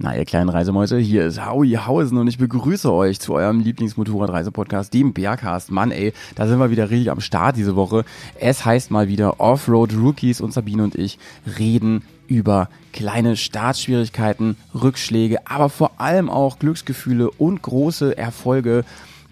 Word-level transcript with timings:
Na, 0.00 0.16
ihr 0.16 0.24
kleinen 0.24 0.48
Reisemäuse, 0.48 0.96
hier 0.98 1.26
ist 1.26 1.44
Howie 1.44 1.76
Hausen 1.76 2.18
und 2.18 2.28
ich 2.28 2.38
begrüße 2.38 2.92
euch 2.92 3.18
zu 3.18 3.34
eurem 3.34 3.58
Lieblingsmotorradreise-Podcast, 3.58 4.94
dem 4.94 5.12
Bergcast. 5.12 5.72
Mann, 5.72 5.90
ey, 5.90 6.12
da 6.36 6.46
sind 6.46 6.60
wir 6.60 6.70
wieder 6.70 6.88
richtig 6.88 7.10
am 7.10 7.20
Start 7.20 7.56
diese 7.56 7.74
Woche. 7.74 8.04
Es 8.38 8.64
heißt 8.64 8.92
mal 8.92 9.08
wieder 9.08 9.40
Offroad 9.40 9.92
Rookies 9.96 10.40
und 10.40 10.52
Sabine 10.52 10.84
und 10.84 10.94
ich 10.94 11.18
reden 11.58 12.04
über 12.28 12.68
kleine 12.92 13.36
Startschwierigkeiten, 13.36 14.56
Rückschläge, 14.72 15.48
aber 15.48 15.68
vor 15.68 16.00
allem 16.00 16.30
auch 16.30 16.60
Glücksgefühle 16.60 17.32
und 17.32 17.60
große 17.62 18.16
Erfolge 18.16 18.84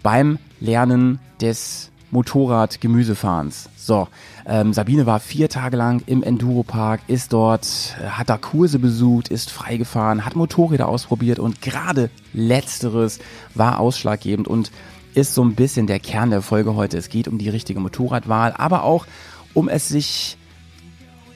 beim 0.03 0.37
Lernen 0.59 1.21
des 1.41 1.93
Motorrad-Gemüsefahrens. 2.11 3.69
So, 3.77 4.09
ähm, 4.47 4.73
Sabine 4.73 5.07
war 5.07 5.21
vier 5.21 5.49
Tage 5.49 5.77
lang 5.77 6.03
im 6.07 6.23
Enduro-Park, 6.23 7.01
ist 7.09 7.33
dort, 7.33 7.97
äh, 8.01 8.07
hat 8.09 8.29
da 8.29 8.39
Kurse 8.39 8.79
besucht, 8.79 9.29
ist 9.29 9.51
freigefahren, 9.51 10.25
hat 10.25 10.37
Motorräder 10.37 10.89
ausprobiert 10.89 11.39
und 11.39 11.63
gerade 11.63 12.11
letzteres 12.33 13.19
war 13.55 13.81
ausschlaggebend 13.81 14.49
und 14.49 14.71
ist 15.15 15.35
so 15.35 15.43
ein 15.43 15.55
bisschen 15.55 15.87
der 15.87 15.99
Kern 15.99 16.31
der 16.31 16.43
Folge 16.43 16.75
heute. 16.75 16.99
Es 16.99 17.09
geht 17.09 17.27
um 17.27 17.39
die 17.39 17.49
richtige 17.49 17.81
Motorradwahl, 17.81 18.53
aber 18.57 18.85
auch 18.85 19.07
um 19.55 19.69
es 19.69 19.89
sich 19.89 20.37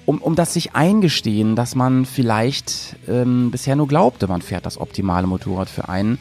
um, 0.06 0.18
um 0.18 0.34
das 0.34 0.54
sich 0.54 0.74
eingestehen, 0.74 1.54
dass 1.54 1.76
man 1.76 2.04
vielleicht 2.04 2.96
ähm, 3.06 3.50
bisher 3.52 3.76
nur 3.76 3.86
glaubte, 3.86 4.26
man 4.26 4.42
fährt 4.42 4.66
das 4.66 4.80
optimale 4.80 5.28
Motorrad 5.28 5.68
für 5.68 5.88
einen. 5.88 6.18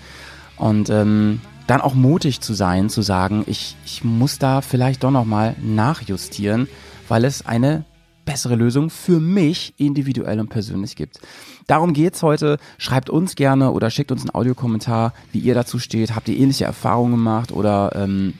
Und 0.57 0.89
ähm, 0.89 1.41
dann 1.69 1.81
auch 1.81 1.93
mutig 1.93 2.41
zu 2.41 2.53
sein, 2.53 2.89
zu 2.89 3.03
sagen, 3.03 3.43
ich, 3.45 3.75
ich 3.85 4.03
muss 4.03 4.39
da 4.39 4.61
vielleicht 4.61 5.03
doch 5.03 5.11
nochmal 5.11 5.55
nachjustieren, 5.61 6.67
weil 7.07 7.25
es 7.25 7.45
eine 7.45 7.85
bessere 8.25 8.55
Lösung 8.55 8.89
für 8.89 9.19
mich 9.19 9.75
individuell 9.77 10.39
und 10.39 10.49
persönlich 10.49 10.95
gibt. 10.95 11.19
Darum 11.67 11.93
geht's 11.93 12.23
heute. 12.23 12.57
Schreibt 12.79 13.11
uns 13.11 13.35
gerne 13.35 13.71
oder 13.71 13.91
schickt 13.91 14.11
uns 14.11 14.21
einen 14.21 14.33
Audiokommentar, 14.33 15.13
wie 15.31 15.39
ihr 15.39 15.53
dazu 15.53 15.77
steht. 15.77 16.15
Habt 16.15 16.27
ihr 16.27 16.37
ähnliche 16.37 16.65
Erfahrungen 16.65 17.11
gemacht 17.11 17.51
oder 17.51 17.91
ähm, 17.95 18.33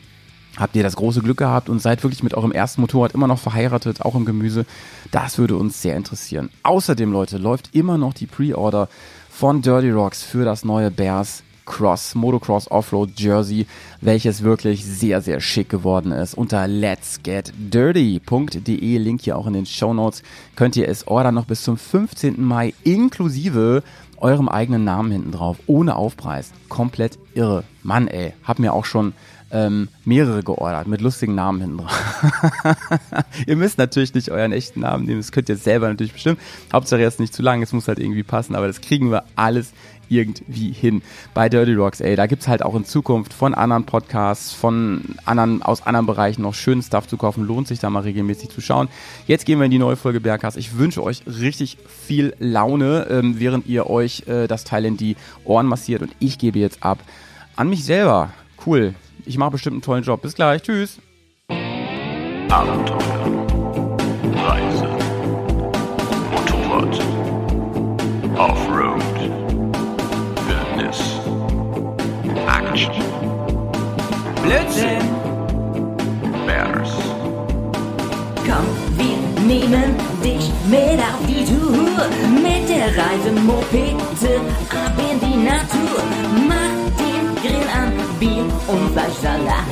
habt 0.58 0.76
ihr 0.76 0.84
das 0.84 0.96
große 0.96 1.22
Glück 1.22 1.38
gehabt 1.38 1.70
und 1.70 1.80
seid 1.80 2.04
wirklich 2.04 2.24
mit 2.24 2.34
eurem 2.34 2.52
ersten 2.52 2.82
Motorrad 2.82 3.14
immer 3.14 3.28
noch 3.28 3.40
verheiratet, 3.40 4.02
auch 4.02 4.16
im 4.16 4.26
Gemüse? 4.26 4.66
Das 5.12 5.38
würde 5.38 5.56
uns 5.56 5.84
sehr 5.84 5.96
interessieren. 5.96 6.50
Außerdem, 6.64 7.12
Leute, 7.12 7.38
läuft 7.38 7.76
immer 7.76 8.00
noch 8.00 8.16
die 8.16 8.26
Pre-Order 8.28 8.90
von 9.30 9.62
Dirty 9.62 9.92
Rocks 9.92 10.24
für 10.24 10.46
das 10.46 10.66
neue 10.66 10.90
Bears 10.90 11.44
Cross, 11.70 12.16
Motocross 12.16 12.70
Offroad 12.72 13.12
Jersey, 13.18 13.66
welches 14.02 14.44
wirklich 14.44 14.84
sehr, 14.84 15.22
sehr 15.22 15.40
schick 15.40 15.70
geworden 15.70 16.12
ist. 16.12 16.34
Unter 16.34 16.68
letsgetdirty.de, 16.68 18.98
Link 18.98 19.22
hier 19.22 19.38
auch 19.38 19.46
in 19.46 19.54
den 19.54 19.68
Show 19.68 19.94
Notes, 19.94 20.24
könnt 20.56 20.76
ihr 20.76 20.90
es 20.90 21.06
ordern 21.08 21.36
noch 21.36 21.46
bis 21.46 21.62
zum 21.62 21.78
15. 21.78 22.44
Mai 22.44 22.74
inklusive 22.84 23.84
eurem 24.18 24.50
eigenen 24.50 24.84
Namen 24.84 25.12
hinten 25.12 25.32
drauf, 25.32 25.58
ohne 25.68 25.96
Aufpreis. 25.96 26.52
Komplett 26.68 27.20
irre. 27.36 27.64
Mann, 27.84 28.08
ey, 28.08 28.34
hab 28.44 28.58
mir 28.60 28.74
auch 28.74 28.86
schon 28.86 29.14
ähm, 29.52 29.90
mehrere 30.06 30.44
geordert 30.44 30.88
mit 30.88 31.02
lustigen 31.02 31.36
Namen 31.36 31.62
hinten 31.62 31.78
drauf. 31.78 32.24
ihr 33.48 33.56
müsst 33.56 33.78
natürlich 33.78 34.14
nicht 34.14 34.32
euren 34.32 34.52
echten 34.52 34.82
Namen 34.82 35.06
nehmen, 35.06 35.20
das 35.20 35.32
könnt 35.32 35.50
ihr 35.50 35.58
selber 35.58 35.88
natürlich 35.88 36.14
bestimmen. 36.14 36.38
Hauptsache 36.74 37.02
jetzt 37.02 37.20
nicht 37.20 37.34
zu 37.34 37.42
lang, 37.42 37.62
es 37.62 37.74
muss 37.74 37.88
halt 37.88 38.00
irgendwie 38.00 38.24
passen, 38.24 38.56
aber 38.56 38.68
das 38.68 38.82
kriegen 38.82 39.12
wir 39.12 39.24
alles 39.36 39.74
irgendwie 40.10 40.72
hin 40.72 41.02
bei 41.34 41.50
Dirty 41.50 41.74
Rocks, 41.74 42.02
ey. 42.02 42.16
Da 42.16 42.28
gibt's 42.28 42.48
halt 42.48 42.64
auch 42.64 42.76
in 42.76 42.86
Zukunft 42.86 43.34
von 43.34 43.54
anderen 43.54 43.86
Podcasts, 43.86 44.54
von 44.54 45.16
anderen, 45.26 45.62
aus 45.62 45.86
anderen 45.86 46.06
Bereichen 46.06 46.42
noch 46.42 46.54
schönen 46.54 46.82
Stuff 46.82 47.08
zu 47.08 47.18
kaufen. 47.18 47.46
Lohnt 47.46 47.68
sich 47.68 47.80
da 47.80 47.90
mal 47.90 48.04
regelmäßig 48.04 48.50
zu 48.50 48.62
schauen. 48.62 48.90
Jetzt 49.28 49.46
gehen 49.46 49.60
wir 49.60 49.66
in 49.66 49.72
die 49.72 49.80
neue 49.80 49.96
Folge 49.96 50.20
Bergcast. 50.20 50.58
Ich 50.58 50.78
wünsche 50.78 51.04
euch 51.04 51.24
richtig 51.26 51.78
viel 51.88 52.34
Laune, 52.40 53.08
ähm, 53.10 53.40
während 53.40 53.68
ihr 53.68 53.90
euch 53.90 54.28
äh, 54.28 54.48
das 54.48 54.64
Teil 54.64 54.86
in 54.86 54.98
die 54.98 55.16
Ohren 55.46 55.68
massiert 55.68 56.02
und 56.02 56.12
ich 56.20 56.38
gebe 56.38 56.60
jetzt 56.60 56.84
ab 56.84 57.00
an 57.56 57.70
mich 57.70 57.84
selber. 57.84 58.32
Cool. 58.66 58.96
Ich 59.26 59.38
mache 59.38 59.52
bestimmt 59.52 59.74
einen 59.76 59.82
tollen 59.82 60.04
Job. 60.04 60.22
Bis 60.22 60.34
gleich. 60.34 60.62
Tschüss. 60.64 61.00
Abenteuer, 62.50 62.98
Reise, 64.34 64.88
Motorrad, 66.32 67.00
Offroad, 68.40 68.89
Blödsinn! 74.50 75.06
Bears, 76.48 76.90
Komm, 78.48 78.66
wir 78.98 79.46
nehmen 79.46 79.94
dich 80.24 80.50
mit 80.68 81.00
auf 81.00 81.22
die 81.28 81.46
Tour. 81.46 82.02
Mit 82.34 82.68
der 82.68 82.88
Reise 82.88 83.32
Mopete 83.44 84.40
ab 84.72 84.94
in 84.98 85.20
die 85.20 85.38
Natur. 85.44 86.02
Mach 86.48 86.98
den 86.98 87.36
Grill 87.36 87.64
an, 87.72 87.94
Bier 88.20 88.44
und 88.68 88.92
Fleischsalat. 88.94 89.68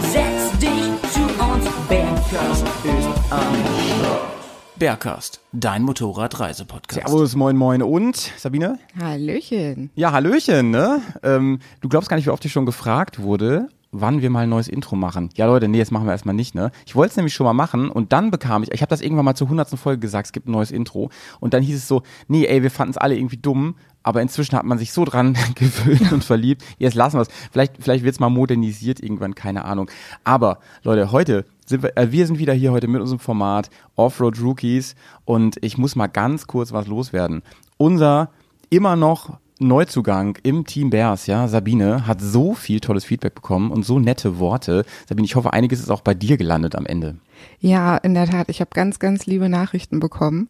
Setz 0.00 0.58
dich 0.60 1.12
zu 1.12 1.20
uns, 1.20 1.66
Bergkast 1.86 2.64
ist 2.84 3.08
am 3.30 3.54
Start. 4.00 4.36
Bergcast, 4.78 5.40
dein 5.52 5.82
Motorradreisepodcast. 5.82 7.06
Servus, 7.06 7.34
moin, 7.36 7.56
moin 7.56 7.82
und 7.82 8.16
Sabine? 8.38 8.78
Hallöchen. 8.98 9.90
Ja, 9.94 10.12
Hallöchen, 10.12 10.70
ne? 10.70 11.02
Ähm, 11.22 11.60
du 11.82 11.90
glaubst 11.90 12.08
gar 12.08 12.16
nicht, 12.16 12.26
wie 12.26 12.30
oft 12.30 12.44
ich 12.46 12.52
schon 12.52 12.66
gefragt 12.66 13.20
wurde, 13.22 13.68
wann 14.00 14.22
wir 14.22 14.30
mal 14.30 14.44
ein 14.44 14.48
neues 14.48 14.68
Intro 14.68 14.96
machen. 14.96 15.30
Ja, 15.36 15.46
Leute, 15.46 15.68
nee, 15.68 15.78
das 15.78 15.90
machen 15.90 16.06
wir 16.06 16.12
erstmal 16.12 16.34
nicht, 16.34 16.54
ne? 16.54 16.70
Ich 16.86 16.94
wollte 16.94 17.10
es 17.10 17.16
nämlich 17.16 17.34
schon 17.34 17.44
mal 17.44 17.52
machen 17.52 17.90
und 17.90 18.12
dann 18.12 18.30
bekam 18.30 18.62
ich, 18.62 18.72
ich 18.72 18.82
habe 18.82 18.90
das 18.90 19.00
irgendwann 19.00 19.24
mal 19.24 19.34
zur 19.34 19.48
hundertsten 19.48 19.78
Folge 19.78 20.00
gesagt, 20.00 20.26
es 20.26 20.32
gibt 20.32 20.48
ein 20.48 20.52
neues 20.52 20.70
Intro 20.70 21.10
und 21.40 21.54
dann 21.54 21.62
hieß 21.62 21.76
es 21.76 21.88
so, 21.88 22.02
nee, 22.28 22.46
ey, 22.46 22.62
wir 22.62 22.70
fanden 22.70 22.92
es 22.92 22.96
alle 22.96 23.16
irgendwie 23.16 23.36
dumm, 23.36 23.76
aber 24.02 24.22
inzwischen 24.22 24.56
hat 24.56 24.64
man 24.64 24.78
sich 24.78 24.92
so 24.92 25.04
dran 25.04 25.36
gewöhnt 25.56 26.12
und 26.12 26.22
verliebt. 26.22 26.64
Jetzt 26.78 26.94
lassen 26.94 27.16
wir 27.16 27.22
es. 27.22 27.28
Vielleicht, 27.50 27.74
vielleicht 27.80 28.04
wird's 28.04 28.20
mal 28.20 28.30
modernisiert 28.30 29.00
irgendwann, 29.00 29.34
keine 29.34 29.64
Ahnung. 29.64 29.90
Aber 30.22 30.60
Leute, 30.84 31.10
heute 31.10 31.44
sind 31.66 31.82
wir, 31.82 31.96
äh, 31.96 32.12
wir 32.12 32.26
sind 32.26 32.38
wieder 32.38 32.52
hier 32.52 32.70
heute 32.70 32.86
mit 32.86 33.00
unserem 33.00 33.18
Format 33.18 33.68
Offroad 33.96 34.40
Rookies 34.40 34.94
und 35.24 35.56
ich 35.60 35.76
muss 35.76 35.96
mal 35.96 36.06
ganz 36.06 36.46
kurz 36.46 36.72
was 36.72 36.86
loswerden. 36.86 37.42
Unser 37.78 38.30
immer 38.70 38.94
noch 38.94 39.38
Neuzugang 39.58 40.38
im 40.42 40.66
Team 40.66 40.90
Bears, 40.90 41.26
ja, 41.26 41.48
Sabine, 41.48 42.06
hat 42.06 42.20
so 42.20 42.54
viel 42.54 42.80
tolles 42.80 43.06
Feedback 43.06 43.34
bekommen 43.34 43.70
und 43.70 43.84
so 43.84 43.98
nette 43.98 44.38
Worte. 44.38 44.84
Sabine, 45.08 45.24
ich 45.24 45.34
hoffe, 45.34 45.52
einiges 45.52 45.80
ist 45.80 45.90
auch 45.90 46.02
bei 46.02 46.12
dir 46.12 46.36
gelandet 46.36 46.74
am 46.74 46.84
Ende. 46.84 47.16
Ja, 47.60 47.96
in 47.96 48.14
der 48.14 48.26
Tat, 48.26 48.48
ich 48.50 48.60
habe 48.60 48.70
ganz, 48.74 48.98
ganz 48.98 49.26
liebe 49.26 49.48
Nachrichten 49.48 49.98
bekommen. 49.98 50.48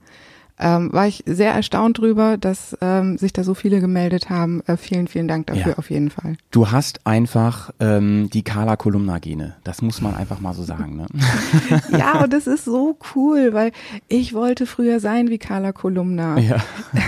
Ähm, 0.59 0.91
war 0.93 1.07
ich 1.07 1.23
sehr 1.27 1.53
erstaunt 1.53 1.99
drüber, 1.99 2.39
dass 2.39 2.77
ähm, 2.81 3.19
sich 3.19 3.33
da 3.33 3.45
so 3.45 3.53
viele 3.55 3.81
gemeldet 3.81 4.31
haben. 4.31 4.63
Äh, 4.67 4.77
vielen, 4.79 5.07
vielen 5.07 5.29
Dank 5.29 5.49
dafür 5.49 5.73
Ja. 5.73 5.79
auf 5.79 5.91
jeden 5.91 6.09
Fall. 6.11 6.37
Du 6.51 6.71
hast 6.71 7.07
einfach 7.07 7.71
ähm, 7.79 8.31
die 8.33 8.43
Carla 8.43 8.77
Kolumna 8.77 9.19
Gene. 9.19 9.57
Das 9.65 9.83
muss 9.83 10.01
man 10.01 10.15
einfach 10.15 10.41
mal 10.41 10.55
so 10.55 10.63
sagen. 10.63 10.97
Ne? 10.97 11.07
Ja, 11.99 12.23
und 12.25 12.33
das 12.33 12.47
ist 12.47 12.65
so 12.65 12.97
cool, 13.15 13.53
weil 13.53 13.73
ich 14.09 14.33
wollte 14.35 14.67
früher 14.67 14.99
sein 15.01 15.29
wie 15.29 15.39
Carla 15.39 15.73
Kolumna. 15.73 16.39
ja. 16.39 16.57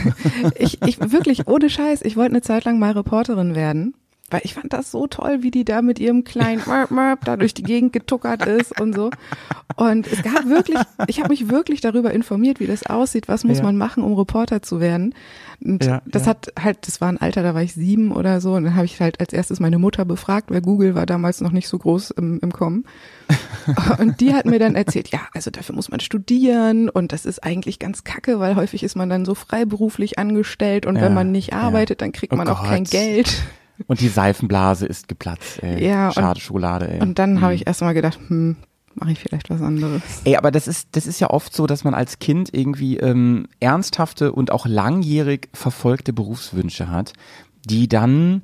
Ich, 0.58 0.80
ich 0.82 0.98
wirklich, 1.12 1.46
ohne 1.48 1.70
Scheiß, 1.70 2.02
ich 2.02 2.16
wollte 2.16 2.32
eine 2.32 2.42
Zeit 2.42 2.64
lang 2.64 2.78
mal 2.78 2.92
Reporterin 2.92 3.54
werden. 3.54 3.94
Weil 4.30 4.42
ich 4.44 4.52
fand 4.54 4.72
das 4.74 4.90
so 4.90 5.06
toll, 5.06 5.38
wie 5.42 5.50
die 5.50 5.64
da 5.64 5.80
mit 5.80 5.98
ihrem 5.98 6.22
kleinen 6.22 6.62
Mörp, 6.66 6.90
Mörp 6.90 7.24
da 7.24 7.36
durch 7.38 7.54
die 7.54 7.62
Gegend 7.62 7.94
getuckert 7.94 8.44
ist 8.46 8.78
und 8.78 8.94
so. 8.94 9.10
Und 9.76 10.06
es 10.06 10.22
gab 10.22 10.46
wirklich, 10.46 10.78
ich 11.06 11.18
habe 11.20 11.30
mich 11.30 11.48
wirklich 11.48 11.80
darüber 11.80 12.12
informiert, 12.12 12.60
wie 12.60 12.66
das 12.66 12.84
aussieht, 12.84 13.26
was 13.28 13.44
muss 13.44 13.58
Ja. 13.58 13.64
man 13.64 13.76
machen, 13.78 14.02
um 14.02 14.12
Reporter 14.14 14.60
zu 14.60 14.80
werden. 14.80 15.14
Und 15.64 15.84
Ja, 15.84 16.02
das 16.04 16.24
ja. 16.24 16.30
hat 16.30 16.52
halt, 16.62 16.86
das 16.86 17.00
war 17.00 17.08
ein 17.08 17.16
Alter, 17.18 17.42
da 17.42 17.54
war 17.54 17.62
ich 17.62 17.72
sieben 17.72 18.12
oder 18.12 18.40
so. 18.42 18.52
Und 18.54 18.64
dann 18.64 18.74
habe 18.76 18.84
ich 18.84 19.00
halt 19.00 19.18
als 19.20 19.32
erstes 19.32 19.60
meine 19.60 19.78
Mutter 19.78 20.04
befragt, 20.04 20.50
weil 20.50 20.60
Google 20.60 20.94
war 20.94 21.06
damals 21.06 21.40
noch 21.40 21.52
nicht 21.52 21.68
so 21.68 21.78
groß 21.78 22.10
im, 22.10 22.38
im 22.42 22.52
Kommen. 22.52 22.84
Und 23.98 24.20
die 24.20 24.34
hat 24.34 24.44
mir 24.46 24.58
dann 24.58 24.74
erzählt, 24.74 25.08
ja, 25.08 25.20
also 25.32 25.50
dafür 25.50 25.74
muss 25.74 25.90
man 25.90 26.00
studieren 26.00 26.88
und 26.88 27.12
das 27.12 27.26
ist 27.26 27.44
eigentlich 27.44 27.78
ganz 27.78 28.02
kacke, 28.04 28.40
weil 28.40 28.56
häufig 28.56 28.82
ist 28.82 28.96
man 28.96 29.08
dann 29.10 29.24
so 29.26 29.34
freiberuflich 29.34 30.18
angestellt 30.18 30.86
und 30.86 30.98
wenn 31.00 31.12
man 31.14 31.30
nicht 31.32 31.52
arbeitet, 31.52 32.00
dann 32.00 32.12
kriegt 32.12 32.32
Oh 32.32 32.36
man 32.36 32.48
auch 32.48 32.64
kein 32.64 32.84
Gott. 32.84 32.92
Geld. 32.92 33.42
Und 33.86 34.00
die 34.00 34.08
Seifenblase 34.08 34.86
ist 34.86 35.08
geplatzt. 35.08 35.62
Ey. 35.62 35.86
Ja, 35.86 36.08
und- 36.08 36.14
Schade 36.14 36.40
Schokolade. 36.40 36.88
Ey. 36.90 37.00
Und 37.00 37.18
dann 37.18 37.40
habe 37.40 37.52
Mhm. 37.52 37.56
ich 37.60 37.66
erst 37.66 37.80
mal 37.82 37.92
gedacht, 37.94 38.18
hm, 38.28 38.56
mache 38.94 39.12
ich 39.12 39.18
vielleicht 39.20 39.48
was 39.50 39.62
anderes. 39.62 40.02
Ey, 40.24 40.36
aber 40.36 40.50
das 40.50 40.66
ist, 40.66 40.88
das 40.92 41.06
ist 41.06 41.20
ja 41.20 41.30
oft 41.30 41.54
so, 41.54 41.66
dass 41.66 41.84
man 41.84 41.94
als 41.94 42.18
Kind 42.18 42.50
irgendwie 42.52 42.96
ähm, 42.96 43.46
ernsthafte 43.60 44.32
und 44.32 44.50
auch 44.50 44.66
langjährig 44.66 45.48
verfolgte 45.54 46.12
Berufswünsche 46.12 46.88
hat, 46.88 47.12
die 47.64 47.88
dann 47.88 48.42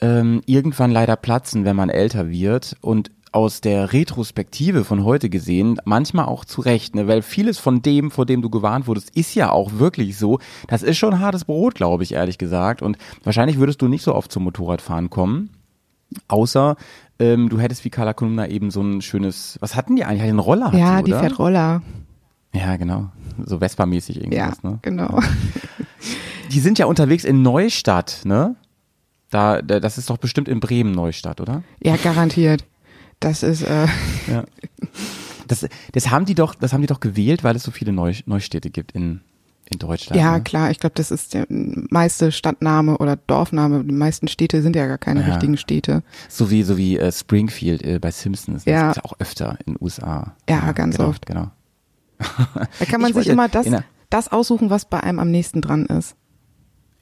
ähm, 0.00 0.40
irgendwann 0.46 0.90
leider 0.90 1.16
platzen, 1.16 1.64
wenn 1.66 1.76
man 1.76 1.90
älter 1.90 2.30
wird 2.30 2.76
und 2.80 3.10
aus 3.32 3.60
der 3.60 3.92
Retrospektive 3.92 4.84
von 4.84 5.04
heute 5.04 5.30
gesehen, 5.30 5.80
manchmal 5.84 6.26
auch 6.26 6.44
zu 6.44 6.60
Recht, 6.60 6.94
ne? 6.94 7.06
weil 7.06 7.22
vieles 7.22 7.58
von 7.58 7.82
dem, 7.82 8.10
vor 8.10 8.26
dem 8.26 8.42
du 8.42 8.50
gewarnt 8.50 8.86
wurdest, 8.86 9.16
ist 9.16 9.34
ja 9.34 9.50
auch 9.50 9.72
wirklich 9.74 10.18
so. 10.18 10.40
Das 10.66 10.82
ist 10.82 10.98
schon 10.98 11.20
hartes 11.20 11.44
Brot, 11.44 11.74
glaube 11.76 12.02
ich, 12.02 12.12
ehrlich 12.12 12.38
gesagt. 12.38 12.82
Und 12.82 12.98
wahrscheinlich 13.22 13.58
würdest 13.58 13.80
du 13.82 13.88
nicht 13.88 14.02
so 14.02 14.14
oft 14.14 14.32
zum 14.32 14.44
Motorradfahren 14.44 15.10
kommen. 15.10 15.50
Außer 16.26 16.76
ähm, 17.20 17.48
du 17.48 17.60
hättest 17.60 17.84
wie 17.84 17.90
Carla 17.90 18.14
Kolumna 18.14 18.48
eben 18.48 18.70
so 18.70 18.82
ein 18.82 19.00
schönes, 19.00 19.58
was 19.60 19.76
hatten 19.76 19.94
die 19.94 20.04
eigentlich? 20.04 20.22
Einen 20.22 20.38
Roller 20.40 20.74
ja, 20.74 20.98
sie, 20.98 21.04
die 21.04 21.12
fährt 21.12 21.38
Roller. 21.38 21.82
Ja, 22.52 22.76
genau. 22.76 23.10
So 23.44 23.58
Vespa-mäßig 23.58 24.16
Ja, 24.16 24.22
irgendwas, 24.22 24.62
ne? 24.64 24.78
genau. 24.82 25.20
Die 26.50 26.58
sind 26.58 26.78
ja 26.80 26.86
unterwegs 26.86 27.24
in 27.24 27.42
Neustadt, 27.42 28.22
ne? 28.24 28.56
Da, 29.30 29.62
da, 29.62 29.78
das 29.78 29.98
ist 29.98 30.10
doch 30.10 30.16
bestimmt 30.18 30.48
in 30.48 30.58
Bremen 30.58 30.90
Neustadt, 30.90 31.40
oder? 31.40 31.62
Ja, 31.80 31.94
garantiert. 31.96 32.64
Das 33.20 33.42
ist, 33.42 33.62
äh, 33.62 33.86
Ja. 34.30 34.44
Das, 35.46 35.66
das 35.92 36.10
haben 36.10 36.26
die 36.26 36.34
doch, 36.34 36.54
das 36.54 36.72
haben 36.72 36.80
die 36.80 36.86
doch 36.86 37.00
gewählt, 37.00 37.42
weil 37.42 37.56
es 37.56 37.62
so 37.64 37.70
viele 37.72 37.92
Neu, 37.92 38.14
Neustädte 38.24 38.70
gibt 38.70 38.92
in, 38.92 39.20
in 39.68 39.78
Deutschland. 39.80 40.20
ja 40.20 40.36
ne? 40.38 40.42
klar, 40.44 40.70
ich 40.70 40.78
glaube, 40.78 40.94
das 40.94 41.10
ist 41.10 41.34
der 41.34 41.44
meiste 41.48 42.30
Stadtname 42.30 42.98
oder 42.98 43.16
Dorfname. 43.16 43.82
Die 43.84 43.92
meisten 43.92 44.28
Städte 44.28 44.62
sind 44.62 44.76
ja 44.76 44.86
gar 44.86 44.98
keine 44.98 45.20
Ja. 45.22 45.26
richtigen 45.32 45.56
Städte. 45.56 46.02
So 46.28 46.50
wie, 46.50 46.62
so 46.62 46.76
wie 46.78 46.98
äh, 46.98 47.10
Springfield 47.10 47.82
äh, 47.82 47.98
bei 47.98 48.10
Simpsons. 48.12 48.64
Das 48.64 48.72
Ja. 48.72 48.92
gibt's 48.92 49.04
auch 49.04 49.14
öfter 49.18 49.58
in 49.66 49.74
den 49.74 49.76
USA. 49.84 50.34
Ja, 50.48 50.70
ganz 50.72 50.96
genau, 50.96 51.08
oft. 51.08 51.26
Genau. 51.26 51.50
Da 52.18 52.84
kann 52.86 53.00
man 53.00 53.10
Ich 53.10 53.16
sich 53.16 53.16
wollte 53.16 53.32
immer 53.32 53.48
das, 53.48 53.66
das 54.08 54.28
aussuchen, 54.30 54.70
was 54.70 54.84
bei 54.84 55.00
einem 55.02 55.18
am 55.18 55.30
nächsten 55.32 55.60
dran 55.60 55.86
ist. 55.86 56.14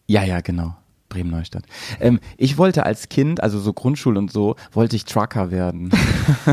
Ja, 0.07 0.23
ja, 0.25 0.41
genau. 0.41 0.75
Bremen 1.09 1.31
Neustadt. 1.31 1.65
Ähm, 2.01 2.21
ich 2.37 2.59
wollte 2.59 2.85
als 2.85 3.09
Kind, 3.09 3.43
also 3.43 3.59
so 3.59 3.73
Grundschule 3.73 4.19
und 4.19 4.31
so, 4.31 4.57
wollte 4.73 4.97
ich 4.97 5.05
Trucker 5.05 5.51
werden. 5.51 5.91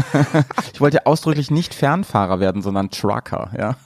ich 0.73 0.81
wollte 0.81 1.05
ausdrücklich 1.05 1.51
nicht 1.51 1.73
Fernfahrer 1.73 2.39
werden, 2.39 2.61
sondern 2.61 2.89
Trucker, 2.89 3.51
ja. 3.57 3.77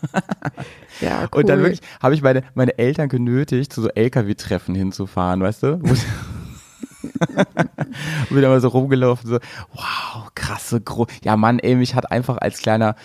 Ja, 1.01 1.21
cool. 1.33 1.42
Und 1.42 1.50
dann 1.50 1.60
wirklich 1.60 1.81
habe 2.01 2.13
ich 2.13 2.21
meine, 2.21 2.44
meine 2.54 2.77
Eltern 2.77 3.10
genötigt, 3.10 3.71
zu 3.71 3.81
so 3.81 3.89
LKW-Treffen 3.89 4.75
hinzufahren, 4.75 5.42
weißt 5.42 5.63
du? 5.63 5.81
Und 7.03 8.29
bin 8.29 8.43
immer 8.43 8.59
so 8.59 8.69
rumgelaufen, 8.69 9.29
so, 9.29 9.39
wow, 9.73 10.29
krasse, 10.35 10.81
gro 10.81 11.07
ja 11.23 11.37
Mann, 11.37 11.59
ey, 11.59 11.75
mich 11.75 11.95
hat 11.95 12.11
einfach 12.11 12.37
als 12.37 12.59
kleiner 12.59 12.95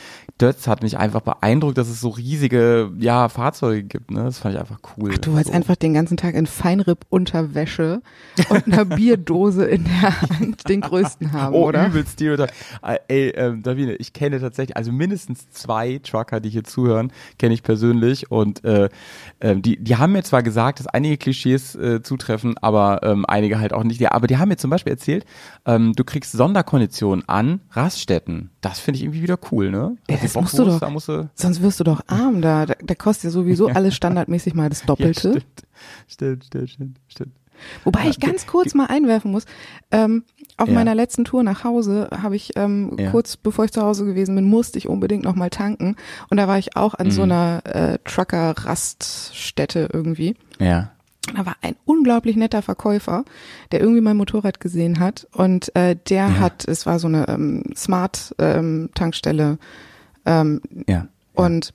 Dötz 0.41 0.67
hat 0.67 0.83
mich 0.83 0.99
einfach 0.99 1.21
beeindruckt, 1.21 1.79
dass 1.79 1.89
es 1.89 2.01
so 2.01 2.09
riesige, 2.09 2.91
ja, 2.99 3.29
Fahrzeuge 3.29 3.85
gibt, 3.85 4.11
ne? 4.11 4.25
Das 4.25 4.39
fand 4.39 4.55
ich 4.57 4.61
einfach 4.61 4.81
cool. 4.97 5.13
Ach, 5.15 5.19
du 5.19 5.31
wolltest 5.31 5.51
so. 5.51 5.57
einfach 5.57 5.77
den 5.77 5.95
ganzen 5.95 6.17
Tag 6.17 6.35
in 6.35 6.47
Feinripp-Unterwäsche 6.47 8.03
und 8.49 8.67
einer 8.67 8.85
Bierdose 8.97 9.65
in 9.65 9.85
der 9.85 10.21
Hand 10.23 10.69
den 10.69 10.81
größten 10.81 11.33
haben, 11.33 11.55
Oh, 11.55 11.69
oder? 11.69 11.87
übelst 11.87 12.15
Stereotype. 12.15 12.53
Äh, 12.83 12.99
Ey, 13.07 13.29
ähm, 13.37 13.63
Davine, 13.63 13.95
ich 13.95 14.13
kenne 14.13 14.41
tatsächlich, 14.41 14.77
also 14.77 14.91
mindestens 14.91 15.49
zwei 15.51 16.01
Trucker, 16.03 16.41
die 16.41 16.49
hier 16.51 16.65
zuhören, 16.65 17.13
kenne 17.39 17.55
ich 17.55 17.63
persönlich 17.63 18.33
und 18.33 18.65
äh, 18.65 18.89
ähm, 19.41 19.63
die, 19.63 19.77
die 19.77 19.97
haben 19.97 20.13
mir 20.13 20.25
zwar 20.25 20.43
gesagt, 20.43 20.81
dass 20.81 20.89
einige 20.89 21.17
Klischees 21.17 21.77
äh, 21.77 22.03
zutreffen, 22.03 22.59
aber 22.59 23.01
ähm, 23.05 23.25
einige 23.29 23.61
halt 23.61 23.73
auch 23.73 23.84
nicht. 23.89 24.01
Ja, 24.01 24.13
aber 24.13 24.27
die 24.27 24.37
haben 24.39 24.49
mir 24.49 24.57
zum 24.57 24.71
Beispiel 24.71 24.93
erzählt, 24.93 25.25
ähm, 25.67 25.93
du 25.95 26.05
kriegst 26.05 26.33
Sonderkonditionen 26.33 27.29
an 27.29 27.61
Raststätten. 27.71 28.51
Das 28.61 28.79
finde 28.81 28.99
ich 28.99 29.05
irgendwie 29.05 29.23
wieder 29.23 29.39
cool, 29.53 29.71
ne? 29.71 29.97
Ja, 30.11 30.17
das 30.21 30.35
musst 30.35 30.59
du 30.59 30.65
doch. 30.65 30.81
Da 30.81 30.91
musst 30.91 31.09
du, 31.09 31.29
Sonst 31.35 31.63
wirst 31.63 31.81
du 31.81 31.85
doch 31.85 32.03
arm 32.07 32.43
da. 32.43 32.67
Da, 32.67 32.75
da 32.83 32.95
kostet 32.95 33.25
ja 33.25 33.31
sowieso 33.31 33.69
alles 33.75 33.95
standardmäßig 33.95 34.55
mal 34.55 34.69
das 34.69 34.81
ja, 34.81 34.87
Doppelte. 34.87 35.21
stimmt, 35.31 35.45
stimmt, 36.09 36.45
stimmt, 36.45 36.71
stimmt, 36.71 36.99
stimmt. 37.09 37.33
Wobei 37.85 38.09
ich 38.09 38.19
ganz 38.19 38.47
kurz 38.49 38.75
mal 38.75 38.87
einwerfen 38.87 39.31
muss. 39.31 39.45
Ähm, 39.93 40.25
auf 40.57 40.69
Ja. 40.69 40.75
meiner 40.75 40.95
letzten 40.95 41.25
Tour 41.25 41.45
nach 41.45 41.63
Hause 41.63 42.09
habe 42.11 42.35
ich 42.35 42.57
ähm, 42.57 42.97
Ja. 42.99 43.11
kurz 43.13 43.37
bevor 43.37 43.65
ich 43.65 43.71
zu 43.73 43.81
Hause 43.81 44.05
gewesen 44.05 44.35
bin, 44.35 44.45
musste 44.45 44.77
ich 44.79 44.89
unbedingt 44.89 45.23
noch 45.25 45.37
mal 45.37 45.51
tanken. 45.51 45.95
Und 46.31 46.37
da 46.39 46.49
war 46.49 46.59
ich 46.59 46.77
auch 46.77 46.95
an 46.95 47.13
so 47.13 47.25
Mhm. 47.25 47.31
einer 47.33 47.63
äh, 47.65 47.99
Trucker-Raststätte 48.05 49.89
irgendwie. 49.93 50.35
Ja. 50.61 50.91
Da 51.35 51.47
war 51.47 51.57
ein 51.63 51.75
unglaublich 51.85 52.37
netter 52.37 52.61
Verkäufer, 52.63 53.25
der 53.73 53.81
irgendwie 53.81 54.01
mein 54.01 54.17
Motorrad 54.17 54.61
gesehen 54.61 54.99
hat 55.01 55.27
und 55.33 55.75
äh, 55.75 55.97
der 56.09 56.29
Ja. 56.29 56.39
hat, 56.39 56.67
es 56.69 56.85
war 56.87 56.99
so 56.99 57.07
eine 57.09 57.29
ähm, 57.29 57.63
Smart-Tankstelle 57.75 59.59
ähm, 60.27 60.61
Ja. 60.87 61.07
und 61.35 61.73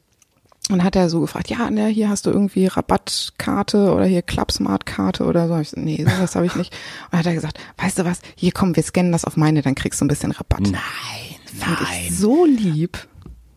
dann 0.69 0.84
hat 0.84 0.96
er 0.96 1.10
so 1.10 1.22
gefragt, 1.22 1.50
ja, 1.50 1.72
ne, 1.72 1.88
hier 1.88 2.10
hast 2.10 2.28
du 2.28 2.30
irgendwie 2.30 2.68
Rabattkarte 2.68 3.92
oder 3.92 4.06
hier 4.06 4.22
Clubsmart-Karte 4.22 5.24
oder 5.25 5.48
so. 5.48 5.57
Ich 5.57 5.72
so, 5.72 5.80
nee, 5.80 5.98
sowas 6.07 6.36
habe 6.36 6.45
ich 6.45 6.56
nicht. 6.56 6.72
Und 7.06 7.13
dann 7.13 7.19
hat 7.22 7.25
er 7.25 7.34
gesagt, 7.34 7.60
weißt 7.78 7.98
du 7.98 8.06
was, 8.06 8.22
hier 8.36 8.52
komm, 8.52 8.75
wir 8.75 8.84
scannen 8.84 9.12
das 9.12 9.25
auf 9.25 9.36
meine, 9.36 9.63
dann 9.63 9.74
kriegst 9.74 10.00
du 10.00 10.06
ein 10.06 10.10
bisschen 10.10 10.30
Rabatt. 10.31 10.62
Nein, 10.62 10.74
Fand 11.57 11.81
nein. 11.81 11.90
ich 12.07 12.16
so 12.16 12.45
lieb. 12.45 13.00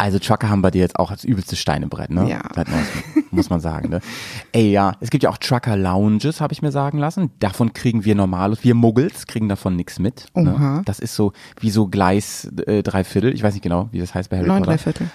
Also 0.03 0.19
Trucker 0.19 0.51
haben 0.51 0.63
bei 0.63 0.73
dir 0.73 0.81
jetzt 0.81 0.99
auch 0.99 1.13
als 1.13 1.23
übelstes 1.23 1.61
Steinebrett, 1.61 2.11
ne? 2.11 2.29
Ja. 2.29 2.43
Neuestem, 2.57 3.25
muss 3.31 3.51
man 3.51 3.61
sagen, 3.61 3.89
ne? 3.89 4.01
Ey, 4.53 4.73
ja, 4.73 4.97
es 4.99 5.11
gibt 5.11 5.23
ja 5.23 5.31
auch 5.31 5.39
Trucker 5.39 5.77
Lounges, 5.77 6.41
habe 6.41 6.53
ich 6.53 6.61
mir 6.61 6.73
sagen 6.73 6.99
lassen. 6.99 7.31
Davon 7.39 7.73
kriegen 7.73 8.05
wir 8.05 8.17
Normalos, 8.17 8.65
wir 8.65 8.75
Muggels 8.75 9.29
kriegen 9.29 9.49
davon 9.49 9.77
nichts 9.77 10.01
mit. 10.01 10.27
Oha. 10.35 10.43
Ne? 10.43 10.83
Das 10.87 10.99
ist 10.99 11.15
so 11.15 11.33
wie 11.61 11.71
so 11.71 11.87
Gleis 11.87 12.51
äh, 12.67 12.83
drei 12.83 13.05
Viertel. 13.05 13.33
Ich 13.33 13.45
weiß 13.45 13.55
nicht 13.55 13.63
genau, 13.63 13.91
wie 13.93 14.01
das 14.01 14.13
heißt 14.13 14.29
bei 14.29 14.39
Harry 14.39 14.49
Neun, 14.49 14.63
Potter. 14.63 14.73
drei 14.73 14.79
Viertel. 14.79 15.11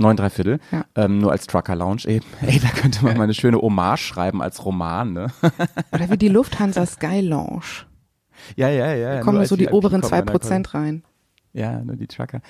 Neun 0.00 0.16
drei 0.16 0.30
Viertel. 0.30 0.58
Ja. 0.72 0.84
Ähm, 0.96 1.18
nur 1.18 1.30
als 1.30 1.46
Trucker 1.46 1.76
Lounge. 1.76 2.02
Ey, 2.06 2.20
ey, 2.40 2.58
da 2.58 2.70
könnte 2.70 3.04
man 3.04 3.16
mal 3.16 3.22
eine 3.22 3.34
schöne 3.34 3.58
Hommage 3.58 4.00
schreiben 4.00 4.42
als 4.42 4.64
Roman, 4.64 5.12
ne? 5.12 5.28
Oder 5.92 6.10
wie 6.10 6.18
die 6.18 6.28
Lufthansa 6.28 6.86
Sky 6.86 7.20
Lounge. 7.20 7.86
ja, 8.56 8.68
ja, 8.68 8.94
ja. 8.94 9.08
Da 9.10 9.14
nur 9.14 9.24
kommen 9.26 9.38
als 9.38 9.50
so 9.50 9.54
die 9.54 9.66
VIP 9.66 9.74
oberen 9.74 10.02
zwei 10.02 10.22
Prozent 10.22 10.74
rein. 10.74 11.04
Ja, 11.54 11.80
nur 11.80 11.96
die 11.96 12.08
Trucker. 12.08 12.40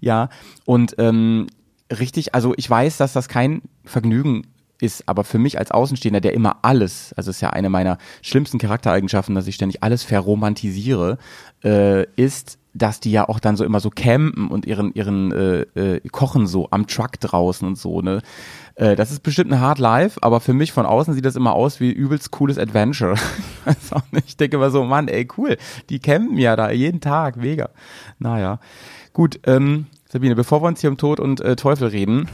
Ja, 0.00 0.28
und 0.66 0.96
ähm, 0.98 1.46
richtig, 1.90 2.34
also 2.34 2.54
ich 2.56 2.68
weiß, 2.68 2.98
dass 2.98 3.12
das 3.12 3.28
kein 3.28 3.62
Vergnügen 3.84 4.46
ist, 4.80 5.08
aber 5.08 5.24
für 5.24 5.38
mich 5.38 5.58
als 5.58 5.70
Außenstehender, 5.70 6.20
der 6.20 6.34
immer 6.34 6.58
alles, 6.62 7.12
also 7.14 7.30
ist 7.30 7.40
ja 7.40 7.50
eine 7.50 7.68
meiner 7.68 7.98
schlimmsten 8.22 8.58
Charaktereigenschaften, 8.58 9.34
dass 9.34 9.46
ich 9.46 9.56
ständig 9.56 9.82
alles 9.82 10.02
verromantisiere, 10.02 11.18
äh, 11.64 12.04
ist, 12.14 12.58
dass 12.74 13.00
die 13.00 13.10
ja 13.10 13.28
auch 13.28 13.40
dann 13.40 13.56
so 13.56 13.64
immer 13.64 13.80
so 13.80 13.90
campen 13.90 14.48
und 14.48 14.66
ihren 14.66 14.92
ihren 14.94 15.32
äh, 15.32 15.60
äh, 15.74 16.08
kochen 16.10 16.46
so 16.46 16.68
am 16.70 16.86
Truck 16.86 17.18
draußen 17.18 17.66
und 17.66 17.76
so 17.76 18.02
ne. 18.02 18.22
Äh, 18.76 18.94
das 18.94 19.10
ist 19.10 19.24
bestimmt 19.24 19.52
ein 19.52 19.60
Hard 19.60 19.80
Life, 19.80 20.22
aber 20.22 20.40
für 20.40 20.52
mich 20.52 20.72
von 20.72 20.86
außen 20.86 21.14
sieht 21.14 21.24
das 21.24 21.34
immer 21.34 21.54
aus 21.54 21.80
wie 21.80 21.90
übelst 21.90 22.30
cooles 22.30 22.58
Adventure. 22.58 23.16
Ich 24.26 24.36
denke 24.36 24.56
immer 24.56 24.70
so, 24.70 24.84
Mann, 24.84 25.08
ey 25.08 25.28
cool, 25.36 25.58
die 25.90 25.98
campen 25.98 26.38
ja 26.38 26.56
da 26.56 26.70
jeden 26.70 27.00
Tag, 27.00 27.36
mega. 27.36 27.70
Naja, 28.18 28.60
gut. 29.12 29.40
Ähm, 29.44 29.86
Sabine, 30.10 30.34
bevor 30.34 30.62
wir 30.62 30.68
uns 30.68 30.80
hier 30.80 30.88
um 30.88 30.96
Tod 30.96 31.20
und 31.20 31.42
äh, 31.42 31.54
Teufel 31.54 31.88
reden, 31.88 32.28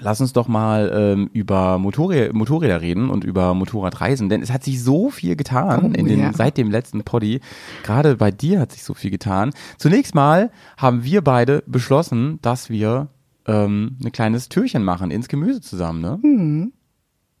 Lass 0.00 0.20
uns 0.22 0.32
doch 0.32 0.48
mal 0.48 0.90
ähm, 0.94 1.28
über 1.34 1.78
Motorrä 1.78 2.30
Motorräder 2.32 2.80
reden 2.80 3.10
und 3.10 3.24
über 3.24 3.52
Motorradreisen, 3.52 4.28
denn 4.30 4.40
es 4.42 4.50
hat 4.50 4.64
sich 4.64 4.82
so 4.82 5.10
viel 5.10 5.36
getan 5.36 5.84
Oh, 5.84 5.98
in 5.98 6.06
den, 6.06 6.20
ja. 6.20 6.32
seit 6.32 6.56
dem 6.56 6.70
letzten 6.70 7.02
Poddy. 7.04 7.40
Gerade 7.82 8.16
bei 8.16 8.30
dir 8.30 8.58
hat 8.60 8.72
sich 8.72 8.84
so 8.84 8.94
viel 8.94 9.10
getan. 9.10 9.52
Zunächst 9.76 10.14
mal 10.14 10.50
haben 10.78 11.04
wir 11.04 11.20
beide 11.22 11.62
beschlossen, 11.66 12.38
dass 12.40 12.70
wir 12.70 13.08
ähm, 13.46 13.98
ein 14.02 14.12
kleines 14.12 14.48
Türchen 14.48 14.82
machen 14.82 15.10
ins 15.10 15.28
Gemüse 15.28 15.60
zusammen. 15.60 16.00
Ne? 16.00 16.70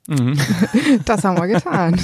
Das 1.04 1.24
haben 1.24 1.38
wir 1.38 1.46
getan. 1.46 1.98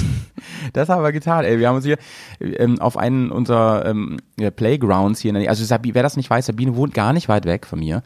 Das 0.73 0.87
haben 0.89 1.03
wir 1.03 1.11
getan. 1.11 1.43
Ey, 1.45 1.59
wir 1.59 1.67
haben 1.67 1.75
uns 1.75 1.85
hier 1.85 1.97
ähm, 2.39 2.79
auf 2.79 2.95
einen 2.97 3.29
unserer 3.31 3.85
ähm, 3.85 4.17
Playgrounds 4.55 5.19
hier 5.19 5.29
in 5.29 5.33
der 5.35 5.41
Nähe. 5.41 5.49
Also 5.49 5.65
Sabine, 5.65 5.95
wer 5.95 6.03
das 6.03 6.15
nicht 6.17 6.29
weiß, 6.29 6.45
Sabine 6.45 6.75
wohnt 6.75 6.93
gar 6.93 7.11
nicht 7.13 7.27
weit 7.27 7.45
weg 7.45 7.65
von 7.65 7.79
mir. 7.79 8.03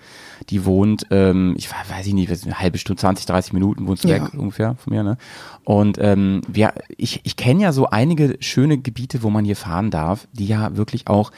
Die 0.49 0.65
wohnt, 0.65 1.05
ähm, 1.11 1.53
ich 1.57 1.69
we- 1.69 1.75
weiß 1.95 2.07
ich 2.07 2.13
nicht, 2.13 2.31
eine 2.45 2.59
halbe 2.59 2.77
Stunde, 2.79 2.99
20, 3.01 3.25
30 3.27 3.53
Minuten 3.53 3.85
wohnst 3.87 4.03
du 4.03 4.07
Ja. 4.07 4.15
weg 4.23 4.33
ungefähr 4.33 4.75
von 4.75 4.93
mir. 4.93 5.03
Ne? 5.03 5.17
Und 5.63 5.97
ähm, 6.01 6.41
wir, 6.47 6.73
ich, 6.97 7.21
ich 7.23 7.35
kenne 7.35 7.61
ja 7.63 7.71
so 7.71 7.87
einige 7.87 8.37
schöne 8.39 8.77
Gebiete, 8.79 9.21
wo 9.23 9.29
man 9.29 9.45
hier 9.45 9.55
fahren 9.55 9.91
darf, 9.91 10.27
die 10.33 10.47
ja 10.47 10.75
wirklich 10.75 11.07
auch 11.07 11.31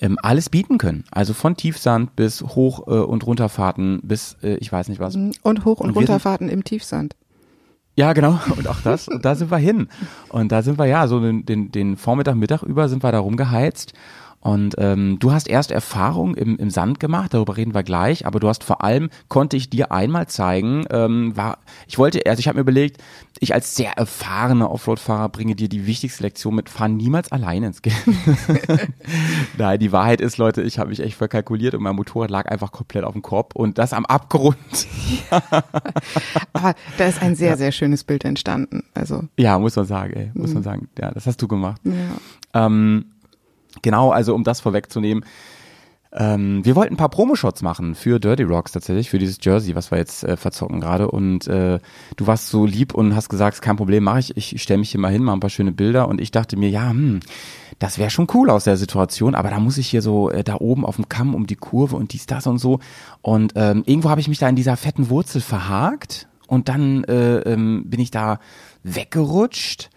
ähm, 0.00 0.16
alles 0.22 0.48
bieten 0.50 0.78
können. 0.78 1.02
Also 1.10 1.34
von 1.34 1.56
Tiefsand 1.56 2.14
bis 2.14 2.42
Hoch- 2.42 2.86
äh, 2.86 2.90
und 3.00 3.26
Runterfahrten 3.26 3.98
bis, 4.04 4.36
äh, 4.44 4.54
ich 4.56 4.70
weiß 4.70 4.88
nicht 4.88 5.00
was. 5.00 5.16
Und 5.16 5.64
Hoch- 5.64 5.80
und 5.80 5.88
Und 5.90 5.96
Runterfahrten 5.96 6.48
im 6.48 6.62
Tiefsand. 6.62 7.16
Ja, 7.98 8.12
genau. 8.12 8.38
Und 8.56 8.68
auch 8.68 8.80
das, 8.84 9.08
und 9.08 9.24
da 9.24 9.34
sind 9.34 9.50
wir 9.50 9.58
hin. 9.58 9.88
Und 10.28 10.52
da 10.52 10.62
sind 10.62 10.78
wir 10.78 10.86
ja, 10.86 11.08
so 11.08 11.18
den, 11.18 11.44
den, 11.44 11.72
den 11.72 11.96
Vormittag, 11.96 12.36
Mittag 12.36 12.62
über 12.62 12.88
sind 12.88 13.02
wir 13.02 13.10
da 13.10 13.18
rumgeheizt. 13.18 13.92
Und 14.40 14.76
ähm, 14.78 15.18
du 15.18 15.32
hast 15.32 15.48
erst 15.48 15.72
Erfahrung 15.72 16.34
im, 16.36 16.56
im 16.58 16.70
Sand 16.70 17.00
gemacht, 17.00 17.34
darüber 17.34 17.56
reden 17.56 17.74
wir 17.74 17.82
gleich, 17.82 18.24
aber 18.24 18.38
du 18.38 18.48
hast 18.48 18.62
vor 18.62 18.84
allem, 18.84 19.10
konnte 19.28 19.56
ich 19.56 19.68
dir 19.68 19.90
einmal 19.90 20.28
zeigen, 20.28 20.84
ähm, 20.90 21.36
war, 21.36 21.58
ich 21.88 21.98
wollte, 21.98 22.20
also 22.26 22.38
ich 22.38 22.46
habe 22.46 22.56
mir 22.56 22.62
überlegt, 22.62 23.02
ich 23.40 23.52
als 23.52 23.74
sehr 23.74 23.92
erfahrener 23.92 24.70
Offroad-Fahrer 24.70 25.28
bringe 25.28 25.56
dir 25.56 25.68
die 25.68 25.86
wichtigste 25.86 26.22
Lektion 26.22 26.54
mit, 26.54 26.68
fahr 26.68 26.88
niemals 26.88 27.32
alleine 27.32 27.66
ins 27.66 27.82
Gelände. 27.82 28.08
Nein, 29.58 29.78
die 29.80 29.92
Wahrheit 29.92 30.20
ist, 30.20 30.38
Leute, 30.38 30.62
ich 30.62 30.78
habe 30.78 30.90
mich 30.90 31.00
echt 31.00 31.16
verkalkuliert 31.16 31.74
und 31.74 31.82
mein 31.82 31.96
Motorrad 31.96 32.30
lag 32.30 32.46
einfach 32.46 32.70
komplett 32.72 33.04
auf 33.04 33.12
dem 33.12 33.22
Korb 33.22 33.56
und 33.56 33.78
das 33.78 33.92
am 33.92 34.06
Abgrund. 34.06 34.56
Aber 36.52 36.74
da 36.96 37.06
ist 37.06 37.20
ein 37.22 37.34
sehr, 37.34 37.56
sehr 37.56 37.72
schönes 37.72 38.04
Bild 38.04 38.24
entstanden. 38.24 38.84
Also, 38.94 39.24
Ja, 39.36 39.58
muss 39.58 39.76
man 39.76 39.84
sagen, 39.84 40.12
ey, 40.14 40.30
muss 40.34 40.54
man 40.54 40.62
sagen. 40.62 40.88
Ja, 40.98 41.10
das 41.10 41.26
hast 41.26 41.40
du 41.42 41.48
gemacht. 41.48 41.80
ja. 41.84 42.66
Ähm, 42.66 43.06
genau, 43.82 44.10
also 44.10 44.34
um 44.34 44.44
das 44.44 44.60
vorwegzunehmen, 44.60 45.24
ähm, 46.10 46.64
wir 46.64 46.74
wollten 46.74 46.94
ein 46.94 46.96
paar 46.96 47.10
Promoshots 47.10 47.60
machen 47.60 47.94
für 47.94 48.18
Dirty 48.18 48.42
Rocks 48.42 48.72
tatsächlich, 48.72 49.10
für 49.10 49.18
dieses 49.18 49.38
Jersey, 49.42 49.74
was 49.74 49.90
wir 49.90 49.98
jetzt 49.98 50.24
äh, 50.24 50.36
verzocken 50.36 50.80
gerade. 50.80 51.10
Und 51.10 51.46
äh, 51.48 51.80
du 52.16 52.26
warst 52.26 52.48
so 52.48 52.64
lieb 52.64 52.94
und 52.94 53.14
hast 53.14 53.28
gesagt, 53.28 53.60
kein 53.60 53.76
Problem, 53.76 54.04
mache 54.04 54.20
ich. 54.20 54.36
Ich 54.36 54.62
stelle 54.62 54.78
mich 54.78 54.90
hier 54.90 55.00
mal 55.00 55.12
hin, 55.12 55.22
mache 55.22 55.36
ein 55.36 55.40
paar 55.40 55.50
schöne 55.50 55.72
Bilder. 55.72 56.08
Und 56.08 56.20
ich 56.20 56.30
dachte 56.30 56.56
mir, 56.56 56.70
ja, 56.70 56.88
hm, 56.88 57.20
das 57.78 57.98
wäre 57.98 58.10
schon 58.10 58.26
cool 58.32 58.48
aus 58.48 58.64
der 58.64 58.78
Situation, 58.78 59.34
aber 59.34 59.50
da 59.50 59.60
muss 59.60 59.76
ich 59.76 59.88
hier 59.88 60.00
so 60.00 60.30
äh, 60.30 60.42
da 60.42 60.56
oben 60.56 60.86
auf 60.86 60.96
dem 60.96 61.10
Kamm 61.10 61.34
um 61.34 61.46
die 61.46 61.56
Kurve 61.56 61.96
und 61.96 62.12
dies, 62.14 62.26
das 62.26 62.46
und 62.46 62.58
so. 62.58 62.80
Und 63.20 63.52
ähm, 63.56 63.82
irgendwo 63.84 64.08
habe 64.08 64.20
ich 64.22 64.28
mich 64.28 64.38
da 64.38 64.48
in 64.48 64.56
dieser 64.56 64.76
fetten 64.76 65.10
Wurzel 65.10 65.42
verhakt. 65.42 66.26
Und 66.46 66.70
dann 66.70 67.04
äh, 67.04 67.40
ähm, 67.40 67.82
bin 67.86 68.00
ich 68.00 68.10
da 68.10 68.38
weggerutscht 68.82 69.90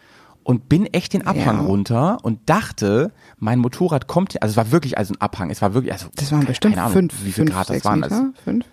und 0.44 0.70
bin 0.70 0.86
echt 0.88 1.14
den 1.14 1.26
Abhang 1.28 1.58
Ja. 1.58 1.66
runter 1.66 2.18
und 2.24 2.40
dachte, 2.50 3.12
mein 3.38 3.60
Motorrad 3.60 4.08
kommt, 4.08 4.42
also 4.42 4.52
es 4.54 4.58
war 4.58 4.72
wirklich 4.72 4.98
also 4.98 5.14
ein 5.14 5.22
Abhang, 5.22 5.50
es 5.50 5.62
war 5.62 5.74
wirklich, 5.74 5.94
also 5.94 6.08
Das 6.16 6.32
waren 6.32 6.46
bestimmt 6.46 6.78
Ahnung, 6.78 6.92
fünf, 6.94 7.14
wie 7.22 7.32
viel 7.32 7.46
fünf, 7.46 7.52
Grad 7.52 7.70
das 7.70 7.76
sechs 7.76 7.86
waren. 7.86 8.00
Meter, 8.00 8.34
fünf. 8.44 8.66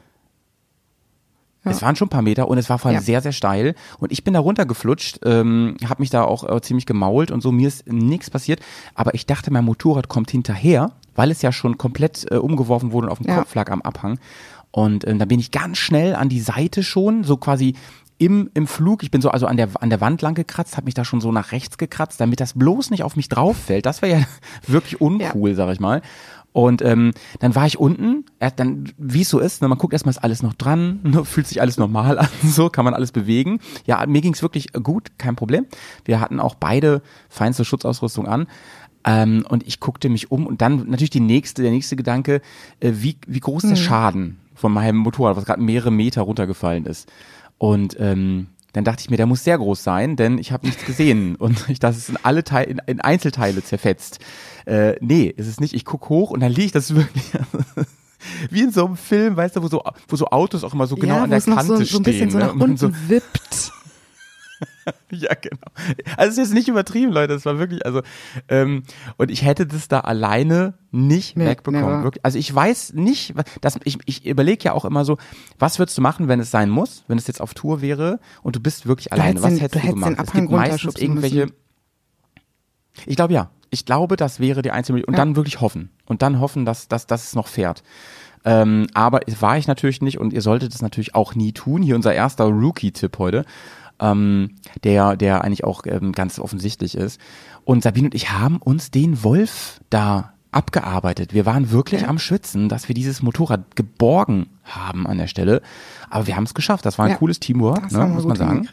Ja. 1.64 1.72
Es 1.72 1.82
waren 1.82 1.96
schon 1.96 2.06
ein 2.06 2.10
paar 2.10 2.22
Meter 2.22 2.48
und 2.48 2.56
es 2.56 2.70
war 2.70 2.78
vor 2.78 2.88
allem 2.90 2.96
Ja. 2.98 3.02
sehr, 3.02 3.20
sehr 3.20 3.32
steil. 3.32 3.74
Und 3.98 4.12
ich 4.12 4.22
bin 4.24 4.32
da 4.34 4.40
runtergeflutscht, 4.40 5.18
ähm, 5.24 5.76
habe 5.84 6.00
mich 6.02 6.08
da 6.10 6.22
auch 6.22 6.48
äh, 6.48 6.60
ziemlich 6.60 6.86
gemault 6.86 7.30
und 7.30 7.42
so. 7.42 7.50
Mir 7.50 7.66
ist 7.68 7.90
nichts 7.90 8.30
passiert. 8.30 8.60
Aber 8.94 9.12
ich 9.14 9.26
dachte, 9.26 9.50
mein 9.52 9.64
Motorrad 9.64 10.08
kommt 10.08 10.30
hinterher, 10.30 10.92
weil 11.16 11.30
es 11.32 11.42
ja 11.42 11.50
schon 11.50 11.76
komplett 11.76 12.30
äh, 12.30 12.36
umgeworfen 12.36 12.92
wurde 12.92 13.08
und 13.08 13.12
auf 13.12 13.18
dem. 13.18 13.34
Kopf 13.34 13.54
lag 13.56 13.70
am 13.72 13.82
Abhang. 13.82 14.18
Und 14.70 15.06
ähm, 15.06 15.18
da 15.18 15.24
bin 15.24 15.40
ich 15.40 15.50
ganz 15.50 15.78
schnell 15.78 16.14
an 16.14 16.28
die 16.28 16.40
Seite 16.40 16.82
schon, 16.84 17.24
so 17.24 17.36
quasi 17.36 17.74
im, 18.18 18.50
im 18.54 18.66
Flug. 18.66 19.02
Ich 19.02 19.10
bin 19.10 19.22
so 19.22 19.30
also 19.30 19.46
an 19.46 19.56
der, 19.56 19.68
an 19.80 19.90
der 19.90 20.00
Wand 20.00 20.22
lang 20.22 20.34
gekratzt, 20.34 20.76
habe 20.76 20.86
mich 20.86 20.94
da 20.94 21.04
schon 21.04 21.20
so 21.20 21.32
nach 21.32 21.52
rechts 21.52 21.78
gekratzt, 21.78 22.20
damit 22.20 22.40
das 22.40 22.54
bloß 22.54 22.90
nicht 22.90 23.04
auf 23.04 23.16
mich 23.16 23.28
drauf 23.28 23.56
fällt. 23.56 23.86
Das 23.86 24.02
wäre 24.02 24.20
ja 24.20 24.26
wirklich 24.66 25.00
uncool, 25.00 25.54
sag 25.54 25.72
ich 25.72 25.80
mal. 25.80 26.02
Und 26.52 26.82
ähm, 26.82 27.12
dann 27.40 27.54
war 27.54 27.66
ich 27.66 27.78
unten, 27.78 28.24
hat 28.40 28.58
dann, 28.58 28.90
wie 28.96 29.20
es 29.20 29.28
so 29.28 29.38
ist, 29.38 29.62
ne, 29.62 29.68
man 29.68 29.78
guckt 29.78 29.92
erstmal, 29.92 30.10
ist 30.10 30.24
alles 30.24 30.42
noch 30.42 30.54
dran, 30.54 31.00
ne, 31.04 31.24
fühlt 31.24 31.46
sich 31.46 31.60
alles 31.60 31.76
normal 31.76 32.18
an, 32.18 32.28
so 32.42 32.68
kann 32.68 32.84
man 32.84 32.94
alles 32.94 33.12
bewegen. 33.12 33.60
Ja, 33.86 34.04
mir 34.06 34.20
ging's 34.20 34.42
wirklich 34.42 34.72
gut, 34.72 35.18
kein 35.18 35.36
Problem. 35.36 35.66
Wir 36.04 36.20
hatten 36.20 36.40
auch 36.40 36.54
beide 36.54 37.02
feinste 37.28 37.64
Schutzausrüstung 37.64 38.26
an. 38.26 38.48
Ähm, 39.04 39.44
und 39.48 39.66
ich 39.66 39.78
guckte 39.78 40.08
mich 40.08 40.32
um 40.32 40.46
und 40.46 40.60
dann 40.60 40.90
natürlich 40.90 41.10
die 41.10 41.20
nächste, 41.20 41.62
der 41.62 41.70
nächste 41.70 41.94
Gedanke, 41.94 42.40
äh, 42.80 42.92
wie, 42.94 43.16
wie 43.26 43.40
groß 43.40 43.62
Hm. 43.62 43.68
der 43.70 43.76
Schaden 43.76 44.38
von 44.54 44.72
meinem 44.72 44.96
Motorrad, 44.96 45.36
was 45.36 45.44
gerade 45.44 45.62
mehrere 45.62 45.92
Meter 45.92 46.22
runtergefallen 46.22 46.84
ist. 46.84 47.08
Und 47.58 47.96
ähm, 47.98 48.48
dann 48.72 48.84
dachte 48.84 49.00
ich 49.00 49.10
mir, 49.10 49.16
der 49.16 49.26
muss 49.26 49.44
sehr 49.44 49.58
groß 49.58 49.82
sein, 49.82 50.16
denn 50.16 50.38
ich 50.38 50.52
habe 50.52 50.66
nichts 50.66 50.84
gesehen 50.84 51.34
und 51.38 51.68
ich, 51.68 51.80
das 51.80 51.96
ist 51.96 52.08
in 52.08 52.18
alle 52.22 52.44
Teile, 52.44 52.70
in, 52.70 52.80
in 52.86 53.00
Einzelteile 53.00 53.62
zerfetzt. 53.62 54.20
Äh, 54.66 54.96
nee, 55.00 55.26
ist 55.26 55.48
es 55.48 55.60
nicht. 55.60 55.74
Ich 55.74 55.84
guck 55.84 56.08
hoch 56.08 56.30
und 56.30 56.40
dann 56.40 56.52
liegt 56.52 56.74
das 56.74 56.94
wirklich 56.94 57.24
wie 58.50 58.62
in 58.62 58.72
so 58.72 58.86
einem 58.86 58.96
Film, 58.96 59.36
weißt 59.36 59.56
du, 59.56 59.62
wo 59.62 59.68
so, 59.68 59.82
wo 60.08 60.16
so 60.16 60.26
Autos 60.26 60.64
auch 60.64 60.74
immer 60.74 60.86
so 60.86 60.96
genau 60.96 61.16
ja, 61.16 61.22
an 61.24 61.30
der 61.30 61.38
es 61.38 61.46
Kante 61.46 61.78
so, 61.78 61.84
so 61.84 61.98
ein 61.98 62.02
bisschen 62.02 62.30
stehen. 62.30 62.30
so 62.30 62.38
ne? 62.38 62.44
nach 62.44 62.52
Und 62.52 62.58
man 62.58 62.70
unten 62.70 62.78
so, 62.78 62.90
wippt. 63.08 63.72
ja, 65.10 65.34
genau. 65.34 65.66
Also 66.16 66.28
es 66.30 66.32
ist 66.32 66.38
jetzt 66.38 66.54
nicht 66.54 66.68
übertrieben, 66.68 67.12
Leute. 67.12 67.34
Es 67.34 67.44
war 67.46 67.58
wirklich, 67.58 67.84
also 67.86 68.02
ähm, 68.48 68.82
und 69.16 69.30
ich 69.30 69.44
hätte 69.44 69.66
das 69.66 69.88
da 69.88 70.00
alleine 70.00 70.74
nicht 70.90 71.36
Nee, 71.36 71.46
wegbekommen. 71.46 72.02
Wirklich. 72.04 72.24
Also 72.24 72.38
ich 72.38 72.54
weiß 72.54 72.94
nicht, 72.94 73.34
das, 73.60 73.78
ich, 73.84 73.98
ich 74.06 74.26
überlege 74.26 74.64
ja 74.64 74.72
auch 74.72 74.84
immer 74.84 75.04
so, 75.04 75.18
was 75.58 75.78
würdest 75.78 75.96
du 75.98 76.02
machen, 76.02 76.28
wenn 76.28 76.40
es 76.40 76.50
sein 76.50 76.70
muss, 76.70 77.04
wenn 77.08 77.18
es 77.18 77.26
jetzt 77.26 77.40
auf 77.40 77.54
Tour 77.54 77.80
wäre 77.82 78.20
und 78.42 78.56
du 78.56 78.60
bist 78.60 78.86
wirklich 78.86 79.12
alleine. 79.12 79.40
hättest 79.40 79.44
Was 79.44 79.52
den- 79.52 79.60
hättest 79.60 79.74
du 79.74 79.78
du, 79.80 79.86
hättest 79.86 80.04
gemacht? 80.04 80.26
es 80.28 80.32
gibt 80.32 80.50
meistens 80.50 80.96
irgendwelche. 80.96 81.40
müssen. 81.40 81.52
Ich 83.06 83.16
glaube 83.16 83.32
ja. 83.34 83.50
Ich 83.70 83.84
glaube, 83.84 84.16
das 84.16 84.40
wäre 84.40 84.62
die 84.62 84.70
einzige 84.70 84.94
Möglichkeit. 84.94 85.08
Und 85.08 85.18
Ja. 85.18 85.24
dann 85.24 85.36
wirklich 85.36 85.60
hoffen. 85.60 85.90
Und 86.06 86.22
dann 86.22 86.40
hoffen, 86.40 86.64
dass, 86.64 86.88
dass, 86.88 87.06
dass 87.06 87.24
es 87.24 87.34
noch 87.34 87.48
fährt. 87.48 87.82
Ähm, 88.44 88.86
aber 88.94 89.20
war 89.40 89.58
ich 89.58 89.66
natürlich 89.66 90.00
nicht 90.00 90.18
und 90.18 90.32
ihr 90.32 90.40
solltet 90.40 90.72
es 90.74 90.80
natürlich 90.80 91.14
auch 91.14 91.34
nie 91.34 91.52
tun. 91.52 91.82
Hier 91.82 91.96
unser 91.96 92.14
erster 92.14 92.44
Rookie-Tipp 92.46 93.18
heute, 93.18 93.44
ähm, 94.00 94.56
der, 94.84 95.16
der 95.16 95.42
eigentlich 95.44 95.64
auch 95.64 95.82
ähm, 95.86 96.12
ganz 96.12 96.38
offensichtlich 96.38 96.96
ist. 96.96 97.20
Und 97.64 97.82
Sabine 97.82 98.06
und 98.06 98.14
ich 98.14 98.30
haben 98.32 98.56
uns 98.58 98.90
den 98.90 99.22
Wolf 99.24 99.80
da 99.90 100.32
abgearbeitet. 100.50 101.34
Wir 101.34 101.44
waren 101.44 101.70
wirklich 101.70 102.08
am 102.08 102.18
Schwitzen, 102.18 102.68
dass 102.70 102.88
wir 102.88 102.94
dieses 102.94 103.22
Motorrad 103.22 103.76
geborgen 103.76 104.46
haben 104.64 105.06
an 105.06 105.18
der 105.18 105.26
Stelle. 105.26 105.60
Aber 106.08 106.26
wir 106.26 106.36
haben 106.36 106.44
es 106.44 106.54
geschafft. 106.54 106.86
Das 106.86 106.98
war 106.98 107.04
ein 107.04 107.12
Ja. 107.12 107.16
cooles 107.18 107.38
Teamwork, 107.38 107.92
ne, 107.92 108.06
muss 108.06 108.24
man 108.24 108.36
sagen. 108.36 108.68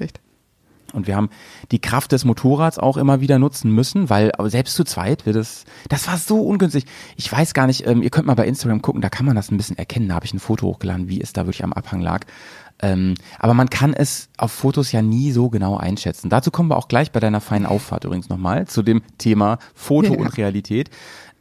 Und 0.93 1.07
wir 1.07 1.17
haben 1.17 1.29
die 1.71 1.79
Kraft 1.79 2.13
des 2.13 2.23
Motorrads 2.23 2.79
auch 2.79 2.95
immer 2.95 3.19
wieder 3.19 3.37
nutzen 3.39 3.69
müssen, 3.71 4.09
weil 4.09 4.31
selbst 4.45 4.75
zu 4.75 4.85
zweit 4.85 5.25
wird 5.25 5.35
es, 5.35 5.65
das 5.89 6.07
war 6.07 6.17
so 6.17 6.39
ungünstig. 6.41 6.85
Ich 7.17 7.29
weiß 7.29 7.53
gar 7.53 7.67
nicht, 7.67 7.85
ähm, 7.85 8.01
ihr 8.01 8.09
könnt 8.09 8.27
mal 8.27 8.35
bei 8.35 8.47
Instagram 8.47 8.81
gucken, 8.81 9.01
da 9.01 9.09
kann 9.09 9.25
man 9.25 9.35
das 9.35 9.51
ein 9.51 9.57
bisschen 9.57 9.77
erkennen. 9.77 10.07
Da 10.07 10.15
habe 10.15 10.25
ich 10.25 10.33
ein 10.33 10.39
Foto 10.39 10.67
hochgeladen, 10.67 11.09
wie 11.09 11.19
es 11.19 11.33
da 11.33 11.41
wirklich 11.45 11.65
am 11.65 11.73
Abhang 11.73 11.99
lag. 11.99 12.21
Ähm, 12.81 13.15
aber 13.39 13.53
man 13.53 13.69
kann 13.69 13.93
es 13.93 14.29
auf 14.37 14.51
Fotos 14.51 14.91
ja 14.91 15.01
nie 15.01 15.31
so 15.31 15.49
genau 15.49 15.77
einschätzen. 15.77 16.29
Dazu 16.29 16.51
kommen 16.51 16.69
wir 16.69 16.77
auch 16.77 16.87
gleich 16.87 17.11
bei 17.11 17.19
deiner 17.19 17.41
feinen 17.41 17.65
Auffahrt 17.65 18.03
übrigens 18.03 18.29
nochmal 18.29 18.67
zu 18.67 18.83
dem 18.83 19.01
Thema 19.17 19.59
Foto 19.73 20.13
Ja. 20.13 20.19
und 20.19 20.37
Realität. 20.37 20.89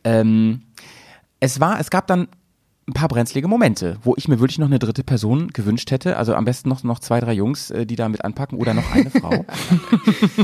Ähm, 0.04 0.62
es 1.40 1.58
war, 1.60 1.80
es 1.80 1.90
gab 1.90 2.06
dann 2.06 2.28
ein 2.86 2.92
paar 2.92 3.08
brenzlige 3.08 3.48
Momente, 3.48 3.96
wo 4.02 4.14
ich 4.16 4.28
mir 4.28 4.40
wirklich 4.40 4.58
noch 4.58 4.66
eine 4.66 4.78
dritte 4.78 5.02
Person 5.04 5.48
gewünscht 5.48 5.90
hätte. 5.90 6.18
Also 6.18 6.34
am 6.34 6.44
besten 6.44 6.68
noch, 6.68 6.82
noch 6.84 6.98
zwei, 6.98 7.18
drei 7.18 7.32
Jungs, 7.32 7.70
äh, 7.70 7.86
die 7.86 7.96
da 7.96 8.08
mit 8.08 8.24
anpacken 8.24 8.58
oder 8.58 8.74
noch 8.74 8.92
eine 8.92 9.10
Frau. 9.10 9.44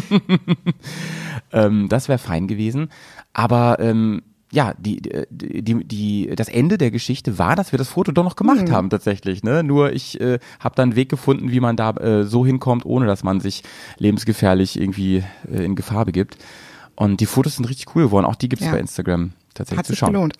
ähm, 1.52 1.88
das 1.88 2.08
wäre 2.08 2.18
fein 2.18 2.48
gewesen. 2.48 2.88
Aber 3.32 3.78
ähm, 3.80 4.22
ja, 4.52 4.74
die, 4.78 5.00
die, 5.30 5.62
die, 5.62 5.84
die, 5.84 6.32
das 6.34 6.48
Ende 6.48 6.76
der 6.76 6.90
Geschichte 6.90 7.38
war, 7.38 7.54
dass 7.56 7.72
wir 7.72 7.78
das 7.78 7.88
Foto 7.88 8.10
doch 8.10 8.24
noch 8.24 8.34
gemacht 8.36 8.70
haben 8.70 8.90
tatsächlich. 8.90 9.44
Ne? 9.44 9.62
Nur 9.62 9.92
ich 9.92 10.20
äh, 10.20 10.38
habe 10.58 10.74
dann 10.74 10.90
einen 10.90 10.96
Weg 10.96 11.08
gefunden, 11.08 11.50
wie 11.52 11.60
man 11.60 11.76
da 11.76 11.90
äh, 11.90 12.24
so 12.24 12.44
hinkommt, 12.44 12.84
ohne 12.84 13.06
dass 13.06 13.22
man 13.22 13.38
sich 13.40 13.62
lebensgefährlich 13.98 14.80
irgendwie 14.80 15.22
äh, 15.50 15.64
in 15.64 15.76
Gefahr 15.76 16.04
begibt. 16.04 16.36
Und 16.96 17.20
die 17.20 17.26
Fotos 17.26 17.56
sind 17.56 17.66
richtig 17.68 17.94
cool 17.94 18.04
geworden. 18.04 18.26
Auch 18.26 18.34
die 18.34 18.48
gibt's 18.48 18.64
Ja. 18.64 18.72
bei 18.72 18.80
Instagram 18.80 19.32
tatsächlich 19.54 19.78
Hat 19.78 19.86
zu 19.86 19.92
sich 19.92 19.98
schauen. 20.00 20.12
gelohnt. 20.12 20.34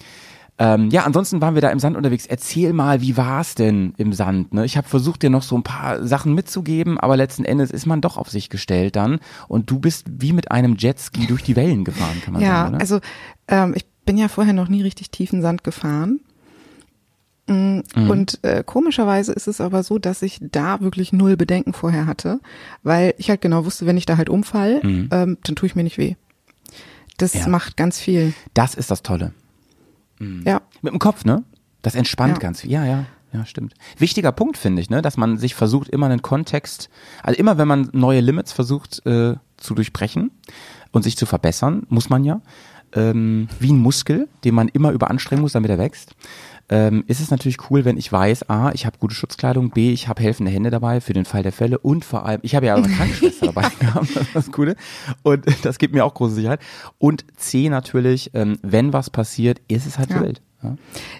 Ähm, 0.59 0.90
ja, 0.90 1.05
ansonsten 1.05 1.40
waren 1.40 1.55
wir 1.55 1.62
da 1.62 1.71
im 1.71 1.79
Sand 1.79 1.97
unterwegs. 1.97 2.26
Erzähl 2.26 2.75
mal, 2.75 3.00
wie 3.00 3.17
war's 3.17 3.55
denn 3.55 3.95
im 3.97 4.12
Sand? 4.12 4.52
Ne? 4.52 4.67
Ich 4.67 4.76
habe 4.76 4.87
versucht, 4.87 5.23
dir 5.23 5.31
noch 5.31 5.43
so 5.43 5.57
ein 5.57 5.62
paar 5.62 6.05
Sachen 6.07 6.35
mitzugeben, 6.35 6.99
aber 7.00 7.17
letzten 7.17 7.47
Endes 7.47 7.71
ist 7.71 7.87
man 7.87 8.02
doch 8.02 8.19
auf 8.19 8.29
sich 8.29 8.50
gestellt 8.50 8.95
dann. 8.97 9.21
Und 9.49 9.71
du 9.71 9.79
bist 9.79 10.05
wie 10.11 10.35
mit 10.35 10.50
einem 10.50 10.76
Jetski 10.76 11.26
durch 11.26 11.43
die 11.43 11.57
Wellen 11.57 11.85
gefahren, 11.85 12.21
kann 12.23 12.35
man 12.35 12.43
Ja, 12.43 12.49
sagen. 12.64 12.75
Oder? 12.75 12.81
also 12.83 13.00
ähm, 13.49 13.73
ich 13.75 13.87
bin 14.04 14.19
ja 14.19 14.28
vorher 14.28 14.52
noch 14.54 14.69
nie 14.69 14.83
richtig 14.83 15.11
tiefen 15.11 15.42
Sand 15.42 15.64
gefahren. 15.64 16.21
Mm, 17.47 17.80
Mhm. 17.97 18.11
Und 18.11 18.38
äh, 18.45 18.62
komischerweise 18.64 19.33
ist 19.33 19.49
es 19.49 19.61
aber 19.61 19.83
so, 19.83 19.99
dass 19.99 20.23
ich 20.23 20.38
da 20.40 20.80
wirklich 20.80 21.12
null 21.12 21.37
Bedenken 21.37 21.73
vorher 21.73 22.07
hatte, 22.07 22.40
weil 22.83 23.14
ich 23.19 23.28
halt 23.30 23.40
genau 23.40 23.64
wusste, 23.64 23.87
wenn 23.87 23.97
ich 23.97 24.07
da 24.07 24.16
halt 24.16 24.28
umfall, 24.28 24.80
ähm, 24.85 25.09
dann 25.42 25.57
tue 25.57 25.66
ich 25.66 25.75
mir 25.75 25.83
nicht 25.83 25.99
weh. 25.99 26.14
Das 27.16 27.35
Mhm. 27.35 27.40
Ja. 27.40 27.49
macht 27.49 27.76
ganz 27.76 27.99
viel. 27.99 28.33
das 28.54 28.75
ist 28.75 28.90
das 28.90 29.02
Tolle. 29.02 29.33
Ja, 30.45 30.61
Mit 30.83 30.92
dem 30.92 30.99
Kopf, 30.99 31.25
ne? 31.25 31.45
Das 31.80 31.95
entspannt 31.95 32.35
Ja. 32.35 32.38
ganz 32.38 32.61
viel. 32.61 32.71
Ja, 32.71 32.85
ja. 32.85 33.07
Ja, 33.33 33.47
stimmt. 33.47 33.75
Wichtiger 33.97 34.33
Punkt 34.33 34.57
finde 34.59 34.83
ich, 34.83 34.90
ne, 34.90 35.00
dass 35.02 35.16
man 35.16 35.38
sich 35.38 35.54
versucht, 35.54 35.88
immer 35.88 36.07
einen 36.07 36.21
Kontext, 36.21 36.90
also 37.23 37.38
immer 37.38 37.57
wenn 37.59 37.69
man 37.69 37.88
neue 37.92 38.21
Limits 38.21 38.52
versucht 38.52 39.07
äh, 39.07 39.37
zu 39.57 39.75
durchbrechen 39.75 40.30
und 40.92 41.04
sich 41.04 41.16
zu 41.16 41.25
verbessern, 41.26 41.87
muss 41.88 42.11
man 42.11 42.25
ja, 42.25 42.42
ähm, 42.94 43.49
wie 43.59 43.73
ein 43.73 43.78
Muskel, 43.78 44.28
den 44.44 44.54
man 44.54 44.68
immer 44.68 44.90
überanstrengen 44.92 45.42
muss, 45.42 45.52
damit 45.52 45.70
er 45.70 45.78
wächst, 45.78 46.14
ähm, 46.73 47.02
ist 47.09 47.20
es 47.20 47.30
natürlich 47.32 47.59
cool, 47.70 47.85
wenn 47.85 47.97
ich 47.97 48.11
weiß, 48.12 48.49
A, 48.49 48.70
ich 48.73 48.87
habe 48.87 48.99
gute 48.99 49.14
Schutzkleidung, 49.14 49.70
B, 49.70 49.92
ich 49.92 50.06
habe 50.06 50.23
helfende 50.23 50.52
Hände 50.52 50.70
dabei 50.70 51.00
für 51.00 51.12
den 51.12 51.25
Fall 51.25 51.42
der 51.42 51.50
Fälle 51.52 51.78
und 51.78 52.04
vor 52.04 52.25
allem, 52.25 52.38
ich 52.42 52.54
habe 52.54 52.66
ja 52.66 52.75
auch 52.75 52.82
eine 52.85 52.94
Krankenschwester 52.94 53.47
dabei 53.47 53.68
gehabt, 53.80 54.09
das 54.14 54.23
ist 54.26 54.37
das 54.37 54.52
Coole. 54.52 54.76
Und 55.23 55.44
das 55.64 55.78
gibt 55.78 55.94
mir 55.94 56.04
auch 56.04 56.14
große 56.14 56.35
Sicherheit. 56.35 56.61
Und 56.99 57.25
C 57.37 57.68
natürlich, 57.68 58.30
ähm, 58.35 58.59
wenn 58.62 58.92
was 58.92 59.11
passiert, 59.11 59.61
ist 59.68 59.87
es 59.87 59.99
halt 59.99 60.11
Ja. 60.11 60.20
wild. 60.20 60.40
Ja? 60.62 60.76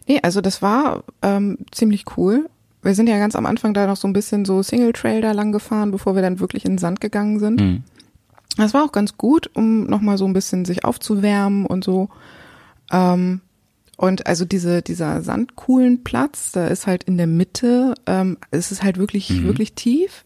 nee, 0.07 0.21
also 0.23 0.41
das 0.41 0.63
war 0.63 1.03
ähm, 1.23 1.59
ziemlich 1.73 2.05
cool. 2.17 2.49
Wir 2.83 2.95
sind 2.95 3.09
ja 3.09 3.19
ganz 3.19 3.35
am 3.37 3.45
Anfang 3.45 3.75
da 3.75 3.87
noch 3.87 3.97
so 3.97 4.07
ein 4.09 4.13
bisschen 4.13 4.45
so 4.45 4.63
Single 4.63 4.93
Trail 4.93 5.21
da 5.21 5.33
lang 5.33 5.51
gefahren, 5.53 5.91
bevor 5.91 6.15
wir 6.15 6.23
dann 6.23 6.41
wirklich 6.41 6.65
in 6.65 6.73
den 6.73 6.79
Sand 6.79 7.01
gegangen 7.01 7.39
sind. 7.39 7.61
Mhm. 7.61 7.83
Das 8.57 8.75
war 8.75 8.85
auch 8.85 8.93
ganz 8.93 9.17
gut, 9.17 9.51
um 9.55 9.85
nochmal 9.85 10.19
so 10.19 10.27
ein 10.27 10.33
bisschen 10.33 10.65
sich 10.65 10.85
aufzuwärmen 10.85 11.67
und 11.67 11.85
so. 11.85 12.09
Ähm, 12.91 13.41
und 13.97 14.27
also 14.27 14.45
diese, 14.45 14.83
dieser 14.83 15.23
Sandkuhlenplatz, 15.23 16.53
da 16.53 16.67
ist 16.67 16.87
halt 16.87 17.05
in 17.05 17.17
der 17.17 17.27
Mitte, 17.27 17.95
ähm, 18.07 18.39
es 18.51 18.73
ist 18.73 18.83
halt 18.83 18.97
wirklich, 18.99 19.43
wirklich 19.45 19.75
tief. 19.75 20.25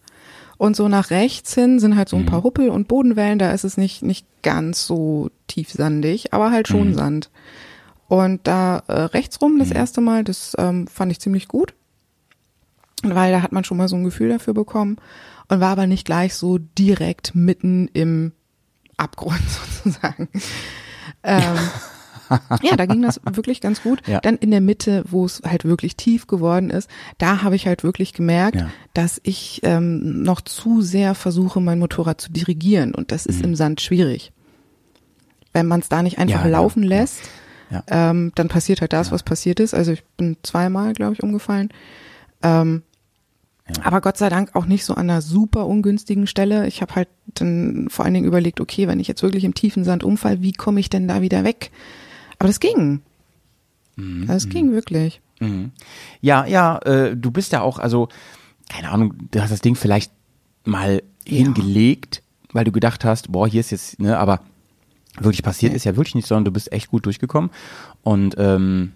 Und 0.57 0.77
so 0.77 0.87
nach 0.87 1.09
rechts 1.09 1.53
hin 1.53 1.79
sind 1.79 1.97
halt 1.97 2.07
so 2.07 2.15
ein 2.15 2.25
paar 2.25 2.43
Huppel 2.43 2.69
und 2.69 2.87
Bodenwellen, 2.87 3.39
da 3.39 3.51
ist 3.51 3.65
es 3.65 3.75
nicht, 3.75 4.01
nicht 4.01 4.25
ganz 4.41 4.87
so 4.87 5.29
tiefsandig, 5.47 6.33
aber 6.33 6.51
halt 6.51 6.69
schon 6.69 6.93
Sand. 6.93 7.29
Und 8.07 8.47
da 8.47 8.83
äh, 8.87 8.93
rechts 8.93 9.41
rum 9.41 9.59
das 9.59 9.71
erste 9.71 9.99
Mal, 9.99 10.23
das 10.23 10.55
ähm, 10.57 10.87
fand 10.87 11.11
ich 11.11 11.19
ziemlich 11.19 11.49
gut, 11.49 11.73
weil 13.03 13.33
da 13.33 13.41
hat 13.41 13.51
man 13.51 13.65
schon 13.65 13.77
mal 13.77 13.89
so 13.89 13.97
ein 13.97 14.05
Gefühl 14.05 14.29
dafür 14.29 14.53
bekommen 14.53 14.97
und 15.47 15.59
war 15.59 15.71
aber 15.71 15.87
nicht 15.87 16.05
gleich 16.05 16.33
so 16.35 16.57
direkt 16.57 17.35
mitten 17.35 17.87
im 17.93 18.31
Abgrund 18.97 19.41
sozusagen. 19.83 20.29
Ähm, 21.23 21.57
ja, 22.63 22.75
da 22.75 22.85
ging 22.87 23.03
das 23.03 23.21
wirklich 23.29 23.61
ganz 23.61 23.83
gut. 23.83 24.01
Ja. 24.07 24.19
Dann 24.19 24.35
in 24.37 24.49
der 24.49 24.61
Mitte, 24.61 25.03
wo 25.07 25.25
es 25.25 25.41
halt 25.45 25.63
wirklich 25.65 25.95
tief 25.95 26.25
geworden 26.25 26.69
ist, 26.71 26.89
da 27.19 27.43
habe 27.43 27.55
ich 27.55 27.67
halt 27.67 27.83
wirklich 27.83 28.13
gemerkt, 28.13 28.55
Ja. 28.57 28.69
dass 28.95 29.19
ich 29.23 29.59
ähm, 29.63 30.23
noch 30.23 30.41
zu 30.41 30.81
sehr 30.81 31.13
versuche, 31.13 31.61
mein 31.61 31.77
Motorrad 31.79 32.19
zu 32.19 32.31
dirigieren 32.31 32.95
und 32.95 33.11
das 33.11 33.25
ist 33.27 33.43
im 33.43 33.55
Sand 33.55 33.81
schwierig. 33.81 34.31
Wenn 35.53 35.67
man 35.67 35.81
es 35.81 35.89
da 35.89 36.01
nicht 36.01 36.17
einfach 36.17 36.39
Mhm. 36.43 36.51
Ja, 36.51 36.57
laufen 36.59 36.83
lässt, 36.83 37.19
ähm, 37.87 38.31
dann 38.35 38.47
passiert 38.47 38.81
halt 38.81 38.93
das, 38.93 39.11
was 39.11 39.23
passiert 39.23 39.59
ist. 39.59 39.73
Also 39.73 39.91
ich 39.91 40.03
bin 40.17 40.37
zweimal, 40.43 40.93
glaube 40.93 41.13
ich, 41.13 41.21
umgefallen. 41.23 41.69
Ähm, 42.41 42.83
Aber 43.83 43.99
Gott 44.01 44.17
sei 44.17 44.29
Dank 44.29 44.55
auch 44.55 44.65
nicht 44.65 44.85
so 44.85 44.93
an 44.93 45.09
einer 45.09 45.21
super 45.21 45.65
ungünstigen 45.65 46.27
Stelle. 46.27 46.67
Ich 46.67 46.81
habe 46.81 46.95
halt 46.95 47.07
dann 47.33 47.87
vor 47.89 48.05
allen 48.05 48.13
Dingen 48.13 48.27
überlegt, 48.27 48.61
okay, 48.61 48.87
wenn 48.87 48.99
ich 48.99 49.07
jetzt 49.07 49.23
wirklich 49.23 49.43
im 49.43 49.55
tiefen 49.55 49.83
Sand 49.83 50.03
umfall, 50.03 50.41
wie 50.41 50.53
komme 50.53 50.79
ich 50.79 50.89
denn 50.89 51.07
da 51.07 51.21
wieder 51.21 51.43
weg? 51.43 51.71
Aber 52.37 52.47
das 52.47 52.59
ging. 52.59 53.01
Mhm. 53.95 54.27
Das 54.27 54.49
ging 54.49 54.71
wirklich. 54.71 55.19
Mhm. 55.39 55.71
Ja, 56.21 56.45
ja, 56.45 56.77
äh, 56.79 57.17
du 57.17 57.31
bist 57.31 57.51
ja 57.53 57.61
auch, 57.61 57.79
also, 57.79 58.07
keine 58.69 58.91
Ahnung, 58.91 59.15
du 59.31 59.41
hast 59.41 59.51
das 59.51 59.61
Ding 59.61 59.75
vielleicht 59.75 60.11
mal 60.63 61.01
hingelegt, 61.25 62.21
weil 62.51 62.65
du 62.65 62.71
gedacht 62.71 63.03
hast, 63.03 63.31
boah, 63.31 63.47
hier 63.47 63.61
ist 63.61 63.71
jetzt, 63.71 63.99
ne, 63.99 64.17
aber 64.17 64.41
wirklich 65.19 65.43
passiert 65.43 65.73
ist 65.73 65.85
ja 65.85 65.95
wirklich 65.95 66.15
nicht, 66.15 66.27
sondern 66.27 66.45
du 66.45 66.51
bist 66.51 66.71
echt 66.71 66.89
gut 66.89 67.05
durchgekommen 67.05 67.49
und 68.03 68.35
ähm, 68.37 68.91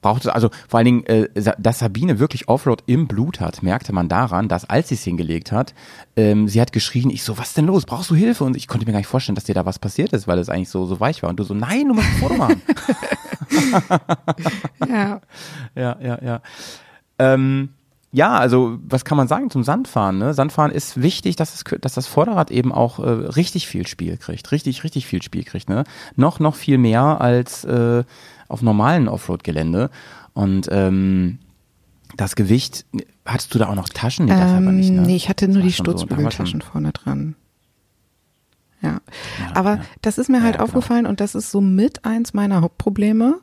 braucht 0.00 0.24
es, 0.24 0.30
also 0.30 0.50
vor 0.68 0.78
allen 0.78 0.84
Dingen, 0.84 1.06
äh, 1.06 1.28
dass 1.58 1.80
Sabine 1.80 2.18
wirklich 2.18 2.48
Offroad 2.48 2.82
im 2.86 3.06
Blut 3.06 3.40
hat, 3.40 3.62
merkte 3.62 3.92
man 3.92 4.08
daran, 4.08 4.48
dass 4.48 4.68
als 4.68 4.88
sie 4.88 4.94
es 4.94 5.04
hingelegt 5.04 5.52
hat, 5.52 5.74
ähm, 6.16 6.48
sie 6.48 6.60
hat 6.60 6.72
geschrien, 6.72 7.10
ich 7.10 7.22
so, 7.22 7.38
was 7.38 7.54
denn 7.54 7.66
los, 7.66 7.84
brauchst 7.84 8.10
du 8.10 8.14
Hilfe? 8.14 8.44
Und 8.44 8.56
ich 8.56 8.68
konnte 8.68 8.86
mir 8.86 8.92
gar 8.92 8.98
nicht 8.98 9.06
vorstellen, 9.06 9.34
dass 9.34 9.44
dir 9.44 9.54
da 9.54 9.66
was 9.66 9.78
passiert 9.78 10.12
ist, 10.12 10.26
weil 10.26 10.38
es 10.38 10.48
eigentlich 10.48 10.70
so, 10.70 10.86
so 10.86 11.00
weich 11.00 11.22
war 11.22 11.30
und 11.30 11.38
du 11.38 11.44
so, 11.44 11.54
nein, 11.54 11.88
du 11.88 11.94
musst 11.94 12.08
ein 12.08 12.18
Foto 12.20 12.34
machen. 12.34 12.62
Ja. 14.88 15.20
ja, 15.74 15.96
ja, 16.00 16.18
ja. 16.22 16.42
Ähm, 17.18 17.70
ja, 18.12 18.36
also 18.38 18.78
was 18.82 19.04
kann 19.04 19.16
man 19.16 19.28
sagen 19.28 19.50
zum 19.50 19.62
Sandfahren? 19.62 20.18
Ne? 20.18 20.34
Sandfahren 20.34 20.72
ist 20.72 21.00
wichtig, 21.00 21.36
dass, 21.36 21.54
es, 21.54 21.64
dass 21.80 21.94
das 21.94 22.06
Vorderrad 22.08 22.50
eben 22.50 22.72
auch 22.72 22.98
äh, 22.98 23.08
richtig 23.08 23.68
viel 23.68 23.86
Spiel 23.86 24.16
kriegt, 24.16 24.50
richtig, 24.50 24.82
richtig 24.82 25.06
viel 25.06 25.22
Spiel 25.22 25.44
kriegt. 25.44 25.68
Ne? 25.68 25.84
Noch, 26.16 26.40
noch 26.40 26.56
viel 26.56 26.78
mehr 26.78 27.20
als 27.20 27.64
äh, 27.64 28.02
auf 28.50 28.62
normalen 28.62 29.08
Offroad-Gelände. 29.08 29.90
Und 30.34 30.68
ähm, 30.70 31.38
das 32.16 32.36
Gewicht, 32.36 32.84
hattest 33.24 33.54
du 33.54 33.58
da 33.58 33.68
auch 33.68 33.74
noch 33.74 33.88
Taschen? 33.88 34.26
Nee, 34.26 34.32
Ähm, 34.32 34.76
nicht, 34.76 34.90
ne? 34.90 35.02
nee, 35.02 35.16
ich 35.16 35.28
hatte 35.28 35.48
nur 35.48 35.62
die 35.62 35.72
schon 35.72 35.96
so, 35.96 36.06
vorne 36.06 36.92
dran. 36.92 37.36
Ja. 38.82 38.88
Ja, 38.92 39.00
Aber 39.54 39.76
ja. 39.76 39.82
das 40.02 40.18
ist 40.18 40.28
mir 40.28 40.42
halt 40.42 40.54
Ja, 40.54 40.64
genau. 40.64 40.64
aufgefallen 40.64 41.06
und 41.06 41.20
das 41.20 41.34
ist 41.34 41.50
so 41.50 41.60
mit 41.60 42.04
eins 42.04 42.32
meiner 42.34 42.62
Hauptprobleme, 42.62 43.40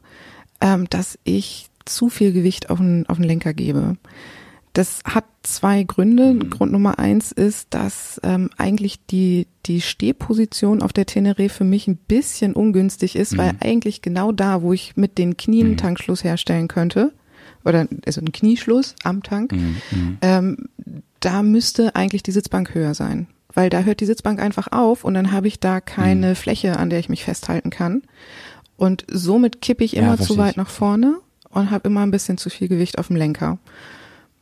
ähm, 0.61 0.89
dass 0.89 1.17
ich 1.23 1.69
zu 1.85 2.09
viel 2.09 2.33
Gewicht 2.33 2.69
auf 2.69 2.79
den, 2.79 3.07
auf 3.07 3.17
den 3.17 3.23
Lenker 3.25 3.53
gebe. 3.53 3.97
Das 4.77 5.01
hat 5.05 5.25
zwei 5.43 5.81
Gründe. 5.83 6.33
Mhm. 6.33 6.49
Grund 6.51 6.71
Nummer 6.71 6.99
eins 6.99 7.31
ist, 7.31 7.67
dass 7.73 8.19
ähm, 8.23 8.49
eigentlich 8.57 9.03
die, 9.07 9.47
die 9.65 9.81
Stehposition 9.81 10.81
auf 10.83 10.93
der 10.93 11.05
Teneré 11.07 11.49
für 11.49 11.63
mich 11.63 11.87
ein 11.87 11.97
bisschen 11.97 12.53
ungünstig 12.53 13.15
ist, 13.15 13.37
weil 13.37 13.53
Mhm. 13.53 13.57
eigentlich 13.61 14.01
genau 14.01 14.31
da, 14.31 14.61
wo 14.61 14.73
ich 14.73 14.95
mit 14.95 15.17
den 15.17 15.35
Knien 15.35 15.67
einen 15.67 15.77
Tankschluss 15.77 16.23
herstellen 16.23 16.67
könnte, 16.67 17.11
oder 17.65 17.87
also 18.05 18.21
einen 18.21 18.31
Knieschluss 18.31 18.93
am 19.03 19.23
Tank, 19.23 19.51
Mhm, 19.51 19.75
mhm. 19.91 20.17
ähm, 20.21 20.57
da 21.19 21.41
müsste 21.43 21.95
eigentlich 21.95 22.21
die 22.23 22.31
Sitzbank 22.31 22.75
höher 22.75 22.93
sein. 22.93 23.27
Weil 23.53 23.71
da 23.71 23.81
hört 23.81 23.99
die 24.01 24.05
Sitzbank 24.05 24.39
einfach 24.39 24.67
auf 24.71 25.03
und 25.03 25.15
dann 25.15 25.31
habe 25.31 25.47
ich 25.47 25.59
da 25.59 25.77
Mhm. 25.77 25.85
keine 25.85 26.35
Fläche, 26.35 26.77
an 26.77 26.91
der 26.91 26.99
ich 26.99 27.09
mich 27.09 27.23
festhalten 27.23 27.71
kann. 27.71 28.03
Und 28.75 29.05
somit 29.11 29.59
kippe 29.61 29.83
ich 29.83 29.93
Ja, 29.93 30.01
immer 30.03 30.17
zu 30.17 30.25
verstehe 30.25 30.37
weit 30.37 30.51
ich. 30.51 30.57
nach 30.57 30.69
vorne 30.69 31.15
und 31.49 31.71
habe 31.71 31.87
immer 31.89 32.01
ein 32.01 32.11
bisschen 32.11 32.37
zu 32.37 32.51
viel 32.51 32.67
Gewicht 32.67 32.99
auf 32.99 33.07
dem 33.07 33.15
Lenker. 33.15 33.57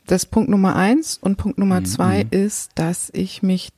Das 0.07 0.23
ist 0.23 0.31
Punkt 0.31 0.49
Nummer 0.49 0.75
eins. 0.75 1.17
Und 1.19 1.37
Punkt 1.37 1.57
Nummer 1.57 1.81
Mhm, 1.81 1.85
zwei 1.85 2.25
ist, 2.29 2.71
dass 2.75 3.09
ich 3.13 3.43
mich, 3.43 3.69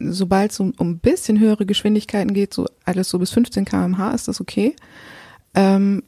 sobald 0.00 0.52
es 0.52 0.60
um, 0.60 0.72
um 0.76 0.90
ein 0.90 0.98
bisschen 0.98 1.38
höhere 1.38 1.66
Geschwindigkeiten 1.66 2.34
geht, 2.34 2.52
so 2.52 2.66
alles 2.84 3.08
so 3.08 3.18
bis 3.18 3.30
15 3.30 3.64
kmh 3.64 4.12
ist 4.12 4.28
das 4.28 4.40
okay, 4.40 4.74
ähm, 5.54 6.02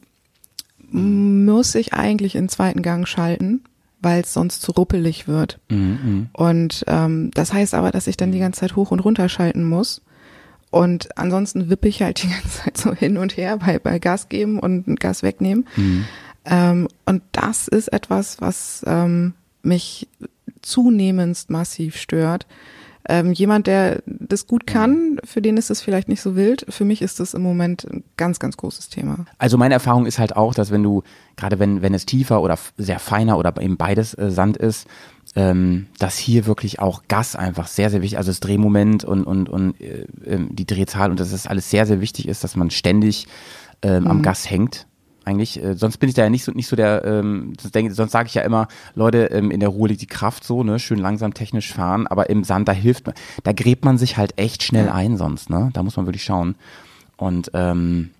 muss 0.91 1.75
ich 1.75 1.93
eigentlich 1.93 2.35
in 2.35 2.43
den 2.43 2.49
zweiten 2.49 2.81
Gang 2.81 3.07
schalten, 3.07 3.63
weil 4.01 4.21
es 4.21 4.33
sonst 4.33 4.61
zu 4.61 4.71
ruppelig 4.71 5.27
wird. 5.27 5.59
Mhm, 5.69 5.99
mhm. 6.03 6.29
Und 6.33 6.83
ähm, 6.87 7.31
das 7.33 7.53
heißt 7.53 7.73
aber, 7.73 7.91
dass 7.91 8.07
ich 8.07 8.17
dann 8.17 8.31
die 8.31 8.39
ganze 8.39 8.61
Zeit 8.61 8.75
hoch 8.75 8.91
und 8.91 8.99
runter 8.99 9.29
schalten 9.29 9.63
muss. 9.63 10.01
Und 10.71 11.17
ansonsten 11.17 11.69
wippe 11.69 11.87
ich 11.87 12.01
halt 12.01 12.23
die 12.23 12.27
ganze 12.29 12.63
Zeit 12.63 12.77
so 12.77 12.93
hin 12.93 13.17
und 13.17 13.37
her 13.37 13.57
bei, 13.57 13.79
bei 13.79 13.99
Gas 13.99 14.29
geben 14.29 14.59
und 14.59 14.99
Gas 14.99 15.23
wegnehmen. 15.23 15.67
Mhm. 15.75 16.05
Ähm, 16.45 16.87
und 17.05 17.21
das 17.31 17.67
ist 17.67 17.91
etwas, 17.93 18.41
was 18.41 18.83
ähm, 18.87 19.33
mich 19.61 20.07
zunehmend 20.61 21.49
massiv 21.49 21.97
stört. 21.97 22.45
Ähm, 23.07 23.31
jemand, 23.31 23.65
der 23.65 24.03
das 24.05 24.45
gut 24.45 24.67
kann, 24.67 25.19
für 25.23 25.41
den 25.41 25.57
ist 25.57 25.71
es 25.71 25.81
vielleicht 25.81 26.09
nicht 26.09 26.21
so 26.21 26.35
wild. 26.35 26.65
Für 26.69 26.85
mich 26.85 27.01
ist 27.01 27.19
das 27.19 27.33
im 27.33 27.41
Moment 27.41 27.87
ein 27.89 28.03
ganz, 28.17 28.39
ganz 28.39 28.55
großes 28.55 28.89
Thema. 28.89 29.25
Also 29.39 29.57
meine 29.57 29.73
Erfahrung 29.73 30.05
ist 30.05 30.19
halt 30.19 30.35
auch, 30.35 30.53
dass 30.53 30.69
wenn 30.69 30.83
du, 30.83 31.01
gerade 31.35 31.57
wenn, 31.57 31.81
wenn 31.81 31.95
es 31.95 32.05
tiefer 32.05 32.41
oder 32.41 32.59
sehr 32.77 32.99
feiner 32.99 33.39
oder 33.39 33.59
eben 33.59 33.77
beides 33.77 34.13
äh, 34.13 34.29
Sand 34.29 34.57
ist, 34.57 34.85
ähm, 35.35 35.87
dass 35.97 36.17
hier 36.17 36.45
wirklich 36.45 36.79
auch 36.79 37.03
Gas 37.07 37.35
einfach 37.35 37.67
sehr, 37.67 37.89
sehr 37.89 38.03
wichtig, 38.03 38.19
also 38.19 38.29
das 38.29 38.41
Drehmoment 38.41 39.05
und, 39.05 39.23
und, 39.23 39.49
und 39.49 39.81
äh, 39.81 40.05
ähm, 40.25 40.55
die 40.55 40.67
Drehzahl 40.67 41.09
und 41.09 41.19
dass 41.19 41.31
das 41.31 41.47
alles 41.47 41.71
sehr, 41.71 41.87
sehr 41.87 42.01
wichtig 42.01 42.27
ist, 42.27 42.43
dass 42.43 42.55
man 42.55 42.69
ständig 42.69 43.25
ähm, 43.81 44.05
am 44.05 44.21
Gas 44.21 44.47
hängt. 44.49 44.85
Eigentlich, 45.25 45.61
äh, 45.63 45.75
sonst 45.75 45.97
bin 45.97 46.09
ich 46.09 46.15
da 46.15 46.23
ja 46.23 46.29
nicht 46.29 46.43
so 46.43 46.51
nicht 46.51 46.67
so 46.67 46.75
der, 46.75 47.03
ähm, 47.05 47.53
sonst, 47.59 47.75
denk, 47.75 47.91
sonst 47.91 48.11
sage 48.11 48.27
ich 48.27 48.33
ja 48.33 48.41
immer, 48.41 48.67
Leute, 48.95 49.25
ähm, 49.25 49.51
in 49.51 49.59
der 49.59 49.69
Ruhe 49.69 49.89
liegt 49.89 50.01
die 50.01 50.07
Kraft 50.07 50.43
so, 50.43 50.63
ne, 50.63 50.79
schön 50.79 50.99
langsam 50.99 51.33
technisch 51.33 51.73
fahren, 51.73 52.07
aber 52.07 52.29
im 52.29 52.43
Sand, 52.43 52.67
da 52.67 52.71
hilft 52.71 53.05
man, 53.05 53.15
da 53.43 53.51
gräbt 53.51 53.85
man 53.85 53.97
sich 53.97 54.17
halt 54.17 54.33
echt 54.37 54.63
schnell 54.63 54.89
ein 54.89 55.17
sonst, 55.17 55.49
ne? 55.49 55.69
Da 55.73 55.83
muss 55.83 55.97
man 55.97 56.05
wirklich 56.05 56.23
schauen. 56.23 56.55
Und 57.17 57.51
ähm, 57.53 58.11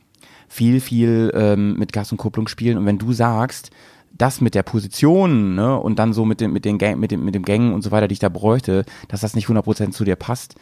viel, 0.49 0.81
viel 0.81 1.31
ähm, 1.33 1.77
mit 1.77 1.93
Gas 1.93 2.11
und 2.11 2.17
Kupplung 2.17 2.47
spielen. 2.47 2.77
Und 2.77 2.85
wenn 2.85 2.97
du 2.97 3.13
sagst, 3.13 3.71
das 4.11 4.41
mit 4.41 4.55
der 4.55 4.63
Position 4.63 5.55
ne, 5.55 5.79
und 5.79 5.99
dann 5.99 6.13
so 6.13 6.25
mit 6.25 6.41
dem, 6.41 6.51
mit, 6.51 6.65
den 6.65 6.77
Gang, 6.77 6.99
mit, 6.99 7.11
dem, 7.11 7.23
mit 7.23 7.35
dem 7.35 7.43
Gängen 7.43 7.73
und 7.73 7.83
so 7.83 7.91
weiter, 7.91 8.07
die 8.07 8.13
ich 8.13 8.19
da 8.19 8.29
bräuchte, 8.29 8.83
dass 9.07 9.21
das 9.21 9.35
nicht 9.35 9.47
100% 9.47 9.91
zu 9.91 10.03
dir 10.03 10.15
passt, 10.15 10.55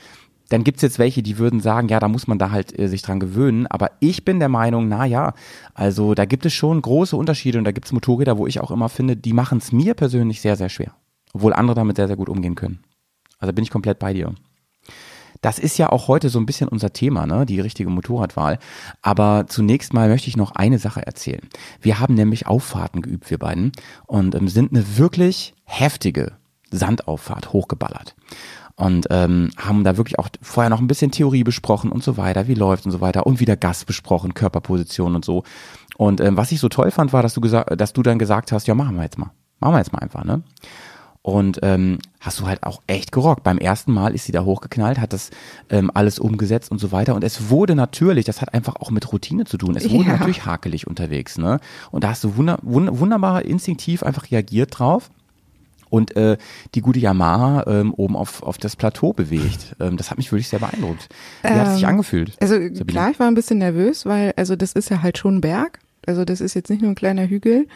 dann 0.50 0.64
gibt's 0.64 0.82
jetzt 0.82 1.00
welche, 1.00 1.24
die 1.24 1.38
würden 1.38 1.60
sagen, 1.60 1.90
ja, 1.90 2.00
da 2.00 2.08
muss 2.08 2.28
man 2.28 2.40
da 2.40 2.52
halt 2.52 2.78
äh, 2.78 2.88
sich 2.88 3.02
dran 3.02 3.20
gewöhnen. 3.20 3.68
Aber 3.68 3.92
ich 4.00 4.24
bin 4.26 4.40
der 4.40 4.50
Meinung, 4.50 4.88
na 4.88 5.06
ja, 5.06 5.34
also 5.74 6.14
da 6.14 6.26
gibt 6.26 6.46
es 6.46 6.54
schon 6.54 6.82
große 6.82 7.16
Unterschiede 7.16 7.58
und 7.58 7.66
da 7.66 7.72
gibt's 7.72 7.92
Motorräder, 7.92 8.38
wo 8.38 8.48
ich 8.48 8.60
auch 8.60 8.72
immer 8.72 8.90
finde, 8.90 9.18
die 9.18 9.34
machen 9.34 9.58
es 9.58 9.72
mir 9.72 9.94
persönlich 9.94 10.42
sehr, 10.42 10.56
sehr 10.56 10.70
schwer. 10.70 10.94
Obwohl 11.34 11.54
andere 11.54 11.76
damit 11.76 11.98
sehr, 11.98 12.08
sehr 12.08 12.16
gut 12.16 12.30
umgehen 12.30 12.56
können. 12.56 12.80
Also 13.40 13.54
bin 13.54 13.64
ich 13.64 13.72
komplett 13.72 14.00
bei 14.00 14.14
dir. 14.14 14.34
Das 15.42 15.60
ist 15.60 15.78
ja 15.78 15.92
auch 15.92 16.08
heute 16.08 16.30
so 16.30 16.40
ein 16.40 16.46
bisschen 16.46 16.68
unser 16.68 16.94
Thema, 16.94 17.28
ne? 17.28 17.46
die 17.46 17.60
richtige 17.60 17.90
Motorradwahl. 17.90 18.58
Aber 19.02 19.46
zunächst 19.48 19.94
mal 19.94 20.10
möchte 20.10 20.30
ich 20.30 20.38
noch 20.38 20.52
eine 20.52 20.80
Sache 20.80 21.06
erzählen. 21.06 21.48
Wir 21.80 22.00
haben 22.00 22.16
nämlich 22.16 22.48
Auffahrten 22.48 23.02
geübt, 23.02 23.30
wir 23.30 23.38
beiden, 23.38 23.72
und 24.08 24.34
ähm, 24.34 24.48
sind 24.48 24.72
eine 24.72 24.98
wirklich 24.98 25.54
heftige 25.64 26.34
Sandauffahrt 26.72 27.54
hochgeballert. 27.54 28.16
Und 28.78 29.08
ähm, 29.10 29.50
haben 29.58 29.84
da 29.84 29.98
wirklich 29.98 30.20
auch 30.20 30.30
vorher 30.42 30.70
noch 30.70 30.80
ein 30.80 30.88
bisschen 30.88 31.10
Theorie 31.10 31.44
besprochen 31.44 31.92
und 31.92 32.04
so 32.04 32.16
weiter, 32.16 32.48
wie 32.48 32.54
läuft 32.54 32.86
und 32.86 32.92
so 32.92 33.02
weiter 33.02 33.26
und 33.26 33.40
wieder 33.40 33.56
Gas 33.58 33.86
besprochen, 33.86 34.36
Körperposition 34.36 35.16
und 35.16 35.26
so. 35.26 35.44
Und 35.98 36.22
ähm, 36.22 36.38
was 36.38 36.52
ich 36.52 36.60
so 36.60 36.70
toll 36.70 36.92
fand, 36.92 37.12
war, 37.12 37.24
dass 37.24 37.34
du 37.34 37.42
gesagt, 37.42 37.82
dass 37.82 37.94
du 37.94 38.04
dann 38.04 38.20
gesagt 38.20 38.52
hast, 38.52 38.68
ja, 38.68 38.76
machen 38.76 38.96
wir 38.96 39.02
jetzt 39.04 39.18
mal. 39.18 39.32
Machen 39.60 39.74
wir 39.74 39.80
jetzt 39.80 39.94
mal 39.94 40.00
einfach, 40.00 40.24
ne? 40.24 40.44
Und 41.24 41.60
ähm, 41.63 41.98
hast 42.22 42.40
du 42.40 42.46
halt 42.48 42.63
auch 42.63 42.82
echt 42.88 43.12
gerockt. 43.12 43.44
Beim 43.44 43.58
ersten 43.58 43.92
Mal 43.92 44.13
ist 44.16 44.26
sie 44.26 44.32
da 44.32 44.46
hochgeknallt, 44.46 45.00
hat 45.00 45.12
das 45.12 45.32
ähm, 45.70 45.92
alles 45.94 46.20
umgesetzt 46.20 46.72
und 46.72 46.78
so 46.78 46.92
weiter. 46.94 47.16
Und 47.16 47.24
es 47.24 47.50
wurde 47.50 47.76
natürlich, 47.76 48.26
das 48.26 48.42
hat 48.42 48.54
einfach 48.54 48.76
auch 48.78 48.92
mit 48.92 49.12
Routine 49.12 49.44
zu 49.44 49.58
tun, 49.58 49.76
es 49.76 49.90
wurde 49.90 50.06
Ja. 50.06 50.18
natürlich 50.18 50.46
hakelig 50.46 50.88
unterwegs. 50.88 51.38
Ne? 51.38 51.60
Und 51.92 52.04
da 52.06 52.10
hast 52.12 52.24
du 52.24 52.38
wunder, 52.38 52.60
wund, 52.62 53.00
wunderbar 53.00 53.44
instinktiv 53.44 54.04
einfach 54.04 54.32
reagiert 54.32 54.78
drauf 54.80 55.10
und 55.89 56.15
äh, 56.15 56.38
die 56.76 56.82
gute 56.82 57.00
Yamaha 57.00 57.63
ähm, 57.67 57.93
oben 57.93 58.15
auf, 58.15 58.43
auf 58.43 58.58
das 58.58 58.76
Plateau 58.76 59.13
bewegt. 59.13 59.76
Ähm, 59.80 59.97
das 59.97 60.10
hat 60.12 60.17
mich 60.17 60.32
wirklich 60.32 60.47
sehr 60.50 60.60
beeindruckt. 60.60 61.08
Wie 61.43 61.50
hat 61.50 61.67
es 61.67 61.73
sich 61.76 61.84
Ähm, 61.84 61.89
angefühlt? 61.89 62.34
Also 62.41 62.56
Sabine? 62.56 62.86
klar, 62.86 63.12
ich 63.12 63.19
war 63.19 63.28
ein 63.28 63.36
bisschen 63.36 63.58
nervös, 63.60 64.06
weil 64.06 64.34
also 64.36 64.56
das 64.56 64.73
ist 64.73 64.89
ja 64.89 65.02
halt 65.02 65.17
schon 65.17 65.38
ein 65.38 65.41
Berg. 65.41 65.80
Also 66.06 66.23
das 66.26 66.41
ist 66.41 66.54
jetzt 66.54 66.69
nicht 66.69 66.82
nur 66.82 66.91
ein 66.91 66.95
kleiner 66.95 67.28
Hügel. 67.28 67.67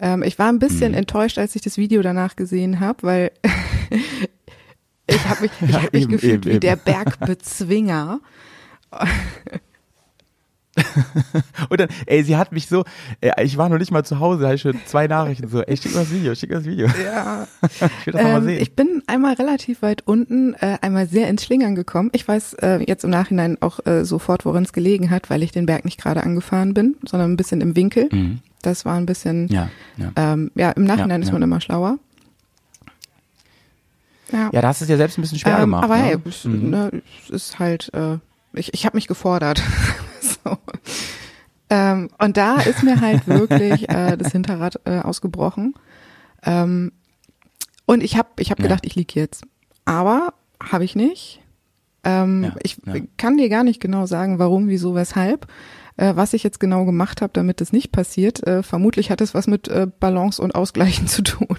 Ähm, 0.00 0.22
ich 0.22 0.38
war 0.38 0.48
ein 0.48 0.58
bisschen 0.58 0.92
Mhm. 0.92 0.98
enttäuscht, 0.98 1.38
als 1.38 1.56
ich 1.56 1.62
das 1.62 1.76
Video 1.76 2.02
danach 2.02 2.36
gesehen 2.36 2.80
habe, 2.80 3.02
weil 3.02 3.30
ich 5.08 5.28
habe 5.28 5.42
mich, 5.42 5.50
ich 5.60 5.70
Ja, 5.70 5.82
hab 5.82 5.92
mich 5.92 6.02
eben, 6.02 6.12
gefühlt 6.12 6.32
eben, 6.34 6.44
wie 6.44 6.50
eben. 6.50 6.60
der 6.60 6.76
Bergbezwinger. 6.76 8.20
Und 11.68 11.80
dann, 11.80 11.88
ey, 12.06 12.22
sie 12.22 12.36
hat 12.36 12.52
mich 12.52 12.66
so, 12.68 12.84
äh, 13.20 13.44
ich 13.44 13.56
war 13.56 13.68
noch 13.68 13.78
nicht 13.78 13.90
mal 13.90 14.04
zu 14.04 14.18
Hause, 14.20 14.40
da 14.42 14.46
hatte 14.48 14.56
ich 14.56 14.62
schon 14.62 14.78
zwei 14.86 15.06
Nachrichten 15.06 15.48
so, 15.48 15.62
ey, 15.62 15.76
schick 15.76 15.92
mir 15.94 16.00
das 16.00 16.10
Video, 16.10 16.34
schick 16.34 16.50
mir 16.50 16.56
das 16.56 16.64
Video. 16.64 16.86
Ja. 17.04 17.46
Ich 18.00 18.06
will 18.06 18.12
das 18.12 18.22
noch 18.22 18.30
mal 18.30 18.38
Ähm, 18.38 18.44
sehen. 18.44 18.62
ich 18.62 18.74
bin 18.74 19.02
einmal 19.06 19.34
relativ 19.34 19.82
weit 19.82 20.02
unten, 20.06 20.54
äh, 20.54 20.78
einmal 20.80 21.06
sehr 21.08 21.28
ins 21.28 21.44
Schlingern 21.44 21.74
gekommen. 21.74 22.10
Ich 22.12 22.26
weiß 22.26 22.54
äh, 22.54 22.78
jetzt 22.86 23.04
im 23.04 23.10
Nachhinein 23.10 23.56
auch 23.60 23.84
äh, 23.86 24.04
sofort, 24.04 24.44
woran 24.44 24.62
es 24.64 24.72
gelegen 24.72 25.10
hat, 25.10 25.30
weil 25.30 25.42
ich 25.42 25.52
den 25.52 25.66
Berg 25.66 25.84
nicht 25.84 26.00
gerade 26.00 26.22
angefahren 26.22 26.74
bin, 26.74 26.96
sondern 27.06 27.32
ein 27.32 27.36
bisschen 27.36 27.60
im 27.60 27.76
Winkel. 27.76 28.08
Mhm. 28.12 28.38
Das 28.62 28.84
war 28.84 28.96
ein 28.96 29.06
bisschen, 29.06 29.48
Ja, 29.48 29.68
ja. 29.96 30.10
ähm, 30.16 30.50
ja, 30.54 30.70
im 30.72 30.84
Nachhinein 30.84 31.20
Ja, 31.20 31.24
ist 31.24 31.26
ja. 31.28 31.32
man 31.34 31.42
immer 31.42 31.60
schlauer. 31.60 31.98
Ja, 34.32 34.50
Ja, 34.52 34.60
da 34.60 34.68
hast 34.68 34.80
du 34.80 34.84
es 34.84 34.90
ja 34.90 34.96
selbst 34.96 35.16
ein 35.18 35.22
bisschen 35.22 35.38
schwer 35.38 35.54
ähm, 35.54 35.60
gemacht. 35.60 35.84
aber 35.84 35.96
ne? 35.96 36.02
hey, 36.02 36.16
es, 36.26 36.44
Mhm. 36.44 36.70
ne, 36.70 36.90
es 37.24 37.30
ist 37.30 37.58
halt, 37.58 37.90
äh, 37.94 38.18
ich, 38.52 38.74
ich 38.74 38.84
habe 38.86 38.96
mich 38.96 39.06
gefordert. 39.06 39.62
so. 40.44 40.58
ähm, 41.70 42.08
und 42.18 42.36
da 42.36 42.56
ist 42.60 42.82
mir 42.82 43.00
halt 43.00 43.26
wirklich 43.26 43.88
äh, 43.88 44.16
das 44.16 44.32
Hinterrad 44.32 44.80
äh, 44.84 44.98
ausgebrochen. 45.00 45.74
Ähm, 46.42 46.92
Und 47.86 48.02
ich 48.02 48.16
habe 48.16 48.28
ich 48.38 48.50
hab 48.50 48.58
Ja. 48.58 48.64
gedacht, 48.64 48.84
ich 48.86 48.94
lieg 48.94 49.14
jetzt. 49.14 49.44
Aber 49.84 50.34
habe 50.62 50.84
ich 50.84 50.94
nicht. 50.94 51.40
Ähm, 52.04 52.44
Ja, 52.44 52.54
ich 52.62 52.78
ja. 52.86 52.94
kann 53.16 53.36
dir 53.38 53.48
gar 53.48 53.64
nicht 53.64 53.80
genau 53.80 54.06
sagen, 54.06 54.38
warum, 54.38 54.68
wieso, 54.68 54.94
weshalb. 54.94 55.46
Äh, 55.96 56.14
was 56.14 56.32
ich 56.32 56.42
jetzt 56.44 56.60
genau 56.60 56.84
gemacht 56.84 57.22
habe, 57.22 57.32
damit 57.32 57.60
es 57.60 57.72
nicht 57.72 57.90
passiert. 57.90 58.46
Äh, 58.46 58.62
vermutlich 58.62 59.10
hat 59.10 59.20
es 59.20 59.34
was 59.34 59.46
mit 59.48 59.66
äh, 59.68 59.86
Balance 59.98 60.40
und 60.40 60.54
Ausgleichen 60.54 61.06
zu 61.08 61.22
tun. 61.22 61.56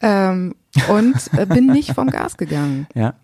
ähm, 0.00 0.54
und 0.88 1.14
äh, 1.36 1.46
bin 1.46 1.66
nicht 1.66 1.92
vom 1.92 2.08
Gas 2.10 2.36
gegangen. 2.36 2.86
Ja. 2.94 3.14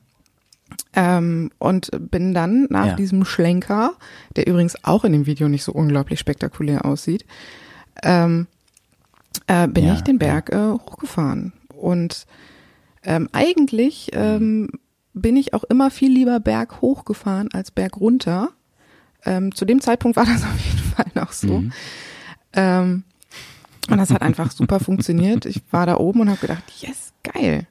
Ähm, 0.94 1.50
und 1.59 1.90
bin 2.11 2.35
dann 2.35 2.66
nach 2.70 2.87
Ja. 2.87 2.94
diesem 2.94 3.24
Schlenker, 3.24 3.92
der 4.37 4.46
übrigens 4.46 4.85
auch 4.85 5.04
in 5.04 5.12
dem 5.12 5.26
Video 5.26 5.48
nicht 5.48 5.64
so 5.64 5.72
unglaublich 5.72 6.18
spektakulär 6.18 6.85
aussieht, 6.85 7.24
ähm, 8.02 8.46
äh, 9.46 9.68
bin 9.68 9.87
Ja, 9.87 9.94
ich 9.94 10.02
den 10.02 10.18
Berg 10.18 10.50
äh, 10.50 10.57
hochgefahren. 10.72 11.52
Und 11.74 12.26
ähm, 13.04 13.28
eigentlich 13.33 14.11
ähm, 14.12 14.68
bin 15.14 15.37
ich 15.37 15.54
auch 15.54 15.64
immer 15.64 15.90
viel 15.90 16.12
lieber 16.12 16.40
Berg 16.40 16.81
hochgefahren 16.81 17.48
als 17.52 17.70
Berg 17.70 17.96
runter. 17.98 18.50
Ähm, 19.24 19.54
zu 19.54 19.64
dem 19.64 19.81
Zeitpunkt 19.81 20.16
war 20.16 20.24
das 20.26 20.42
auf 20.44 20.59
jeden 20.64 20.90
Fall 20.94 21.07
noch 21.14 21.33
so. 21.33 21.61
Mhm. 21.61 21.72
Ähm, 22.54 23.04
und 23.90 23.98
das 23.98 24.11
hat 24.11 24.22
einfach 24.22 24.50
super 24.50 24.81
funktioniert. 24.81 25.46
Ich 25.46 25.62
war 25.70 25.87
da 25.87 25.96
oben 25.96 26.20
und 26.20 26.28
habe 26.31 26.40
gedacht, 26.40 26.64
yes, 26.81 27.12
geil. 27.22 27.66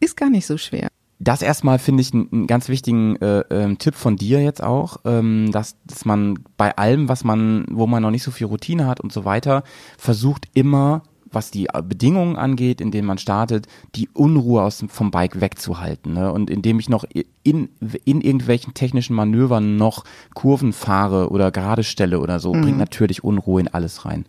Ist 0.00 0.16
gar 0.16 0.30
nicht 0.30 0.46
so 0.46 0.56
schwer. 0.58 0.88
Das 1.20 1.42
erstmal 1.42 1.78
finde 1.78 2.02
ich 2.02 2.12
einen, 2.12 2.46
ganz 2.46 2.68
wichtigen 2.68 3.16
äh, 3.16 3.40
ähm, 3.50 3.78
Tipp 3.78 3.94
von 3.94 4.16
dir 4.16 4.40
jetzt 4.42 4.62
auch, 4.62 4.98
ähm, 5.04 5.50
dass, 5.50 5.76
dass 5.84 6.04
man 6.04 6.38
bei 6.56 6.76
allem, 6.76 7.08
was 7.08 7.24
man, 7.24 7.66
wo 7.70 7.86
man 7.86 8.02
noch 8.02 8.12
nicht 8.12 8.22
so 8.22 8.30
viel 8.30 8.46
Routine 8.46 8.86
hat 8.86 9.00
und 9.00 9.12
so 9.12 9.24
weiter, 9.24 9.64
versucht 9.96 10.46
immer, 10.54 11.02
was 11.32 11.50
die 11.50 11.66
äh, 11.66 11.82
Bedingungen 11.82 12.36
angeht, 12.36 12.80
in 12.80 12.90
denen 12.92 13.06
man 13.06 13.18
startet, 13.18 13.66
die 13.96 14.08
Unruhe 14.14 14.62
aus 14.62 14.78
dem, 14.78 14.88
vom 14.88 15.10
Bike 15.10 15.40
wegzuhalten. 15.40 16.14
Ne? 16.14 16.32
Und 16.32 16.50
indem 16.50 16.78
ich 16.78 16.88
noch 16.88 17.04
in, 17.42 17.68
in 18.04 18.20
irgendwelchen 18.20 18.74
technischen 18.74 19.14
Manövern 19.14 19.76
noch 19.76 20.04
Kurven 20.34 20.72
fahre 20.72 21.30
oder 21.30 21.50
gerade 21.50 21.82
stelle 21.82 22.20
oder 22.20 22.38
so, 22.38 22.52
bringt 22.52 22.78
natürlich 22.78 23.24
Unruhe 23.24 23.60
in 23.60 23.68
alles 23.68 24.04
rein. 24.04 24.24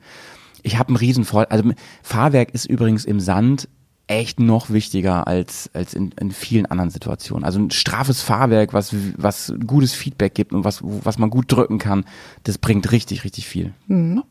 Ich 0.63 0.77
habe 0.77 0.89
einen 0.89 0.97
riesen 0.97 1.23
Freude. 1.23 1.51
Also 1.51 1.71
Fahrwerk 2.03 2.51
ist 2.51 2.65
übrigens 2.65 3.05
im 3.05 3.19
Sand 3.19 3.69
echt 4.09 4.39
noch 4.39 4.71
wichtiger 4.71 5.27
als, 5.27 5.69
als 5.73 5.93
in, 5.93 6.11
in 6.19 6.31
vielen 6.31 6.65
anderen 6.65 6.89
Situationen. 6.89 7.45
Also 7.45 7.59
ein 7.59 7.69
straffes 7.69 8.21
Fahrwerk, 8.21 8.73
was, 8.73 8.95
was 9.17 9.53
gutes 9.65 9.93
Feedback 9.93 10.33
gibt 10.33 10.51
und 10.51 10.63
was, 10.63 10.81
was 10.81 11.19
man 11.19 11.29
gut 11.29 11.51
drücken 11.51 11.77
kann, 11.77 12.05
das 12.43 12.57
bringt 12.57 12.91
richtig, 12.91 13.23
richtig 13.23 13.47
viel. 13.47 13.73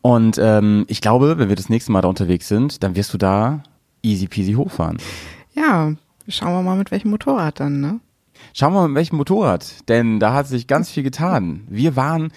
Und 0.01 0.37
ähm, 0.37 0.85
ich 0.89 0.99
glaube, 0.99 1.37
wenn 1.39 1.47
wir 1.47 1.55
das 1.55 1.69
nächste 1.69 1.93
Mal 1.93 2.01
da 2.01 2.09
unterwegs 2.09 2.49
sind, 2.49 2.83
dann 2.83 2.95
wirst 2.95 3.13
du 3.13 3.17
da 3.17 3.63
easy 4.03 4.27
peasy 4.27 4.53
hochfahren. 4.53 4.97
Ja, 5.53 5.93
schauen 6.27 6.51
wir 6.51 6.61
mal 6.61 6.77
mit 6.77 6.91
welchem 6.91 7.11
Motorrad 7.11 7.61
dann, 7.61 7.79
ne? 7.79 7.99
Schauen 8.53 8.73
wir 8.73 8.81
mal 8.81 8.87
mit 8.89 8.97
welchem 8.97 9.15
Motorrad, 9.15 9.89
denn 9.89 10.19
da 10.19 10.33
hat 10.33 10.47
sich 10.47 10.67
ganz 10.67 10.89
viel 10.89 11.03
getan. 11.03 11.63
Wir 11.69 11.95
waren, 11.95 12.31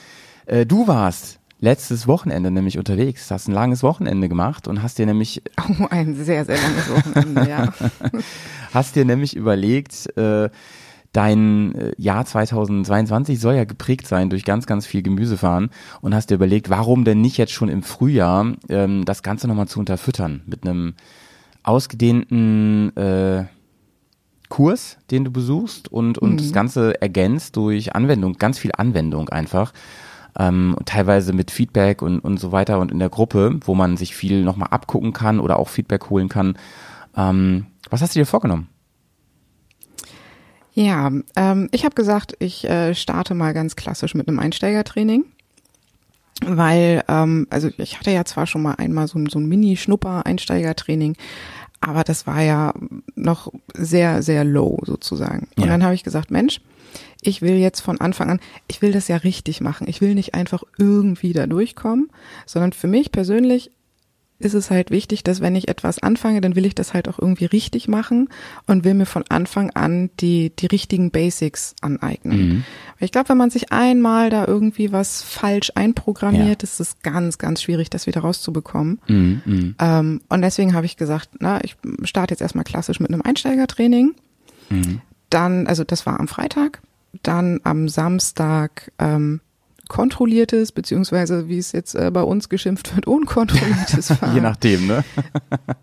äh, 0.47 0.65
du 0.65 0.87
warst 0.87 1.41
letztes 1.63 2.09
Wochenende 2.09 2.51
nämlich 2.51 2.77
unterwegs, 2.77 3.31
hast 3.31 3.49
ein 3.49 3.55
langes 3.55 3.85
Wochenende 3.85 4.29
gemacht 4.29 4.67
und 4.67 4.83
hast 4.83 4.99
dir 4.99 5.07
nämlich 5.07 5.43
Oh, 5.81 5.87
ein 5.89 6.17
sehr, 6.17 6.45
sehr 6.45 6.59
langes 6.59 6.91
Wochenende, 6.91 7.49
ja. 7.49 7.73
hast 8.75 8.97
dir 8.97 9.05
nämlich 9.05 9.37
überlegt, 9.37 10.15
äh, 10.17 10.51
dein 11.13 11.75
äh, 11.77 11.93
Jahr 11.99 12.27
2022 12.27 13.39
soll 13.39 13.55
ja 13.55 13.65
geprägt 13.65 14.09
sein 14.09 14.29
durch 14.29 14.45
ganz, 14.45 14.67
ganz 14.67 14.87
viel 14.87 15.03
Gemüsefahren 15.03 15.71
und 16.01 16.15
hast 16.15 16.31
dir 16.31 16.35
überlegt, 16.35 16.69
warum 16.69 17.05
denn 17.05 17.21
nicht 17.21 17.39
jetzt 17.39 17.53
schon 17.53 17.69
im 17.69 17.85
Frühjahr 17.85 18.55
ähm, 18.69 19.05
das 19.05 19.23
Ganze 19.23 19.47
nochmal 19.47 19.69
zu 19.69 19.79
unterfüttern 19.79 20.43
mit 20.47 20.67
einem 20.67 20.95
ausgedehnten 21.63 22.97
äh, 22.97 23.45
Kurs, 24.49 24.99
den 25.13 25.25
du 25.25 25.31
besuchst 25.31 25.93
und, 25.93 26.19
und 26.19 26.41
das 26.41 26.53
Ganze 26.53 27.01
ergänzt 27.01 27.57
durch 27.57 27.95
Anwendung, 27.95 28.35
ganz 28.35 28.59
viel 28.59 28.73
Anwendung 28.77 29.29
einfach. 29.29 29.73
Ähm, 30.39 30.77
teilweise 30.87 31.33
mit 31.35 31.51
Feedback 31.51 32.01
und, 32.01 32.19
und 32.21 32.39
so 32.41 32.53
weiter 32.53 32.79
und 32.81 32.91
in 32.91 32.99
der 32.99 33.11
Gruppe, 33.11 33.61
wo 33.65 33.75
man 33.75 33.97
sich 33.99 34.15
viel 34.17 34.43
nochmal 34.43 34.69
abgucken 34.71 35.13
kann 35.13 35.39
oder 35.41 35.59
auch 35.59 35.69
Feedback 35.69 36.09
holen 36.09 36.29
kann. 36.31 36.57
Ähm, 37.17 37.67
was 37.91 38.01
hast 38.01 38.15
du 38.15 38.21
dir 38.21 38.25
vorgenommen? 38.27 38.69
Ja, 40.75 41.11
ähm, 41.37 41.69
ich 41.71 41.85
habe 41.85 41.95
gesagt, 41.95 42.35
ich 42.39 42.65
äh, 42.65 42.95
starte 42.95 43.35
mal 43.35 43.53
ganz 43.53 43.77
klassisch 43.77 44.15
mit 44.15 44.27
einem 44.29 44.39
Einsteigertraining. 44.39 45.27
Weil, 46.45 47.05
ähm, 47.09 47.47
also 47.51 47.69
ich 47.77 47.99
hatte 47.99 48.11
ja 48.11 48.25
zwar 48.25 48.47
schon 48.47 48.63
mal 48.63 48.75
einmal 48.75 49.07
so 49.07 49.19
ein, 49.19 49.27
so 49.29 49.39
ein 49.39 49.47
Mini-Schnupper-Einsteigertraining, 49.47 51.15
aber 51.81 52.03
das 52.05 52.27
war 52.27 52.41
ja 52.43 52.73
noch 53.15 53.53
sehr, 53.75 54.23
sehr 54.23 54.45
low 54.45 54.79
sozusagen. 54.85 55.49
Und 55.57 55.65
Ja. 55.65 55.69
dann 55.71 55.85
habe 55.85 55.95
ich 55.95 56.03
gesagt, 56.05 56.31
Mensch, 56.31 56.61
ich 57.23 57.41
will 57.41 57.55
jetzt 57.57 57.81
von 57.81 58.01
Anfang 58.01 58.29
an, 58.31 58.41
ich 58.69 58.83
will 58.83 58.93
das 58.93 59.09
ja 59.09 59.17
richtig 59.17 59.61
machen. 59.61 59.87
Ich 59.89 60.01
will 60.01 60.15
nicht 60.15 60.35
einfach 60.35 60.65
irgendwie 60.77 61.33
da 61.33 61.47
durchkommen, 61.47 62.11
sondern 62.47 62.73
für 62.73 62.89
mich 62.89 63.13
persönlich 63.13 63.71
ist 64.41 64.55
es 64.55 64.73
halt 64.73 64.91
wichtig, 64.91 65.23
dass 65.23 65.41
wenn 65.41 65.55
ich 65.55 65.69
etwas 65.69 66.01
anfange, 66.01 66.41
dann 66.41 66.57
will 66.57 66.67
ich 66.67 66.75
das 66.75 66.95
halt 66.95 67.09
auch 67.09 67.21
irgendwie 67.21 67.45
richtig 67.45 67.87
machen 67.87 68.29
und 68.67 68.83
will 68.83 68.95
mir 68.95 69.07
von 69.07 69.23
Anfang 69.29 69.71
an 69.71 70.11
die, 70.19 70.51
die 70.51 70.67
richtigen 70.67 71.13
Basics 71.13 71.77
aneignen. 71.81 72.65
Weil 72.99 73.05
ich 73.07 73.13
glaube, 73.13 73.29
wenn 73.29 73.37
man 73.37 73.51
sich 73.51 73.71
einmal 73.71 74.31
da 74.31 74.45
irgendwie 74.45 74.91
was 74.91 75.23
falsch 75.23 75.71
einprogrammiert, 75.77 76.63
Ja. 76.63 76.65
ist 76.65 76.81
es 76.81 76.99
ganz, 77.03 77.39
ganz 77.39 77.63
schwierig, 77.63 77.89
das 77.89 78.09
wieder 78.09 78.23
rauszubekommen. 78.23 78.99
Mhm, 79.07 79.43
mhm. 79.45 79.75
Ähm, 79.79 80.21
und 80.29 80.43
deswegen 80.43 80.75
habe 80.75 80.87
ich 80.87 80.97
gesagt, 80.97 81.29
na, 81.39 81.63
ich 81.63 81.77
starte 82.03 82.33
jetzt 82.35 82.41
erstmal 82.43 82.65
klassisch 82.65 82.99
mit 82.99 83.13
einem 83.13 83.23
Einsteigertraining. 83.23 84.17
Dann, 85.31 85.67
also 85.69 85.85
das 85.85 86.05
war 86.05 86.19
am 86.19 86.27
Freitag, 86.27 86.83
dann 87.23 87.61
am 87.65 87.89
Samstag 87.89 88.93
ähm, 88.99 89.41
kontrolliertes, 89.89 90.73
beziehungsweise 90.73 91.49
wie 91.49 91.59
es 91.59 91.73
jetzt 91.73 91.95
äh, 91.95 92.11
bei 92.11 92.23
uns 92.23 92.49
geschimpft 92.49 92.97
wird, 92.97 93.07
unkontrolliertes 93.07 94.09
Fahren. 94.09 94.35
Je 94.35 94.41
nachdem, 94.41 94.87
ne? 94.87 95.05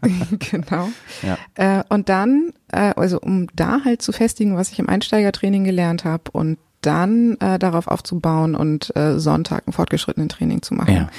genau. 0.52 0.90
Ja. 1.22 1.38
Äh, 1.54 1.84
und 1.90 2.10
dann, 2.10 2.52
äh, 2.72 2.94
also 2.96 3.20
um 3.22 3.48
da 3.56 3.82
halt 3.86 4.02
zu 4.02 4.12
festigen, 4.12 4.58
was 4.58 4.72
ich 4.72 4.80
im 4.80 4.90
Einsteigertraining 4.90 5.64
gelernt 5.64 6.06
habe 6.06 6.24
und 6.32 6.58
dann 6.82 7.38
äh, 7.40 7.60
darauf 7.60 7.88
aufzubauen 7.88 8.56
und 8.56 8.96
äh, 8.96 9.20
Sonntag 9.20 9.68
ein 9.68 9.74
fortgeschrittenen 9.74 10.30
Training 10.30 10.64
zu 10.64 10.74
machen. 10.74 10.96
Ja. 10.96 11.10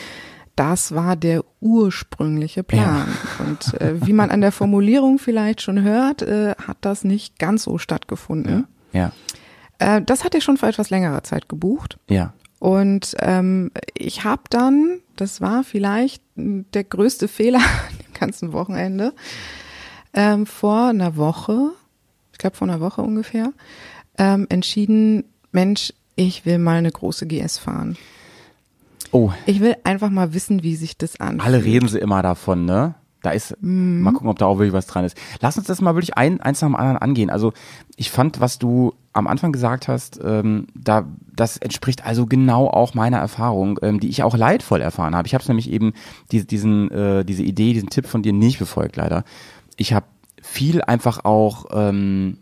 Das 0.56 0.92
war 0.92 1.14
der 1.14 1.44
ursprüngliche 1.60 2.64
Plan. 2.64 3.06
Und 3.38 3.80
äh, 3.80 4.04
wie 4.04 4.12
man 4.12 4.30
an 4.30 4.40
der 4.40 4.52
Formulierung 4.52 5.18
vielleicht 5.18 5.62
schon 5.62 5.82
hört, 5.82 6.22
äh, 6.22 6.54
hat 6.56 6.78
das 6.80 7.04
nicht 7.04 7.38
ganz 7.38 7.62
so 7.62 7.78
stattgefunden. 7.78 8.66
Ja, 8.92 9.12
Äh, 9.80 10.02
das 10.02 10.22
hatte 10.24 10.38
ich 10.38 10.44
schon 10.44 10.56
vor 10.56 10.68
etwas 10.68 10.90
längerer 10.90 11.22
Zeit 11.24 11.48
gebucht. 11.48 11.98
ja. 12.08 12.32
Und 12.60 13.16
ähm, 13.20 13.70
ich 13.96 14.24
habe 14.24 14.42
dann, 14.50 14.98
das 15.16 15.40
war 15.40 15.64
vielleicht 15.64 16.22
der 16.36 16.84
größte 16.84 17.26
Fehler 17.26 17.58
an 17.88 17.96
dem 18.06 18.12
ganzen 18.20 18.52
Wochenende, 18.52 19.14
ähm, 20.12 20.44
vor 20.44 20.88
einer 20.88 21.16
Woche, 21.16 21.70
ich 22.32 22.38
glaube 22.38 22.56
vor 22.56 22.68
einer 22.68 22.80
Woche 22.80 23.00
ungefähr, 23.00 23.54
ähm, 24.18 24.44
entschieden, 24.50 25.24
Mensch, 25.52 25.94
ich 26.16 26.44
will 26.44 26.58
mal 26.58 26.76
eine 26.76 26.92
große 26.92 27.26
GS 27.26 27.56
fahren. 27.56 27.96
Oh, 29.10 29.32
Ich 29.46 29.60
will 29.60 29.76
einfach 29.84 30.10
mal 30.10 30.34
wissen, 30.34 30.62
wie 30.62 30.76
sich 30.76 30.98
das 30.98 31.18
anfühlt. 31.18 31.42
alle 31.46 31.64
reden 31.64 31.88
sie 31.88 31.98
immer 31.98 32.20
davon, 32.22 32.66
ne? 32.66 32.94
Da 33.22 33.30
ist, 33.30 33.56
Mhm. 33.60 34.00
mal 34.02 34.12
gucken, 34.12 34.28
ob 34.30 34.38
da 34.38 34.46
auch 34.46 34.58
wirklich 34.58 34.72
was 34.72 34.86
dran 34.86 35.04
ist. 35.04 35.16
Lass 35.40 35.58
uns 35.58 35.66
das 35.66 35.80
mal 35.80 35.94
wirklich 35.94 36.16
ein, 36.16 36.40
eins 36.40 36.62
nach 36.62 36.68
dem 36.68 36.76
anderen 36.76 36.96
angehen. 36.98 37.30
Also 37.30 37.52
ich 37.96 38.10
fand, 38.10 38.40
was 38.40 38.58
du 38.58 38.94
am 39.12 39.26
Anfang 39.26 39.52
gesagt 39.52 39.88
hast, 39.88 40.20
ähm, 40.24 40.68
da 40.74 41.06
das 41.34 41.56
entspricht 41.56 42.06
also 42.06 42.26
genau 42.26 42.68
auch 42.68 42.94
meiner 42.94 43.18
Erfahrung, 43.18 43.78
ähm, 43.82 44.00
die 44.00 44.08
ich 44.08 44.22
auch 44.22 44.36
leidvoll 44.36 44.80
erfahren 44.80 45.14
habe. 45.16 45.26
Ich 45.26 45.34
habe 45.34 45.44
nämlich 45.48 45.70
eben 45.70 45.92
die, 46.32 46.46
diesen, 46.46 46.90
äh, 46.90 47.24
diese 47.24 47.42
Idee, 47.42 47.72
diesen 47.72 47.90
Tipp 47.90 48.06
von 48.06 48.22
dir 48.22 48.32
nicht 48.32 48.58
befolgt, 48.58 48.96
leider. 48.96 49.24
Ich 49.76 49.92
habe 49.92 50.06
viel 50.40 50.80
einfach 50.82 51.24
auch 51.24 51.66
ähm, 51.72 52.38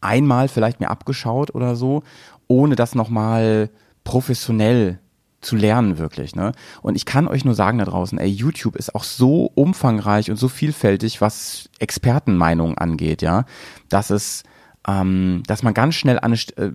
einmal 0.00 0.48
vielleicht 0.48 0.80
mir 0.80 0.90
abgeschaut 0.90 1.54
oder 1.54 1.76
so, 1.76 2.02
ohne 2.48 2.74
das 2.76 2.94
nochmal 2.94 3.70
professionell 4.04 4.98
zu 5.42 5.56
lernen 5.56 5.98
wirklich, 5.98 6.34
ne? 6.34 6.52
Und 6.80 6.94
ich 6.96 7.04
kann 7.04 7.28
euch 7.28 7.44
nur 7.44 7.54
sagen 7.54 7.78
da 7.78 7.84
draußen, 7.84 8.18
ey, 8.18 8.28
YouTube 8.28 8.76
ist 8.76 8.94
auch 8.94 9.04
so 9.04 9.50
umfangreich 9.54 10.30
und 10.30 10.36
so 10.36 10.48
vielfältig, 10.48 11.20
was 11.20 11.68
Expertenmeinungen 11.78 12.78
angeht, 12.78 13.22
ja, 13.22 13.44
dass 13.88 14.10
es, 14.10 14.44
ähm, 14.86 15.42
dass 15.46 15.62
man 15.62 15.74
ganz 15.74 15.96
schnell 15.96 16.18
an 16.18 16.32
eine, 16.32 16.66
äh, 16.68 16.72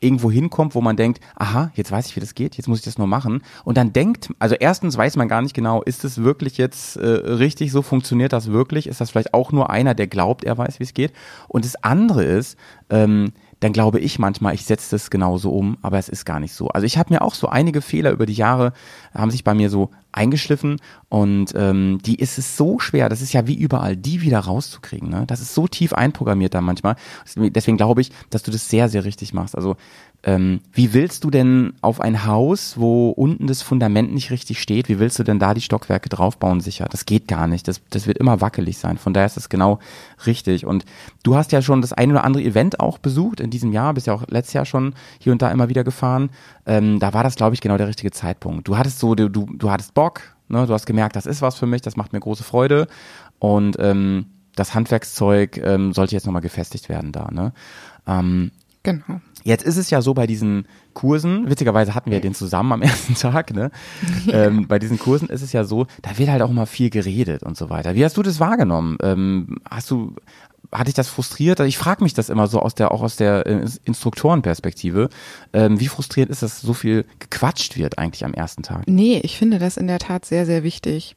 irgendwo 0.00 0.30
hinkommt, 0.30 0.74
wo 0.74 0.80
man 0.80 0.96
denkt, 0.96 1.20
aha, 1.34 1.72
jetzt 1.74 1.90
weiß 1.90 2.06
ich, 2.06 2.16
wie 2.16 2.20
das 2.20 2.34
geht, 2.34 2.56
jetzt 2.56 2.68
muss 2.68 2.78
ich 2.78 2.84
das 2.84 2.98
nur 2.98 3.06
machen. 3.06 3.42
Und 3.64 3.76
dann 3.76 3.92
denkt, 3.92 4.30
also 4.38 4.54
erstens 4.54 4.96
weiß 4.96 5.16
man 5.16 5.28
gar 5.28 5.42
nicht 5.42 5.54
genau, 5.54 5.82
ist 5.82 6.04
es 6.04 6.22
wirklich 6.22 6.58
jetzt 6.58 6.96
äh, 6.96 7.06
richtig, 7.06 7.72
so 7.72 7.82
funktioniert 7.82 8.32
das 8.32 8.52
wirklich? 8.52 8.86
Ist 8.86 9.00
das 9.00 9.10
vielleicht 9.10 9.34
auch 9.34 9.50
nur 9.50 9.70
einer, 9.70 9.94
der 9.94 10.06
glaubt, 10.06 10.44
er 10.44 10.58
weiß, 10.58 10.78
wie 10.78 10.84
es 10.84 10.94
geht? 10.94 11.12
Und 11.48 11.64
das 11.64 11.82
andere 11.82 12.22
ist, 12.22 12.58
ähm, 12.90 13.32
dann 13.64 13.72
glaube 13.72 13.98
ich 13.98 14.18
manchmal, 14.18 14.52
ich 14.52 14.66
setze 14.66 14.90
das 14.90 15.08
genauso 15.08 15.50
um, 15.50 15.78
aber 15.80 15.96
es 15.96 16.10
ist 16.10 16.26
gar 16.26 16.38
nicht 16.38 16.52
so. 16.52 16.68
Also 16.68 16.84
ich 16.84 16.98
habe 16.98 17.14
mir 17.14 17.22
auch 17.22 17.32
so 17.32 17.48
einige 17.48 17.80
Fehler 17.80 18.10
über 18.10 18.26
die 18.26 18.34
Jahre, 18.34 18.74
haben 19.14 19.30
sich 19.30 19.42
bei 19.42 19.54
mir 19.54 19.70
so 19.70 19.90
eingeschliffen 20.12 20.82
und 21.08 21.54
ähm, 21.56 21.98
die 22.04 22.16
ist 22.16 22.36
es 22.36 22.58
so 22.58 22.78
schwer, 22.78 23.08
das 23.08 23.22
ist 23.22 23.32
ja 23.32 23.46
wie 23.46 23.54
überall, 23.54 23.96
die 23.96 24.20
wieder 24.20 24.40
rauszukriegen. 24.40 25.08
Ne? 25.08 25.24
Das 25.26 25.40
ist 25.40 25.54
so 25.54 25.66
tief 25.66 25.94
einprogrammiert 25.94 26.52
da 26.52 26.60
manchmal. 26.60 26.96
Deswegen 27.36 27.78
glaube 27.78 28.02
ich, 28.02 28.10
dass 28.28 28.42
du 28.42 28.50
das 28.50 28.68
sehr, 28.68 28.90
sehr 28.90 29.06
richtig 29.06 29.32
machst. 29.32 29.56
Also 29.56 29.76
ähm, 30.26 30.60
wie 30.72 30.94
willst 30.94 31.22
du 31.24 31.30
denn 31.30 31.74
auf 31.82 32.00
ein 32.00 32.24
Haus, 32.24 32.78
wo 32.78 33.10
unten 33.10 33.46
das 33.46 33.60
Fundament 33.60 34.14
nicht 34.14 34.30
richtig 34.30 34.58
steht, 34.58 34.88
wie 34.88 34.98
willst 34.98 35.18
du 35.18 35.22
denn 35.22 35.38
da 35.38 35.52
die 35.52 35.60
Stockwerke 35.60 36.08
draufbauen 36.08 36.60
sicher? 36.60 36.86
Das 36.90 37.04
geht 37.04 37.28
gar 37.28 37.46
nicht. 37.46 37.68
Das, 37.68 37.82
das 37.90 38.06
wird 38.06 38.16
immer 38.16 38.40
wackelig 38.40 38.78
sein. 38.78 38.96
Von 38.96 39.12
daher 39.12 39.26
ist 39.26 39.36
das 39.36 39.50
genau 39.50 39.80
richtig. 40.24 40.64
Und 40.64 40.86
du 41.24 41.36
hast 41.36 41.52
ja 41.52 41.60
schon 41.60 41.82
das 41.82 41.92
ein 41.92 42.10
oder 42.10 42.24
andere 42.24 42.42
Event 42.42 42.80
auch 42.80 42.96
besucht 42.96 43.38
in 43.38 43.50
diesem 43.50 43.72
Jahr, 43.72 43.92
bist 43.92 44.06
ja 44.06 44.14
auch 44.14 44.26
letztes 44.28 44.54
Jahr 44.54 44.64
schon 44.64 44.94
hier 45.18 45.32
und 45.32 45.42
da 45.42 45.50
immer 45.50 45.68
wieder 45.68 45.84
gefahren. 45.84 46.30
Ähm, 46.64 47.00
da 47.00 47.12
war 47.12 47.22
das, 47.22 47.36
glaube 47.36 47.54
ich, 47.54 47.60
genau 47.60 47.76
der 47.76 47.88
richtige 47.88 48.10
Zeitpunkt. 48.10 48.66
Du 48.66 48.78
hattest 48.78 49.00
so, 49.00 49.14
du, 49.14 49.28
du, 49.28 49.46
du 49.54 49.70
hattest 49.70 49.92
Bock, 49.92 50.22
ne? 50.48 50.66
du 50.66 50.72
hast 50.72 50.86
gemerkt, 50.86 51.16
das 51.16 51.26
ist 51.26 51.42
was 51.42 51.56
für 51.56 51.66
mich, 51.66 51.82
das 51.82 51.96
macht 51.96 52.14
mir 52.14 52.20
große 52.20 52.44
Freude. 52.44 52.86
Und 53.40 53.76
ähm, 53.78 54.24
das 54.56 54.74
Handwerkszeug 54.74 55.58
ähm, 55.58 55.92
sollte 55.92 56.14
jetzt 56.14 56.24
nochmal 56.24 56.40
gefestigt 56.40 56.88
werden 56.88 57.12
da. 57.12 57.28
Ne? 57.30 57.52
Ähm, 58.06 58.52
Genau. 58.84 59.20
Jetzt 59.42 59.64
ist 59.64 59.76
es 59.76 59.90
ja 59.90 60.00
so 60.00 60.14
bei 60.14 60.26
diesen 60.26 60.66
Kursen, 60.94 61.50
witzigerweise 61.50 61.94
hatten 61.94 62.10
wir 62.10 62.20
den 62.20 62.34
zusammen 62.34 62.72
am 62.72 62.82
ersten 62.82 63.14
Tag, 63.14 63.52
ne? 63.52 63.70
Ähm, 64.28 64.68
bei 64.68 64.78
diesen 64.78 64.98
Kursen 64.98 65.28
ist 65.28 65.42
es 65.42 65.52
ja 65.52 65.64
so, 65.64 65.86
da 66.02 66.16
wird 66.16 66.28
halt 66.28 66.42
auch 66.42 66.50
immer 66.50 66.66
viel 66.66 66.90
geredet 66.90 67.42
und 67.42 67.56
so 67.56 67.68
weiter. 67.68 67.94
Wie 67.94 68.04
hast 68.04 68.16
du 68.16 68.22
das 68.22 68.40
wahrgenommen? 68.40 68.96
Ähm, 69.02 69.58
hast 69.68 69.90
du, 69.90 70.14
hat 70.72 70.86
dich 70.86 70.94
das 70.94 71.08
frustriert? 71.08 71.60
Ich 71.60 71.78
frage 71.78 72.02
mich 72.04 72.14
das 72.14 72.28
immer 72.28 72.46
so 72.46 72.60
aus 72.60 72.74
der, 72.74 72.92
auch 72.92 73.02
aus 73.02 73.16
der 73.16 73.46
äh, 73.46 73.66
Instruktorenperspektive. 73.84 75.08
Ähm, 75.52 75.80
wie 75.80 75.88
frustrierend 75.88 76.30
ist 76.30 76.42
das, 76.42 76.60
so 76.60 76.72
viel 76.72 77.04
gequatscht 77.18 77.76
wird 77.76 77.98
eigentlich 77.98 78.24
am 78.24 78.34
ersten 78.34 78.62
Tag? 78.62 78.84
Nee, 78.86 79.20
ich 79.22 79.38
finde 79.38 79.58
das 79.58 79.76
in 79.76 79.86
der 79.86 79.98
Tat 79.98 80.24
sehr, 80.24 80.46
sehr 80.46 80.62
wichtig. 80.62 81.16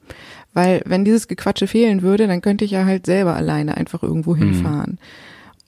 Weil 0.53 0.81
wenn 0.85 1.05
dieses 1.05 1.27
Gequatsche 1.27 1.67
fehlen 1.67 2.01
würde, 2.01 2.27
dann 2.27 2.41
könnte 2.41 2.65
ich 2.65 2.71
ja 2.71 2.85
halt 2.85 3.05
selber 3.05 3.35
alleine 3.35 3.77
einfach 3.77 4.03
irgendwo 4.03 4.35
hinfahren. 4.35 4.99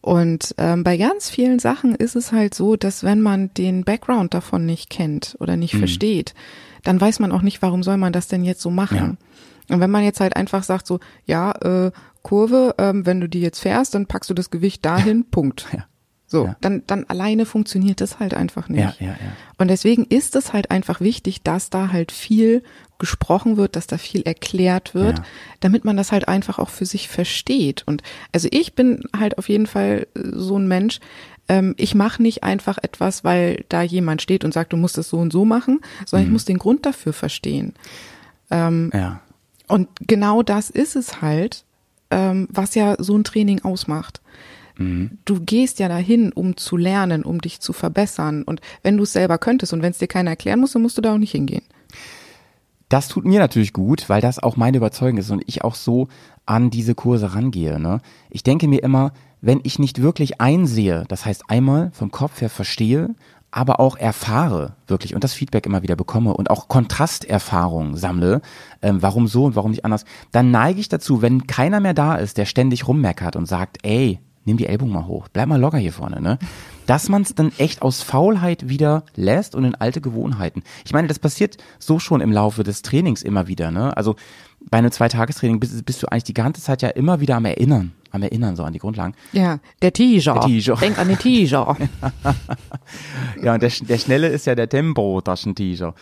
Und 0.10 0.56
ähm, 0.58 0.84
bei 0.84 0.98
ganz 0.98 1.30
vielen 1.30 1.60
Sachen 1.60 1.93
ist 1.93 2.15
es 2.15 2.32
halt 2.32 2.56
so, 2.56 2.76
dass 2.76 3.04
wenn 3.04 3.22
man 3.22 3.54
den 3.54 3.84
Background 3.84 4.34
davon 4.34 4.65
nicht 4.65 4.89
kennt 4.89 5.36
oder 5.39 5.56
nicht 5.56 5.76
versteht, 5.76 6.34
dann 6.84 7.00
weiß 7.00 7.19
man 7.19 7.32
auch 7.32 7.43
nicht, 7.43 7.62
warum 7.62 7.84
soll 7.84 7.98
man 7.98 8.12
das 8.12 8.28
denn 8.28 8.43
jetzt 8.43 8.62
so 8.62 8.72
machen. 8.72 9.19
Und 9.69 9.80
wenn 9.82 9.91
man 9.91 10.04
jetzt 10.04 10.19
halt 10.19 10.36
einfach 10.36 10.63
sagt 10.63 10.88
so, 10.88 11.00
ja, 11.28 11.52
äh, 11.52 11.91
Kurve, 12.24 12.74
ähm, 12.80 13.06
wenn 13.06 13.22
du 13.22 13.30
die 13.30 13.39
jetzt 13.41 13.60
fährst, 13.60 13.93
dann 13.93 14.08
packst 14.08 14.32
du 14.32 14.34
das 14.34 14.50
Gewicht 14.50 14.84
dahin, 14.84 15.26
Punkt. 15.30 15.67
Ja. 15.72 15.86
So, 16.26 16.45
Ja. 16.48 16.56
dann, 16.62 16.82
dann 16.88 17.04
alleine 17.06 17.45
funktioniert 17.45 18.02
das 18.02 18.19
halt 18.19 18.34
einfach 18.34 18.67
nicht. 18.67 18.80
Ja, 18.80 18.93
ja, 19.00 19.12
ja. 19.12 19.17
Und 19.60 19.67
deswegen 19.67 20.06
ist 20.06 20.36
es 20.36 20.54
halt 20.54 20.72
einfach 20.72 21.02
wichtig, 21.02 21.43
dass 21.43 21.69
da 21.69 21.91
halt 21.91 22.12
viel 22.12 22.63
gesprochen 23.00 23.58
wird, 23.58 23.76
dass 23.76 23.88
da 23.88 23.98
viel 23.98 24.22
erklärt 24.22 24.94
wird, 24.94 25.18
Ja. 25.20 25.24
damit 25.62 25.86
man 25.86 25.98
das 25.98 26.12
halt 26.12 26.28
einfach 26.28 26.60
auch 26.60 26.70
für 26.70 26.86
sich 26.86 27.08
versteht. 27.08 27.84
Und 27.88 28.04
also 28.32 28.48
ich 28.52 28.74
bin 28.76 29.04
halt 29.18 29.38
auf 29.38 29.50
jeden 29.50 29.66
Fall 29.68 30.08
äh, 30.16 30.20
so 30.34 30.58
ein 30.60 30.68
Mensch, 30.68 31.00
ähm, 31.48 31.74
ich 31.78 31.96
mache 31.96 32.22
nicht 32.22 32.44
einfach 32.44 32.78
etwas, 32.82 33.24
weil 33.24 33.66
da 33.70 33.82
jemand 33.82 34.22
steht 34.22 34.44
und 34.46 34.54
sagt, 34.54 34.72
du 34.74 34.78
musst 34.78 34.98
es 34.98 35.10
so 35.10 35.18
und 35.18 35.32
so 35.34 35.46
machen, 35.46 35.80
sondern 36.06 36.26
Mhm. 36.26 36.30
ich 36.30 36.34
muss 36.34 36.46
den 36.46 36.60
Grund 36.60 36.86
dafür 36.86 37.14
verstehen. 37.14 37.74
Ja. 38.52 39.22
Und 39.68 39.88
genau 40.08 40.42
das 40.42 40.70
ist 40.72 40.96
es 40.96 41.22
halt, 41.22 41.64
ähm, 42.10 42.48
was 42.52 42.74
ja 42.74 42.96
so 42.98 43.16
ein 43.16 43.24
Training 43.24 43.62
ausmacht. 43.64 44.22
Du 45.26 45.42
gehst 45.42 45.80
ja 45.80 45.90
dahin, 45.90 46.32
um 46.32 46.56
zu 46.56 46.78
lernen, 46.78 47.24
um 47.24 47.42
dich 47.42 47.60
zu 47.60 47.74
verbessern. 47.74 48.44
Und 48.44 48.62
wenn 48.82 48.96
du 48.96 49.04
es 49.04 49.12
selber 49.12 49.38
könntest 49.38 49.74
und 49.74 49.82
wenn 49.82 49.92
es 49.92 49.98
dir 49.98 50.08
keiner 50.08 50.30
erklären 50.30 50.62
muss, 50.62 50.72
dann 50.72 50.82
musst 50.82 50.98
du 50.98 51.02
da 51.02 51.14
auch 51.14 51.18
nicht 51.18 51.34
hingehen. 51.34 51.64
Das 52.89 53.08
tut 53.08 53.23
mir 53.25 53.39
natürlich 53.39 53.71
gut, 53.71 54.10
weil 54.10 54.19
das 54.19 54.39
auch 54.39 54.58
meine 54.58 54.78
Überzeugung 54.78 55.19
ist 55.19 55.30
und 55.30 55.43
ich 55.45 55.63
auch 55.63 55.75
so 55.75 56.08
an 56.47 56.71
diese 56.71 56.95
Kurse 56.95 57.36
rangehe. 57.36 57.80
Ne? 57.80 58.02
Ich 58.32 58.41
denke 58.41 58.67
mir 58.67 58.82
immer, 58.82 59.13
wenn 59.41 59.62
ich 59.63 59.78
nicht 59.78 60.02
wirklich 60.02 60.41
einsehe, 60.41 61.06
das 61.08 61.25
heißt 61.25 61.43
einmal 61.47 61.91
vom 61.93 62.10
Kopf 62.10 62.41
her 62.41 62.49
verstehe, 62.49 63.15
aber 63.52 63.80
auch 63.80 63.95
erfahre 63.95 64.73
wirklich 64.88 65.15
und 65.15 65.23
das 65.23 65.34
Feedback 65.34 65.65
immer 65.65 65.82
wieder 65.82 65.95
bekomme 65.95 66.34
und 66.34 66.49
auch 66.49 66.67
Kontrasterfahrungen 66.67 67.95
sammle, 67.95 68.41
ähm, 68.82 69.02
warum 69.02 69.28
so 69.28 69.45
und 69.45 69.56
warum 69.56 69.71
nicht 69.71 69.86
anders, 69.86 70.06
dann 70.32 70.52
neige 70.52 70.80
ich 70.80 70.89
dazu, 70.89 71.21
wenn 71.21 71.47
keiner 71.47 71.80
mehr 71.80 71.93
da 71.93 72.15
ist, 72.15 72.38
der 72.38 72.45
ständig 72.45 72.88
rummeckert 72.88 73.36
und 73.36 73.47
sagt, 73.47 73.78
ey, 73.84 74.19
nimm 74.50 74.58
die 74.58 74.66
Ellbogen 74.66 74.94
mal 74.94 75.08
hoch, 75.08 75.28
bleib 75.32 75.48
mal 75.48 75.60
locker 75.60 75.78
hier 75.78 75.94
vorne, 75.94 76.22
ne? 76.22 76.38
Dass 76.86 77.08
man 77.08 77.22
es 77.22 77.36
dann 77.36 77.52
echt 77.60 77.82
aus 77.82 78.02
Faulheit 78.02 78.68
wieder 78.68 79.04
lässt 79.16 79.54
und 79.54 79.64
in 79.64 79.76
alte 79.76 80.02
Gewohnheiten. 80.02 80.64
Ich 80.86 80.92
meine, 80.92 81.08
das 81.08 81.20
passiert 81.20 81.58
so 81.78 82.00
schon 82.00 82.20
im 82.20 82.32
Laufe 82.32 82.64
des 82.64 82.82
Trainings 82.82 83.22
immer 83.22 83.48
wieder, 83.48 83.70
ne? 83.72 83.96
Also 83.96 84.16
bei 84.70 84.80
einem 84.80 84.92
Zweitagestraining 84.92 85.60
bist, 85.60 85.86
bist 85.86 86.04
du 86.04 86.08
eigentlich 86.08 86.26
die 86.26 86.34
ganze 86.34 86.62
Zeit 86.62 86.82
ja 86.82 86.90
immer 86.90 87.20
wieder 87.22 87.36
am 87.38 87.46
Erinnern, 87.46 87.94
am 88.12 88.24
Erinnern 88.24 88.56
so 88.56 88.64
an 88.64 88.74
die 88.74 88.80
Grundlagen. 88.80 89.14
Ja, 89.32 89.60
der 89.82 89.94
Teaser. 89.94 90.34
Der. 90.34 90.76
Denk 90.76 90.98
an 90.98 91.08
den 91.08 91.20
Teaser. 91.20 91.78
Ja, 93.42 93.54
und 93.54 93.64
der, 93.64 93.72
der 93.82 93.98
Schnelle 93.98 94.28
ist 94.28 94.46
ja 94.46 94.56
der 94.56 94.68
Tempo-Taschenteaser. 94.68 95.94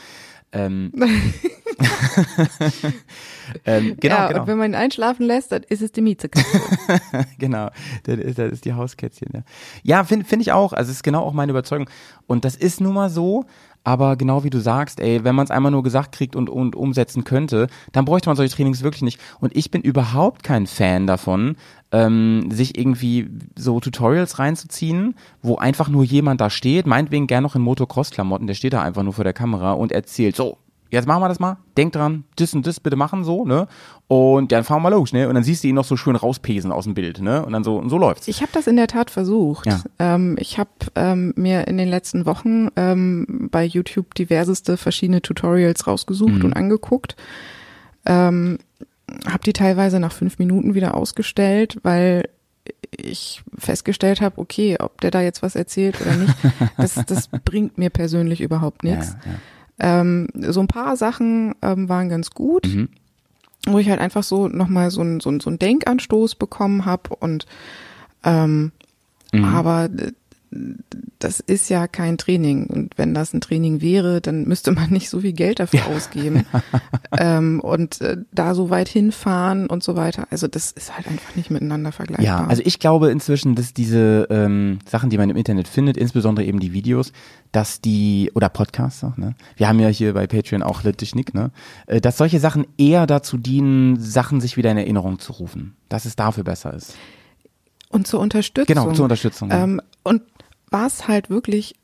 Ähm, 0.53 0.93
ähm, 3.65 3.97
genau, 3.99 4.15
ja, 4.15 4.27
genau. 4.27 4.41
und 4.41 4.47
wenn 4.47 4.57
man 4.57 4.71
ihn 4.71 4.75
einschlafen 4.75 5.25
lässt, 5.25 5.51
dann 5.51 5.63
ist 5.63 5.81
es 5.81 5.91
die 5.91 6.01
Miezekatze. 6.01 6.61
genau, 7.37 7.69
das 8.03 8.17
ist, 8.17 8.39
das 8.39 8.51
ist 8.51 8.65
die 8.65 8.73
Hauskätzchen. 8.73 9.29
Ja, 9.33 9.41
ja 9.83 10.03
finde 10.03 10.25
find 10.25 10.41
ich 10.41 10.51
auch. 10.51 10.73
Also 10.73 10.89
es 10.91 10.97
ist 10.97 11.03
genau 11.03 11.23
auch 11.23 11.33
meine 11.33 11.51
Überzeugung. 11.51 11.89
Und 12.27 12.45
das 12.45 12.55
ist 12.55 12.81
nun 12.81 12.93
mal 12.93 13.09
so. 13.09 13.45
Aber 13.83 14.17
genau 14.17 14.43
wie 14.43 14.49
du 14.49 14.59
sagst, 14.59 14.99
ey, 14.99 15.23
wenn 15.23 15.33
man 15.33 15.45
es 15.45 15.51
einmal 15.51 15.71
nur 15.71 15.81
gesagt 15.81 16.11
kriegt 16.11 16.35
und, 16.35 16.49
und 16.49 16.75
umsetzen 16.75 17.23
könnte, 17.23 17.67
dann 17.93 18.03
bräuchte 18.03 18.27
man 18.27 18.35
solche 18.35 18.53
Trainings 18.53 18.83
wirklich 18.83 19.01
nicht. 19.01 19.21
Und 19.39 19.55
ich 19.55 19.71
bin 19.71 19.81
überhaupt 19.81 20.43
kein 20.43 20.67
Fan 20.67 21.07
davon, 21.07 21.55
ähm, 21.91 22.49
sich 22.51 22.77
irgendwie 22.77 23.29
so 23.57 23.79
Tutorials 23.79 24.39
reinzuziehen, 24.39 25.15
wo 25.41 25.55
einfach 25.55 25.89
nur 25.89 26.03
jemand 26.03 26.41
da 26.41 26.49
steht, 26.49 26.85
meinetwegen 26.85 27.27
gern 27.27 27.43
noch 27.43 27.55
in 27.55 27.61
Motocross-Klamotten, 27.61 28.47
der 28.47 28.55
steht 28.55 28.73
da 28.73 28.81
einfach 28.81 29.03
nur 29.03 29.13
vor 29.13 29.23
der 29.23 29.33
Kamera 29.33 29.73
und 29.73 29.91
erzählt, 29.91 30.35
so, 30.35 30.57
jetzt 30.89 31.07
machen 31.07 31.21
wir 31.21 31.29
das 31.29 31.39
mal, 31.39 31.57
denk 31.77 31.93
dran, 31.93 32.23
das 32.35 32.53
und 32.53 32.67
das 32.67 32.79
bitte 32.79 32.95
machen 32.95 33.23
so, 33.23 33.45
ne? 33.45 33.67
Und 34.07 34.51
dann 34.51 34.63
fahren 34.63 34.81
wir 34.83 34.89
los, 34.89 35.13
ne? 35.13 35.27
Und 35.27 35.35
dann 35.35 35.43
siehst 35.43 35.63
du 35.63 35.67
ihn 35.67 35.75
noch 35.75 35.85
so 35.85 35.97
schön 35.97 36.15
rauspesen 36.15 36.71
aus 36.71 36.85
dem 36.85 36.93
Bild, 36.93 37.21
ne? 37.21 37.45
Und 37.45 37.53
dann 37.53 37.63
so, 37.63 37.77
und 37.77 37.89
so 37.89 37.97
läuft's. 37.97 38.27
Ich 38.27 38.41
habe 38.41 38.51
das 38.53 38.67
in 38.67 38.75
der 38.75 38.87
Tat 38.87 39.09
versucht. 39.09 39.65
Ja. 39.65 39.81
Ähm, 39.99 40.35
ich 40.39 40.57
habe 40.59 40.69
ähm, 40.95 41.33
mir 41.35 41.67
in 41.67 41.77
den 41.77 41.89
letzten 41.89 42.25
Wochen 42.25 42.69
ähm, 42.75 43.49
bei 43.51 43.65
YouTube 43.65 44.13
diverseste 44.15 44.77
verschiedene 44.77 45.21
Tutorials 45.21 45.87
rausgesucht 45.87 46.43
und 46.43 46.53
angeguckt. 46.53 47.15
Ähm, 48.05 48.57
habe 49.29 49.43
die 49.45 49.53
teilweise 49.53 49.99
nach 49.99 50.11
fünf 50.11 50.39
Minuten 50.39 50.73
wieder 50.75 50.95
ausgestellt, 50.95 51.77
weil 51.83 52.29
ich 52.91 53.41
festgestellt 53.57 54.21
habe, 54.21 54.39
okay, 54.39 54.77
ob 54.79 54.99
der 55.01 55.11
da 55.11 55.21
jetzt 55.21 55.41
was 55.41 55.55
erzählt 55.55 55.99
oder 56.01 56.15
nicht, 56.15 56.33
das, 56.77 56.95
das 57.05 57.27
bringt 57.27 57.77
mir 57.77 57.89
persönlich 57.89 58.41
überhaupt 58.41 58.83
nichts. 58.83 59.15
Ja, 59.25 59.31
ja. 59.31 60.01
Ähm, 60.01 60.27
so 60.35 60.59
ein 60.59 60.67
paar 60.67 60.97
Sachen 60.97 61.53
ähm, 61.61 61.87
waren 61.89 62.09
ganz 62.09 62.31
gut, 62.31 62.65
Mhm. 62.67 62.89
wo 63.67 63.77
ich 63.79 63.89
halt 63.89 63.99
einfach 63.99 64.23
so 64.23 64.47
nochmal 64.47 64.89
so 64.91 65.01
ein 65.01 65.19
so 65.19 65.29
ein 65.29 65.39
so 65.39 65.49
ein 65.49 65.59
Denkanstoß 65.59 66.35
bekommen 66.35 66.85
habe 66.85 67.15
und 67.15 67.45
ähm, 68.23 68.71
Mhm. 69.33 69.43
aber 69.45 69.89
das 71.19 71.39
ist 71.39 71.69
ja 71.69 71.87
kein 71.87 72.17
Training 72.17 72.67
und 72.67 72.97
wenn 72.97 73.13
das 73.13 73.33
ein 73.33 73.41
Training 73.41 73.81
wäre, 73.81 74.21
dann 74.21 74.43
müsste 74.47 74.71
man 74.71 74.89
nicht 74.91 75.09
so 75.09 75.21
viel 75.21 75.33
Geld 75.33 75.59
dafür 75.59 75.87
ausgeben 75.87 76.45
ähm, 77.17 77.59
und 77.59 78.01
äh, 78.01 78.17
da 78.31 78.53
so 78.53 78.69
weit 78.69 78.87
hinfahren 78.87 79.67
und 79.67 79.83
so 79.83 79.95
weiter. 79.95 80.27
Also 80.29 80.47
das 80.47 80.71
ist 80.71 80.95
halt 80.95 81.07
einfach 81.07 81.35
nicht 81.35 81.49
miteinander 81.49 81.91
vergleichbar. 81.91 82.25
Ja, 82.25 82.45
also 82.45 82.61
ich 82.65 82.79
glaube 82.79 83.09
inzwischen, 83.09 83.55
dass 83.55 83.73
diese 83.73 84.27
ähm, 84.29 84.79
Sachen, 84.87 85.09
die 85.09 85.17
man 85.17 85.29
im 85.29 85.37
Internet 85.37 85.67
findet, 85.67 85.97
insbesondere 85.97 86.45
eben 86.45 86.59
die 86.59 86.73
Videos, 86.73 87.11
dass 87.51 87.81
die, 87.81 88.31
oder 88.35 88.49
Podcasts 88.49 89.03
auch, 89.03 89.17
ne? 89.17 89.35
Wir 89.55 89.67
haben 89.67 89.79
ja 89.79 89.87
hier 89.87 90.13
bei 90.13 90.27
Patreon 90.27 90.63
auch 90.63 90.83
Le 90.83 90.93
Technik, 90.93 91.33
ne? 91.33 91.51
Äh, 91.87 92.01
Dass 92.01 92.17
solche 92.17 92.39
Sachen 92.39 92.67
eher 92.77 93.07
dazu 93.07 93.37
dienen, 93.37 93.99
Sachen 93.99 94.41
sich 94.41 94.57
wieder 94.57 94.71
in 94.71 94.77
Erinnerung 94.77 95.19
zu 95.19 95.33
rufen. 95.33 95.75
Dass 95.89 96.05
es 96.05 96.15
dafür 96.15 96.43
besser 96.43 96.73
ist. 96.73 96.95
und 97.89 98.05
zur 98.05 98.19
Unterstützung. 98.19 98.75
Genau, 98.75 98.91
zur 98.93 99.05
Unterstützung. 99.05 99.49
ja. 99.49 99.63
Ähm, 99.63 99.81
und 100.03 100.21
was 100.69 101.07
halt 101.07 101.29
wirklich 101.29 101.75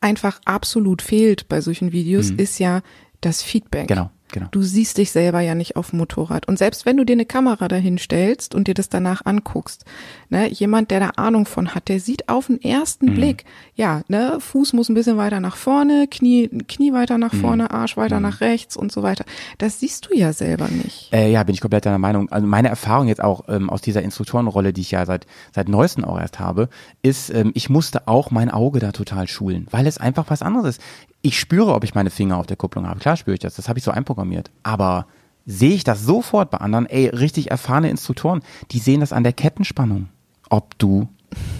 einfach 0.00 0.40
absolut 0.44 1.02
fehlt 1.02 1.48
bei 1.48 1.60
solchen 1.60 1.92
Videos, 1.92 2.30
ist 2.30 2.58
ja 2.58 2.82
das 3.20 3.42
Feedback. 3.42 3.84
Mhm. 3.84 3.94
Genau, 3.94 4.10
genau. 4.32 4.46
Du 4.50 4.62
siehst 4.62 4.98
dich 4.98 5.10
selber 5.10 5.40
ja 5.40 5.54
nicht 5.54 5.76
auf 5.76 5.90
dem 5.90 5.98
Motorrad. 5.98 6.46
Und 6.48 6.58
selbst 6.58 6.86
wenn 6.86 6.96
du 6.96 7.04
dir 7.04 7.12
eine 7.14 7.26
Kamera 7.26 7.68
dahin 7.68 7.98
stellst 7.98 8.54
und 8.54 8.68
dir 8.68 8.74
das 8.74 8.88
danach 8.88 9.24
anguckst, 9.24 9.84
ne, 10.30 10.48
jemand, 10.48 10.90
der 10.90 11.00
da 11.00 11.10
Ahnung 11.16 11.46
von 11.46 11.74
hat, 11.74 11.88
der 11.88 12.00
sieht 12.00 12.28
auf 12.28 12.46
den 12.46 12.56
Mhm. 12.62 12.70
ersten 12.70 13.14
Blick, 13.14 13.44
ja, 13.74 14.02
ne, 14.08 14.38
Fuß 14.40 14.72
muss 14.72 14.88
ein 14.88 14.94
bisschen 14.94 15.16
weiter 15.16 15.40
nach 15.40 15.56
vorne, 15.56 16.06
Knie, 16.10 16.48
Knie 16.68 16.92
weiter 16.92 17.18
nach 17.18 17.32
Mhm. 17.32 17.40
vorne, 17.40 17.70
Arsch 17.70 17.96
weiter 17.96 18.20
nach 18.20 18.40
rechts 18.40 18.76
und 18.76 18.92
so 18.92 19.02
weiter. 19.02 19.24
Das 19.58 19.80
siehst 19.80 20.08
du 20.10 20.16
ja 20.16 20.32
selber 20.32 20.68
nicht. 20.68 21.12
Äh, 21.12 21.30
ja, 21.30 21.42
bin 21.42 21.54
ich 21.54 21.60
komplett 21.60 21.86
deiner 21.86 21.98
Meinung. 21.98 22.30
Also 22.30 22.46
meine 22.46 22.68
Erfahrung 22.68 23.08
jetzt 23.08 23.22
auch 23.22 23.44
ähm, 23.48 23.70
aus 23.70 23.80
dieser 23.80 24.02
Instruktorenrolle, 24.02 24.72
die 24.72 24.80
ich 24.82 24.90
ja 24.90 25.04
seit 25.06 25.26
seit 25.54 25.68
neuestem 25.68 26.04
auch 26.04 26.18
erst 26.18 26.38
habe, 26.40 26.68
ist, 27.02 27.30
ähm, 27.30 27.52
ich 27.54 27.70
musste 27.70 28.08
auch 28.08 28.30
mein 28.30 28.50
Auge 28.50 28.80
da 28.80 28.92
total 28.92 29.28
schulen, 29.28 29.66
weil 29.70 29.86
es 29.86 29.98
einfach 29.98 30.26
was 30.28 30.42
anderes 30.42 30.76
ist. 30.78 30.82
Ich 31.26 31.40
spüre, 31.40 31.74
ob 31.74 31.82
ich 31.82 31.94
meine 31.94 32.10
Finger 32.10 32.36
auf 32.36 32.46
der 32.46 32.56
Kupplung 32.56 32.86
habe. 32.86 33.00
Klar 33.00 33.16
spüre 33.16 33.34
ich 33.34 33.40
das, 33.40 33.56
das 33.56 33.68
habe 33.68 33.78
ich 33.78 33.84
so 33.84 33.90
einprogrammiert. 33.90 34.52
Aber 34.62 35.06
sehe 35.44 35.74
ich 35.74 35.82
das 35.82 36.04
sofort 36.04 36.50
bei 36.50 36.58
anderen, 36.58 36.86
ey, 36.86 37.08
richtig 37.08 37.50
erfahrene 37.50 37.90
Instruktoren, 37.90 38.42
die 38.70 38.78
sehen 38.78 39.00
das 39.00 39.12
an 39.12 39.24
der 39.24 39.32
Kettenspannung, 39.32 40.08
ob 40.50 40.78
du 40.78 41.08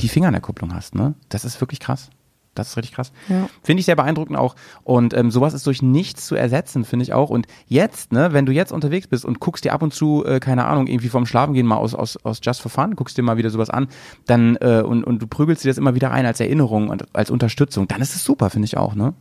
die 0.00 0.08
Finger 0.08 0.28
an 0.28 0.34
der 0.34 0.40
Kupplung 0.40 0.72
hast, 0.72 0.94
ne? 0.94 1.14
Das 1.28 1.44
ist 1.44 1.60
wirklich 1.60 1.80
krass. 1.80 2.10
Das 2.54 2.68
ist 2.68 2.76
richtig 2.76 2.94
krass. 2.94 3.12
Ja. 3.28 3.48
Finde 3.62 3.80
ich 3.80 3.86
sehr 3.86 3.96
beeindruckend 3.96 4.38
auch. 4.38 4.54
Und 4.82 5.12
ähm, 5.12 5.30
sowas 5.30 5.52
ist 5.52 5.66
durch 5.66 5.82
nichts 5.82 6.26
zu 6.26 6.36
ersetzen, 6.36 6.84
finde 6.84 7.02
ich 7.02 7.12
auch. 7.12 7.28
Und 7.28 7.46
jetzt, 7.66 8.12
ne, 8.12 8.32
wenn 8.32 8.46
du 8.46 8.52
jetzt 8.52 8.72
unterwegs 8.72 9.08
bist 9.08 9.26
und 9.26 9.40
guckst 9.40 9.64
dir 9.64 9.74
ab 9.74 9.82
und 9.82 9.92
zu, 9.92 10.24
äh, 10.24 10.40
keine 10.40 10.64
Ahnung, 10.64 10.86
irgendwie 10.86 11.10
vom 11.10 11.26
Schlafen 11.26 11.52
gehen 11.52 11.66
mal 11.66 11.76
aus, 11.76 11.94
aus, 11.94 12.16
aus 12.24 12.40
Just 12.42 12.62
for 12.62 12.70
Fun, 12.70 12.96
guckst 12.96 13.18
dir 13.18 13.22
mal 13.22 13.36
wieder 13.36 13.50
sowas 13.50 13.68
an, 13.68 13.88
dann 14.26 14.56
äh, 14.56 14.82
und, 14.86 15.04
und 15.04 15.20
du 15.20 15.26
prügelst 15.26 15.64
dir 15.64 15.68
das 15.68 15.76
immer 15.76 15.94
wieder 15.94 16.12
ein 16.12 16.24
als 16.24 16.40
Erinnerung 16.40 16.88
und 16.88 17.14
als 17.14 17.30
Unterstützung, 17.30 17.88
dann 17.88 18.00
ist 18.00 18.16
es 18.16 18.24
super, 18.24 18.48
finde 18.48 18.64
ich 18.64 18.78
auch, 18.78 18.94
ne? 18.94 19.12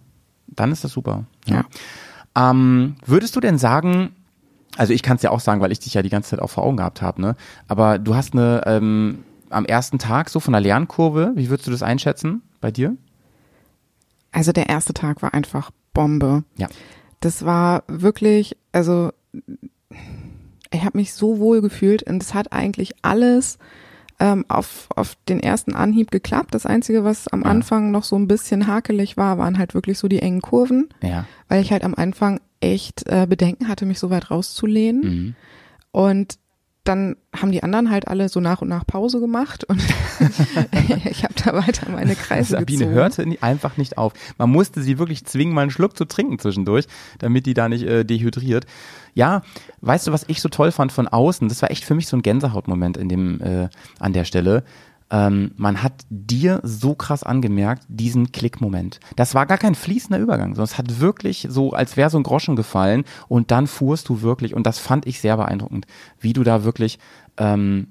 Dann 0.47 0.71
ist 0.71 0.83
das 0.83 0.91
super. 0.91 1.25
Ja. 1.45 1.65
Ähm, 2.35 2.95
würdest 3.05 3.35
du 3.35 3.39
denn 3.39 3.57
sagen, 3.57 4.15
also 4.77 4.93
ich 4.93 5.03
kann 5.03 5.17
es 5.17 5.23
ja 5.23 5.31
auch 5.31 5.39
sagen, 5.39 5.61
weil 5.61 5.71
ich 5.71 5.79
dich 5.79 5.93
ja 5.93 6.01
die 6.01 6.09
ganze 6.09 6.31
Zeit 6.31 6.39
auch 6.39 6.49
vor 6.49 6.63
Augen 6.63 6.77
gehabt 6.77 7.01
habe, 7.01 7.21
ne? 7.21 7.35
Aber 7.67 7.97
du 7.97 8.15
hast 8.15 8.33
eine 8.33 8.63
ähm, 8.65 9.23
am 9.49 9.65
ersten 9.65 9.99
Tag 9.99 10.29
so 10.29 10.39
von 10.39 10.51
der 10.51 10.61
Lernkurve, 10.61 11.31
wie 11.35 11.49
würdest 11.49 11.67
du 11.67 11.71
das 11.71 11.83
einschätzen 11.83 12.41
bei 12.61 12.71
dir? 12.71 12.95
Also 14.31 14.51
der 14.51 14.67
erste 14.67 14.93
Tag 14.93 15.21
war 15.21 15.33
einfach 15.33 15.71
Bombe. 15.93 16.43
Ja. 16.57 16.67
Das 17.21 17.45
war 17.45 17.83
wirklich, 17.87 18.57
also 18.73 19.11
ich 20.71 20.83
habe 20.83 20.97
mich 20.97 21.13
so 21.13 21.39
wohl 21.39 21.61
gefühlt 21.61 22.03
und 22.03 22.21
es 22.21 22.33
hat 22.33 22.51
eigentlich 22.51 22.93
alles 23.01 23.57
ähm, 24.19 24.45
auf, 24.47 24.87
auf 24.95 25.15
den 25.27 25.39
ersten 25.41 25.73
Anhieb 25.75 26.09
geklappt. 26.11 26.53
Das 26.53 26.65
Einzige, 26.65 27.03
was 27.03 27.27
am 27.27 27.41
Ja. 27.41 27.47
Anfang 27.47 27.91
noch 27.91 28.03
so 28.03 28.15
ein 28.15 28.27
bisschen 28.27 28.67
hakelig 28.67 29.17
war, 29.17 29.37
waren 29.37 29.57
halt 29.57 29.73
wirklich 29.73 29.97
so 29.97 30.07
die 30.07 30.19
engen 30.21 30.41
Kurven, 30.41 30.89
Ja. 31.03 31.25
weil 31.49 31.61
ich 31.61 31.71
halt 31.71 31.83
am 31.83 31.95
Anfang 31.95 32.39
echt 32.61 33.07
äh, 33.07 33.27
Bedenken 33.27 33.67
hatte, 33.67 33.85
mich 33.85 33.99
so 33.99 34.09
weit 34.09 34.31
rauszulehnen. 34.31 35.01
Mhm. 35.01 35.35
Und 35.91 36.35
dann 36.85 37.17
haben 37.35 37.51
die 37.51 37.63
anderen 37.63 37.89
halt 37.89 38.07
alle 38.07 38.29
so 38.29 38.39
nach 38.39 38.61
und 38.61 38.69
nach 38.69 38.85
Pause 38.85 39.19
gemacht 39.19 39.63
und 39.63 39.81
ich 41.05 41.23
habe 41.23 41.33
da 41.43 41.53
weiter 41.53 41.89
meine 41.91 42.15
Kreise 42.15 42.51
Sabine 42.51 42.79
gezogen. 42.79 42.95
hörte 42.95 43.37
einfach 43.41 43.77
nicht 43.77 43.97
auf. 43.97 44.13
Man 44.37 44.51
musste 44.51 44.81
sie 44.81 44.97
wirklich 44.99 45.25
zwingen, 45.25 45.53
mal 45.53 45.63
einen 45.63 45.71
Schluck 45.71 45.97
zu 45.97 46.05
trinken 46.05 46.39
zwischendurch, 46.39 46.85
damit 47.19 47.47
die 47.47 47.53
da 47.53 47.67
nicht 47.67 47.83
äh, 47.83 48.05
dehydriert. 48.05 48.65
Ja, 49.15 49.41
weißt 49.81 50.07
du, 50.07 50.11
was 50.11 50.25
ich 50.27 50.41
so 50.41 50.49
toll 50.49 50.71
fand 50.71 50.91
von 50.91 51.07
außen? 51.07 51.49
Das 51.49 51.61
war 51.61 51.71
echt 51.71 51.85
für 51.85 51.95
mich 51.95 52.07
so 52.07 52.17
ein 52.17 52.21
Gänsehautmoment 52.21 52.97
in 52.97 53.09
dem 53.09 53.41
äh, 53.41 53.69
an 53.99 54.13
der 54.13 54.25
Stelle. 54.25 54.63
Ähm, 55.11 55.51
man 55.55 55.83
hat 55.83 55.93
dir 56.09 56.59
so 56.63 56.95
krass 56.95 57.23
angemerkt, 57.23 57.83
diesen 57.87 58.31
Klickmoment. 58.31 58.99
Das 59.15 59.35
war 59.35 59.45
gar 59.45 59.57
kein 59.57 59.75
fließender 59.75 60.19
Übergang, 60.19 60.55
sondern 60.55 60.63
es 60.63 60.77
hat 60.77 60.99
wirklich 60.99 61.47
so, 61.49 61.73
als 61.73 61.95
wäre 61.95 62.09
so 62.09 62.17
ein 62.17 62.23
Groschen 62.23 62.55
gefallen 62.55 63.03
und 63.27 63.51
dann 63.51 63.67
fuhrst 63.67 64.09
du 64.09 64.21
wirklich 64.21 64.55
und 64.55 64.65
das 64.65 64.79
fand 64.79 65.05
ich 65.05 65.21
sehr 65.21 65.37
beeindruckend, 65.37 65.85
wie 66.19 66.33
du 66.33 66.43
da 66.43 66.63
wirklich 66.63 66.97
ähm, 67.37 67.87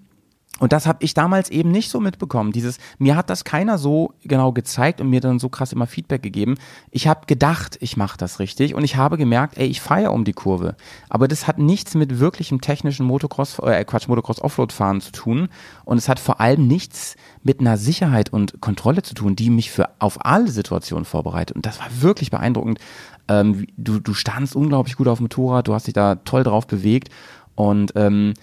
und 0.61 0.73
das 0.73 0.87
habe 0.87 0.99
ich 1.03 1.15
damals 1.15 1.51
eben 1.51 1.73
nicht 1.73 1.91
so 1.91 1.99
mitbekommen. 1.99 2.53
Dieses, 2.53 2.79
mir 2.99 3.17
hat 3.17 3.29
das 3.29 3.43
keiner 3.43 3.77
so 3.77 4.15
genau 4.23 4.53
gezeigt 4.53 5.01
und 5.01 5.11
mir 5.11 5.21
dann 5.21 5.41
so 5.41 5.49
krass 5.49 5.73
immer 5.73 5.89
Feedback 5.89 6.23
gegeben. 6.23 6.55
Ich 6.93 7.09
habe 7.09 7.27
gedacht, 7.27 7.77
ich 7.81 7.97
mache 7.97 8.17
das 8.17 8.39
richtig 8.39 8.75
und 8.75 8.85
ich 8.85 8.95
habe 8.95 9.17
gemerkt, 9.17 9.59
ey, 9.59 9.67
ich 9.67 9.81
feiere 9.81 10.13
um 10.13 10.25
die 10.25 10.33
Kurve. 10.33 10.77
Aber 11.09 11.27
das 11.27 11.49
hat 11.49 11.59
nichts 11.59 11.97
mit 11.97 12.21
wirklichem 12.21 12.61
technischen 12.61 13.05
Motocross, 13.05 13.59
äh, 13.59 13.85
Quatsch, 13.85 14.07
Motocross 14.07 14.41
Offroad 14.41 14.73
fahren 14.73 15.01
zu 15.01 15.11
tun 15.11 15.49
und 15.85 15.99
es 15.99 16.09
hat 16.09 16.21
vor 16.21 16.41
allem 16.41 16.69
nichts 16.69 17.17
mit 17.43 17.59
einer 17.59 17.77
Sicherheit 17.77 18.33
und 18.33 18.61
Kontrolle 18.61 19.03
zu 19.03 19.15
tun, 19.15 19.35
die 19.35 19.51
mich 19.51 19.73
für 19.73 19.91
auf 19.99 20.25
alle 20.25 20.49
Situationen 20.49 21.05
vorbereitet. 21.05 21.57
Und 21.57 21.67
das 21.67 21.81
war 21.81 21.89
wirklich 22.01 22.31
beeindruckend. 22.31 22.79
Ähm, 23.27 23.67
du, 23.77 23.99
du 23.99 24.15
standst 24.15 24.55
unglaublich 24.55 24.97
gut 24.97 25.09
auf 25.09 25.19
dem 25.19 25.25
Motorrad, 25.25 25.67
du 25.67 25.75
hast 25.75 25.89
dich 25.89 25.95
da 25.95 26.15
toll 26.15 26.45
drauf 26.45 26.69
bewegt 26.69 27.09
und 27.57 27.93
ähm, 27.97 28.35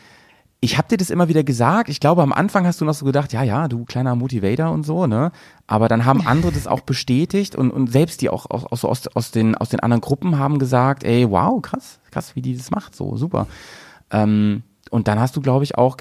ich 0.63 0.77
habe 0.77 0.87
dir 0.87 0.97
das 0.97 1.09
immer 1.09 1.27
wieder 1.27 1.43
gesagt. 1.43 1.89
Ich 1.89 1.99
glaube, 1.99 2.21
am 2.21 2.31
Anfang 2.31 2.67
hast 2.67 2.79
du 2.79 2.85
noch 2.85 2.93
so 2.93 3.03
gedacht, 3.03 3.33
ja, 3.33 3.41
ja, 3.41 3.67
du 3.67 3.83
kleiner 3.83 4.15
Motivator 4.15 4.69
und 4.71 4.85
so, 4.85 5.07
ne? 5.07 5.31
Aber 5.65 5.87
dann 5.87 6.05
haben 6.05 6.25
andere 6.25 6.51
das 6.51 6.67
auch 6.67 6.81
bestätigt 6.81 7.55
und, 7.55 7.71
und 7.71 7.91
selbst 7.91 8.21
die 8.21 8.29
auch, 8.29 8.45
auch, 8.51 8.71
auch 8.71 8.77
so 8.77 8.87
aus, 8.87 9.07
aus, 9.07 9.31
den, 9.31 9.55
aus 9.55 9.69
den 9.69 9.79
anderen 9.79 10.01
Gruppen 10.01 10.37
haben 10.37 10.59
gesagt, 10.59 11.03
ey, 11.03 11.29
wow, 11.29 11.59
krass, 11.61 11.99
krass, 12.11 12.35
wie 12.35 12.43
die 12.43 12.55
das 12.55 12.69
macht, 12.69 12.95
so, 12.95 13.17
super. 13.17 13.47
Ähm, 14.11 14.61
und 14.91 15.07
dann 15.07 15.19
hast 15.19 15.35
du, 15.35 15.41
glaube 15.41 15.63
ich, 15.63 15.77
auch 15.79 15.97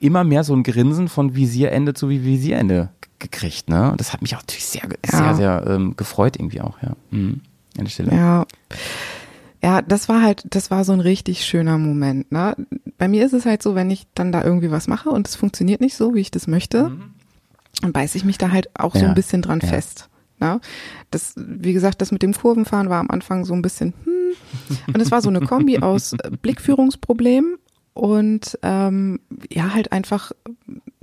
immer 0.00 0.24
mehr 0.24 0.44
so 0.44 0.54
ein 0.54 0.62
Grinsen 0.62 1.08
von 1.08 1.34
Visierende 1.34 1.94
zu 1.94 2.10
Visierende 2.10 2.90
gekriegt, 3.18 3.70
ne? 3.70 3.92
Und 3.92 4.00
das 4.00 4.12
hat 4.12 4.20
mich 4.20 4.34
auch 4.36 4.40
natürlich 4.40 4.66
sehr, 4.66 4.82
sehr, 5.06 5.20
Ja. 5.20 5.34
sehr 5.34 5.66
ähm, 5.66 5.96
gefreut 5.96 6.36
irgendwie 6.36 6.60
auch, 6.60 6.76
ja. 6.82 6.92
Mhm. 7.10 7.40
An 7.78 7.84
der 7.84 7.90
Stelle. 7.90 8.14
Ja. 8.14 8.46
Ja, 9.62 9.82
das 9.82 10.08
war 10.08 10.22
halt, 10.22 10.44
das 10.50 10.70
war 10.70 10.84
so 10.84 10.92
ein 10.92 11.00
richtig 11.00 11.44
schöner 11.44 11.76
Moment. 11.78 12.32
Ne? 12.32 12.56
Bei 12.98 13.08
mir 13.08 13.24
ist 13.26 13.34
es 13.34 13.44
halt 13.44 13.62
so, 13.62 13.74
wenn 13.74 13.90
ich 13.90 14.06
dann 14.14 14.32
da 14.32 14.42
irgendwie 14.42 14.70
was 14.70 14.88
mache 14.88 15.10
und 15.10 15.28
es 15.28 15.36
funktioniert 15.36 15.80
nicht 15.80 15.96
so, 15.96 16.14
wie 16.14 16.20
ich 16.20 16.30
das 16.30 16.46
möchte, 16.46 16.92
dann 17.82 17.92
beiße 17.92 18.16
ich 18.16 18.24
mich 18.24 18.38
da 18.38 18.50
halt 18.50 18.70
auch 18.78 18.94
so 18.94 19.02
Ja, 19.02 19.08
ein 19.08 19.14
bisschen 19.14 19.42
dran 19.42 19.60
ja. 19.62 19.68
fest. 19.68 20.08
Ne? 20.38 20.60
Das, 21.10 21.34
wie 21.36 21.74
gesagt, 21.74 22.00
das 22.00 22.10
mit 22.12 22.22
dem 22.22 22.32
Kurvenfahren 22.32 22.88
war 22.88 23.00
am 23.00 23.10
Anfang 23.10 23.44
so 23.44 23.52
ein 23.52 23.62
bisschen, 23.62 23.92
hm. 24.04 24.14
Und 24.94 25.00
es 25.00 25.10
war 25.10 25.22
so 25.22 25.28
eine 25.28 25.40
Kombi 25.40 25.78
aus 25.78 26.16
Blickführungsproblem 26.42 27.56
und 27.94 28.58
ähm, 28.62 29.20
ja, 29.50 29.74
halt 29.74 29.92
einfach 29.92 30.32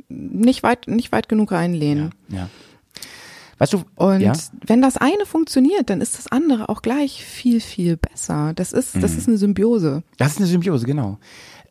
nicht 0.09 0.63
weit, 0.63 0.87
nicht 0.87 1.11
weit 1.11 1.29
genug 1.29 1.51
reinlehnen. 1.51 2.13
Ja. 2.29 2.49
Weißt 3.59 3.73
du, 3.73 3.83
Und 3.95 4.21
ja? 4.21 4.33
wenn 4.65 4.81
das 4.81 4.97
eine 4.97 5.25
funktioniert, 5.25 5.89
dann 5.89 5.99
ist 6.01 6.17
das 6.17 6.27
andere 6.31 6.69
auch 6.69 6.81
gleich 6.81 7.23
viel, 7.25 7.59
viel 7.59 7.97
besser. 7.97 8.53
Das 8.55 8.71
ist, 8.71 8.95
das 8.95 9.13
Mhm. 9.13 9.17
ist 9.17 9.27
eine 9.27 9.37
Symbiose. 9.37 10.03
Das 10.17 10.33
ist 10.33 10.37
eine 10.37 10.47
Symbiose, 10.47 10.85
genau. 10.85 11.17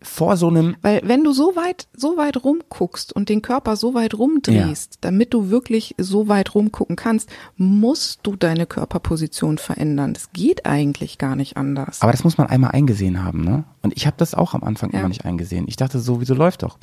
Vor 0.03 0.37
so 0.37 0.49
einem, 0.49 0.77
Weil 0.83 1.01
wenn 1.05 1.25
du 1.25 1.33
so 1.33 1.57
weit, 1.57 1.88
so 1.96 2.16
weit 2.18 2.44
rumguckst 2.44 3.12
und 3.14 3.29
den 3.31 3.40
Körper 3.40 3.77
so 3.77 3.94
weit 3.94 4.14
rumdrehst, 4.18 4.99
damit 5.01 5.33
du 5.33 5.49
wirklich 5.49 5.94
so 5.96 6.29
weit 6.29 6.55
rumgucken 6.55 6.96
kannst, 6.96 7.31
musst 7.57 8.20
du 8.22 8.37
deine 8.37 8.66
Körperposition 8.66 9.57
verändern. 9.59 10.12
Das 10.12 10.33
geht 10.33 10.66
eigentlich 10.66 11.16
gar 11.18 11.35
nicht 11.35 11.57
anders. 11.57 12.03
aber 12.03 12.12
das 12.12 12.25
muss 12.25 12.37
man 12.37 12.46
einmal 12.49 12.72
eingesehen 12.72 13.25
haben, 13.25 13.42
ne? 13.42 13.64
Und 13.83 13.96
ich 13.96 14.07
habe 14.07 14.16
das 14.18 14.35
auch 14.35 14.55
am 14.55 14.62
Anfang 14.64 14.92
Ja. 14.92 14.99
immer 15.01 15.09
nicht 15.09 15.25
eingesehen. 15.25 15.64
Ich 15.66 15.77
dachte, 15.77 15.99
sowieso 15.99 16.35
läuft 16.35 16.62
doch. 16.62 16.79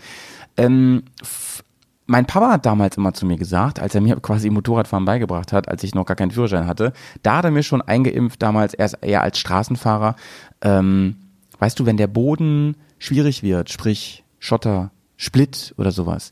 Ähm, 0.57 1.03
mein 2.05 2.25
Papa 2.25 2.51
hat 2.51 2.65
damals 2.65 2.97
immer 2.97 3.13
zu 3.13 3.25
mir 3.25 3.37
gesagt, 3.37 3.79
als 3.79 3.95
er 3.95 4.01
mir 4.01 4.17
quasi 4.17 4.49
Motorradfahren 4.49 5.05
beigebracht 5.05 5.53
hat, 5.53 5.69
als 5.69 5.83
ich 5.83 5.95
noch 5.95 6.05
gar 6.05 6.15
keinen 6.15 6.31
Führerschein 6.31 6.67
hatte, 6.67 6.93
da 7.21 7.37
hat 7.37 7.45
er 7.45 7.51
mir 7.51 7.63
schon 7.63 7.81
eingeimpft, 7.81 8.41
damals 8.41 8.73
erst 8.73 8.97
eher 9.01 9.21
als 9.21 9.39
Straßenfahrer, 9.39 10.15
ähm, 10.61 11.15
weißt 11.59 11.79
du, 11.79 11.85
wenn 11.85 11.97
der 11.97 12.07
Boden 12.07 12.75
schwierig 12.99 13.43
wird, 13.43 13.69
sprich 13.69 14.23
Schotter, 14.39 14.91
Split 15.15 15.73
oder 15.77 15.91
sowas, 15.91 16.31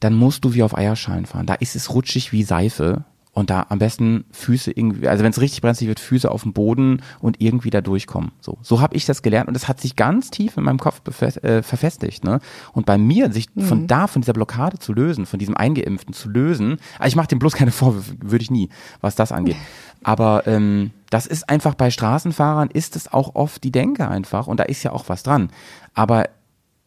dann 0.00 0.14
musst 0.14 0.44
du 0.44 0.54
wie 0.54 0.62
auf 0.62 0.76
Eierschalen 0.76 1.26
fahren. 1.26 1.46
Da 1.46 1.54
ist 1.54 1.76
es 1.76 1.92
rutschig 1.92 2.32
wie 2.32 2.42
Seife 2.42 3.04
und 3.40 3.48
da 3.48 3.64
am 3.70 3.78
besten 3.78 4.26
Füße 4.32 4.70
irgendwie, 4.70 5.08
also 5.08 5.24
wenn 5.24 5.30
es 5.30 5.40
richtig 5.40 5.62
brenzlig 5.62 5.88
wird, 5.88 5.98
Füße 5.98 6.30
auf 6.30 6.42
dem 6.42 6.52
Boden 6.52 7.00
und 7.20 7.40
irgendwie 7.40 7.70
da 7.70 7.80
durchkommen. 7.80 8.32
So, 8.40 8.58
so 8.60 8.82
habe 8.82 8.94
ich 8.94 9.06
das 9.06 9.22
gelernt 9.22 9.48
und 9.48 9.54
das 9.54 9.66
hat 9.66 9.80
sich 9.80 9.96
ganz 9.96 10.30
tief 10.30 10.58
in 10.58 10.64
meinem 10.64 10.78
Kopf 10.78 11.00
äh, 11.22 11.62
verfestigt. 11.62 12.22
Ne? 12.22 12.40
Und 12.74 12.84
bei 12.84 12.98
mir, 12.98 13.32
sich 13.32 13.48
von 13.58 13.86
da, 13.86 14.08
von 14.08 14.20
dieser 14.20 14.34
Blockade 14.34 14.78
zu 14.78 14.92
lösen, 14.92 15.24
von 15.24 15.38
diesem 15.38 15.56
Eingeimpften 15.56 16.12
zu 16.12 16.28
lösen, 16.28 16.76
also 16.98 17.08
ich 17.08 17.16
mache 17.16 17.28
dem 17.28 17.38
bloß 17.38 17.54
keine 17.54 17.70
Vorwürfe, 17.70 18.14
würde 18.20 18.42
ich 18.42 18.50
nie, 18.50 18.68
was 19.00 19.14
das 19.14 19.32
angeht. 19.32 19.56
Aber 20.02 20.46
ähm, 20.46 20.90
das 21.08 21.26
ist 21.26 21.48
einfach 21.48 21.74
bei 21.74 21.90
Straßenfahrern 21.90 22.68
ist 22.70 22.94
es 22.94 23.10
auch 23.10 23.34
oft 23.36 23.64
die 23.64 23.72
Denke 23.72 24.06
einfach 24.06 24.48
und 24.48 24.60
da 24.60 24.64
ist 24.64 24.82
ja 24.82 24.92
auch 24.92 25.08
was 25.08 25.22
dran. 25.22 25.48
Aber 25.94 26.28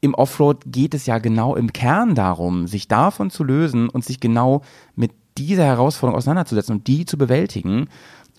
im 0.02 0.14
Offroad 0.14 0.66
geht 0.68 0.94
es 0.94 1.08
ja 1.08 1.18
genau 1.18 1.56
im 1.56 1.74
Kern 1.74 2.14
darum, 2.14 2.68
sich 2.68 2.88
davon 2.88 3.32
zu 3.32 3.44
lösen 3.44 3.90
und 3.90 4.06
sich 4.06 4.20
genau 4.20 4.62
mit 4.96 5.14
dieser 5.38 5.66
Herausforderung 5.66 6.18
auseinanderzusetzen 6.18 6.78
und 6.78 6.88
die 6.88 7.06
zu 7.06 7.18
bewältigen. 7.18 7.88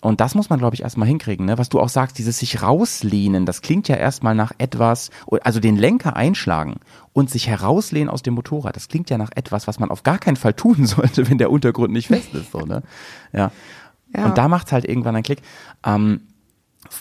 Und 0.01 0.21
das 0.21 0.35
muss 0.35 0.49
man, 0.49 0.59
glaube 0.59 0.75
ich, 0.75 0.83
erstmal 0.83 1.07
hinkriegen. 1.07 1.45
Ne? 1.45 1.57
Was 1.57 1.69
du 1.69 1.79
auch 1.79 1.89
sagst, 1.89 2.17
dieses 2.19 2.37
sich 2.37 2.61
rauslehnen, 2.61 3.45
das 3.45 3.61
klingt 3.61 3.87
ja 3.87 3.95
erstmal 3.95 4.35
nach 4.35 4.51
etwas, 4.59 5.09
also 5.41 5.59
den 5.59 5.77
Lenker 5.77 6.15
einschlagen 6.15 6.75
und 7.13 7.29
sich 7.29 7.47
herauslehnen 7.47 8.09
aus 8.09 8.21
dem 8.21 8.35
Motorrad, 8.35 8.75
das 8.75 8.87
klingt 8.87 9.09
ja 9.09 9.17
nach 9.17 9.31
etwas, 9.35 9.67
was 9.67 9.79
man 9.79 9.89
auf 9.89 10.03
gar 10.03 10.19
keinen 10.19 10.35
Fall 10.35 10.53
tun 10.53 10.85
sollte, 10.85 11.29
wenn 11.29 11.37
der 11.37 11.49
Untergrund 11.49 11.91
nicht 11.91 12.07
fest 12.07 12.33
ist. 12.33 12.51
So, 12.51 12.59
ne? 12.59 12.83
ja. 13.33 13.51
Ja. 14.15 14.25
Und 14.27 14.37
da 14.37 14.47
macht 14.47 14.67
es 14.67 14.73
halt 14.73 14.85
irgendwann 14.85 15.15
einen 15.15 15.23
Klick. 15.23 15.41
Ähm, 15.85 16.21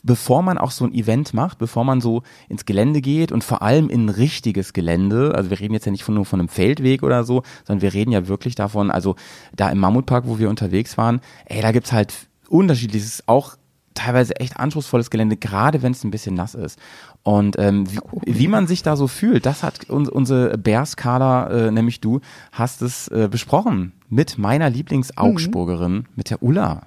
bevor 0.03 0.43
man 0.43 0.59
auch 0.59 0.71
so 0.71 0.85
ein 0.85 0.95
Event 0.95 1.35
macht, 1.35 1.59
bevor 1.59 1.85
man 1.85 2.01
so 2.01 2.23
ins 2.49 2.65
Gelände 2.65 3.01
geht 3.01 3.33
und 3.33 3.45
vor 3.45 3.63
allem 3.63 3.89
in 3.89 4.07
ein 4.07 4.09
richtiges 4.09 4.73
Gelände, 4.73 5.35
also 5.35 5.51
wir 5.51 5.61
reden 5.61 5.75
jetzt 5.75 5.87
ja 5.87 5.93
nicht 5.93 6.05
von, 6.05 6.15
nur 6.15 6.25
von 6.25 6.41
einem 6.41 6.49
Feldweg 6.49 7.03
oder 7.03 7.25
so, 7.25 7.43
sondern 7.65 7.83
wir 7.83 7.95
reden 7.95 8.13
ja 8.13 8.29
wirklich 8.29 8.55
davon, 8.55 8.91
also 8.91 9.17
da 9.55 9.71
im 9.71 9.79
Mammutpark, 9.79 10.27
wo 10.27 10.39
wir 10.39 10.51
unterwegs 10.51 10.99
waren, 10.99 11.21
ey, 11.47 11.63
da 11.63 11.73
gibt's 11.73 11.93
halt 11.93 12.15
unterschiedliches, 12.49 13.25
auch 13.27 13.57
teilweise 13.95 14.37
echt 14.37 14.59
anspruchsvolles 14.59 15.11
Gelände, 15.11 15.37
gerade 15.37 15.83
wenn 15.83 15.93
es 15.93 16.05
ein 16.05 16.11
bisschen 16.11 16.35
nass 16.35 16.55
ist. 16.55 16.79
Und 17.23 17.57
ähm, 17.59 17.91
wie, 17.91 18.01
wie 18.27 18.49
man 18.49 18.67
sich 18.67 18.83
da 18.83 18.97
so 18.97 19.07
fühlt, 19.07 19.47
das 19.47 19.63
hat 19.63 19.89
uns, 19.89 20.09
unsere 20.09 20.59
Bärskala, 20.59 21.49
äh, 21.49 21.71
nämlich 21.71 22.01
du, 22.01 22.21
hast 22.53 22.83
es 22.83 23.09
äh, 23.09 23.29
besprochen 23.31 23.93
mit 24.11 24.37
meiner 24.37 24.69
Lieblings-Augsburgerin, 24.69 26.07
mit 26.17 26.31
der 26.31 26.43
Ulla. 26.43 26.83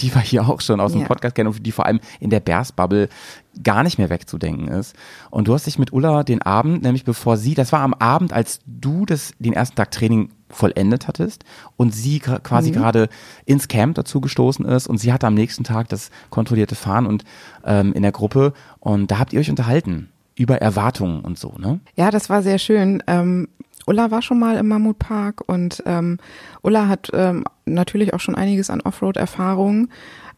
Die 0.00 0.14
wir 0.14 0.20
hier 0.20 0.48
auch 0.48 0.60
schon 0.60 0.80
aus 0.80 0.92
dem 0.92 1.02
Ja. 1.02 1.06
Podcast 1.06 1.34
kennen 1.34 1.48
und 1.48 1.64
die 1.64 1.72
vor 1.72 1.86
allem 1.86 2.00
in 2.20 2.30
der 2.30 2.40
Bears-Bubble 2.40 3.08
gar 3.62 3.82
nicht 3.82 3.98
mehr 3.98 4.10
wegzudenken 4.10 4.68
ist. 4.68 4.96
Und 5.30 5.48
du 5.48 5.54
hast 5.54 5.66
dich 5.66 5.78
mit 5.78 5.92
Ulla 5.92 6.22
den 6.22 6.42
Abend, 6.42 6.82
nämlich 6.82 7.04
bevor 7.04 7.36
sie, 7.36 7.54
das 7.54 7.72
war 7.72 7.80
am 7.80 7.94
Abend, 7.94 8.32
als 8.32 8.60
du 8.66 9.04
das, 9.04 9.32
den 9.38 9.52
ersten 9.52 9.76
Tag 9.76 9.90
Training 9.90 10.30
vollendet 10.48 11.08
hattest 11.08 11.44
und 11.76 11.94
sie 11.94 12.18
quasi 12.18 12.72
gerade 12.72 13.08
ins 13.46 13.68
Camp 13.68 13.94
dazu 13.94 14.20
gestoßen 14.20 14.66
ist 14.66 14.86
und 14.86 14.98
sie 14.98 15.12
hatte 15.12 15.26
am 15.26 15.34
nächsten 15.34 15.64
Tag 15.64 15.88
das 15.88 16.10
kontrollierte 16.28 16.74
Fahren 16.74 17.06
und 17.06 17.24
ähm, 17.64 17.92
in 17.94 18.02
der 18.02 18.12
Gruppe 18.12 18.52
und 18.78 19.10
da 19.10 19.18
habt 19.18 19.32
ihr 19.32 19.40
euch 19.40 19.48
unterhalten 19.48 20.10
über 20.34 20.58
Erwartungen 20.60 21.20
und 21.22 21.38
so, 21.38 21.54
ne? 21.58 21.80
Ja, 21.96 22.10
das 22.10 22.28
war 22.28 22.42
sehr 22.42 22.58
schön. 22.58 23.02
Ähm, 23.06 23.48
Ulla 23.92 24.10
war 24.10 24.22
schon 24.22 24.38
mal 24.38 24.56
im 24.56 24.68
Mammutpark 24.68 25.46
und 25.46 25.82
ähm, 25.84 26.16
Ulla 26.62 26.88
hat 26.88 27.10
ähm, 27.12 27.44
natürlich 27.66 28.14
auch 28.14 28.20
schon 28.20 28.34
einiges 28.34 28.70
an 28.70 28.80
Offroad-Erfahrung. 28.80 29.88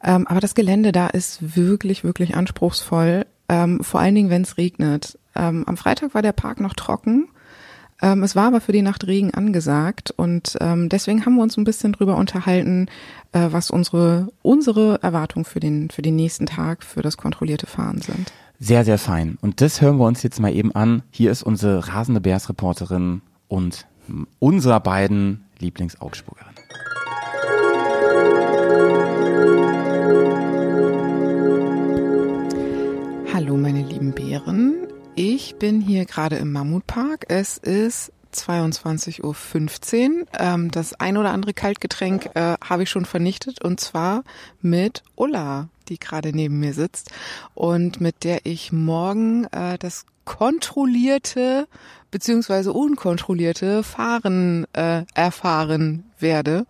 Ähm, 0.03 0.27
aber 0.27 0.41
das 0.41 0.57
Gelände 0.57 0.91
da 0.91 1.07
ist 1.07 1.55
wirklich, 1.55 2.03
wirklich 2.03 2.35
anspruchsvoll. 2.35 3.27
Ähm, 3.49 3.79
vor 3.85 4.01
allen 4.01 4.17
Dingen, 4.17 4.31
wenn 4.31 4.43
es 4.43 4.59
regnet. 4.59 5.21
Ähm, 5.37 5.63
am 5.69 5.77
Freitag 5.77 6.15
war 6.15 6.23
der 6.23 6.33
Park 6.33 6.59
noch 6.59 6.75
trocken. 6.75 7.29
Ähm, 8.03 8.25
es 8.25 8.35
war 8.35 8.49
aber 8.49 8.61
für 8.61 8.73
die 8.73 8.83
Nacht 8.83 9.07
Regen 9.07 9.33
angesagt 9.33 10.13
und 10.17 10.57
ähm, 10.61 10.89
deswegen 10.89 11.25
haben 11.25 11.37
wir 11.37 11.43
uns 11.45 11.57
ein 11.57 11.63
bisschen 11.63 11.93
drüber 11.93 12.17
unterhalten, 12.17 12.89
äh, 13.31 13.51
was 13.53 13.71
unsere 13.71 14.33
unsere 14.43 15.01
Erwartungen 15.01 15.45
für 15.45 15.61
den 15.61 15.91
für 15.91 16.03
den 16.03 16.17
nächsten 16.17 16.47
Tag 16.47 16.83
für 16.83 17.03
das 17.03 17.17
kontrollierte 17.17 17.67
Fahren 17.67 18.01
sind. 18.01 18.33
Sehr, 18.59 18.85
sehr 18.85 18.99
fein. 18.99 19.39
Und 19.43 19.61
das 19.61 19.81
hören 19.81 19.99
wir 19.99 20.07
uns 20.07 20.25
jetzt 20.25 20.41
mal 20.41 20.53
eben 20.53 20.75
an. 20.75 21.05
Hier 21.11 21.31
ist 21.31 21.45
unsere 21.45 21.87
rasende 21.87 22.21
Bears-Reporterin 22.21 23.23
und 23.55 23.87
unserer 24.41 24.81
beiden 24.81 25.45
Lieblings-Augsburgerin. 25.61 26.55
Hallo 33.33 33.57
meine 33.57 33.83
lieben 33.83 34.13
Bären. 34.13 34.89
Ich 35.15 35.55
bin 35.55 35.81
hier 35.81 36.05
gerade 36.05 36.35
im 36.35 36.51
Mammutpark. 36.51 37.27
Es 37.29 37.57
ist 37.59 38.13
22.15 38.35 39.23
Uhr. 39.23 40.27
Ähm, 40.37 40.73
das 40.73 40.95
ein 40.95 41.17
oder 41.17 41.31
andere 41.31 41.55
Kaltgetränk 41.55 42.31
äh, 42.35 42.57
habe 42.61 42.83
ich 42.83 42.91
schon 42.91 43.05
vernichtet 43.05 43.63
und 43.63 43.79
zwar 43.79 44.25
mit 44.63 45.05
Ulla, 45.15 45.69
die 45.89 46.01
gerade 46.01 46.33
neben 46.33 46.59
mir 46.59 46.75
sitzt 46.75 47.13
und 47.55 48.01
mit 48.01 48.25
der 48.25 48.47
ich 48.47 48.73
morgen 48.73 49.45
äh, 49.53 49.79
das 49.79 50.07
kontrollierte 50.25 51.69
beziehungsweise 52.15 52.73
unkontrollierte 52.73 53.83
Fahren 53.83 54.69
äh, 54.73 55.03
erfahren 55.15 56.05
werde. 56.21 56.65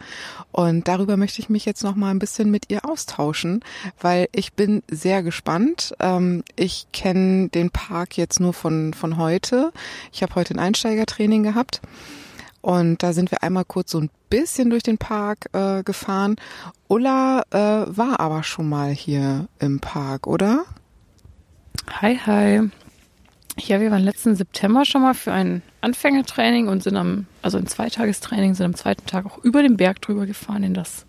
Und 0.53 0.89
darüber 0.89 1.19
möchte 1.19 1.43
ich 1.43 1.51
mich 1.51 1.67
jetzt 1.67 1.85
noch 1.85 1.97
mal 1.97 2.09
ein 2.11 2.19
bisschen 2.19 2.51
mit 2.51 2.71
ihr 2.71 2.89
austauschen, 2.89 3.63
weil 4.01 4.29
ich 4.33 4.55
bin 4.55 4.83
sehr 4.91 5.23
gespannt. 5.23 5.95
Ähm, 6.01 6.45
ich 6.57 6.87
kenne 6.95 7.51
den 7.51 7.69
Park 7.69 8.17
jetzt 8.17 8.41
nur 8.41 8.55
von, 8.55 8.95
von 8.95 9.19
heute. 9.19 9.71
Ich 10.13 10.23
habe 10.23 10.35
heute 10.35 10.55
ein 10.55 10.61
Einsteigertraining 10.61 11.43
gehabt. 11.43 11.83
Und 12.63 13.03
da 13.03 13.13
sind 13.13 13.31
wir 13.31 13.43
einmal 13.43 13.67
kurz 13.67 13.91
so 13.91 14.01
ein 14.01 14.09
bisschen 14.31 14.71
durch 14.71 14.83
den 14.83 14.97
Park 14.97 15.51
äh, 15.53 15.83
gefahren. 15.83 16.37
Ulla 16.89 17.43
äh, 17.51 17.85
war 17.95 18.19
aber 18.19 18.45
schon 18.45 18.67
mal 18.67 18.93
hier 18.93 19.47
im 19.59 19.81
Park, 19.81 20.27
oder? 20.27 20.65
Hi, 22.01 22.19
hi. 22.25 22.71
Ja, 23.57 23.81
wir 23.81 23.91
waren 23.93 24.03
letzten 24.03 24.35
September 24.35 24.85
schon 24.85 25.03
mal 25.03 25.15
für 25.15 25.33
ein 25.33 25.63
Anfängertraining 25.81 26.67
und 26.67 26.83
sind 26.83 26.97
am, 26.97 27.27
also 27.41 27.57
ein 27.57 27.69
Zweitagestraining, 27.69 28.55
sind 28.55 28.67
am 28.67 28.75
zweiten 28.75 29.07
Tag 29.07 29.27
auch 29.27 29.39
über 29.45 29.63
den 29.63 29.77
Berg 29.77 30.01
drüber 30.03 30.27
gefahren 30.27 30.65
in 30.65 30.75
das, 30.75 31.07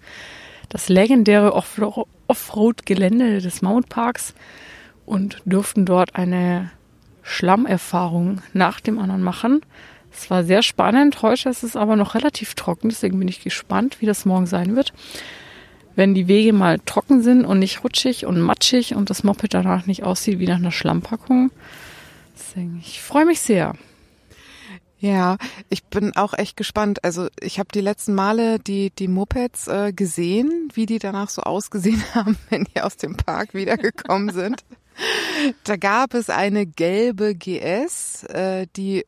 das 0.70 0.88
legendäre 0.88 1.56
Offro- 1.56 2.08
Offroad-Gelände 2.28 3.42
des 3.42 3.64
Mountparks 3.64 4.36
und 5.08 5.42
durften 5.46 5.86
dort 5.86 6.16
eine 6.16 6.70
Schlammerfahrung 7.24 8.42
nach 8.54 8.80
dem 8.80 9.00
anderen 9.00 9.24
machen. 9.24 9.62
Es 10.14 10.30
war 10.30 10.44
sehr 10.44 10.62
spannend. 10.62 11.22
Heute 11.24 11.50
ist 11.50 11.64
es 11.64 11.76
aber 11.76 11.96
noch 11.96 12.14
relativ 12.14 12.54
trocken, 12.54 12.90
deswegen 12.90 13.18
bin 13.18 13.28
ich 13.28 13.42
gespannt, 13.42 14.02
wie 14.02 14.06
das 14.06 14.24
morgen 14.26 14.46
sein 14.46 14.76
wird. 14.76 14.94
Wenn 15.96 16.14
die 16.14 16.28
Wege 16.28 16.54
mal 16.54 16.80
trocken 16.86 17.24
sind 17.24 17.44
und 17.44 17.58
nicht 17.58 17.84
rutschig 17.84 18.26
und 18.26 18.40
matschig 18.40 18.96
und 18.96 19.10
das 19.10 19.24
Moped 19.24 19.54
danach 19.54 19.88
nicht 19.88 20.04
aussieht 20.04 20.40
wie 20.40 20.48
nach 20.48 20.58
einer 20.58 20.72
Schlammpackung. 20.72 21.52
Deswegen, 22.36 22.80
ich 22.80 23.02
freue 23.02 23.26
mich 23.26 23.40
sehr. 23.40 23.74
Ja, 25.00 25.38
ich 25.70 25.84
bin 25.84 26.16
auch 26.16 26.34
echt 26.34 26.58
gespannt. 26.58 27.04
Also 27.04 27.28
ich 27.40 27.60
habe 27.60 27.70
die 27.74 27.82
letzten 27.82 28.16
Male 28.16 28.60
die, 28.60 28.92
die 28.92 29.08
Mopeds 29.08 29.68
äh, 29.68 29.94
gesehen, 29.94 30.70
wie 30.74 30.86
die 30.86 31.00
danach 31.00 31.30
so 31.30 31.42
ausgesehen 31.44 32.04
haben, 32.16 32.38
wenn 32.50 32.64
die 32.66 32.82
aus 32.82 32.98
dem 32.98 33.16
Park 33.16 33.54
wiedergekommen 33.54 34.34
sind. 34.34 34.64
Da 35.66 35.76
gab 35.76 36.14
es 36.14 36.30
eine 36.30 36.66
gelbe 36.66 37.36
GS, 37.36 38.24
äh, 38.24 38.68
die 38.76 39.06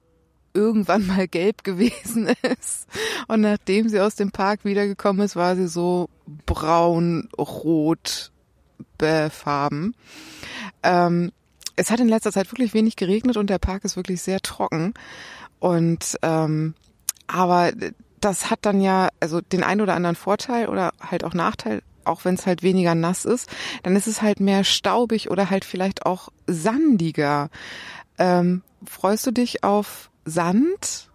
irgendwann 0.54 1.08
mal 1.08 1.28
gelb 1.28 1.64
gewesen 1.64 2.28
ist. 2.42 2.88
Und 3.28 3.42
nachdem 3.42 3.90
sie 3.90 4.00
aus 4.00 4.16
dem 4.16 4.32
Park 4.32 4.66
wiedergekommen 4.66 5.26
ist, 5.26 5.36
war 5.36 5.56
sie 5.56 5.68
so 5.68 6.10
braun-rot 6.46 8.32
befarben. 8.98 9.96
Ähm, 10.84 11.32
es 11.78 11.92
hat 11.92 12.00
in 12.00 12.10
letzter 12.10 12.32
Zeit 12.34 12.52
wirklich 12.52 12.74
wenig 12.74 12.98
geregnet 12.98 13.38
und 13.38 13.50
der 13.50 13.60
Park 13.60 13.86
ist 13.86 13.96
wirklich 13.96 14.22
sehr 14.22 14.42
trocken. 14.42 14.94
Und 15.60 16.18
ähm, 16.24 16.74
aber 17.28 17.72
das 18.20 18.50
hat 18.50 18.60
dann 18.64 18.82
ja 18.82 19.10
also 19.20 19.42
den 19.42 19.64
ein 19.64 19.80
oder 19.80 19.96
anderen 19.96 20.16
Vorteil 20.16 20.68
oder 20.68 20.92
halt 21.00 21.24
auch 21.24 21.34
Nachteil, 21.34 21.82
auch 22.04 22.26
wenn 22.26 22.36
es 22.36 22.46
halt 22.46 22.64
weniger 22.64 22.96
nass 22.96 23.26
ist, 23.26 23.50
dann 23.84 23.96
ist 23.96 24.08
es 24.08 24.22
halt 24.22 24.40
mehr 24.40 24.64
staubig 24.64 25.30
oder 25.30 25.50
halt 25.50 25.66
vielleicht 25.66 26.06
auch 26.06 26.30
sandiger. 26.48 27.50
Ähm, 28.18 28.64
freust 28.86 29.28
du 29.28 29.32
dich 29.32 29.64
auf 29.64 30.10
Sand? 30.26 31.10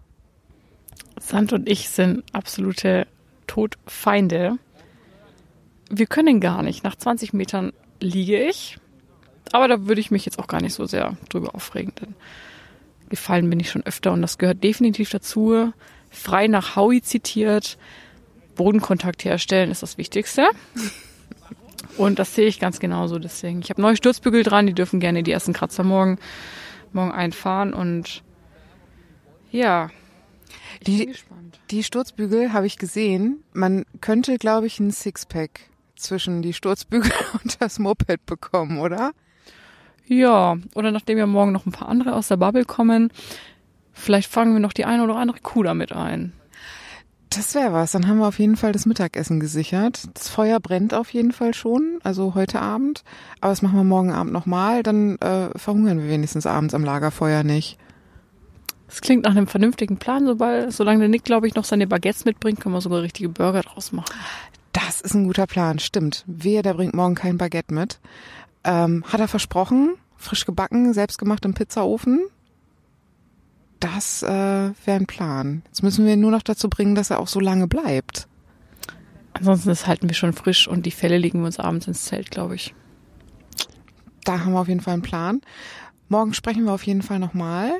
Sand 1.19 1.53
und 1.53 1.69
ich 1.69 1.89
sind 1.89 2.23
absolute 2.33 3.07
Todfeinde. 3.47 4.57
Wir 5.89 6.05
können 6.05 6.39
gar 6.39 6.63
nicht. 6.63 6.83
Nach 6.83 6.95
20 6.95 7.33
Metern 7.33 7.73
liege 7.99 8.41
ich. 8.43 8.77
Aber 9.51 9.67
da 9.67 9.85
würde 9.87 10.01
ich 10.01 10.09
mich 10.11 10.25
jetzt 10.25 10.39
auch 10.39 10.47
gar 10.47 10.61
nicht 10.61 10.73
so 10.73 10.85
sehr 10.85 11.15
drüber 11.29 11.53
aufregen, 11.55 11.93
denn 12.01 12.15
gefallen 13.09 13.49
bin 13.49 13.59
ich 13.59 13.69
schon 13.69 13.85
öfter 13.85 14.11
und 14.11 14.21
das 14.21 14.37
gehört 14.37 14.63
definitiv 14.63 15.09
dazu. 15.11 15.73
Frei 16.09 16.47
nach 16.47 16.75
Howie 16.75 17.01
zitiert, 17.01 17.77
Bodenkontakt 18.55 19.25
herstellen 19.25 19.69
ist 19.71 19.83
das 19.83 19.97
Wichtigste. 19.97 20.47
Und 21.97 22.17
das 22.17 22.33
sehe 22.33 22.47
ich 22.47 22.59
ganz 22.59 22.79
genauso. 22.79 23.19
Deswegen, 23.19 23.59
ich 23.61 23.69
habe 23.69 23.81
neue 23.81 23.95
Sturzbügel 23.97 24.41
dran, 24.43 24.65
die 24.65 24.73
dürfen 24.73 24.99
gerne 24.99 25.21
die 25.21 25.31
ersten 25.31 25.53
Kratzer 25.53 25.83
morgen, 25.83 26.17
morgen 26.91 27.11
einfahren 27.11 27.73
und 27.73 28.23
ja, 29.51 29.89
ich 30.79 30.85
Die- 30.85 30.97
bin 30.97 31.11
gespannt. 31.11 31.59
Die 31.69 31.83
Sturzbügel 31.83 32.53
habe 32.53 32.65
ich 32.65 32.77
gesehen. 32.77 33.43
Man 33.53 33.85
könnte, 34.01 34.37
glaube 34.37 34.67
ich, 34.67 34.79
ein 34.79 34.91
Sixpack 34.91 35.61
zwischen 35.95 36.41
die 36.41 36.53
Sturzbügel 36.53 37.11
und 37.43 37.61
das 37.61 37.77
Moped 37.79 38.25
bekommen, 38.25 38.79
oder? 38.79 39.11
Ja, 40.05 40.57
oder 40.75 40.91
nachdem 40.91 41.17
ja 41.17 41.25
morgen 41.25 41.51
noch 41.51 41.65
ein 41.65 41.71
paar 41.71 41.87
andere 41.87 42.15
aus 42.15 42.27
der 42.27 42.37
Bubble 42.37 42.65
kommen, 42.65 43.11
vielleicht 43.93 44.29
fangen 44.29 44.53
wir 44.53 44.59
noch 44.59 44.73
die 44.73 44.85
eine 44.85 45.03
oder 45.03 45.15
andere 45.15 45.39
Kuh 45.39 45.63
damit 45.63 45.93
ein. 45.93 46.33
Das 47.29 47.55
wäre 47.55 47.73
was. 47.73 47.91
Dann 47.91 48.07
haben 48.07 48.19
wir 48.19 48.27
auf 48.27 48.37
jeden 48.37 48.57
Fall 48.57 48.73
das 48.73 48.85
Mittagessen 48.85 49.39
gesichert. 49.39 50.03
Das 50.13 50.29
Feuer 50.29 50.59
brennt 50.59 50.93
auf 50.93 51.11
jeden 51.13 51.31
Fall 51.31 51.53
schon, 51.53 51.99
also 52.03 52.35
heute 52.35 52.61
Abend. 52.61 53.03
Aber 53.41 53.51
das 53.51 53.63
machen 53.63 53.77
wir 53.77 53.83
morgen 53.83 54.11
Abend 54.11 54.33
nochmal. 54.33 54.83
Dann 54.83 55.17
äh, 55.17 55.49
verhungern 55.57 55.99
wir 56.01 56.09
wenigstens 56.09 56.45
abends 56.45 56.75
am 56.75 56.83
Lagerfeuer 56.83 57.43
nicht. 57.43 57.79
Das 58.87 59.01
klingt 59.01 59.23
nach 59.23 59.31
einem 59.31 59.47
vernünftigen 59.47 59.97
Plan. 59.97 60.27
Sobald, 60.27 60.71
solange 60.71 60.99
der 60.99 61.09
Nick, 61.09 61.23
glaube 61.23 61.47
ich, 61.47 61.55
noch 61.55 61.65
seine 61.65 61.87
Baguettes 61.87 62.25
mitbringt, 62.25 62.59
können 62.59 62.75
wir 62.75 62.81
sogar 62.81 63.01
richtige 63.01 63.29
Burger 63.29 63.61
draus 63.61 63.91
machen. 63.91 64.13
Das 64.71 65.01
ist 65.01 65.15
ein 65.15 65.25
guter 65.25 65.47
Plan, 65.47 65.79
stimmt. 65.79 66.23
Wehe, 66.27 66.61
der 66.61 66.75
bringt 66.75 66.93
morgen 66.93 67.15
kein 67.15 67.39
Baguette 67.39 67.73
mit. 67.73 67.99
Ähm, 68.63 69.03
hat 69.07 69.19
er 69.19 69.27
versprochen, 69.27 69.95
frisch 70.15 70.45
gebacken, 70.45 70.93
selbstgemacht 70.93 71.45
im 71.45 71.53
Pizzaofen. 71.53 72.21
Das 73.79 74.23
äh, 74.23 74.27
wäre 74.27 74.73
ein 74.85 75.07
Plan. 75.07 75.61
Jetzt 75.65 75.83
müssen 75.83 76.05
wir 76.05 76.13
ihn 76.13 76.21
nur 76.21 76.31
noch 76.31 76.43
dazu 76.43 76.69
bringen, 76.69 76.95
dass 76.95 77.09
er 77.09 77.19
auch 77.19 77.27
so 77.27 77.39
lange 77.39 77.67
bleibt. 77.67 78.27
Ansonsten 79.33 79.69
das 79.69 79.87
halten 79.87 80.07
wir 80.07 80.15
schon 80.15 80.33
frisch 80.33 80.67
und 80.67 80.85
die 80.85 80.91
Fälle 80.91 81.17
legen 81.17 81.39
wir 81.39 81.47
uns 81.47 81.59
abends 81.59 81.87
ins 81.87 82.05
Zelt, 82.05 82.31
glaube 82.31 82.55
ich. 82.55 82.73
Da 84.23 84.39
haben 84.39 84.53
wir 84.53 84.61
auf 84.61 84.69
jeden 84.69 84.79
Fall 84.79 84.93
einen 84.93 85.01
Plan. 85.01 85.41
Morgen 86.07 86.33
sprechen 86.33 86.63
wir 86.63 86.71
auf 86.71 86.85
jeden 86.85 87.01
Fall 87.01 87.19
nochmal. 87.19 87.71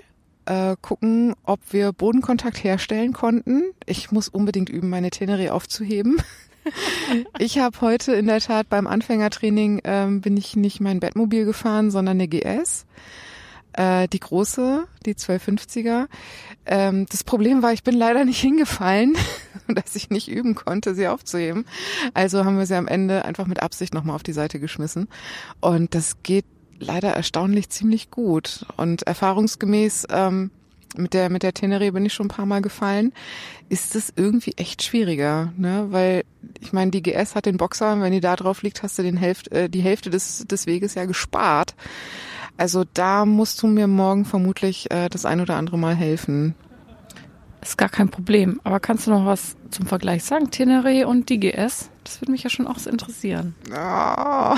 Äh, 0.46 0.76
gucken, 0.82 1.36
ob 1.44 1.62
wir 1.72 1.94
Bodenkontakt 1.94 2.62
herstellen 2.64 3.14
konnten. 3.14 3.64
Ich 3.86 4.12
muss 4.12 4.28
unbedingt 4.28 4.70
üben, 4.70 4.90
meine 4.90 5.10
Tenerie 5.10 5.52
aufzuheben. 5.52 6.18
ich 7.40 7.60
habe 7.60 7.82
heute 7.82 8.14
in 8.14 8.28
der 8.28 8.40
Tat 8.40 8.70
beim 8.70 8.88
Anfängertraining 8.88 9.82
ähm, 9.84 10.22
bin 10.22 10.38
ich 10.38 10.56
nicht 10.56 10.80
mein 10.80 11.00
Bettmobil 11.00 11.46
gefahren, 11.46 11.92
sondern 11.92 12.20
eine 12.20 12.28
GS. 12.28 12.86
äh, 13.74 14.08
die 14.08 14.20
große, 14.20 14.86
die 15.06 15.16
1250er. 15.16 16.08
Ähm, 16.66 17.06
das 17.10 17.24
Problem 17.24 17.62
war, 17.62 17.74
ich 17.74 17.84
bin 17.84 17.96
leider 17.96 18.26
nicht 18.26 18.40
hingefallen, 18.40 19.18
dass 19.68 19.96
ich 19.96 20.10
nicht 20.10 20.30
üben 20.30 20.56
konnte, 20.56 20.96
sie 20.96 21.08
aufzuheben. 21.08 21.66
Also 22.14 22.46
haben 22.46 22.58
wir 22.58 22.66
sie 22.66 22.76
am 22.76 22.88
Ende 22.88 23.26
einfach 23.26 23.48
mit 23.48 23.62
Absicht 23.62 23.94
nochmal 23.94 24.16
auf 24.16 24.24
die 24.24 24.34
Seite 24.34 24.60
geschmissen. 24.60 25.08
Und 25.60 25.96
das 25.96 26.24
geht 26.24 26.46
leider 26.80 27.10
erstaunlich 27.10 27.70
ziemlich 27.70 28.12
gut. 28.12 28.66
Und 28.78 29.04
erfahrungsgemäß 29.04 30.08
ähm, 30.10 30.52
mit 30.98 31.14
der 31.14 31.30
mit 31.30 31.44
der 31.44 31.54
Tenere 31.54 31.92
bin 31.92 32.06
ich 32.06 32.14
schon 32.14 32.28
ein 32.28 32.30
paar 32.30 32.46
Mal 32.46 32.62
gefallen, 32.62 33.14
ist 33.70 33.96
es 33.96 34.14
irgendwie 34.16 34.54
echt 34.58 34.84
schwieriger, 34.84 35.54
ne? 35.58 35.88
Weil 35.90 36.24
ich 36.62 36.74
meine, 36.74 36.92
die 36.92 37.02
GS 37.02 37.36
hat 37.36 37.46
den 37.46 37.58
Boxer, 37.58 38.00
wenn 38.02 38.12
die 38.12 38.20
da 38.20 38.36
drauf 38.36 38.62
liegt, 38.62 38.84
hast 38.84 38.98
du 39.00 39.04
den 39.04 39.18
Hälfte, 39.18 39.52
äh, 39.52 39.70
die 39.70 39.82
Hälfte 39.82 40.10
des 40.10 40.46
des 40.48 40.68
Weges 40.68 40.96
ja 40.96 41.06
gespart. 41.06 41.76
Also 42.58 42.84
da 42.94 43.26
musst 43.26 43.62
du 43.62 43.68
mir 43.68 43.88
morgen 43.88 44.26
vermutlich 44.26 44.92
äh, 44.92 45.10
das 45.10 45.26
ein 45.26 45.42
oder 45.42 45.56
andere 45.56 45.78
Mal 45.78 45.96
helfen. 45.96 46.56
Ist 47.64 47.78
gar 47.78 47.90
kein 47.90 48.10
Problem. 48.10 48.60
Aber 48.66 48.82
kannst 48.82 49.08
du 49.08 49.12
noch 49.12 49.26
was 49.26 49.56
zum 49.70 49.88
Vergleich 49.88 50.26
sagen? 50.26 50.52
Tenere 50.52 51.08
und 51.08 51.30
die 51.30 51.40
GS? 51.40 51.90
Das 52.04 52.20
würde 52.20 52.34
mich 52.34 52.44
ja 52.44 52.50
schon 52.50 52.68
auch 52.68 52.78
so 52.78 52.90
interessieren. 52.90 53.56
Oh, 53.70 54.56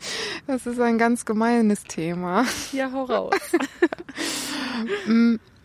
das 0.48 0.66
ist 0.66 0.80
ein 0.80 0.98
ganz 0.98 1.24
gemeines 1.24 1.84
Thema. 1.84 2.44
Ja, 2.72 2.90
hau 2.92 3.04
raus. 3.04 3.34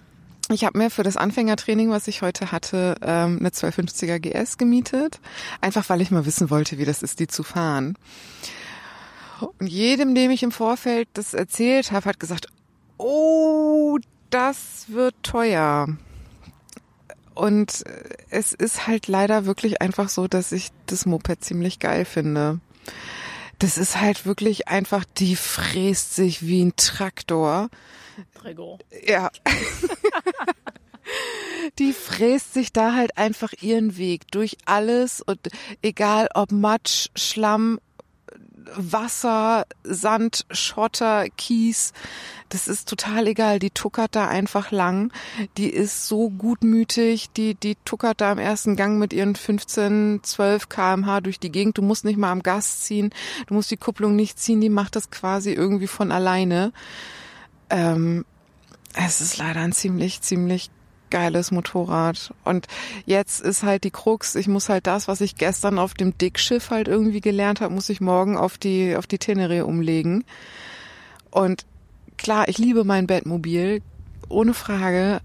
Ich 0.54 0.64
habe 0.64 0.78
mir 0.78 0.92
für 0.92 1.04
das 1.04 1.18
Anfängertraining, 1.18 1.90
was 1.90 2.08
ich 2.08 2.22
heute 2.22 2.52
hatte, 2.52 2.96
ähm, 3.02 3.40
eine 3.40 3.50
250er 3.50 4.20
GS 4.20 4.58
gemietet. 4.58 5.20
Einfach 5.62 5.90
weil 5.90 6.02
ich 6.02 6.12
mal 6.12 6.28
wissen 6.28 6.52
wollte, 6.52 6.78
wie 6.78 6.86
das 6.86 7.02
ist, 7.02 7.20
die 7.20 7.28
zu 7.28 7.42
fahren. 7.42 7.98
Und 9.40 9.68
jedem, 9.68 10.14
dem 10.14 10.30
ich 10.30 10.44
im 10.44 10.52
Vorfeld 10.52 11.10
das 11.14 11.34
erzählt 11.34 11.92
habe, 11.92 12.06
hat 12.08 12.20
gesagt, 12.20 12.48
oh, 12.98 13.98
das 14.30 14.86
wird 14.90 15.16
teuer. 15.24 15.88
Und 17.34 17.84
es 18.30 18.54
ist 18.54 18.86
halt 18.86 19.08
leider 19.08 19.46
wirklich 19.46 19.82
einfach 19.82 20.08
so, 20.08 20.28
dass 20.28 20.52
ich 20.52 20.70
das 20.86 21.08
Moped 21.08 21.44
ziemlich 21.44 21.80
geil 21.80 22.06
finde. 22.06 22.60
Das 23.58 23.80
ist 23.80 24.00
halt 24.00 24.26
wirklich 24.28 24.68
einfach, 24.68 25.04
die 25.18 25.36
fräst 25.36 26.16
sich 26.16 26.46
wie 26.46 26.64
ein 26.64 26.76
Traktor. 26.76 27.70
Gregor. 28.44 28.80
Ja. 29.06 29.32
Die 31.80 31.94
fräst 31.94 32.54
sich 32.54 32.74
da 32.74 32.94
halt 32.94 33.18
einfach 33.18 33.54
ihren 33.62 33.98
Weg 33.98 34.30
durch 34.32 34.58
alles 34.66 35.22
und 35.22 35.40
egal 35.82 36.28
ob 36.34 36.52
Matsch, 36.52 37.08
Schlamm, 37.16 37.80
Wasser, 38.76 39.66
Sand, 39.84 40.46
Schotter, 40.52 41.26
Kies, 41.38 41.94
das 42.54 42.68
ist 42.68 42.88
total 42.88 43.26
egal. 43.28 43.58
Die 43.58 43.72
tuckert 43.72 44.16
da 44.16 44.28
einfach 44.28 44.70
lang. 44.70 45.12
Die 45.58 45.72
ist 45.72 46.08
so 46.08 46.30
gutmütig. 46.30 47.32
Die, 47.32 47.56
die 47.56 47.76
tuckert 47.84 48.22
da 48.22 48.32
im 48.32 48.38
ersten 48.38 48.76
Gang 48.76 49.00
mit 49.00 49.12
ihren 49.12 49.36
15, 49.36 50.20
12 50.22 50.70
kmh 50.70 51.22
durch 51.22 51.40
die 51.40 51.52
Gegend. 51.52 51.80
Du 51.80 51.82
musst 51.82 52.06
nicht 52.06 52.18
mal 52.18 52.32
am 52.32 52.44
Gas 52.44 52.82
ziehen. 52.82 53.10
Du 53.48 53.56
musst 53.56 53.72
die 53.72 53.78
Kupplung 53.78 54.16
nicht 54.16 54.38
ziehen. 54.40 54.62
Die 54.62 54.70
macht 54.70 54.96
das 54.96 55.10
quasi 55.10 55.52
irgendwie 55.52 55.88
von 55.88 56.12
alleine. 56.12 56.74
Ähm, 57.72 58.24
es 58.94 59.22
ist 59.22 59.38
leider 59.38 59.62
ein 59.62 59.72
ziemlich, 59.72 60.22
ziemlich 60.22 60.70
geiles 61.10 61.52
Motorrad. 61.52 62.34
Und 62.44 62.68
jetzt 63.06 63.42
ist 63.42 63.64
halt 63.64 63.84
die 63.84 63.92
Krux, 63.92 64.36
ich 64.36 64.48
muss 64.48 64.70
halt 64.70 64.88
das, 64.88 65.08
was 65.08 65.22
ich 65.22 65.36
gestern 65.36 65.78
auf 65.78 65.94
dem 65.94 66.18
Dickschiff 66.18 66.72
halt 66.72 66.88
irgendwie 66.88 67.22
gelernt 67.22 67.62
habe, 67.62 67.74
muss 67.74 67.90
ich 67.90 68.02
morgen 68.02 68.36
auf 68.36 68.58
die, 68.58 68.96
auf 68.96 69.06
die 69.06 69.20
Tenere 69.20 69.66
umlegen. 69.66 70.24
Und 71.30 71.66
klar, 72.18 72.48
ich 72.48 72.58
liebe 72.58 72.84
mein 72.84 73.08
Bettmobil, 73.08 73.82
ohne 74.28 74.54
Frage. 74.54 75.22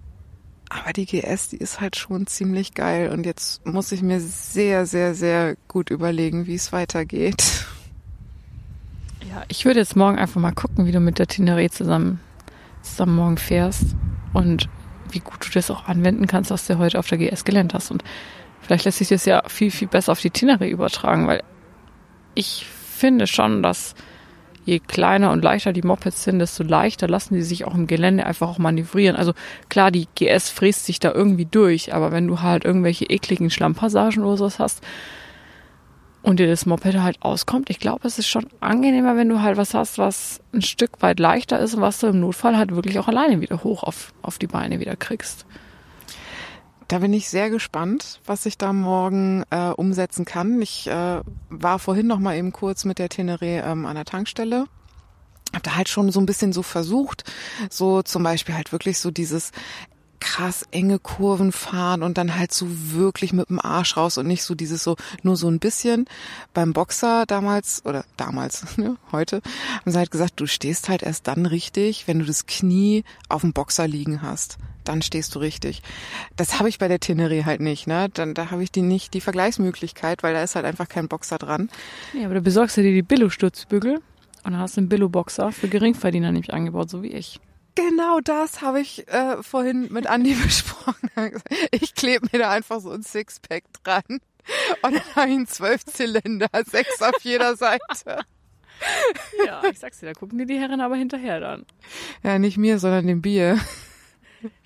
Aber 0.69 0.93
die 0.93 1.07
GS, 1.07 1.49
die 1.49 1.57
ist 1.57 1.81
halt 1.81 1.97
schon 1.97 2.27
ziemlich 2.27 2.75
geil. 2.75 3.11
Und 3.11 3.25
jetzt 3.25 3.65
muss 3.67 3.91
ich 3.91 4.03
mir 4.03 4.21
sehr, 4.21 4.85
sehr, 4.85 5.15
sehr 5.15 5.57
gut 5.67 5.89
überlegen, 5.89 6.47
wie 6.47 6.55
es 6.55 6.73
weitergeht. 6.73 7.67
Ja, 9.31 9.45
ich 9.49 9.65
würde 9.65 9.81
jetzt 9.81 9.97
morgen 9.97 10.19
einfach 10.19 10.41
mal 10.41 10.53
gucken, 10.53 10.85
wie 10.85 10.93
du 10.93 11.01
mit 11.01 11.19
der 11.19 11.27
Tenere 11.27 11.71
zusammen, 11.71 12.21
zusammen 12.83 13.17
morgen 13.17 13.39
fährst 13.39 13.97
und 14.33 14.69
wie 15.11 15.21
gut 15.21 15.47
du 15.47 15.51
das 15.53 15.71
auch 15.71 15.87
anwenden 15.87 16.27
kannst, 16.27 16.51
was 16.51 16.67
du 16.67 16.79
heute 16.79 16.99
auf 16.99 17.09
der 17.09 17.19
GS 17.19 17.45
gelernt 17.45 17.75
hast. 17.75 17.91
Und 17.91 18.05
vielleicht 18.61 18.85
lässt 18.85 18.99
sich 18.99 19.09
das 19.09 19.25
ja 19.25 19.43
viel, 19.47 19.71
viel 19.71 19.89
besser 19.89 20.13
auf 20.13 20.21
die 20.21 20.31
Tenere 20.31 20.69
übertragen, 20.69 21.27
weil 21.27 21.43
ich 22.35 22.67
finde 22.67 23.27
schon, 23.27 23.63
dass 23.63 23.95
je 24.65 24.81
kleiner 24.81 25.33
und 25.33 25.43
leichter 25.43 25.73
die 25.73 25.83
Mopeds 25.83 26.25
sind, 26.25 26.41
desto 26.41 26.63
leichter 26.63 27.09
lassen 27.09 27.35
die 27.35 27.43
sich 27.43 27.65
auch 27.65 27.75
im 27.75 27.87
Gelände 27.87 28.27
einfach 28.27 28.49
auch 28.49 28.59
manövrieren. 28.59 29.17
Also 29.17 29.33
klar, 29.71 29.91
die 29.91 30.09
GS 30.15 30.51
fräst 30.51 30.85
sich 30.85 31.01
da 31.01 31.13
irgendwie 31.13 31.47
durch, 31.47 31.95
aber 31.95 32.13
wenn 32.13 32.27
du 32.27 32.43
halt 32.43 32.67
irgendwelche 32.67 33.07
ekligen 33.07 33.49
Schlammpassagen 33.49 34.23
oder 34.23 34.37
sowas 34.37 34.59
hast 34.59 34.85
und 36.29 36.39
dir 36.39 36.47
das 36.47 36.67
Moped 36.67 36.95
halt 37.01 37.23
auskommt, 37.23 37.71
ich 37.71 37.81
glaube, 37.81 38.07
es 38.07 38.19
ist 38.19 38.29
schon 38.29 38.47
angenehmer, 38.61 39.17
wenn 39.17 39.31
du 39.31 39.41
halt 39.41 39.57
was 39.57 39.73
hast, 39.73 39.97
was 39.97 40.41
ein 40.53 40.61
Stück 40.61 41.01
weit 41.01 41.19
leichter 41.19 41.59
ist 41.59 41.75
und 41.75 41.81
was 41.81 42.01
du 42.01 42.09
im 42.09 42.21
Notfall 42.21 42.57
halt 42.57 42.75
wirklich 42.75 42.99
auch 42.99 43.09
alleine 43.09 43.41
wieder 43.41 43.65
hoch 43.65 43.83
auf, 43.83 44.13
auf 44.21 44.39
die 44.39 44.47
Beine 44.47 44.79
wieder 44.79 44.95
kriegst. 44.95 45.47
Da 46.87 46.99
bin 46.99 47.13
ich 47.15 47.31
sehr 47.31 47.49
gespannt, 47.49 48.21
was 48.27 48.45
ich 48.45 48.59
da 48.59 48.75
morgen 48.75 49.43
äh, 49.51 49.71
umsetzen 49.71 50.27
kann. 50.27 50.61
Ich 50.61 50.87
äh, 50.87 51.21
war 51.49 51.79
vorhin 51.79 52.07
noch 52.07 52.19
mal 52.19 52.37
eben 52.37 52.53
kurz 52.53 52.85
mit 52.85 52.99
der 52.99 53.09
Tenere 53.09 53.47
ähm, 53.47 53.87
an 53.87 53.95
der 53.95 54.05
Tankstelle. 54.05 54.67
Hab 55.55 55.63
da 55.63 55.77
halt 55.77 55.89
schon 55.89 56.11
so 56.13 56.21
ein 56.21 56.27
bisschen 56.27 56.53
so 56.53 56.63
versucht, 56.63 57.25
so 57.71 58.03
zum 58.03 58.23
Beispiel 58.23 58.55
halt 58.55 58.73
wirklich 58.73 58.99
so 58.99 59.11
dieses 59.11 59.51
krass 60.21 60.67
enge 60.71 60.99
Kurven 60.99 61.53
fahren 61.53 62.03
und 62.03 62.19
dann 62.19 62.37
halt 62.37 62.53
so 62.53 62.67
wirklich 62.69 63.33
mit 63.33 63.49
dem 63.49 63.61
Arsch 63.61 63.97
raus 63.97 64.19
und 64.19 64.27
nicht 64.27 64.43
so 64.43 64.55
dieses 64.55 64.83
so 64.83 64.97
nur 65.23 65.37
so 65.37 65.49
ein 65.49 65.59
bisschen. 65.59 66.07
Beim 66.55 66.73
Boxer 66.73 67.25
damals 67.27 67.85
oder 67.85 68.05
damals, 68.17 68.65
ne, 68.77 68.97
heute, 69.13 69.43
haben 69.81 69.91
sie 69.91 69.99
halt 69.99 70.11
gesagt, 70.11 70.35
du 70.37 70.47
stehst 70.47 70.89
halt 70.89 71.03
erst 71.03 71.27
dann 71.29 71.47
richtig, 71.47 72.07
wenn 72.07 72.19
du 72.19 72.25
das 72.25 72.47
Knie 72.47 73.05
auf 73.29 73.43
dem 73.43 73.53
Boxer 73.53 73.87
liegen 73.89 74.23
hast. 74.23 74.59
Dann 74.85 75.03
stehst 75.03 75.35
du 75.35 75.39
richtig. 75.39 75.83
Das 76.37 76.59
habe 76.59 76.69
ich 76.71 76.79
bei 76.79 76.89
der 76.89 77.01
Tenere 77.01 77.45
halt 77.45 77.61
nicht, 77.61 77.87
ne? 77.87 78.09
Dann 78.13 78.33
da 78.33 78.51
habe 78.51 78.63
ich 78.63 78.73
die 78.73 78.81
nicht 78.81 79.13
die 79.13 79.21
Vergleichsmöglichkeit, 79.21 80.23
weil 80.23 80.33
da 80.33 80.43
ist 80.43 80.55
halt 80.55 80.65
einfach 80.65 80.89
kein 80.89 81.09
Boxer 81.09 81.37
dran. 81.37 81.69
Ja, 82.15 82.25
aber 82.25 82.35
du 82.35 82.41
besorgst 82.41 82.77
dir 82.79 82.83
die 82.83 83.03
Billo-Stutzbügel 83.03 83.97
und 83.97 84.53
dann 84.53 84.59
hast 84.59 84.77
du 84.77 84.81
einen 84.81 84.89
Billo-Boxer 84.89 85.53
für 85.53 85.69
Geringverdiener 85.69 86.33
nämlich 86.33 86.55
angebaut, 86.55 86.89
so 86.89 87.03
wie 87.03 87.13
ich. 87.13 87.39
Genau 87.79 88.19
das 88.19 88.61
habe 88.61 88.81
ich 88.81 89.07
äh, 89.07 89.41
vorhin 89.41 89.93
mit 89.93 90.09
Andi 90.09 90.35
besprochen. 90.43 91.11
Ich 91.71 91.95
klebe 91.95 92.27
mir 92.33 92.41
da 92.41 92.51
einfach 92.51 92.81
so 92.81 92.91
ein 92.91 93.05
Sixpack 93.05 93.63
dran 93.85 94.03
und 94.83 94.95
dann 94.95 95.15
habe 95.15 95.29
ich 95.29 95.37
einen 95.37 95.47
Zwölfzylinder, 95.47 96.49
sechs 96.67 97.01
auf 97.01 97.21
jeder 97.23 97.55
Seite. 97.55 98.25
Ja, 99.47 99.63
ich 99.71 99.79
sag's 99.79 100.01
dir, 100.01 100.07
da 100.07 100.13
gucken 100.13 100.39
dir 100.39 100.47
die 100.47 100.59
Herren 100.59 100.81
aber 100.81 100.97
hinterher 100.97 101.39
dann. 101.39 101.67
Ja, 102.25 102.41
nicht 102.41 102.59
mir, 102.59 102.81
sondern 102.81 103.07
dem 103.07 103.23
Bier. 103.23 103.61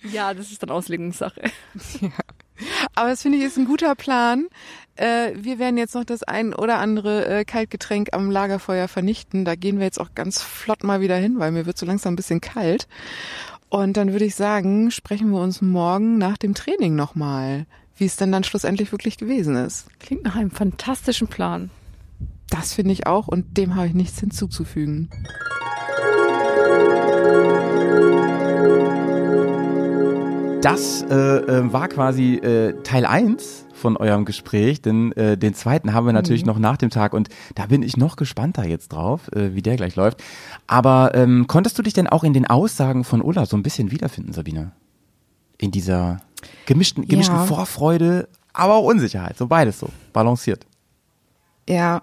Ja, 0.03 0.33
das 0.33 0.51
ist 0.51 0.63
dann 0.63 0.71
Auslegungssache. 0.71 1.43
Aber 2.95 3.09
das 3.09 3.23
finde 3.23 3.39
ich 3.39 3.45
ist 3.45 3.59
ein 3.59 3.67
guter 3.67 3.95
Plan. 3.95 4.49
Äh, 4.97 5.33
wir 5.37 5.59
werden 5.59 5.79
jetzt 5.79 5.95
noch 5.95 6.05
das 6.05 6.23
ein 6.23 6.55
oder 6.55 6.79
andere 6.79 7.27
äh, 7.27 7.45
Kaltgetränk 7.45 8.11
am 8.13 8.31
Lagerfeuer 8.31 8.89
vernichten. 8.89 9.45
Da 9.45 9.55
gehen 9.55 9.79
wir 9.79 9.87
jetzt 9.87 10.01
auch 10.01 10.15
ganz 10.15 10.43
flott 10.43 10.85
mal 10.85 11.01
wieder 11.01 11.17
hin, 11.17 11.39
weil 11.39 11.53
mir 11.53 11.67
wird 11.67 11.79
so 11.79 11.87
langsam 11.87 12.13
ein 12.13 12.17
bisschen 12.17 12.41
kalt. 12.41 12.89
Und 13.71 13.97
dann 13.97 14.13
würde 14.13 14.27
ich 14.27 14.35
sagen, 14.35 14.91
sprechen 14.91 15.31
wir 15.31 15.41
uns 15.41 15.63
morgen 15.63 16.19
nach 16.19 16.37
dem 16.37 16.55
Training 16.55 16.95
nochmal, 16.95 17.65
wie 17.97 18.05
es 18.05 18.17
denn 18.17 18.31
dann 18.31 18.45
schlussendlich 18.45 18.93
wirklich 18.93 19.17
gewesen 19.17 19.57
ist. 19.57 19.87
Klingt 19.99 20.25
nach 20.25 20.37
einem 20.37 20.51
fantastischen 20.51 21.29
Plan. 21.29 21.71
Das 22.51 22.75
finde 22.75 22.93
ich 22.93 23.07
auch 23.07 23.29
und 23.29 23.57
dem 23.57 23.75
habe 23.77 23.87
ich 23.87 23.95
nichts 23.95 24.21
hinzuzufügen. 24.21 25.09
Das 30.63 31.03
äh, 31.03 31.15
äh, 31.15 31.73
war 31.73 31.89
quasi 31.89 32.37
äh, 32.37 32.81
Teil 32.85 33.05
1 33.05 33.67
von 33.75 33.97
eurem 33.97 34.25
Gespräch, 34.25 34.81
denn 34.81 35.11
äh, 35.13 35.37
den 35.37 35.55
zweiten 35.55 35.93
haben 35.93 36.07
wir 36.07 36.13
natürlich 36.13 36.47
noch 36.47 36.61
nach 36.61 36.77
dem 36.77 36.89
Tag 36.89 37.15
und 37.15 37.31
da 37.57 37.67
bin 37.67 37.83
ich 37.83 37.97
noch 37.97 38.15
gespannter 38.15 38.65
jetzt 38.65 38.93
drauf, 38.93 39.29
äh, 39.33 39.57
wie 39.57 39.63
der 39.63 39.75
gleich 39.75 39.97
läuft. 39.97 40.23
Aber 40.69 41.17
ähm, 41.17 41.49
konntest 41.49 41.81
du 41.81 41.83
dich 41.83 41.95
denn 41.95 42.07
auch 42.07 42.23
in 42.23 42.33
den 42.33 42.47
Aussagen 42.47 43.03
von 43.03 43.23
Ulla 43.23 43.45
so 43.45 43.57
ein 43.57 43.65
bisschen 43.65 43.91
wiederfinden, 43.91 44.33
Sabine? 44.33 44.71
In 45.59 45.73
dieser 45.73 46.21
gemischten, 46.67 47.09
gemischten 47.09 47.39
Ja. 47.39 47.45
Vorfreude, 47.45 48.29
aber 48.53 48.75
auch 48.77 48.85
Unsicherheit, 48.85 49.37
so 49.37 49.49
beides 49.49 49.81
so, 49.81 49.89
balanciert. 50.13 50.65
Ja, 51.69 52.03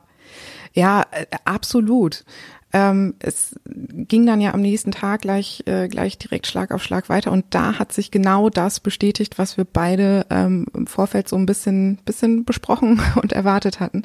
ja, 0.73 1.05
äh, 1.11 1.25
absolut. 1.45 2.25
Ähm, 2.71 3.15
es 3.19 3.55
ging 3.65 4.25
dann 4.25 4.41
ja 4.41 4.53
am 4.53 4.61
nächsten 4.61 4.91
Tag 4.91 5.21
gleich, 5.21 5.63
äh, 5.65 5.87
gleich 5.87 6.17
direkt 6.17 6.45
Schlag 6.45 6.71
auf 6.71 6.83
Schlag 6.83 7.09
weiter 7.09 7.31
und 7.31 7.45
da 7.49 7.79
hat 7.79 7.91
sich 7.91 8.11
genau 8.11 8.49
das 8.49 8.79
bestätigt, 8.79 9.39
was 9.39 9.57
wir 9.57 9.65
beide 9.65 10.25
ähm, 10.29 10.67
im 10.75 10.85
Vorfeld 10.85 11.27
so 11.27 11.35
ein 11.35 11.45
bisschen, 11.45 11.97
bisschen 12.05 12.45
besprochen 12.45 13.01
und 13.21 13.33
erwartet 13.33 13.79
hatten. 13.79 14.03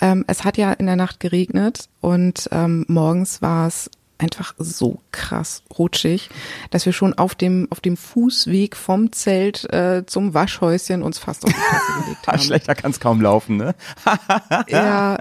Ähm, 0.00 0.24
es 0.26 0.44
hat 0.44 0.56
ja 0.56 0.72
in 0.72 0.86
der 0.86 0.96
Nacht 0.96 1.20
geregnet 1.20 1.88
und 2.00 2.48
ähm, 2.50 2.84
morgens 2.88 3.42
war 3.42 3.68
es 3.68 3.90
einfach 4.18 4.54
so 4.58 5.00
krass 5.12 5.62
rutschig, 5.78 6.30
dass 6.70 6.86
wir 6.86 6.92
schon 6.92 7.14
auf 7.14 7.34
dem 7.34 7.68
auf 7.70 7.80
dem 7.80 7.96
Fußweg 7.96 8.76
vom 8.76 9.12
Zelt 9.12 9.72
äh, 9.72 10.04
zum 10.06 10.34
Waschhäuschen 10.34 11.02
uns 11.02 11.18
fast 11.18 11.44
auf 11.44 11.52
die 11.52 11.60
Fresse 11.60 12.02
gelegt 12.02 12.26
haben. 12.26 12.38
Schlechter 12.40 12.74
kann 12.74 12.90
es 12.90 13.00
kaum 13.00 13.20
laufen, 13.20 13.56
ne? 13.56 13.74
Ja. 14.68 15.18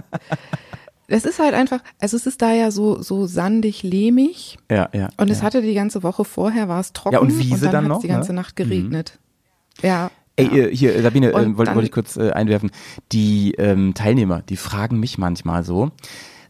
Es 1.14 1.26
ist 1.26 1.40
halt 1.40 1.54
einfach, 1.54 1.80
also 2.00 2.18
es 2.18 2.26
ist 2.26 2.42
da 2.42 2.52
ja 2.54 2.72
so 2.72 3.02
so 3.02 3.26
sandig, 3.28 3.84
lehmig 3.84 4.58
Ja, 4.72 4.90
ja. 4.94 5.10
und 5.18 5.30
es 5.30 5.40
ja. 5.40 5.44
hatte 5.46 5.62
die 5.62 5.74
ganze 5.74 6.04
Woche 6.04 6.26
vorher 6.26 6.68
war 6.70 6.80
es 6.80 6.94
trocken 6.94 7.14
Ja, 7.14 7.20
und 7.20 7.38
Wiese 7.38 7.66
dann, 7.66 7.72
dann 7.72 7.84
hat's 7.86 7.90
noch, 7.90 8.02
die 8.02 8.08
ganze 8.08 8.34
ne? 8.34 8.42
Nacht 8.42 8.56
geregnet. 8.56 9.20
Ja. 9.82 10.12
Ey, 10.36 10.48
äh, 10.48 10.76
hier, 10.76 11.02
Sabine, 11.02 11.30
äh, 11.30 11.34
Und 11.34 11.58
wollte 11.58 11.70
dann- 11.70 11.76
wollte 11.76 11.86
ich 11.88 11.92
kurz 11.92 12.18
äh, 12.18 12.32
einwerfen. 12.32 12.72
Die 13.12 13.54
ähm, 13.60 13.94
Teilnehmer, 13.94 14.42
die 14.42 14.58
fragen 14.58 15.00
mich 15.00 15.18
manchmal 15.20 15.64
so, 15.64 15.92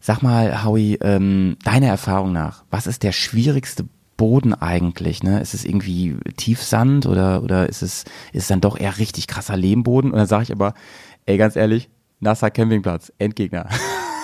sag 0.00 0.22
mal, 0.22 0.64
Howie, 0.64 0.94
ähm, 1.02 1.56
deiner 1.64 1.88
Erfahrung 1.88 2.32
nach, 2.32 2.64
was 2.70 2.86
ist 2.86 3.02
der 3.02 3.12
schwierigste 3.12 3.84
Boden 4.16 4.54
eigentlich? 4.54 5.22
Ne? 5.22 5.40
Ist 5.40 5.52
es 5.54 5.64
irgendwie 5.66 6.16
Tiefsand 6.38 7.04
oder, 7.06 7.42
oder 7.42 7.68
ist 7.68 7.82
es 7.82 8.04
ist 8.32 8.42
es 8.42 8.46
dann 8.48 8.60
doch 8.62 8.78
eher 8.78 8.96
richtig 8.98 9.26
krasser 9.26 9.56
Lehmboden? 9.56 10.10
Und 10.12 10.16
dann 10.18 10.26
sage 10.26 10.44
ich 10.44 10.52
aber, 10.52 10.72
ey, 11.26 11.36
ganz 11.36 11.56
ehrlich, 11.56 11.90
nasser 12.20 12.50
Campingplatz, 12.50 13.12
Endgegner. 13.18 13.68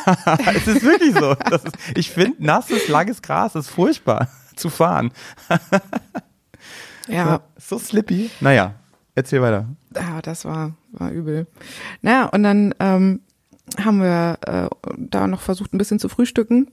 es 0.54 0.66
ist 0.66 0.82
wirklich 0.82 1.14
so. 1.14 1.32
Ist, 1.32 1.76
ich 1.96 2.10
finde, 2.10 2.44
nasses, 2.44 2.88
langes 2.88 3.22
Gras 3.22 3.54
ist 3.54 3.68
furchtbar 3.68 4.28
zu 4.56 4.68
fahren. 4.68 5.12
ja. 7.08 7.40
So 7.56 7.78
slippy. 7.78 8.30
Naja, 8.40 8.74
erzähl 9.14 9.42
weiter. 9.42 9.66
Ja, 9.94 10.22
das 10.22 10.44
war, 10.44 10.74
war 10.92 11.10
übel. 11.10 11.46
Naja, 12.02 12.26
und 12.26 12.42
dann 12.42 12.74
ähm, 12.78 13.20
haben 13.78 14.00
wir 14.00 14.38
äh, 14.46 14.68
da 14.96 15.26
noch 15.26 15.40
versucht, 15.40 15.72
ein 15.72 15.78
bisschen 15.78 15.98
zu 15.98 16.08
frühstücken. 16.08 16.70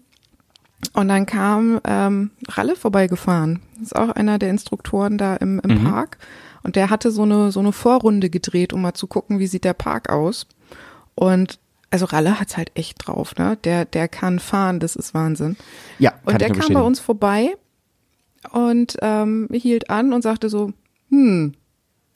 Und 0.94 1.08
dann 1.08 1.26
kam 1.26 1.80
ähm, 1.86 2.32
Ralle 2.48 2.76
vorbeigefahren. 2.76 3.62
Das 3.76 3.88
ist 3.88 3.96
auch 3.96 4.10
einer 4.10 4.38
der 4.38 4.52
Instruktoren 4.52 5.18
da 5.18 5.36
im, 5.36 5.60
im 5.60 5.84
Park. 5.84 6.20
Und 6.62 6.76
der 6.76 6.90
hatte 6.90 7.12
so 7.12 7.24
eine, 7.24 7.52
so 7.52 7.60
eine 7.60 7.72
Vorrunde 7.72 8.30
gedreht, 8.30 8.74
um 8.74 8.82
mal 8.82 8.94
zu 8.94 9.08
gucken, 9.08 9.40
wie 9.40 9.48
sieht 9.48 9.64
der 9.64 9.74
Park 9.74 10.10
aus. 10.10 10.48
Und 11.16 11.60
also 11.90 12.06
Ralle 12.06 12.40
hat's 12.40 12.58
halt 12.58 12.72
echt 12.76 13.08
drauf, 13.08 13.36
ne? 13.38 13.58
Der, 13.64 13.86
der 13.86 14.08
kann 14.08 14.40
fahren, 14.40 14.80
das 14.80 14.96
ist 14.96 15.14
Wahnsinn. 15.14 15.58
Ja, 16.00 16.14
Und 16.26 16.42
der 16.42 16.52
kam 16.52 16.74
bei 16.74 16.82
uns 16.82 17.00
vorbei 17.00 17.56
und 18.52 18.98
ähm, 19.02 19.48
hielt 19.52 19.90
an 19.90 20.14
und 20.14 20.22
sagte 20.22 20.50
so, 20.50 20.74
hm, 21.10 21.54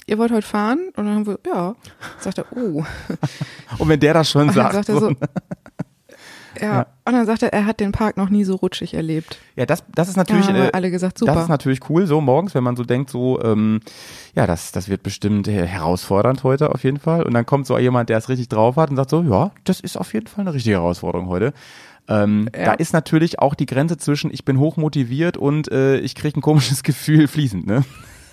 ihr 0.07 0.17
wollt 0.17 0.31
heute 0.31 0.47
fahren? 0.47 0.89
Und 0.95 1.05
dann 1.05 1.15
haben 1.15 1.27
wir, 1.27 1.39
ja. 1.45 1.75
Sagt 2.19 2.39
er, 2.39 2.45
oh. 2.55 2.83
Und 3.77 3.89
wenn 3.89 3.99
der 3.99 4.13
das 4.13 4.29
schon 4.29 4.41
Und 4.41 4.47
dann 4.49 4.71
sagt, 4.71 4.73
sagt 4.73 4.89
er 4.89 4.99
so, 4.99 5.09
so, 5.09 5.15
ja. 6.59 6.87
Und 7.05 7.13
dann 7.13 7.25
sagt 7.25 7.43
er, 7.43 7.53
er 7.53 7.65
hat 7.65 7.79
den 7.79 7.91
Park 7.91 8.17
noch 8.17 8.29
nie 8.29 8.43
so 8.43 8.55
rutschig 8.55 8.93
erlebt. 8.93 9.37
ja, 9.55 9.65
das, 9.65 9.83
das 9.95 10.07
ist 10.07 10.17
Da 10.17 10.21
natürlich, 10.21 10.47
haben 10.47 10.55
wir 10.55 10.65
äh, 10.65 10.71
alle 10.73 10.91
gesagt, 10.91 11.17
super. 11.19 11.33
das 11.33 11.43
ist 11.43 11.49
natürlich 11.49 11.89
cool, 11.89 12.05
so 12.07 12.19
morgens, 12.21 12.55
wenn 12.55 12.63
man 12.63 12.75
so 12.75 12.83
denkt, 12.83 13.09
so, 13.09 13.41
ähm, 13.41 13.79
ja, 14.35 14.47
das, 14.47 14.71
das 14.71 14.89
wird 14.89 15.03
bestimmt 15.03 15.47
herausfordernd 15.47 16.43
heute 16.43 16.73
auf 16.73 16.83
jeden 16.83 16.99
Fall. 16.99 17.23
Und 17.23 17.33
dann 17.33 17.45
kommt 17.45 17.67
so 17.67 17.77
jemand, 17.77 18.09
der 18.09 18.17
es 18.17 18.29
richtig 18.29 18.49
drauf 18.49 18.75
hat 18.75 18.89
und 18.89 18.95
sagt 18.95 19.09
so, 19.09 19.21
ja, 19.23 19.51
das 19.63 19.79
ist 19.79 19.97
auf 19.97 20.13
jeden 20.13 20.27
Fall 20.27 20.41
eine 20.41 20.53
richtige 20.53 20.75
Herausforderung 20.77 21.27
heute. 21.27 21.53
Ähm, 22.07 22.49
Ja. 22.55 22.65
Da 22.65 22.73
ist 22.73 22.93
natürlich 22.93 23.39
auch 23.39 23.53
die 23.55 23.65
Grenze 23.67 23.97
zwischen 23.97 24.31
ich 24.33 24.43
bin 24.43 24.59
hochmotiviert 24.59 25.37
und 25.37 25.71
äh, 25.71 25.97
ich 25.99 26.15
kriege 26.15 26.39
ein 26.39 26.41
komisches 26.41 26.83
Gefühl 26.83 27.27
fließend, 27.27 27.67
ne? 27.67 27.83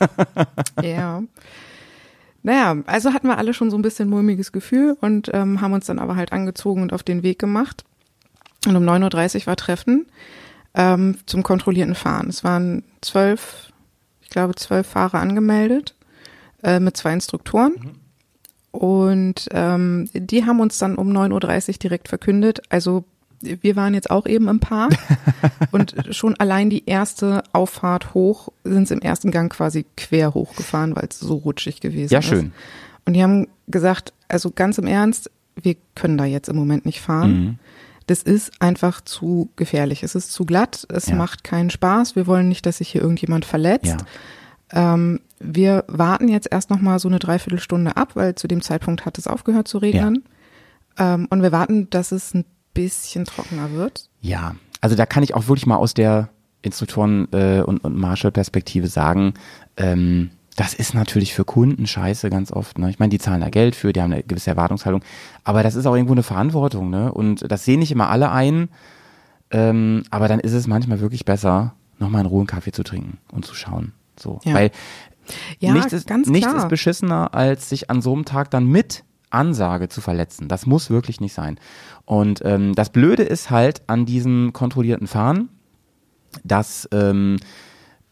Ja. 0.83 1.23
Naja, 2.43 2.77
also 2.87 3.13
hatten 3.13 3.27
wir 3.27 3.37
alle 3.37 3.53
schon 3.53 3.71
so 3.71 3.77
ein 3.77 3.83
bisschen 3.83 4.09
mulmiges 4.09 4.53
Gefühl 4.53 4.97
und 5.01 5.29
ähm, 5.35 5.61
haben 5.61 5.73
uns 5.73 5.87
dann 5.87 5.99
aber 5.99 6.17
halt 6.17 6.33
angezogen 6.33 6.83
und 6.83 6.93
auf 6.93 7.03
den 7.03 7.23
Weg 7.23 7.39
gemacht. 7.39 7.85
Und 8.69 8.77
um 8.77 8.85
9.30 8.85 9.41
Uhr 9.41 9.47
war 9.47 9.57
Treffen 9.57 10.07
ähm, 10.75 11.19
zum 11.27 11.43
kontrollierten 11.43 11.95
Fahren. 11.95 12.29
Es 12.29 12.45
waren 12.45 12.85
zwölf, 13.01 13.73
ich 14.23 14.29
glaube, 14.31 14.55
zwölf 14.55 14.87
Fahrer 14.87 15.19
angemeldet 15.21 15.95
äh, 16.63 16.79
mit 16.81 16.97
zwei 16.97 17.13
Instruktoren. 17.13 17.73
Und 18.71 19.49
ähm, 19.53 20.09
die 20.13 20.45
haben 20.45 20.61
uns 20.61 20.79
dann 20.79 20.97
um 20.97 21.09
9.30 21.11 21.69
Uhr 21.69 21.75
direkt 21.79 22.09
verkündet. 22.09 22.61
Also 22.69 23.05
wir 23.41 23.77
waren 23.77 23.95
jetzt 23.95 24.11
auch 24.11 24.27
eben 24.27 24.49
im 24.49 24.61
Park 24.61 24.97
und 25.71 25.95
schon 26.11 26.35
allein 26.39 26.71
die 26.71 26.85
erste 26.87 27.45
Auffahrt 27.53 28.13
hoch 28.13 28.49
sind 28.65 28.89
sie 28.89 28.95
im 28.95 29.01
ersten 29.01 29.31
Gang 29.31 29.51
quasi 29.51 29.87
quer 29.97 30.35
hochgefahren, 30.35 30.95
weil 30.97 31.07
es 31.09 31.21
so 31.21 31.37
rutschig 31.37 31.81
gewesen 31.81 32.13
Ja, 32.13 32.19
ist. 32.19 32.27
schön. 32.27 32.53
Und 33.07 33.15
die 33.15 33.23
haben 33.23 33.47
gesagt, 33.69 34.13
also 34.29 34.51
ganz 34.51 34.77
im 34.79 34.87
Ernst, 34.87 35.31
wir 35.61 35.77
können 35.95 36.19
da 36.19 36.25
jetzt 36.25 36.49
im 36.49 36.57
Moment 36.57 36.85
nicht 36.85 37.01
fahren. 37.01 37.33
Mhm. 37.33 37.59
Das 38.09 38.23
ist 38.23 38.51
einfach 38.61 39.01
zu 39.03 39.51
gefährlich. 39.57 40.03
Es 40.03 40.15
ist 40.15 40.33
zu 40.33 40.45
glatt, 40.45 40.87
es 40.91 41.07
Ja. 41.07 41.15
macht 41.15 41.45
keinen 41.45 41.71
Spaß. 41.71 42.17
Wir 42.17 42.27
wollen 42.27 42.49
nicht, 42.49 42.67
dass 42.67 42.79
sich 42.79 42.89
hier 42.89 43.03
irgendjemand 43.03 43.45
verletzt. 43.45 43.97
Ja. 44.73 44.95
Ähm, 44.95 45.21
wir 45.39 45.85
warten 45.89 46.29
jetzt 46.29 46.49
erst 46.51 46.71
noch 46.71 46.81
mal 46.81 46.99
so 46.99 47.07
eine 47.09 47.19
Dreiviertelstunde 47.19 47.97
ab, 47.97 48.17
weil 48.17 48.35
zu 48.35 48.49
dem 48.49 48.61
Zeitpunkt 48.63 49.05
hat 49.07 49.19
es 49.19 49.27
aufgehört 49.27 49.69
zu 49.69 49.79
regnen. 49.79 50.25
Ähm, 50.99 51.27
und 51.31 51.43
wir 51.43 51.53
warten, 51.53 51.89
dass 51.91 52.11
es 52.11 52.35
ein 52.35 52.45
bisschen 52.75 53.25
trockener 53.25 53.73
wird. 53.73 54.09
Ja, 54.21 54.57
also 54.81 54.97
da 54.97 55.07
kann 55.07 55.23
ich 55.23 55.35
auch 55.35 55.47
wirklich 55.49 55.67
mal 55.67 55.77
aus 55.77 55.95
der 55.95 56.31
Instruktoren- 56.63 57.29
äh, 57.33 57.63
und, 57.63 57.79
und 57.85 57.97
Marshall-Perspektive 57.97 58.89
sagen, 58.89 59.35
ähm, 59.77 60.31
das 60.59 60.75
ist 60.75 60.93
natürlich 60.93 61.35
für 61.35 61.45
Kunden 61.45 61.87
scheiße 61.87 62.31
ganz 62.31 62.51
oft. 62.51 62.79
Ne? 62.79 62.91
Ich 62.91 62.99
meine, 62.99 63.11
die 63.11 63.21
zahlen 63.21 63.41
da 63.41 63.49
Geld 63.49 63.77
für, 63.77 63.93
die 63.93 64.03
haben 64.03 64.13
eine 64.13 64.25
gewisse 64.25 64.51
Erwartungshaltung, 64.51 65.03
aber 65.45 65.63
das 65.63 65.77
ist 65.77 65.87
auch 65.87 65.95
irgendwo 65.95 66.15
eine 66.15 66.25
Verantwortung. 66.25 66.91
Ne? 66.91 67.13
Und 67.13 67.49
das 67.49 67.65
sehen 67.65 67.79
nicht 67.79 67.93
immer 67.93 68.11
alle 68.11 68.33
ein, 68.33 68.69
ähm, 69.53 70.03
aber 70.11 70.27
dann 70.27 70.41
ist 70.41 70.55
es 70.55 70.67
manchmal 70.67 70.99
wirklich 70.99 71.25
besser, 71.25 71.75
nochmal 72.01 72.23
in 72.23 72.27
Ruhe 72.27 72.41
einen 72.41 72.49
Kaffee 72.49 72.73
zu 72.73 72.83
trinken 72.83 73.19
und 73.31 73.47
zu 73.47 73.55
schauen. 73.55 73.93
So, 74.19 74.41
Ja. 74.45 74.55
weil 74.55 74.73
Ja, 75.61 75.75
nichts, 75.75 75.93
ist, 75.93 76.11
nichts 76.11 76.53
ist 76.53 76.69
beschissener, 76.69 77.35
als 77.35 77.69
sich 77.69 77.89
an 77.89 78.03
so 78.03 78.13
einem 78.13 78.25
Tag 78.25 78.51
dann 78.51 78.67
mit 78.67 79.05
Ansage 79.31 79.89
zu 79.89 80.01
verletzen. 80.01 80.49
Das 80.49 80.67
muss 80.67 80.91
wirklich 80.91 81.21
nicht 81.21 81.35
sein. 81.35 81.61
Und 82.05 82.41
ähm, 82.45 82.75
das 82.75 82.91
Blöde 82.91 83.23
ist 83.23 83.51
halt 83.51 83.83
an 83.87 84.07
diesem 84.07 84.53
kontrollierten 84.53 85.07
Fahren, 85.07 85.51
dass 86.43 86.89
ähm, 86.91 87.37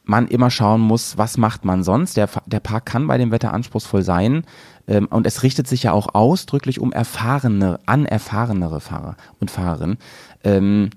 man 0.07 0.28
immer 0.28 0.50
schauen 0.50 0.80
muss, 0.80 1.18
was 1.18 1.36
macht 1.36 1.64
man 1.64 1.82
sonst. 1.82 2.16
Der, 2.16 2.28
der 2.46 2.61
Park 2.61 2.86
kann 2.86 3.07
bei 3.07 3.18
dem 3.18 3.32
Wetter 3.32 3.52
anspruchsvoll 3.52 4.02
sein. 4.02 4.44
Ähm, 4.86 5.07
und 5.07 5.26
es 5.26 5.42
richtet 5.42 5.66
sich 5.66 5.82
ja 5.82 5.92
auch 5.92 6.14
ausdrücklich 6.14 6.80
um 6.80 6.92
erfahrene, 6.92 7.80
anerfahrenere 7.86 8.80
Fahrer 8.80 9.16
und 9.40 9.50
Fahrerinnen. 9.50 9.98
Ähm, 10.44 10.90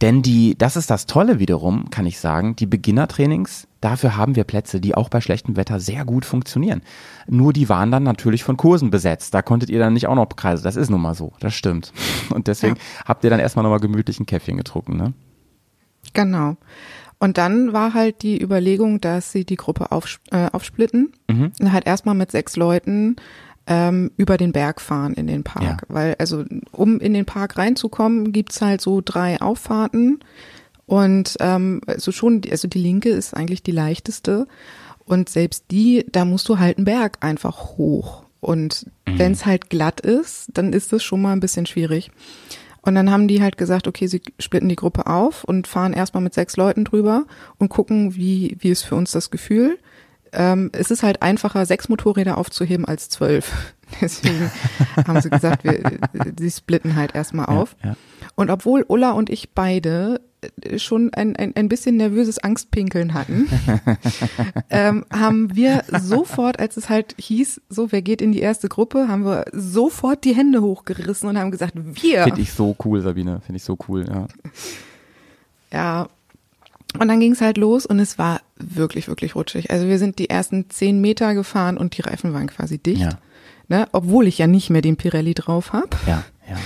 denn 0.00 0.22
die, 0.22 0.56
das 0.56 0.76
ist 0.76 0.90
das 0.90 1.06
Tolle 1.06 1.40
wiederum, 1.40 1.90
kann 1.90 2.06
ich 2.06 2.20
sagen, 2.20 2.54
die 2.54 2.66
Beginnertrainings, 2.66 3.66
dafür 3.80 4.16
haben 4.16 4.36
wir 4.36 4.44
Plätze, 4.44 4.80
die 4.80 4.94
auch 4.94 5.08
bei 5.08 5.20
schlechtem 5.20 5.56
Wetter 5.56 5.80
sehr 5.80 6.04
gut 6.04 6.24
funktionieren. 6.24 6.82
Nur 7.26 7.52
die 7.52 7.68
waren 7.68 7.90
dann 7.90 8.04
natürlich 8.04 8.44
von 8.44 8.56
Kursen 8.56 8.90
besetzt. 8.90 9.34
Da 9.34 9.42
konntet 9.42 9.70
ihr 9.70 9.80
dann 9.80 9.94
nicht 9.94 10.06
auch 10.06 10.14
noch 10.14 10.28
Kreise. 10.28 10.62
Das 10.62 10.76
ist 10.76 10.88
nun 10.88 11.00
mal 11.00 11.16
so. 11.16 11.32
Das 11.40 11.54
stimmt. 11.54 11.92
Und 12.30 12.46
deswegen 12.46 12.76
habt 13.04 13.24
ihr 13.24 13.30
dann 13.30 13.40
erstmal 13.40 13.64
nochmal 13.64 13.80
gemütlich 13.80 14.20
ein 14.20 14.26
Käffchen 14.26 14.56
getrunken, 14.56 14.96
ne? 14.96 15.14
Genau. 16.12 16.56
Und 17.20 17.36
dann 17.38 17.72
war 17.72 17.94
halt 17.94 18.22
die 18.22 18.40
Überlegung, 18.40 19.00
dass 19.00 19.32
sie 19.32 19.44
die 19.44 19.56
Gruppe 19.56 19.90
auf, 19.92 20.20
äh, 20.30 20.48
aufsplitten 20.52 21.12
Mhm. 21.28 21.52
und 21.60 21.72
halt 21.72 21.86
erstmal 21.86 22.14
mit 22.14 22.30
sechs 22.30 22.54
Leuten 22.56 23.16
ähm, 23.66 24.10
über 24.16 24.36
den 24.38 24.52
Berg 24.52 24.80
fahren 24.80 25.14
in 25.14 25.26
den 25.26 25.42
Park. 25.44 25.62
Ja. 25.62 25.76
Weil, 25.88 26.14
also 26.18 26.44
um 26.72 27.00
in 27.00 27.12
den 27.14 27.26
Park 27.26 27.58
reinzukommen, 27.58 28.32
gibt's 28.32 28.62
halt 28.62 28.80
so 28.80 29.02
drei 29.04 29.40
Auffahrten. 29.40 30.20
Und 30.86 31.36
ähm, 31.40 31.80
also 31.86 32.12
schon, 32.12 32.40
also 32.50 32.66
die 32.66 32.78
linke 32.78 33.10
ist 33.10 33.34
eigentlich 33.34 33.62
die 33.62 33.72
leichteste. 33.72 34.46
Und 35.04 35.28
selbst 35.28 35.64
die, 35.70 36.06
da 36.10 36.24
musst 36.24 36.48
du 36.48 36.58
halt 36.58 36.78
einen 36.78 36.84
Berg 36.86 37.18
einfach 37.20 37.76
hoch. 37.76 38.22
Und 38.40 38.86
Mhm. 39.06 39.18
wenn's 39.18 39.44
halt 39.44 39.68
glatt 39.68 40.00
ist, 40.00 40.48
dann 40.54 40.72
ist 40.72 40.92
das 40.92 41.02
schon 41.02 41.20
mal 41.20 41.32
ein 41.32 41.40
bisschen 41.40 41.66
schwierig. 41.66 42.10
Und 42.82 42.94
dann 42.94 43.10
haben 43.10 43.28
die 43.28 43.42
halt 43.42 43.58
gesagt, 43.58 43.86
okay, 43.88 44.06
sie 44.06 44.22
splitten 44.38 44.68
die 44.68 44.76
Gruppe 44.76 45.06
auf 45.06 45.44
und 45.44 45.66
fahren 45.66 45.92
erstmal 45.92 46.22
mit 46.22 46.34
sechs 46.34 46.56
Leuten 46.56 46.84
drüber 46.84 47.26
und 47.58 47.68
gucken, 47.68 48.14
wie, 48.16 48.56
wie 48.60 48.70
ist 48.70 48.82
für 48.82 48.94
uns 48.94 49.10
das 49.10 49.30
Gefühl. 49.30 49.78
Ähm, 50.32 50.70
es 50.72 50.90
ist 50.90 51.02
halt 51.02 51.22
einfacher, 51.22 51.64
sechs 51.66 51.88
Motorräder 51.88 52.38
aufzuheben 52.38 52.84
als 52.84 53.08
zwölf. 53.08 53.74
Deswegen 54.00 54.50
haben 55.06 55.20
sie 55.20 55.30
gesagt, 55.30 55.64
wir, 55.64 55.82
sie 56.38 56.50
splitten 56.50 56.96
halt 56.96 57.14
erstmal 57.14 57.46
auf. 57.46 57.76
ja. 57.84 57.96
Und 58.34 58.50
obwohl 58.50 58.84
Ulla 58.86 59.12
und 59.12 59.30
ich 59.30 59.50
beide 59.50 60.20
schon 60.76 61.12
ein, 61.14 61.36
ein, 61.36 61.54
ein 61.56 61.68
bisschen 61.68 61.96
nervöses 61.96 62.38
Angstpinkeln 62.38 63.14
hatten, 63.14 63.48
ähm, 64.70 65.04
haben 65.12 65.54
wir 65.56 65.82
sofort, 66.00 66.58
als 66.58 66.76
es 66.76 66.88
halt 66.88 67.14
hieß, 67.18 67.60
so, 67.68 67.90
wer 67.92 68.02
geht 68.02 68.22
in 68.22 68.32
die 68.32 68.40
erste 68.40 68.68
Gruppe, 68.68 69.08
haben 69.08 69.24
wir 69.24 69.46
sofort 69.52 70.24
die 70.24 70.34
Hände 70.34 70.62
hochgerissen 70.62 71.28
und 71.28 71.38
haben 71.38 71.50
gesagt, 71.50 71.74
wir. 71.74 72.24
Finde 72.24 72.40
ich 72.40 72.52
so 72.52 72.76
cool, 72.84 73.00
Sabine. 73.00 73.40
Finde 73.40 73.56
ich 73.56 73.64
so 73.64 73.76
cool, 73.88 74.06
ja. 74.08 74.28
Ja. 75.72 76.08
Und 76.98 77.08
dann 77.08 77.20
ging 77.20 77.32
es 77.32 77.40
halt 77.40 77.58
los 77.58 77.84
und 77.84 77.98
es 78.00 78.18
war 78.18 78.40
wirklich, 78.56 79.08
wirklich 79.08 79.34
rutschig. 79.34 79.70
Also 79.70 79.88
wir 79.88 79.98
sind 79.98 80.18
die 80.18 80.30
ersten 80.30 80.70
zehn 80.70 81.00
Meter 81.00 81.34
gefahren 81.34 81.76
und 81.76 81.96
die 81.96 82.02
Reifen 82.02 82.32
waren 82.32 82.46
quasi 82.46 82.78
dicht. 82.78 83.02
Ja. 83.02 83.18
Ne? 83.68 83.86
Obwohl 83.92 84.26
ich 84.26 84.38
ja 84.38 84.46
nicht 84.46 84.70
mehr 84.70 84.80
den 84.80 84.96
Pirelli 84.96 85.34
drauf 85.34 85.72
hab. 85.72 85.96
Ja, 86.06 86.24
ja. 86.48 86.56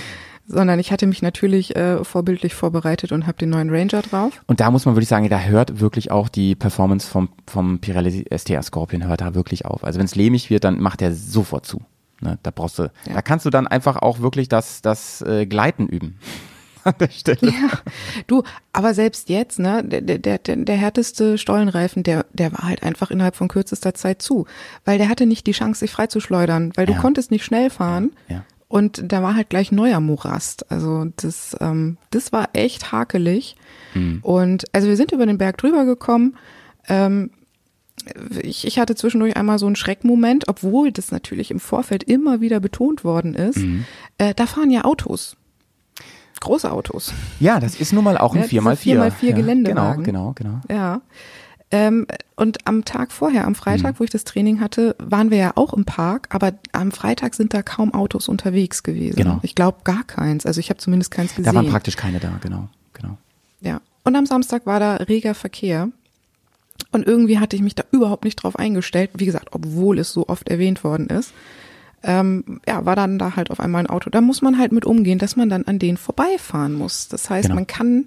Sondern 0.47 0.79
ich 0.79 0.91
hatte 0.91 1.07
mich 1.07 1.21
natürlich 1.21 1.75
äh, 1.75 2.03
vorbildlich 2.03 2.53
vorbereitet 2.53 3.11
und 3.11 3.25
habe 3.27 3.37
den 3.37 3.49
neuen 3.49 3.69
Ranger 3.69 4.01
drauf. 4.01 4.41
Und 4.47 4.59
da 4.59 4.71
muss 4.71 4.85
man 4.85 4.95
wirklich 4.95 5.07
sagen, 5.09 5.29
da 5.29 5.39
hört 5.41 5.79
wirklich 5.79 6.11
auch 6.11 6.27
die 6.29 6.55
Performance 6.55 7.07
vom, 7.09 7.29
vom 7.47 7.79
Pirelli 7.79 8.25
STR 8.35 8.61
Scorpion 8.63 9.05
hört 9.07 9.21
da 9.21 9.35
wirklich 9.35 9.65
auf. 9.65 9.83
Also 9.83 9.99
wenn 9.99 10.05
es 10.05 10.15
lehmig 10.15 10.49
wird, 10.49 10.63
dann 10.65 10.79
macht 10.81 11.01
er 11.01 11.13
sofort 11.13 11.65
zu. 11.65 11.81
Ne, 12.21 12.37
da 12.43 12.51
brauchst 12.51 12.79
du, 12.79 12.83
Ja. 12.83 13.13
da 13.15 13.21
kannst 13.21 13.45
du 13.45 13.49
dann 13.49 13.67
einfach 13.67 13.97
auch 13.97 14.19
wirklich 14.19 14.47
das, 14.49 14.81
das 14.81 15.21
äh, 15.21 15.45
Gleiten 15.45 15.87
üben. 15.87 16.17
An 16.85 16.93
der 16.99 17.09
Stelle. 17.09 17.39
Ja, 17.49 17.69
du, 18.27 18.43
aber 18.73 18.93
selbst 18.93 19.29
jetzt, 19.29 19.57
ne, 19.57 19.81
der, 19.85 20.01
der, 20.01 20.37
der, 20.37 20.55
der 20.57 20.75
härteste 20.75 21.37
Stollenreifen, 21.37 22.03
der, 22.03 22.25
der 22.33 22.51
war 22.51 22.63
halt 22.67 22.83
einfach 22.83 23.09
innerhalb 23.09 23.37
von 23.37 23.47
kürzester 23.47 23.93
Zeit 23.93 24.21
zu. 24.21 24.45
Weil 24.83 24.97
der 24.97 25.07
hatte 25.07 25.25
nicht 25.25 25.47
die 25.47 25.53
Chance, 25.53 25.79
sich 25.79 25.91
freizuschleudern, 25.91 26.73
weil 26.75 26.85
du 26.85 26.91
Ja. 26.91 26.99
konntest 26.99 27.31
nicht 27.31 27.45
schnell 27.45 27.69
fahren. 27.69 28.11
Ja. 28.27 28.43
Und 28.73 29.03
da 29.11 29.21
war 29.21 29.35
halt 29.35 29.51
gleich 29.51 29.71
neuer 29.71 29.99
Morast. 29.99 30.71
Also 30.71 31.05
das, 31.17 31.55
ähm, 31.61 31.97
das 32.09 32.33
war 32.33 32.49
echt 32.53 32.91
hakelig. 32.91 33.55
Mhm. 33.93 34.17
Und 34.23 34.65
also 34.73 34.87
wir 34.87 34.97
sind 34.97 35.11
über 35.11 35.27
den 35.27 35.37
Berg 35.37 35.59
drüber 35.59 35.85
gekommen. 35.85 36.37
Ähm, 36.87 37.29
ich, 38.41 38.65
ich 38.65 38.79
hatte 38.79 38.95
zwischendurch 38.95 39.37
einmal 39.37 39.59
so 39.59 39.67
einen 39.67 39.75
Schreckmoment, 39.75 40.47
obwohl 40.47 40.91
das 40.91 41.11
natürlich 41.11 41.51
im 41.51 41.59
Vorfeld 41.59 42.01
immer 42.01 42.41
wieder 42.41 42.59
betont 42.59 43.03
worden 43.03 43.35
ist. 43.35 43.59
Mhm. 43.59 43.85
Äh, 44.17 44.33
da 44.33 44.47
fahren 44.47 44.71
ja 44.71 44.85
Autos. 44.85 45.37
Große 46.39 46.71
Autos. 46.71 47.13
Ja, 47.39 47.59
das 47.59 47.79
ist 47.79 47.93
nun 47.93 48.03
mal 48.03 48.17
auch 48.17 48.33
ein 48.33 48.41
Ja, 48.41 48.47
diese 48.47 48.67
4x4. 48.67 48.97
4x4 48.97 49.25
ja, 49.27 49.35
Geländewagen. 49.35 50.03
Genau, 50.03 50.33
genau, 50.33 50.61
genau. 50.65 50.75
Ja. 50.75 51.01
Ähm, 51.75 52.05
und 52.35 52.67
am 52.67 52.85
Tag 52.85 53.11
vorher, 53.11 53.45
am 53.45 53.53
Mhm. 53.53 53.55
Freitag, 53.55 53.99
wo 53.99 54.03
ich 54.03 54.11
das 54.11 54.25
Training 54.25 54.59
hatte, 54.61 54.95
waren 54.99 55.31
wir 55.31 55.37
ja 55.39 55.51
auch 55.55 55.73
im 55.73 55.85
Park, 55.85 56.27
aber 56.29 56.53
am 56.71 56.91
Freitag 56.91 57.33
sind 57.33 57.53
da 57.55 57.63
kaum 57.63 57.95
Autos 57.95 58.27
unterwegs 58.29 58.83
gewesen. 58.83 59.15
Genau. 59.15 59.39
Ich 59.41 59.55
glaube 59.55 59.79
gar 59.83 60.03
keins. 60.03 60.45
Also 60.45 60.59
ich 60.59 60.69
habe 60.69 60.77
zumindest 60.77 61.09
keins 61.09 61.31
gesehen. 61.31 61.45
Da 61.45 61.55
waren 61.55 61.67
praktisch 61.69 61.95
keine 61.95 62.19
da, 62.19 62.31
genau, 62.41 62.69
genau. 62.93 63.17
Ja. 63.61 63.81
Und 64.03 64.15
am 64.15 64.25
Samstag 64.27 64.65
war 64.67 64.79
da 64.79 64.97
reger 64.97 65.33
Verkehr. 65.33 65.89
Und 66.91 67.07
irgendwie 67.07 67.39
hatte 67.39 67.55
ich 67.55 67.61
mich 67.63 67.73
da 67.73 67.83
überhaupt 67.91 68.23
nicht 68.23 68.35
drauf 68.35 68.57
eingestellt. 68.59 69.09
Wie 69.15 69.25
gesagt, 69.25 69.47
obwohl 69.51 69.97
es 69.97 70.11
so 70.13 70.27
oft 70.27 70.49
erwähnt 70.49 70.83
worden 70.83 71.07
ist. 71.07 71.33
Ähm, 72.03 72.59
ja, 72.67 72.85
war 72.85 72.95
dann 72.95 73.17
da 73.17 73.35
halt 73.35 73.49
auf 73.49 73.59
einmal 73.59 73.81
ein 73.83 73.89
Auto. 73.89 74.09
Da 74.11 74.21
muss 74.21 74.41
man 74.43 74.59
halt 74.59 74.73
mit 74.73 74.85
umgehen, 74.85 75.17
dass 75.17 75.35
man 75.37 75.49
dann 75.49 75.63
an 75.63 75.79
denen 75.79 75.97
vorbeifahren 75.97 76.73
muss. 76.73 77.07
Das 77.07 77.29
heißt, 77.31 77.45
Genau. 77.45 77.55
man 77.55 77.65
kann 77.67 78.05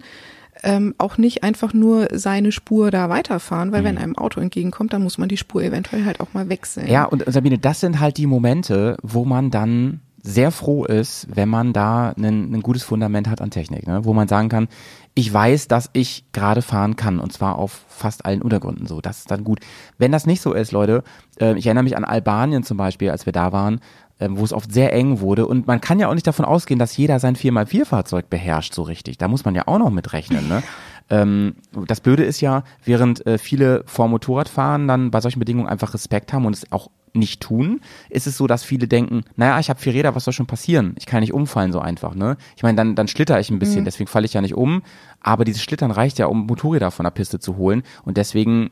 ähm, 0.63 0.95
auch 0.99 1.19
nicht 1.19 1.43
einfach 1.43 1.73
nur 1.75 2.09
seine 2.13 2.53
Spur 2.53 2.91
da 2.91 3.09
weiterfahren, 3.09 3.73
weil 3.73 3.83
Mhm. 3.83 3.87
wenn 3.87 3.99
einem 3.99 4.17
Auto 4.19 4.41
entgegenkommt, 4.41 4.93
dann 4.93 5.03
muss 5.03 5.19
man 5.19 5.29
die 5.29 5.37
Spur 5.37 5.63
eventuell 5.63 6.05
halt 6.05 6.21
auch 6.21 6.33
mal 6.33 6.49
wechseln. 6.49 6.87
Ja, 6.89 7.05
und 7.05 7.25
Sabine, 7.27 7.59
das 7.59 7.81
sind 7.81 8.01
halt 8.01 8.17
die 8.17 8.27
Momente, 8.27 8.97
wo 9.03 9.25
man 9.25 9.51
dann 9.51 10.01
sehr 10.23 10.51
froh 10.51 10.85
ist, 10.85 11.29
wenn 11.33 11.49
man 11.49 11.73
da 11.73 12.13
ein, 12.19 12.61
gutes 12.61 12.83
Fundament 12.83 13.29
hat 13.29 13.41
an 13.41 13.51
Technik, 13.51 13.87
ne? 13.87 14.05
wo 14.05 14.13
man 14.13 14.27
sagen 14.27 14.49
kann, 14.49 14.67
ich 15.15 15.33
weiß, 15.33 15.69
dass 15.69 15.89
ich 15.93 16.25
gerade 16.33 16.63
fahren 16.63 16.97
kann 16.97 17.21
und 17.21 17.33
zwar 17.33 17.59
auf 17.59 17.85
fast 17.89 18.27
allen 18.27 18.43
Untergründen 18.43 18.87
so. 18.87 19.01
Das 19.01 19.19
ist 19.21 19.31
dann 19.31 19.45
gut. 19.45 19.61
Wenn 19.99 20.11
das 20.11 20.27
nicht 20.27 20.43
so 20.43 20.53
ist, 20.53 20.73
Leute, 20.73 21.05
äh, 21.41 21.57
ich 21.57 21.67
erinnere 21.67 21.85
mich 21.85 21.97
an 21.97 22.05
Albanien 22.05 22.65
zum 22.65 22.77
Beispiel, 22.77 23.11
als 23.11 23.25
wir 23.25 23.33
da 23.33 23.53
waren, 23.53 23.81
wo 24.19 24.45
es 24.45 24.53
oft 24.53 24.73
sehr 24.73 24.93
eng 24.93 25.21
wurde 25.21 25.47
und 25.47 25.67
man 25.67 25.81
kann 25.81 25.99
ja 25.99 26.09
auch 26.09 26.15
nicht 26.15 26.27
davon 26.27 26.45
ausgehen, 26.45 26.79
dass 26.79 26.97
jeder 26.97 27.21
sein 27.21 27.37
4x4-Fahrzeug 27.37 28.31
beherrscht 28.31 28.75
so 28.75 28.83
richtig. 28.83 29.19
Da 29.19 29.29
muss 29.29 29.45
man 29.45 29.55
ja 29.55 29.67
auch 29.67 29.79
noch 29.79 29.91
mit 29.91 30.13
rechnen. 30.13 30.49
Ne? 30.49 30.63
Ähm, 31.09 31.55
das 31.87 32.01
Blöde 32.01 32.25
ist 32.25 32.41
ja, 32.41 32.65
während 32.85 33.25
äh, 33.27 33.39
viele 33.39 33.85
vor 33.87 34.09
Motorradfahren 34.09 34.89
dann 34.89 35.13
bei 35.13 35.21
solchen 35.21 35.39
Bedingungen 35.39 35.69
einfach 35.69 35.95
Respekt 35.95 36.33
haben 36.33 36.47
und 36.47 36.53
es 36.53 36.73
auch 36.73 36.91
nicht 37.13 37.41
tun, 37.41 37.81
ist 38.11 38.27
es 38.27 38.37
so, 38.37 38.47
dass 38.47 38.65
viele 38.65 38.89
denken, 38.89 39.23
naja, 39.37 39.59
ich 39.59 39.71
habe 39.71 39.81
vier 39.81 39.95
Räder, 39.95 40.15
was 40.15 40.25
soll 40.25 40.35
schon 40.35 40.47
passieren? 40.47 40.95
Ich 40.99 41.07
kann 41.07 41.21
nicht 41.21 41.33
umfallen 41.33 41.73
so 41.73 41.81
einfach, 41.81 42.15
ne? 42.15 42.37
Ich 42.57 42.63
meine, 42.63 42.77
dann, 42.77 42.95
dann 42.95 43.09
schlitter 43.09 43.41
ich 43.41 43.51
ein 43.51 43.59
bisschen, 43.59 43.85
deswegen 43.85 44.09
falle 44.09 44.27
ich 44.27 44.35
ja 44.35 44.43
nicht 44.43 44.55
um, 44.55 44.83
aber 45.21 45.45
dieses 45.45 45.63
Schlittern 45.63 45.91
reicht 45.91 46.19
ja, 46.19 46.27
um 46.27 46.47
Motorräder 46.47 46.91
von 46.91 47.05
der 47.05 47.11
Piste 47.11 47.39
zu 47.39 47.57
holen 47.57 47.85
und 48.05 48.17
deswegen 48.17 48.71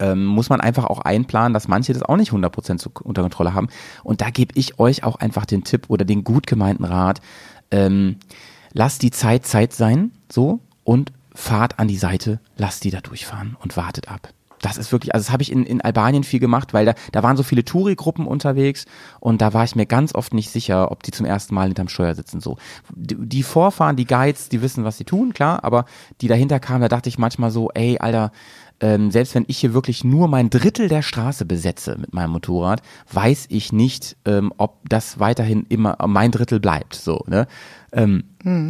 ähm, 0.00 0.24
muss 0.24 0.48
man 0.48 0.60
einfach 0.60 0.84
auch 0.84 1.00
einplanen, 1.00 1.54
dass 1.54 1.68
manche 1.68 1.92
das 1.92 2.02
auch 2.02 2.16
nicht 2.16 2.32
100% 2.32 2.78
zu, 2.78 2.90
unter 3.02 3.22
Kontrolle 3.22 3.54
haben. 3.54 3.68
Und 4.02 4.20
da 4.20 4.30
gebe 4.30 4.52
ich 4.56 4.78
euch 4.80 5.04
auch 5.04 5.16
einfach 5.16 5.46
den 5.46 5.62
Tipp 5.64 5.86
oder 5.88 6.04
den 6.04 6.24
gut 6.24 6.46
gemeinten 6.46 6.84
Rat, 6.84 7.20
ähm, 7.70 8.16
lasst 8.72 9.02
die 9.02 9.10
Zeit 9.10 9.46
Zeit 9.46 9.72
sein, 9.72 10.10
so, 10.30 10.60
und 10.84 11.12
fahrt 11.34 11.78
an 11.78 11.88
die 11.88 11.96
Seite, 11.96 12.40
lasst 12.56 12.84
die 12.84 12.90
da 12.90 13.00
durchfahren 13.00 13.56
und 13.60 13.76
wartet 13.76 14.10
ab. 14.10 14.32
Das 14.62 14.76
ist 14.76 14.92
wirklich, 14.92 15.14
also 15.14 15.24
das 15.24 15.32
habe 15.32 15.42
ich 15.42 15.50
in, 15.50 15.64
in 15.64 15.80
Albanien 15.80 16.22
viel 16.22 16.40
gemacht, 16.40 16.74
weil 16.74 16.84
da, 16.84 16.94
da 17.12 17.22
waren 17.22 17.36
so 17.36 17.42
viele 17.42 17.64
Touri-Gruppen 17.64 18.26
unterwegs 18.26 18.84
und 19.18 19.40
da 19.40 19.54
war 19.54 19.64
ich 19.64 19.74
mir 19.74 19.86
ganz 19.86 20.14
oft 20.14 20.34
nicht 20.34 20.50
sicher, 20.50 20.90
ob 20.90 21.02
die 21.02 21.12
zum 21.12 21.24
ersten 21.24 21.54
Mal 21.54 21.68
hinterm 21.68 21.88
Steuer 21.88 22.14
sitzen. 22.14 22.40
So, 22.40 22.58
die, 22.94 23.16
die 23.16 23.42
Vorfahren, 23.42 23.96
die 23.96 24.04
Guides, 24.04 24.50
die 24.50 24.60
wissen, 24.60 24.84
was 24.84 24.98
sie 24.98 25.04
tun, 25.04 25.32
klar, 25.32 25.64
aber 25.64 25.86
die 26.20 26.28
dahinter 26.28 26.60
kamen, 26.60 26.82
da 26.82 26.88
dachte 26.88 27.08
ich 27.08 27.18
manchmal 27.18 27.50
so, 27.50 27.70
ey, 27.70 27.98
Alter, 27.98 28.32
ähm, 28.80 29.10
selbst 29.10 29.34
wenn 29.34 29.44
ich 29.46 29.58
hier 29.58 29.74
wirklich 29.74 30.04
nur 30.04 30.28
mein 30.28 30.50
Drittel 30.50 30.88
der 30.88 31.02
Straße 31.02 31.44
besetze 31.44 31.96
mit 31.98 32.14
meinem 32.14 32.30
Motorrad, 32.30 32.82
weiß 33.12 33.46
ich 33.48 33.72
nicht, 33.72 34.16
ähm, 34.24 34.52
ob 34.56 34.88
das 34.88 35.20
weiterhin 35.20 35.66
immer 35.68 35.96
mein 36.06 36.30
Drittel 36.30 36.60
bleibt. 36.60 36.94
So, 36.94 37.24
ne? 37.26 37.46
Ähm, 37.92 38.24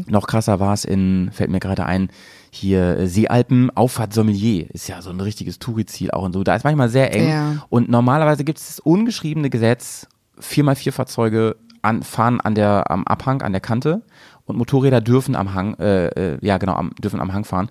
Noch 0.09 0.27
krasser 0.27 0.61
war 0.61 0.75
es 0.75 0.85
in, 0.85 1.31
fällt 1.33 1.51
mir 1.51 1.61
gerade 1.61 1.87
ein, 1.87 2.09
hier 2.51 2.99
äh, 2.99 3.07
Seealpen, 3.07 3.71
Auffahrt 3.77 4.13
Sommelier, 4.13 4.69
ist 4.71 4.89
ja 4.89 5.01
so 5.03 5.11
ein 5.11 5.21
richtiges 5.21 5.59
Touri-Ziel 5.59 6.11
auch 6.11 6.25
und 6.25 6.33
so. 6.33 6.43
Da 6.43 6.57
ist 6.57 6.65
manchmal 6.65 6.89
sehr 6.89 7.15
eng. 7.15 7.29
Ja. 7.29 7.67
Und 7.69 7.89
normalerweise 7.89 8.45
gibt 8.45 8.59
es 8.59 8.67
das 8.67 8.81
ungeschriebene 8.81 9.51
Gesetz, 9.51 10.09
4x4-Fahrzeuge 10.41 11.57
an, 11.83 12.03
fahren 12.03 12.41
an 12.41 12.55
der, 12.55 12.91
am 12.91 13.07
Abhang, 13.07 13.43
an 13.43 13.53
der 13.53 13.61
Kante 13.61 14.03
und 14.45 14.57
Motorräder 14.57 15.01
dürfen 15.01 15.37
am 15.37 15.55
Hang, 15.55 15.75
äh, 15.79 16.07
äh, 16.09 16.39
ja 16.43 16.59
genau, 16.59 16.75
am, 16.75 16.91
dürfen 17.01 17.21
am 17.21 17.33
Hang 17.33 17.45
fahren. 17.45 17.71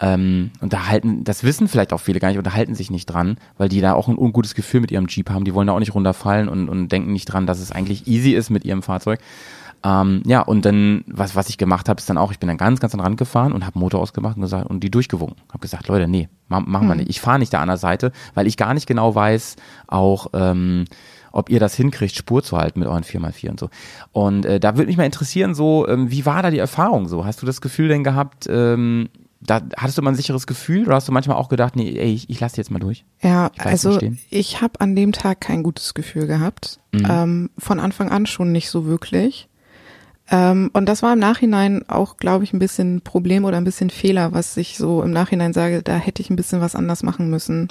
Ähm, 0.00 0.50
und 0.60 0.72
da 0.72 0.88
halten, 0.88 1.22
das 1.24 1.44
wissen 1.44 1.68
vielleicht 1.68 1.92
auch 1.92 2.00
viele 2.00 2.18
gar 2.20 2.28
nicht 2.28 2.38
und 2.38 2.46
da 2.46 2.52
halten 2.54 2.74
sich 2.74 2.90
nicht 2.90 3.06
dran, 3.06 3.36
weil 3.58 3.68
die 3.68 3.80
da 3.80 3.94
auch 3.94 4.08
ein 4.08 4.18
ungutes 4.18 4.54
Gefühl 4.54 4.80
mit 4.80 4.90
ihrem 4.90 5.06
Jeep 5.06 5.30
haben. 5.30 5.44
Die 5.44 5.54
wollen 5.54 5.68
da 5.68 5.72
auch 5.72 5.78
nicht 5.78 5.94
runterfallen 5.94 6.48
und, 6.48 6.68
und 6.68 6.88
denken 6.88 7.12
nicht 7.12 7.26
dran, 7.26 7.46
dass 7.46 7.60
es 7.60 7.70
eigentlich 7.70 8.06
easy 8.08 8.32
ist 8.32 8.50
mit 8.50 8.64
ihrem 8.64 8.82
Fahrzeug. 8.82 9.20
Ähm, 9.84 10.22
ja, 10.24 10.40
und 10.40 10.64
dann, 10.64 11.04
was, 11.06 11.36
was 11.36 11.48
ich 11.50 11.58
gemacht 11.58 11.88
habe, 11.88 11.98
ist 12.00 12.08
dann 12.08 12.16
auch, 12.18 12.32
ich 12.32 12.38
bin 12.38 12.48
dann 12.48 12.56
ganz, 12.56 12.80
ganz 12.80 12.94
an 12.94 12.98
den 13.00 13.04
Rand 13.04 13.18
gefahren 13.18 13.52
und 13.52 13.66
habe 13.66 13.78
Motor 13.78 14.00
ausgemacht 14.00 14.36
und 14.36 14.42
gesagt 14.42 14.68
und 14.68 14.80
die 14.80 14.90
durchgewunken. 14.90 15.36
Habe 15.50 15.58
gesagt, 15.58 15.88
Leute, 15.88 16.08
nee, 16.08 16.28
ma- 16.48 16.60
machen 16.60 16.88
wir 16.88 16.94
nicht. 16.94 17.10
Ich 17.10 17.20
fahre 17.20 17.38
nicht 17.38 17.52
da 17.52 17.60
an 17.60 17.68
der 17.68 17.76
Seite, 17.76 18.10
weil 18.32 18.46
ich 18.46 18.56
gar 18.56 18.72
nicht 18.74 18.86
genau 18.86 19.14
weiß, 19.14 19.56
auch 19.86 20.28
ähm, 20.32 20.86
ob 21.32 21.50
ihr 21.50 21.60
das 21.60 21.74
hinkriegt, 21.74 22.14
Spur 22.16 22.42
zu 22.42 22.56
halten 22.56 22.78
mit 22.80 22.88
euren 22.88 23.02
4x4 23.04 23.50
und 23.50 23.60
so. 23.60 23.68
Und 24.12 24.46
äh, 24.46 24.58
da 24.58 24.76
würde 24.76 24.86
mich 24.86 24.96
mal 24.96 25.04
interessieren, 25.04 25.54
so, 25.54 25.86
ähm, 25.86 26.10
wie 26.10 26.24
war 26.24 26.42
da 26.42 26.50
die 26.50 26.58
Erfahrung 26.58 27.06
so? 27.06 27.26
Hast 27.26 27.42
du 27.42 27.46
das 27.46 27.60
Gefühl 27.60 27.88
denn 27.88 28.04
gehabt, 28.04 28.46
ähm, 28.48 29.10
da 29.46 29.60
hattest 29.76 29.98
du 29.98 30.02
mal 30.02 30.10
ein 30.10 30.16
sicheres 30.16 30.46
Gefühl 30.46 30.86
oder 30.86 30.96
hast 30.96 31.08
du 31.08 31.12
manchmal 31.12 31.36
auch 31.36 31.48
gedacht, 31.48 31.76
nee, 31.76 31.96
ey, 31.98 32.12
ich, 32.14 32.30
ich 32.30 32.40
lass 32.40 32.52
die 32.54 32.60
jetzt 32.60 32.70
mal 32.70 32.78
durch? 32.78 33.04
Ja, 33.22 33.50
Ich 33.54 33.60
also 33.64 33.98
ich 34.30 34.60
habe 34.60 34.80
an 34.80 34.96
dem 34.96 35.12
Tag 35.12 35.40
kein 35.40 35.62
gutes 35.62 35.94
Gefühl 35.94 36.26
gehabt. 36.26 36.80
Mhm. 36.92 37.06
Ähm, 37.08 37.50
von 37.58 37.80
Anfang 37.80 38.10
an 38.10 38.26
schon 38.26 38.52
nicht 38.52 38.70
so 38.70 38.86
wirklich. 38.86 39.48
Ähm, 40.30 40.70
und 40.72 40.86
das 40.86 41.02
war 41.02 41.12
im 41.12 41.18
Nachhinein 41.18 41.86
auch, 41.88 42.16
glaube 42.16 42.44
ich, 42.44 42.52
ein 42.54 42.58
bisschen 42.58 43.02
Problem 43.02 43.44
oder 43.44 43.58
ein 43.58 43.64
bisschen 43.64 43.90
Fehler, 43.90 44.32
was 44.32 44.56
ich 44.56 44.78
so 44.78 45.02
im 45.02 45.10
Nachhinein 45.10 45.52
sage, 45.52 45.82
da 45.82 45.96
hätte 45.96 46.22
ich 46.22 46.30
ein 46.30 46.36
bisschen 46.36 46.62
was 46.62 46.74
anders 46.74 47.02
machen 47.02 47.28
müssen. 47.28 47.68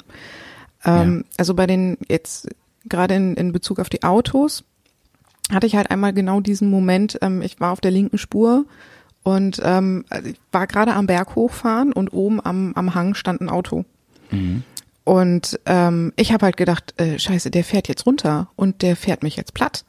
Ähm, 0.84 1.24
Also 1.36 1.54
bei 1.54 1.66
den 1.66 1.98
jetzt 2.08 2.48
gerade 2.84 3.14
in, 3.14 3.34
in 3.34 3.52
Bezug 3.52 3.80
auf 3.80 3.88
die 3.88 4.02
Autos 4.04 4.64
hatte 5.52 5.66
ich 5.66 5.76
halt 5.76 5.90
einmal 5.90 6.12
genau 6.12 6.40
diesen 6.40 6.70
Moment, 6.70 7.18
ähm, 7.22 7.42
ich 7.42 7.58
war 7.60 7.72
auf 7.72 7.80
der 7.80 7.90
linken 7.90 8.18
Spur 8.18 8.64
und 9.24 9.60
ähm, 9.64 10.04
ich 10.24 10.36
war 10.52 10.66
gerade 10.66 10.94
am 10.94 11.06
Berg 11.06 11.34
hochfahren 11.34 11.92
und 11.92 12.12
oben 12.12 12.44
am, 12.44 12.72
am 12.74 12.94
Hang 12.94 13.14
stand 13.14 13.40
ein 13.40 13.48
Auto. 13.48 13.84
Und 15.04 15.58
ähm, 15.66 16.12
ich 16.16 16.32
habe 16.32 16.46
halt 16.46 16.56
gedacht, 16.56 16.94
äh, 16.98 17.18
scheiße, 17.18 17.50
der 17.50 17.64
fährt 17.64 17.88
jetzt 17.88 18.06
runter 18.06 18.48
und 18.54 18.82
der 18.82 18.96
fährt 18.96 19.22
mich 19.22 19.36
jetzt 19.36 19.54
platt. 19.54 19.84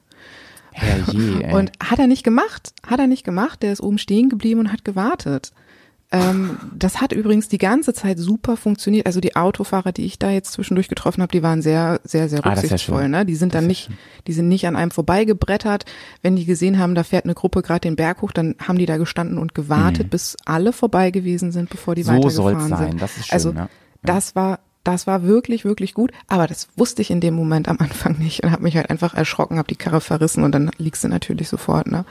Herrje. 0.71 1.55
Und 1.55 1.71
hat 1.81 1.99
er 1.99 2.07
nicht 2.07 2.23
gemacht, 2.23 2.73
hat 2.85 2.99
er 2.99 3.07
nicht 3.07 3.23
gemacht, 3.23 3.61
der 3.61 3.71
ist 3.71 3.81
oben 3.81 3.97
stehen 3.97 4.29
geblieben 4.29 4.61
und 4.61 4.71
hat 4.71 4.83
gewartet. 4.83 5.53
Ähm, 6.21 6.57
das 6.77 7.01
hat 7.01 7.11
übrigens 7.11 7.47
die 7.49 7.57
ganze 7.57 7.93
Zeit 7.93 8.17
super 8.19 8.57
funktioniert. 8.57 9.05
Also 9.05 9.19
die 9.19 9.35
Autofahrer, 9.35 9.91
die 9.91 10.05
ich 10.05 10.17
da 10.19 10.29
jetzt 10.29 10.53
zwischendurch 10.53 10.87
getroffen 10.87 11.21
habe, 11.21 11.31
die 11.31 11.43
waren 11.43 11.61
sehr, 11.61 11.99
sehr, 12.03 12.29
sehr 12.29 12.39
Ah, 12.45 12.49
das 12.51 12.63
ist 12.63 12.69
ja 12.69 12.73
rücksichtsvoll. 12.75 13.09
ne? 13.09 13.25
Die 13.25 13.35
sind 13.35 13.53
dann 13.55 13.67
nicht, 13.67 13.89
die 14.27 14.33
sind 14.33 14.47
nicht 14.47 14.67
an 14.67 14.75
einem 14.75 14.91
vorbeigebrettert. 14.91 15.85
Wenn 16.21 16.35
die 16.35 16.45
gesehen 16.45 16.79
haben, 16.79 16.95
da 16.95 17.03
fährt 17.03 17.25
eine 17.25 17.33
Gruppe 17.33 17.61
gerade 17.61 17.81
den 17.81 17.95
Berg 17.95 18.21
hoch, 18.21 18.31
dann 18.31 18.55
haben 18.65 18.77
die 18.77 18.85
da 18.85 18.97
gestanden 18.97 19.37
und 19.37 19.53
gewartet, 19.55 20.09
bis 20.09 20.35
alle 20.45 20.73
vorbei 20.73 21.11
gewesen 21.11 21.51
sind, 21.51 21.69
bevor 21.69 21.95
die 21.95 22.03
Mhm. 22.03 22.29
So 22.29 22.43
weitergefahren 22.45 22.69
sein, 22.69 22.89
sind. 22.91 23.01
das 23.01 23.17
ist 23.17 23.25
schön, 23.27 23.33
also 23.33 23.49
ja. 23.51 23.55
Ja. 23.57 23.69
das 24.03 24.35
war 24.35 24.59
das 24.83 25.07
war 25.07 25.23
wirklich, 25.23 25.65
wirklich 25.65 25.95
gut, 25.95 26.11
aber 26.27 26.45
das 26.45 26.67
wusste 26.77 27.01
ich 27.01 27.09
in 27.09 27.19
dem 27.19 27.33
Moment 27.33 27.67
am 27.67 27.77
Anfang 27.79 28.19
nicht 28.19 28.43
und 28.43 28.51
habe 28.51 28.61
mich 28.61 28.77
halt 28.77 28.91
einfach 28.91 29.15
erschrocken, 29.15 29.57
habe 29.57 29.67
die 29.67 29.75
Karre 29.75 29.99
verrissen 29.99 30.43
und 30.43 30.51
dann 30.51 30.69
liegst 30.77 31.03
du 31.03 31.07
natürlich 31.07 31.49
sofort. 31.49 31.87
Ne? 31.87 32.05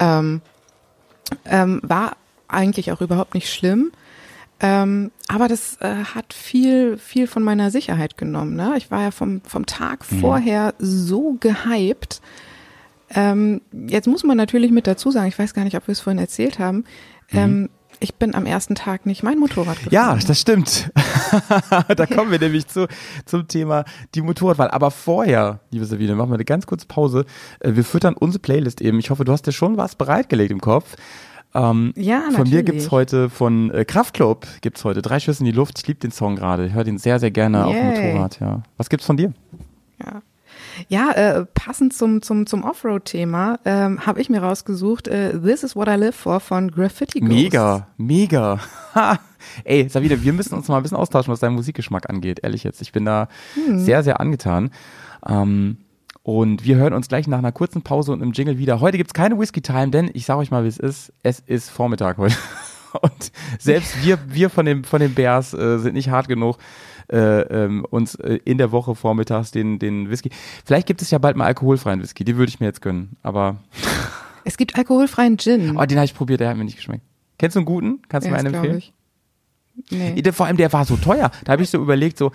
Ähm, 0.00 0.40
ähm, 1.44 1.80
war 1.82 2.16
eigentlich 2.52 2.92
auch 2.92 3.00
überhaupt 3.00 3.34
nicht 3.34 3.52
schlimm, 3.52 3.92
ähm, 4.60 5.10
aber 5.28 5.48
das 5.48 5.76
äh, 5.80 6.04
hat 6.14 6.32
viel, 6.34 6.96
viel 6.98 7.26
von 7.26 7.42
meiner 7.42 7.70
Sicherheit 7.70 8.16
genommen. 8.16 8.54
Ne? 8.54 8.74
Ich 8.76 8.90
war 8.90 9.02
ja 9.02 9.10
vom, 9.10 9.40
vom 9.42 9.66
Tag 9.66 10.04
Mhm. 10.10 10.20
vorher 10.20 10.74
so 10.78 11.36
gehypt, 11.40 12.20
Ähm, 13.14 13.60
jetzt 13.88 14.06
muss 14.08 14.24
man 14.24 14.38
natürlich 14.38 14.70
mit 14.70 14.86
dazu 14.86 15.10
sagen, 15.10 15.28
ich 15.28 15.38
weiß 15.38 15.52
gar 15.52 15.64
nicht, 15.64 15.76
ob 15.76 15.86
wir 15.86 15.92
es 15.92 16.00
vorhin 16.00 16.18
erzählt 16.18 16.58
haben. 16.58 16.84
Ähm, 17.30 17.68
ich 18.00 18.14
bin 18.14 18.34
am 18.34 18.46
ersten 18.46 18.74
Tag 18.74 19.04
nicht 19.04 19.22
mein 19.22 19.38
Motorrad 19.38 19.76
gefahren. 19.76 19.92
Ja, 19.92 20.16
das 20.26 20.40
stimmt. 20.40 20.90
da 21.94 22.06
kommen 22.06 22.30
wir 22.30 22.38
nämlich 22.38 22.68
zu, 22.68 22.88
zum 23.26 23.46
Thema 23.48 23.84
die 24.14 24.22
Motorradwahl. 24.22 24.70
Aber 24.70 24.90
vorher, 24.90 25.60
liebe 25.70 25.84
Sabine, 25.84 26.14
machen 26.14 26.30
wir 26.30 26.34
eine 26.36 26.44
ganz 26.46 26.66
kurze 26.66 26.86
Pause. 26.86 27.26
Äh, 27.60 27.74
Wir 27.74 27.84
füttern 27.84 28.14
unsere 28.14 28.40
Playlist 28.40 28.80
eben. 28.80 28.98
Ich 28.98 29.10
hoffe, 29.10 29.24
du 29.24 29.32
hast 29.32 29.46
dir 29.46 29.52
schon 29.52 29.76
was 29.76 29.94
bereitgelegt 29.94 30.50
im 30.50 30.60
Kopf. 30.62 30.96
Ähm, 31.54 31.92
Ja, 31.96 32.22
Von 32.22 32.32
mir 32.32 32.38
natürlich. 32.38 32.64
gibt's 32.66 32.90
heute, 32.90 33.28
von 33.30 33.70
äh, 33.70 33.84
Kraftklub 33.84 34.46
gibt's 34.60 34.84
heute 34.84 35.02
drei 35.02 35.20
Schüsse 35.20 35.40
in 35.40 35.46
die 35.46 35.52
Luft. 35.52 35.78
Ich 35.78 35.86
liebe 35.86 36.00
den 36.00 36.10
Song 36.10 36.36
gerade. 36.36 36.66
Ich 36.66 36.72
höre 36.72 36.84
den 36.84 36.98
sehr, 36.98 37.18
sehr 37.18 37.30
gerne 37.30 37.64
auf 37.66 37.72
dem 37.72 37.92
Yay. 37.92 38.12
Motorrad. 38.12 38.40
Ja. 38.40 38.62
Was 38.76 38.88
gibt's 38.88 39.06
von 39.06 39.16
dir? 39.16 39.32
Ja, 40.00 40.22
ja 40.88 41.10
äh, 41.12 41.44
passend 41.54 41.92
zum, 41.92 42.22
zum, 42.22 42.46
zum 42.46 42.64
Offroad-Thema 42.64 43.58
ähm, 43.64 44.06
habe 44.06 44.20
ich 44.20 44.30
mir 44.30 44.42
rausgesucht, 44.42 45.08
äh, 45.08 45.38
This 45.38 45.62
is 45.62 45.76
what 45.76 45.88
I 45.88 45.92
live 45.94 46.14
for 46.16 46.40
von 46.40 46.70
Graffiti 46.70 47.20
Ghost. 47.20 47.32
Mega, 47.32 47.86
mega. 47.98 48.58
Ey, 49.64 49.88
Sabine, 49.88 50.22
wir 50.22 50.32
müssen 50.32 50.54
uns 50.54 50.68
mal 50.68 50.76
ein 50.78 50.82
bisschen 50.82 50.96
austauschen, 50.98 51.32
was 51.32 51.40
deinen 51.40 51.54
Musikgeschmack 51.56 52.08
angeht. 52.08 52.40
Ehrlich 52.42 52.64
jetzt. 52.64 52.80
Ich 52.80 52.92
bin 52.92 53.04
da 53.04 53.28
sehr, 53.74 54.02
sehr 54.02 54.20
angetan. 54.20 54.70
Ähm, 55.28 55.78
und 56.22 56.64
wir 56.64 56.76
hören 56.76 56.92
uns 56.92 57.08
gleich 57.08 57.26
nach 57.26 57.38
einer 57.38 57.52
kurzen 57.52 57.82
Pause 57.82 58.12
und 58.12 58.22
im 58.22 58.32
Jingle 58.32 58.58
wieder. 58.58 58.80
Heute 58.80 58.96
gibt's 58.96 59.14
keine 59.14 59.38
Whiskey 59.38 59.60
Time, 59.60 59.88
denn 59.90 60.10
ich 60.14 60.24
sage 60.26 60.38
euch 60.40 60.50
mal, 60.50 60.64
wie 60.64 60.68
es 60.68 60.78
ist. 60.78 61.12
Es 61.22 61.40
ist 61.40 61.70
Vormittag 61.70 62.18
heute. 62.18 62.36
Und 63.00 63.32
selbst 63.58 64.04
wir, 64.04 64.18
wir 64.28 64.50
von 64.50 64.66
den, 64.66 64.84
von 64.84 65.00
den 65.00 65.14
Bears 65.14 65.54
äh, 65.54 65.78
sind 65.78 65.94
nicht 65.94 66.10
hart 66.10 66.28
genug, 66.28 66.58
äh, 67.10 67.16
ähm, 67.40 67.86
uns 67.88 68.16
äh, 68.16 68.38
in 68.44 68.58
der 68.58 68.70
Woche 68.70 68.94
vormittags 68.94 69.50
den, 69.50 69.78
den 69.78 70.10
Whisky. 70.10 70.28
Vielleicht 70.66 70.86
gibt 70.86 71.00
es 71.00 71.10
ja 71.10 71.16
bald 71.16 71.34
mal 71.38 71.46
alkoholfreien 71.46 72.02
Whisky, 72.02 72.22
den 72.22 72.36
würde 72.36 72.50
ich 72.50 72.60
mir 72.60 72.66
jetzt 72.66 72.82
gönnen. 72.82 73.16
Aber 73.22 73.56
Es 74.44 74.58
gibt 74.58 74.76
alkoholfreien 74.76 75.38
Gin. 75.38 75.74
oh, 75.78 75.84
den 75.86 75.96
habe 75.96 76.04
ich 76.04 76.14
probiert, 76.14 76.40
der 76.40 76.50
hat 76.50 76.58
mir 76.58 76.64
nicht 76.64 76.76
geschmeckt. 76.76 77.02
Kennst 77.38 77.56
du 77.56 77.60
einen 77.60 77.64
guten? 77.66 78.02
Kannst 78.10 78.26
du 78.26 78.30
mir 78.30 78.36
Ja, 78.36 78.40
einen 78.40 78.52
das 78.52 78.60
glaub 78.62 78.72
empfehlen? 78.74 78.92
ich. 79.90 80.16
Nee. 80.24 80.32
Vor 80.32 80.44
allem, 80.44 80.58
der 80.58 80.70
war 80.74 80.84
so 80.84 80.96
teuer. 80.98 81.30
Da 81.44 81.52
habe 81.52 81.62
ich 81.62 81.70
so 81.70 81.78
überlegt, 81.80 82.18
so, 82.18 82.30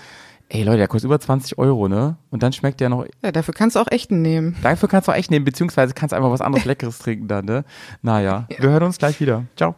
ey 0.50 0.64
Leute, 0.64 0.78
der 0.78 0.88
kostet 0.88 1.08
über 1.08 1.20
20 1.20 1.58
Euro, 1.58 1.88
ne? 1.88 2.18
Und 2.30 2.44
dann 2.44 2.54
schmeckt 2.54 2.80
der 2.80 2.90
noch. 2.90 3.06
Ja, 3.24 3.32
dafür 3.32 3.54
kannst 3.54 3.76
du 3.76 3.80
auch 3.80 3.88
echten 3.90 4.22
nehmen. 4.22 4.56
Dafür 4.64 4.90
kannst 4.90 5.08
du 5.08 5.12
auch 5.12 5.16
echt 5.16 5.32
nehmen, 5.32 5.46
beziehungsweise 5.46 5.94
kannst 5.94 6.14
einfach 6.14 6.32
was 6.32 6.42
anderes 6.42 6.66
Leckeres 6.66 7.00
trinken 7.00 7.28
dann, 7.28 7.46
ne? 7.46 7.66
Naja, 8.02 8.48
wir 8.58 8.70
hören 8.70 8.84
uns 8.84 8.98
gleich 8.98 9.20
wieder. 9.20 9.44
Ciao. 9.56 9.76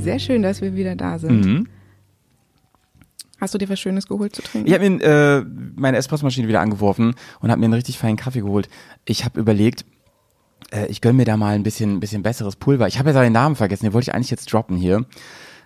Sehr 0.00 0.18
schön, 0.18 0.42
dass 0.42 0.62
wir 0.62 0.74
wieder 0.74 0.96
da 0.96 1.18
sind. 1.18 1.44
Mhm. 1.44 1.66
Hast 3.40 3.54
du 3.54 3.58
dir 3.58 3.68
was 3.68 3.78
Schönes 3.78 4.06
geholt 4.08 4.34
zu 4.34 4.42
trinken? 4.42 4.66
Ich 4.66 4.74
habe 4.74 4.88
mir 4.88 5.02
äh, 5.02 5.44
meine 5.76 5.96
Espressomaschine 5.96 6.48
wieder 6.48 6.60
angeworfen 6.60 7.14
und 7.40 7.50
habe 7.50 7.60
mir 7.60 7.66
einen 7.66 7.74
richtig 7.74 7.98
feinen 7.98 8.16
Kaffee 8.16 8.40
geholt. 8.40 8.68
Ich 9.04 9.24
habe 9.24 9.38
überlegt, 9.38 9.84
äh, 10.72 10.86
ich 10.86 11.00
gönn 11.00 11.16
mir 11.16 11.24
da 11.24 11.36
mal 11.36 11.54
ein 11.54 11.62
bisschen, 11.62 12.00
bisschen 12.00 12.22
besseres 12.22 12.56
Pulver. 12.56 12.88
Ich 12.88 12.98
habe 12.98 13.10
jetzt 13.10 13.18
den 13.18 13.32
Namen 13.32 13.56
vergessen, 13.56 13.84
den 13.84 13.92
wollte 13.92 14.10
ich 14.10 14.14
eigentlich 14.14 14.30
jetzt 14.30 14.52
droppen 14.52 14.76
hier. 14.76 15.06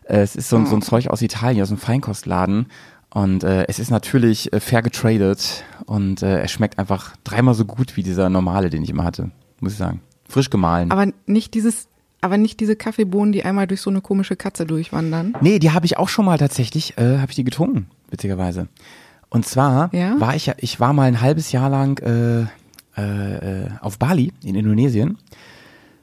Äh, 0.05 0.19
es 0.19 0.37
ist 0.37 0.49
so, 0.49 0.57
ein 0.57 0.67
so 0.67 0.77
ein 0.77 0.83
Zeug 0.83 1.09
aus 1.09 1.23
Italien, 1.23 1.63
aus 1.63 1.71
einem 1.71 1.79
Feinkostladen. 1.79 2.67
Und 3.11 3.45
äh, 3.45 3.67
es 3.69 3.79
ist 3.79 3.91
natürlich 3.91 4.53
äh, 4.53 4.61
fair 4.61 4.83
getradet 4.83 5.65
und 5.85 6.23
äh, 6.23 6.41
er 6.41 6.49
schmeckt 6.49 6.79
einfach 6.79 7.15
dreimal 7.25 7.55
so 7.55 7.67
gut 7.67 7.97
wie 7.97 8.03
dieser 8.03 8.31
normale, 8.31 8.71
den 8.71 8.83
ich 8.83 8.91
immer 8.91 9.05
hatte, 9.05 9.31
muss 9.61 9.73
ich 9.73 9.79
sagen. 9.79 10.01
Frisch 10.29 10.49
gemahlen. 10.49 10.91
Aber 10.91 11.07
nicht 11.27 11.53
dieses, 11.53 11.89
aber 12.23 12.39
nicht 12.39 12.61
diese 12.61 12.77
Kaffeebohnen, 12.77 13.33
die 13.33 13.45
einmal 13.45 13.67
durch 13.67 13.83
so 13.83 13.91
eine 13.91 14.01
komische 14.01 14.37
Katze 14.37 14.65
durchwandern. 14.65 15.35
Nee, 15.43 15.59
die 15.59 15.73
habe 15.73 15.85
ich 15.85 15.99
auch 15.99 16.09
schon 16.09 16.25
mal 16.25 16.39
tatsächlich, 16.39 16.97
äh, 16.97 17.19
habe 17.19 17.31
ich 17.31 17.37
die 17.37 17.45
getrunken, 17.45 17.87
witzigerweise. 18.11 18.69
Und 19.29 19.45
zwar 19.47 19.95
Ja? 19.95 20.19
war 20.21 20.35
ich 20.35 20.47
ja, 20.47 20.55
ich 20.59 20.81
war 20.81 20.93
mal 20.95 21.05
ein 21.05 21.21
halbes 21.21 21.53
Jahr 21.53 21.69
lang 21.69 21.99
äh, 22.01 22.43
äh, 23.01 23.69
auf 23.81 23.99
Bali 23.99 24.33
in 24.45 24.55
Indonesien 24.55 25.19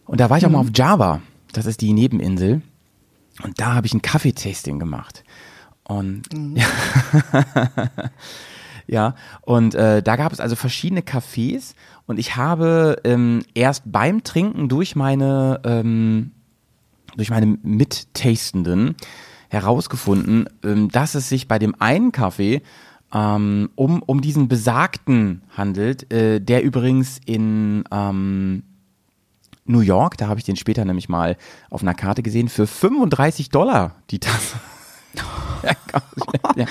und 0.05 0.19
da 0.19 0.29
war 0.29 0.37
ich 0.37 0.45
auch 0.45 0.49
mal 0.51 0.59
auf 0.59 0.71
Java. 0.73 1.21
Das 1.53 1.65
ist 1.65 1.81
die 1.81 1.93
Nebeninsel. 1.93 2.61
Und 3.43 3.59
da 3.59 3.73
habe 3.75 3.87
ich 3.87 3.93
ein 3.93 4.01
Kaffeetasting 4.01 4.79
gemacht. 4.79 5.23
Und 5.83 6.23
ja, 6.55 6.65
und 9.41 9.75
äh, 9.75 10.01
da 10.01 10.15
gab 10.15 10.31
es 10.33 10.39
also 10.39 10.55
verschiedene 10.55 11.01
Cafés 11.01 11.75
und 12.07 12.17
ich 12.19 12.35
habe 12.35 12.97
ähm, 13.03 13.43
erst 13.53 13.83
beim 13.85 14.23
Trinken 14.23 14.67
durch 14.67 14.95
meine 14.95 15.59
ähm, 15.63 16.31
durch 17.15 17.29
meine 17.29 17.57
Mittastenden 17.61 18.95
herausgefunden, 19.49 20.47
ähm, 20.63 20.89
dass 20.89 21.15
es 21.15 21.29
sich 21.29 21.47
bei 21.47 21.59
dem 21.59 21.75
einen 21.79 22.11
Kaffee 22.11 22.61
ähm, 23.13 23.69
um, 23.75 24.01
um 24.03 24.21
diesen 24.21 24.47
besagten 24.47 25.41
handelt, 25.55 26.11
äh, 26.13 26.39
der 26.39 26.63
übrigens 26.63 27.19
in 27.25 27.83
ähm, 27.91 28.63
New 29.65 29.81
York, 29.81 30.17
da 30.17 30.27
habe 30.27 30.39
ich 30.39 30.45
den 30.45 30.55
später 30.55 30.85
nämlich 30.85 31.09
mal 31.09 31.37
auf 31.69 31.81
einer 31.81 31.93
Karte 31.93 32.23
gesehen, 32.23 32.49
für 32.49 32.67
35 32.67 33.49
Dollar 33.49 33.95
die 34.09 34.19
Tasse. 34.19 34.57
ja, 35.63 35.71
ja. 36.55 36.65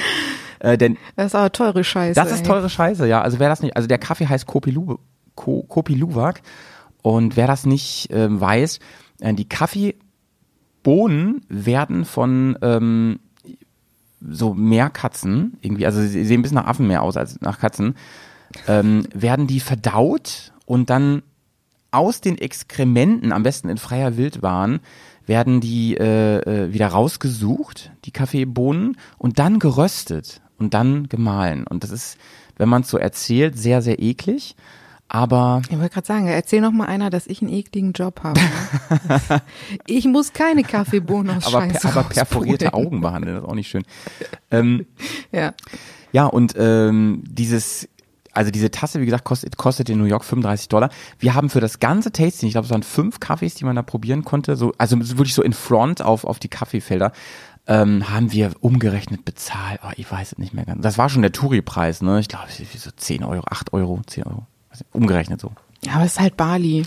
Äh, 0.61 0.79
denn 0.79 0.97
Das 1.17 1.27
ist 1.27 1.35
aber 1.35 1.53
teure 1.53 1.85
Scheiße. 1.85 2.15
das 2.15 2.33
ist 2.33 2.41
ey. 2.41 2.47
teure 2.47 2.69
Scheiße, 2.69 3.07
ja. 3.07 3.23
Also 3.23 3.39
wer 3.39 3.49
das 3.49 3.63
nicht, 3.63 3.77
also 3.77 3.89
der 3.89 3.99
Kaffee 3.99 4.27
heißt 4.27 4.47
Kopi, 4.47 4.71
Lu, 4.71 4.97
Ko, 5.35 5.63
Kopi 5.63 5.95
Luwak 5.95 6.43
und 7.03 7.37
wer 7.37 7.47
das 7.47 7.67
nicht 7.67 8.09
ähm, 8.11 8.41
weiß, 8.41 8.81
äh, 9.21 9.35
die 9.35 9.49
Kaffeebohnen 9.49 11.43
werden 11.49 12.05
von 12.05 12.59
ähm, 12.63 13.21
so 14.21 14.55
Meerkatzen 14.55 15.59
irgendwie, 15.61 15.87
also 15.87 16.01
sie 16.01 16.25
sehen 16.25 16.41
ein 16.41 16.43
bisschen 16.43 16.57
nach 16.57 16.67
Affenmeer 16.67 17.03
aus 17.03 17.17
als 17.17 17.41
nach 17.41 17.59
Katzen, 17.59 17.95
ähm, 18.67 19.07
werden 19.15 19.47
die 19.47 19.61
verdaut 19.61 20.53
und 20.67 20.91
dann 20.91 21.23
aus 21.91 22.21
den 22.21 22.37
Exkrementen, 22.37 23.33
am 23.33 23.43
besten 23.43 23.69
in 23.69 23.79
freier 23.79 24.17
Wildbahn, 24.17 24.81
werden 25.27 25.61
die 25.61 25.97
äh, 25.97 26.39
äh, 26.39 26.73
wieder 26.73 26.89
rausgesucht, 26.89 27.93
die 28.05 28.11
Kaffeebohnen, 28.11 28.97
und 29.19 29.39
dann 29.39 29.59
geröstet 29.59 30.41
und 30.59 30.75
dann 30.75 31.09
gemahlen. 31.09 31.67
Und 31.67 31.85
das 31.85 31.91
ist, 31.91 32.19
wenn 32.57 32.69
man 32.69 32.83
es 32.83 32.89
so 32.89 32.99
erzählt, 32.99 33.59
sehr, 33.59 33.83
sehr 33.83 34.01
eklig. 34.01 34.57
Aber 35.09 35.63
Ich 35.71 35.79
wollte 35.79 35.95
gerade 35.95 36.07
sagen, 36.07 36.27
erzähl 36.27 36.61
noch 36.61 36.71
mal 36.71 36.85
einer, 36.85 37.09
dass 37.09 37.27
ich 37.27 37.41
einen 37.41 37.51
ekligen 37.51 37.93
Job 37.93 38.21
habe. 38.23 38.39
ich 39.87 40.05
muss 40.05 40.35
keine 40.35 40.63
Kaffeebohnen 40.63 41.39
aus 41.39 41.47
aber, 41.47 41.63
Scheiße 41.63 41.89
per, 41.89 41.97
aber 41.97 42.09
perforierte. 42.09 42.75
Augen 42.75 43.01
behandeln, 43.01 43.37
das 43.37 43.45
ist 43.45 43.49
auch 43.49 43.55
nicht 43.55 43.69
schön. 43.69 43.85
Ähm, 44.51 44.87
Ja. 45.33 45.55
Ja, 46.13 46.27
und 46.27 46.55
ähm, 46.59 47.23
dieses, 47.27 47.89
also 48.33 48.51
diese 48.51 48.71
Tasse, 48.71 49.01
wie 49.01 49.05
gesagt, 49.05 49.25
kostet, 49.25 49.57
kostet 49.57 49.91
in 49.91 49.99
New 49.99 50.05
York 50.05 50.25
35 50.25 50.69
Dollar. 50.69 50.91
Wir 51.19 51.35
haben 51.35 51.51
für 51.51 51.61
das 51.61 51.81
ganze 51.81 52.13
Tasting, 52.13 52.49
ich 52.49 52.55
glaube, 52.55 52.67
es 52.67 52.71
waren 52.71 52.83
fünf 52.83 53.21
Kaffees, 53.21 53.55
die 53.55 53.65
man 53.65 53.77
da 53.77 53.83
probieren 53.83 54.25
konnte, 54.25 54.57
so, 54.57 54.73
also 54.79 54.97
so 55.03 55.19
wirklich 55.19 55.35
so 55.35 55.43
in 55.43 55.53
Front 55.53 56.03
auf, 56.03 56.25
auf 56.25 56.39
die 56.39 56.49
Kaffeefelder, 56.49 57.13
ähm, 57.69 58.11
haben 58.11 58.33
wir 58.33 58.51
umgerechnet 58.61 59.25
bezahlt. 59.25 59.81
Oh, 59.85 59.91
ich 59.97 60.11
weiß 60.11 60.33
es 60.33 60.39
nicht 60.39 60.55
mehr 60.55 60.64
ganz. 60.64 60.83
Das 60.83 60.99
war 60.99 61.09
schon 61.09 61.23
der 61.23 61.33
Touri-Preis, 61.33 62.03
ne? 62.03 62.19
Ich 62.21 62.29
glaube, 62.29 62.47
so 62.51 62.91
10 62.91 63.23
Euro, 63.25 63.45
8 63.49 63.73
Euro, 63.73 64.01
10 64.07 64.25
Euro. 64.25 64.47
Umgerechnet 64.93 65.41
so. 65.41 65.53
Ja, 65.85 65.93
aber 65.95 66.05
es 66.05 66.12
ist 66.12 66.21
halt 66.21 66.37
Bali. 66.37 66.85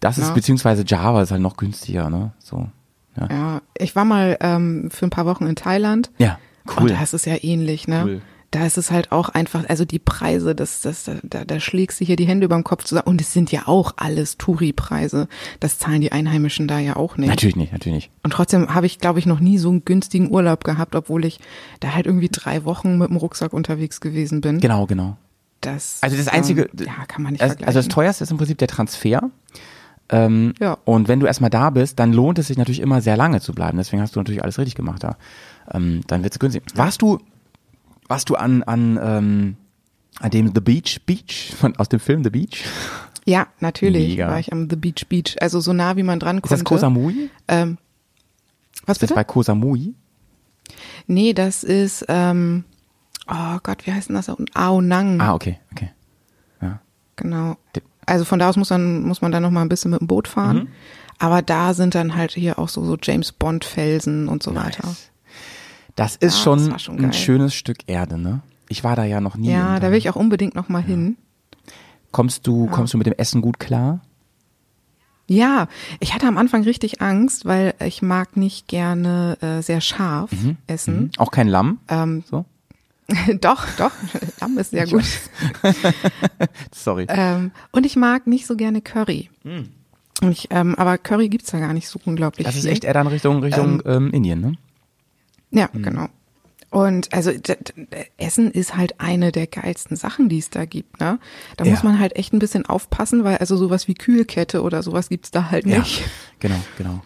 Das 0.00 0.18
ist 0.18 0.28
Ja. 0.28 0.34
beziehungsweise 0.34 0.84
Java 0.86 1.22
ist 1.22 1.30
halt 1.30 1.40
noch 1.40 1.56
günstiger, 1.56 2.10
ne? 2.10 2.32
So. 2.38 2.68
Ja. 3.16 3.28
Ja, 3.30 3.62
ich 3.76 3.96
war 3.96 4.04
mal 4.04 4.36
ähm, 4.40 4.90
für 4.90 5.06
ein 5.06 5.10
paar 5.10 5.26
Wochen 5.26 5.46
in 5.46 5.56
Thailand. 5.56 6.10
Ja, 6.18 6.38
cool. 6.76 6.82
Und 6.82 6.90
da 6.90 7.02
ist 7.02 7.14
es 7.14 7.24
ja 7.24 7.36
ähnlich, 7.42 7.88
ne? 7.88 8.02
Cool. 8.04 8.22
Da 8.50 8.64
ist 8.64 8.78
es 8.78 8.90
halt 8.90 9.12
auch 9.12 9.28
einfach, 9.28 9.68
also 9.68 9.84
die 9.84 9.98
Preise, 9.98 10.54
das, 10.54 10.80
das, 10.80 11.10
da- 11.22 11.44
da, 11.44 11.60
schlägst 11.60 12.00
du 12.00 12.06
hier 12.06 12.16
die 12.16 12.24
Hände 12.26 12.46
über 12.46 12.54
dem 12.56 12.64
Kopf 12.64 12.84
zusammen. 12.84 13.06
Und 13.06 13.20
es 13.20 13.32
sind 13.34 13.52
ja 13.52 13.62
auch 13.66 13.92
alles 13.98 14.38
Touri-Preise. 14.38 15.28
Das 15.60 15.78
zahlen 15.78 16.00
die 16.00 16.12
Einheimischen 16.12 16.66
da 16.66 16.78
ja 16.78 16.96
auch 16.96 17.18
nicht. 17.18 17.28
Natürlich 17.28 17.56
nicht, 17.56 17.72
natürlich 17.72 17.94
nicht. 17.96 18.10
Und 18.22 18.32
trotzdem 18.32 18.74
habe 18.74 18.86
ich, 18.86 19.00
glaube 19.00 19.18
ich, 19.18 19.26
noch 19.26 19.40
nie 19.40 19.58
so 19.58 19.68
einen 19.68 19.84
günstigen 19.84 20.30
Urlaub 20.30 20.64
gehabt, 20.64 20.94
obwohl 20.94 21.26
ich 21.26 21.40
da 21.80 21.92
halt 21.94 22.06
irgendwie 22.06 22.30
drei 22.30 22.64
Wochen 22.64 22.96
mit 22.96 23.10
dem 23.10 23.16
Rucksack 23.18 23.52
unterwegs 23.52 24.00
gewesen 24.00 24.40
bin. 24.40 24.60
Genau, 24.60 24.86
genau. 24.86 25.18
Das, 25.60 25.98
Also 26.02 26.16
das 26.16 26.28
einzige, 26.28 26.62
ähm, 26.78 26.86
ja, 26.86 27.04
kann 27.06 27.22
man 27.24 27.32
nicht 27.32 27.42
also, 27.42 27.50
vergleichen. 27.52 27.66
also 27.76 27.78
das 27.80 27.88
teuerste 27.94 28.24
ist 28.24 28.30
im 28.30 28.38
Prinzip 28.38 28.56
der 28.58 28.68
Transfer. 28.68 29.30
Ähm, 30.08 30.54
Ja. 30.58 30.78
Und 30.84 31.08
wenn 31.08 31.20
du 31.20 31.26
erstmal 31.26 31.50
da 31.50 31.68
bist, 31.70 31.98
dann 31.98 32.12
lohnt 32.14 32.38
es 32.38 32.46
sich 32.46 32.56
natürlich 32.56 32.80
immer 32.80 33.00
sehr 33.02 33.16
lange 33.16 33.40
zu 33.40 33.52
bleiben. 33.52 33.76
Deswegen 33.76 34.00
hast 34.00 34.16
du 34.16 34.20
natürlich 34.20 34.42
alles 34.42 34.58
richtig 34.58 34.74
gemacht 34.74 35.04
da. 35.04 35.16
Ähm, 35.70 36.00
dann 36.06 36.22
wird's 36.22 36.38
günstig. 36.38 36.62
Warst 36.74 37.02
du, 37.02 37.18
warst 38.08 38.28
du 38.30 38.34
an 38.36 38.62
an 38.64 38.98
ähm, 39.02 39.56
an 40.20 40.30
dem 40.30 40.52
The 40.54 40.60
Beach 40.60 41.00
Beach 41.06 41.54
von 41.56 41.76
aus 41.76 41.88
dem 41.88 42.00
Film 42.00 42.24
The 42.24 42.30
Beach? 42.30 42.64
ja, 43.24 43.46
natürlich 43.60 44.08
Mega. 44.10 44.28
war 44.28 44.38
ich 44.40 44.52
am 44.52 44.68
The 44.68 44.76
Beach 44.76 45.06
Beach, 45.08 45.36
also 45.40 45.60
so 45.60 45.72
nah 45.72 45.96
wie 45.96 46.02
man 46.02 46.18
dran 46.18 46.38
Ist 46.38 46.42
konnte. 46.42 46.54
das 46.56 46.64
Koh 46.64 46.78
Samui? 46.78 47.30
Ähm, 47.46 47.78
was 48.86 48.96
Ist 48.96 49.02
das 49.02 49.08
bitte? 49.08 49.14
bei 49.14 49.24
Koh 49.24 49.42
Samui? 49.42 49.94
Nee, 51.06 51.32
das 51.34 51.64
ist, 51.64 52.04
ähm, 52.08 52.64
oh 53.28 53.58
Gott, 53.62 53.86
wie 53.86 53.92
heißt 53.92 54.08
denn 54.08 54.16
das? 54.16 54.26
da 54.26 54.32
unten? 54.32 54.54
Ao 54.56 54.80
Nang. 54.80 55.20
Ah, 55.20 55.34
okay, 55.34 55.58
okay. 55.72 55.90
Ja. 56.60 56.80
Genau. 57.16 57.56
Also 58.06 58.24
von 58.24 58.38
da 58.38 58.48
aus 58.48 58.56
muss, 58.56 58.68
dann, 58.68 59.02
muss 59.02 59.20
man 59.22 59.32
dann 59.32 59.42
noch 59.42 59.50
mal 59.50 59.62
ein 59.62 59.68
bisschen 59.68 59.90
mit 59.90 60.00
dem 60.00 60.06
Boot 60.06 60.28
fahren. 60.28 60.68
Aber 61.18 61.42
da 61.42 61.74
sind 61.74 61.94
dann 61.94 62.14
halt 62.16 62.32
hier 62.32 62.58
auch 62.58 62.68
so, 62.68 62.84
so 62.84 62.96
James 63.02 63.32
Bond 63.32 63.64
Felsen 63.64 64.28
und 64.28 64.42
so 64.42 64.54
weiter. 64.54 64.94
Das 65.98 66.14
ist 66.14 66.36
Ja, 66.38 66.42
schon, 66.44 66.70
das 66.70 66.82
schon 66.82 67.04
ein 67.04 67.12
schönes 67.12 67.54
Stück 67.54 67.78
Erde, 67.88 68.18
ne? 68.18 68.40
Ich 68.68 68.84
war 68.84 68.94
da 68.94 69.02
ja 69.02 69.20
noch 69.20 69.36
nie. 69.36 69.50
Ja, 69.50 69.80
da 69.80 69.90
will 69.90 69.98
ich 69.98 70.08
auch 70.08 70.14
unbedingt 70.14 70.54
noch 70.54 70.68
mal 70.68 70.80
hin. 70.82 71.16
Kommst 72.12 72.46
du, 72.46 72.66
kommst 72.68 72.94
du 72.94 72.98
mit 72.98 73.08
dem 73.08 73.14
Essen 73.14 73.40
gut 73.42 73.58
klar? 73.58 74.00
Ja, 75.26 75.66
ich 75.98 76.14
hatte 76.14 76.28
am 76.28 76.38
Anfang 76.38 76.62
richtig 76.62 77.02
Angst, 77.02 77.46
weil 77.46 77.74
ich 77.84 78.00
mag 78.00 78.36
nicht 78.36 78.68
gerne 78.68 79.38
äh, 79.40 79.60
sehr 79.60 79.80
scharf 79.80 80.30
essen. 80.68 81.00
Mhm. 81.00 81.10
Auch 81.18 81.32
kein 81.32 81.48
Lamm? 81.48 81.80
Ähm, 81.88 82.22
So? 82.30 82.44
doch, 83.40 83.66
doch, 83.76 83.90
Lamm 84.40 84.56
ist 84.56 84.70
sehr 84.70 84.86
gut. 84.86 85.02
Sorry. 86.72 87.06
Ähm, 87.08 87.50
und 87.72 87.84
ich 87.86 87.96
mag 87.96 88.28
nicht 88.28 88.46
so 88.46 88.54
gerne 88.54 88.82
Curry. 88.82 89.30
Und 90.22 90.30
Ich, 90.30 90.46
ähm, 90.50 90.76
aber 90.76 90.96
Curry 90.96 91.28
gibt's 91.28 91.50
ja 91.50 91.58
gar 91.58 91.72
nicht 91.72 91.88
so 91.88 91.98
unglaublich 92.04 92.46
das 92.46 92.54
ist 92.54 92.62
viel. 92.62 92.70
echt 92.70 92.84
eher 92.84 92.94
dann 92.94 93.08
Richtung, 93.08 93.42
Richtung 93.42 93.82
ähm, 93.84 94.12
Indien, 94.12 94.40
ne? 94.40 94.52
Ja, 95.50 95.68
genau. 95.72 96.06
Und 96.70 97.14
also 97.14 97.30
Essen 98.18 98.50
ist 98.50 98.76
halt 98.76 99.00
eine 99.00 99.32
der 99.32 99.46
geilsten 99.46 99.96
Sachen, 99.96 100.28
die 100.28 100.38
es 100.38 100.50
da 100.50 100.66
gibt. 100.66 101.00
Ne? 101.00 101.18
Da 101.56 101.64
Ja. 101.64 101.70
muss 101.70 101.82
man 101.82 101.98
halt 101.98 102.14
echt 102.16 102.34
ein 102.34 102.38
bisschen 102.38 102.66
aufpassen, 102.66 103.24
weil 103.24 103.38
also 103.38 103.56
sowas 103.56 103.88
wie 103.88 103.94
Kühlkette 103.94 104.62
oder 104.62 104.82
sowas 104.82 105.08
gibt's 105.08 105.30
da 105.30 105.50
halt 105.50 105.64
nicht. 105.64 106.04
Genau, 106.40 106.56
genau. 106.76 107.00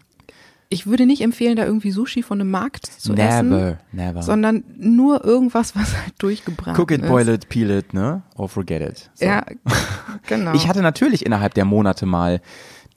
Ich 0.68 0.86
würde 0.86 1.04
nicht 1.06 1.20
empfehlen, 1.20 1.54
da 1.56 1.64
irgendwie 1.66 1.90
Sushi 1.92 2.22
von 2.22 2.40
einem 2.40 2.50
Markt 2.50 2.86
zu 2.86 3.12
essen, 3.14 3.50
Never, 3.50 3.78
never. 3.92 4.22
sondern 4.22 4.64
nur 4.78 5.22
irgendwas, 5.22 5.76
was 5.76 5.94
halt 5.96 6.14
durchgebraten 6.18 6.80
Cook 6.80 6.90
it, 6.92 7.02
ist. 7.02 7.08
boil 7.08 7.28
it, 7.28 7.48
peel 7.50 7.70
it, 7.70 7.92
ne? 7.94 8.22
Or 8.36 8.48
forget 8.48 8.80
it. 8.82 9.10
So. 9.14 9.26
Ja, 9.26 9.44
genau. 10.26 10.54
Ich 10.54 10.66
hatte 10.66 10.80
natürlich 10.82 11.24
innerhalb 11.26 11.52
der 11.54 11.66
Monate 11.66 12.06
mal 12.06 12.40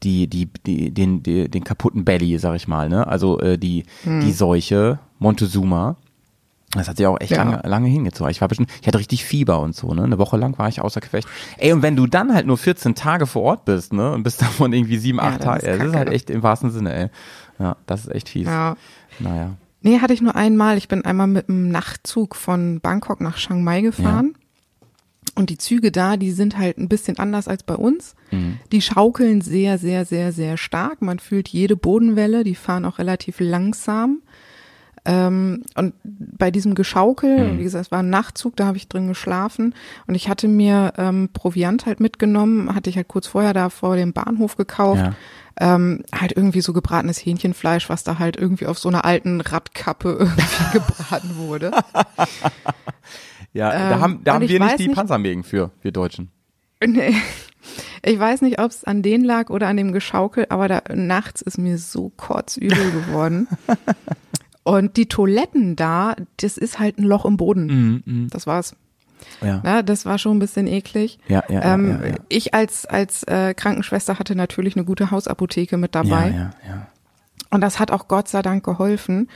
die, 0.03 0.27
die, 0.27 0.47
die, 0.65 0.91
den, 0.91 1.21
die, 1.21 1.49
den 1.49 1.63
kaputten 1.65 2.05
Belly, 2.05 2.37
sag 2.39 2.55
ich 2.55 2.67
mal, 2.67 2.87
ne? 2.89 3.07
Also 3.07 3.39
äh, 3.41 3.57
die, 3.57 3.83
die 4.05 4.31
Seuche, 4.31 4.99
Montezuma. 5.20 5.95
Das 6.72 6.89
hat 6.89 6.97
sich 6.97 7.07
auch 7.07 7.20
echt 7.22 7.32
Ja. 7.32 7.38
lange, 7.43 7.61
lange 7.63 7.88
hingezogen. 7.88 8.32
Ich 8.32 8.41
war 8.41 8.49
bestimmt, 8.49 8.70
ich 8.82 8.88
hatte 8.88 8.97
richtig 8.99 9.24
Fieber 9.24 9.61
und 9.61 9.74
so, 9.76 9.93
ne? 9.93 10.03
Eine 10.03 10.18
Woche 10.18 10.36
lang 10.36 10.57
war 10.57 10.68
ich 10.68 10.82
außer 10.82 10.99
Gefecht. 10.99 11.28
Ey, 11.57 11.72
und 11.72 11.82
wenn 11.84 11.95
du 11.95 12.05
dann 12.05 12.34
halt 12.34 12.45
nur 12.47 12.57
14 12.57 12.95
Tage 12.95 13.28
vor 13.28 13.43
Ort 13.43 13.63
bist, 13.66 13.93
ne? 13.93 14.11
Und 14.11 14.24
bist 14.24 14.41
davon 14.41 14.74
irgendwie 14.74 14.97
sieben, 14.97 15.20
Ja, 15.20 15.26
acht 15.26 15.39
das 15.39 15.45
Tage, 15.45 15.68
ist 15.68 15.80
das 15.80 15.88
ist 15.88 15.95
halt 15.95 16.09
echt 16.09 16.30
im 16.30 16.43
wahrsten 16.43 16.72
Sinne, 16.72 16.93
ey. 16.93 17.07
Ja, 17.59 17.78
das 17.86 18.01
ist 18.01 18.11
echt 18.13 18.28
fies. 18.30 18.47
ja. 18.47 18.76
Naja. 19.20 19.51
Nee, 19.82 19.99
hatte 19.99 20.13
ich 20.13 20.22
nur 20.22 20.36
einmal. 20.36 20.78
Ich 20.78 20.88
bin 20.89 21.05
einmal 21.05 21.28
mit 21.28 21.47
einem 21.47 21.70
Nachtzug 21.70 22.36
von 22.36 22.82
Bangkok 22.82 23.22
nach 23.22 23.38
Chiang 23.38 23.63
Mai 23.63 23.82
gefahren. 23.82 24.34
Und 25.36 25.49
die 25.49 25.57
Züge 25.57 25.91
da, 25.91 26.18
die 26.18 26.32
sind 26.32 26.57
halt 26.57 26.78
ein 26.78 26.89
bisschen 26.89 27.20
anders 27.20 27.47
als 27.47 27.61
bei 27.63 27.76
uns. 27.76 28.16
Mhm. 28.32 28.57
Die 28.72 28.82
schaukeln 28.82 29.41
sehr, 29.41 29.78
sehr, 29.78 30.03
sehr, 30.05 30.32
sehr 30.32 30.57
stark. 30.57 31.01
Man 31.01 31.20
fühlt 31.20 31.47
jede 31.49 31.76
Bodenwelle. 31.76 32.43
Die 32.43 32.55
fahren 32.55 32.84
auch 32.84 32.97
relativ 32.99 33.39
langsam. 33.39 34.22
Ähm, 35.06 35.62
und 35.76 35.93
bei 36.03 36.49
diesem 36.51 36.74
Geschaukel, 36.76 37.53
Mhm. 37.53 37.60
wie 37.60 37.64
gesagt, 37.64 37.86
es 37.86 37.91
war 37.91 37.99
ein 37.99 38.10
Nachtzug, 38.10 38.56
da 38.56 38.66
habe 38.66 38.78
ich 38.78 38.88
drin 38.89 39.08
geschlafen. 39.08 39.76
Und 40.08 40.16
ich 40.16 40.28
hatte 40.30 40.47
mir 40.47 40.93
ähm, 40.97 41.30
Proviant 41.32 41.86
halt 41.86 41.99
mitgenommen, 41.99 42.74
hatte 42.74 42.89
ich 42.89 42.95
halt 42.97 43.08
kurz 43.08 43.28
vorher 43.28 43.53
da 43.53 43.70
vor 43.70 43.95
dem 43.95 44.14
Bahnhof 44.14 44.58
gekauft. 44.58 45.01
Ja. 45.01 45.14
Ähm, 45.58 46.03
halt 46.14 46.34
irgendwie 46.36 46.60
so 46.60 46.74
gebratenes 46.74 47.18
Hähnchenfleisch, 47.26 47.88
was 47.89 48.03
da 48.03 48.20
halt 48.20 48.36
irgendwie 48.36 48.66
auf 48.66 48.78
so 48.78 48.89
einer 48.89 49.06
alten 49.06 49.39
Radkappe 49.39 50.10
irgendwie 50.20 50.74
gebraten 50.74 51.36
wurde. 51.38 51.72
Ja, 53.53 53.70
da 53.72 53.91
Ähm, 53.95 54.01
haben, 54.01 54.20
da 54.26 54.34
haben 54.34 54.49
wir 54.49 54.60
nicht 54.60 54.80
die 54.80 54.88
nicht- 54.88 54.97
Panzermägen 54.97 55.43
für, 55.45 55.72
wir 55.82 55.93
Deutschen. 55.93 56.30
Nee. 56.86 57.16
Ich 58.03 58.20
weiß 58.20 58.41
nicht, 58.41 58.60
ob 58.60 58.70
es 58.70 58.84
an 58.84 59.01
denen 59.01 59.24
lag 59.24 59.49
oder 59.49 59.68
an 59.70 59.78
dem 59.78 59.93
Geschaukel, 59.93 60.45
aber 60.49 60.68
da 60.68 60.82
nachts 60.93 61.41
ist 61.41 61.58
mir 61.58 61.78
so 61.78 62.12
kotzübel 62.18 62.91
geworden. 62.91 63.47
Und 64.66 64.97
die 64.97 65.05
Toiletten 65.05 65.76
da, 65.76 66.16
das 66.38 66.57
ist 66.57 66.80
halt 66.80 66.97
ein 66.97 67.03
Loch 67.03 67.24
im 67.24 67.38
Boden. 67.38 68.28
Das 68.32 68.47
war's. 68.47 68.76
Ja. 69.41 69.61
Ja, 69.63 69.84
das 69.84 70.05
war 70.05 70.18
schon 70.18 70.38
ein 70.38 70.39
bisschen 70.39 70.66
eklig. 70.66 71.20
Ja, 71.28 71.43
ja, 71.47 71.61
ja, 71.61 71.74
ähm, 71.74 71.99
ja, 72.01 72.07
ja. 72.09 72.16
Ich 72.30 72.53
als, 72.55 72.86
als 72.88 73.24
äh, 73.24 73.53
Krankenschwester 73.53 74.18
hatte 74.18 74.36
natürlich 74.36 74.76
eine 74.76 74.84
gute 74.84 75.11
Hausapotheke 75.11 75.78
mit 75.78 75.93
dabei. 75.93 76.30
Ja, 76.30 76.36
ja, 76.36 76.51
ja. 76.68 76.88
Und 77.51 77.61
das 77.61 77.80
hat 77.80 77.91
auch 77.91 78.07
Gott 78.07 78.28
sei 78.28 78.41
Dank 78.41 78.66
geholfen. 78.66 79.30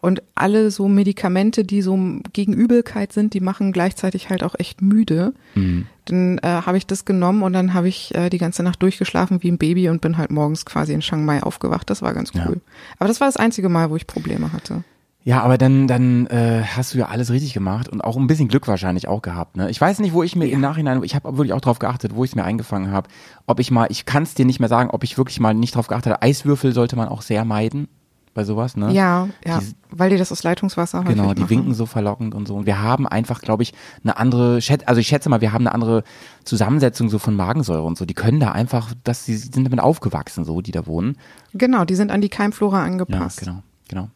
Und 0.00 0.22
alle 0.34 0.70
so 0.70 0.88
Medikamente, 0.88 1.64
die 1.64 1.82
so 1.82 1.98
gegen 2.32 2.52
Übelkeit 2.52 3.12
sind, 3.12 3.34
die 3.34 3.40
machen 3.40 3.72
gleichzeitig 3.72 4.28
halt 4.30 4.42
auch 4.44 4.54
echt 4.58 4.82
müde. 4.82 5.32
Mhm. 5.54 5.86
Dann 6.04 6.38
äh, 6.38 6.42
habe 6.48 6.76
ich 6.76 6.86
das 6.86 7.04
genommen 7.04 7.42
und 7.42 7.52
dann 7.52 7.74
habe 7.74 7.88
ich 7.88 8.14
äh, 8.14 8.28
die 8.30 8.38
ganze 8.38 8.62
Nacht 8.62 8.82
durchgeschlafen 8.82 9.42
wie 9.42 9.50
ein 9.50 9.58
Baby 9.58 9.88
und 9.88 10.00
bin 10.00 10.18
halt 10.18 10.30
morgens 10.30 10.64
quasi 10.64 10.92
in 10.92 11.00
Chiang 11.00 11.24
Mai 11.24 11.42
aufgewacht. 11.42 11.90
Das 11.90 12.02
war 12.02 12.14
ganz 12.14 12.32
Ja. 12.34 12.46
cool. 12.48 12.60
Aber 12.98 13.08
das 13.08 13.20
war 13.20 13.26
das 13.28 13.36
einzige 13.36 13.68
Mal, 13.68 13.90
wo 13.90 13.96
ich 13.96 14.06
Probleme 14.06 14.52
hatte. 14.52 14.84
Ja, 15.24 15.42
aber 15.42 15.58
dann, 15.58 15.88
dann 15.88 16.26
äh, 16.28 16.62
hast 16.76 16.94
du 16.94 16.98
ja 16.98 17.06
alles 17.08 17.32
richtig 17.32 17.52
gemacht 17.52 17.88
und 17.88 18.00
auch 18.00 18.16
ein 18.16 18.28
bisschen 18.28 18.46
Glück 18.46 18.68
wahrscheinlich 18.68 19.08
auch 19.08 19.22
gehabt. 19.22 19.56
Ne? 19.56 19.68
Ich 19.70 19.80
weiß 19.80 19.98
nicht, 19.98 20.12
wo 20.12 20.22
ich 20.22 20.36
mir 20.36 20.46
im 20.46 20.60
Nachhinein, 20.60 21.02
ich 21.02 21.16
habe 21.16 21.36
wirklich 21.36 21.52
auch 21.52 21.60
drauf 21.60 21.80
geachtet, 21.80 22.14
wo 22.14 22.22
ich 22.22 22.30
es 22.30 22.36
mir 22.36 22.44
eingefangen 22.44 22.92
habe, 22.92 23.08
ob 23.48 23.58
ich 23.58 23.72
mal, 23.72 23.88
ich 23.90 24.04
kann 24.06 24.22
es 24.22 24.34
dir 24.34 24.44
nicht 24.44 24.60
mehr 24.60 24.68
sagen, 24.68 24.90
ob 24.90 25.02
ich 25.02 25.18
wirklich 25.18 25.40
mal 25.40 25.52
nicht 25.52 25.74
drauf 25.74 25.88
geachtet 25.88 26.12
habe. 26.12 26.22
Eiswürfel 26.22 26.70
sollte 26.72 26.94
man 26.94 27.08
auch 27.08 27.22
sehr 27.22 27.44
meiden 27.44 27.88
bei 28.36 28.44
sowas, 28.44 28.76
ne? 28.76 28.92
Ja, 28.92 29.28
ja, 29.44 29.58
Die- 29.58 29.74
weil 29.90 30.10
die 30.10 30.16
das 30.16 30.30
aus 30.30 30.44
Leitungswasser 30.44 31.00
häufig 31.00 31.16
Genau, 31.16 31.34
die 31.34 31.40
machen. 31.42 31.50
winken 31.50 31.74
so 31.74 31.86
verlockend 31.86 32.34
und 32.36 32.46
so. 32.46 32.54
Und 32.54 32.66
wir 32.66 32.80
haben 32.80 33.08
einfach, 33.08 33.40
glaube 33.40 33.64
ich, 33.64 33.74
eine 34.04 34.16
andere, 34.16 34.60
also 34.86 35.00
ich 35.00 35.08
schätze 35.08 35.28
mal, 35.28 35.40
wir 35.40 35.52
haben 35.52 35.66
eine 35.66 35.74
andere 35.74 36.04
Zusammensetzung 36.44 37.08
so 37.08 37.18
von 37.18 37.34
Magensäure 37.34 37.82
und 37.82 37.98
so. 37.98 38.04
Die 38.04 38.14
können 38.14 38.38
da 38.38 38.52
einfach, 38.52 38.92
dass 39.02 39.24
sie 39.24 39.36
sind 39.36 39.64
damit 39.64 39.80
aufgewachsen, 39.80 40.44
so, 40.44 40.60
die 40.60 40.70
da 40.70 40.86
wohnen. 40.86 41.16
Genau, 41.54 41.84
die 41.84 41.96
sind 41.96 42.12
an 42.12 42.20
die 42.20 42.28
Keimflora 42.28 42.78
Ja, 42.80 42.84
angepasst. 42.84 43.40
genau, 43.40 43.62
genau. 43.88 44.08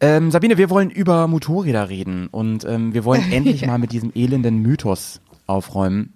Ähm, 0.00 0.30
Sabine, 0.32 0.58
wir 0.58 0.68
wollen 0.68 0.90
über 0.90 1.28
Motorräder 1.28 1.88
reden 1.88 2.26
und 2.26 2.64
ähm, 2.64 2.92
wir 2.92 3.04
wollen 3.04 3.22
endlich 3.32 3.64
mal 3.66 3.78
mit 3.78 3.92
diesem 3.92 4.10
elenden 4.14 4.58
Mythos 4.58 5.20
aufräumen, 5.46 6.12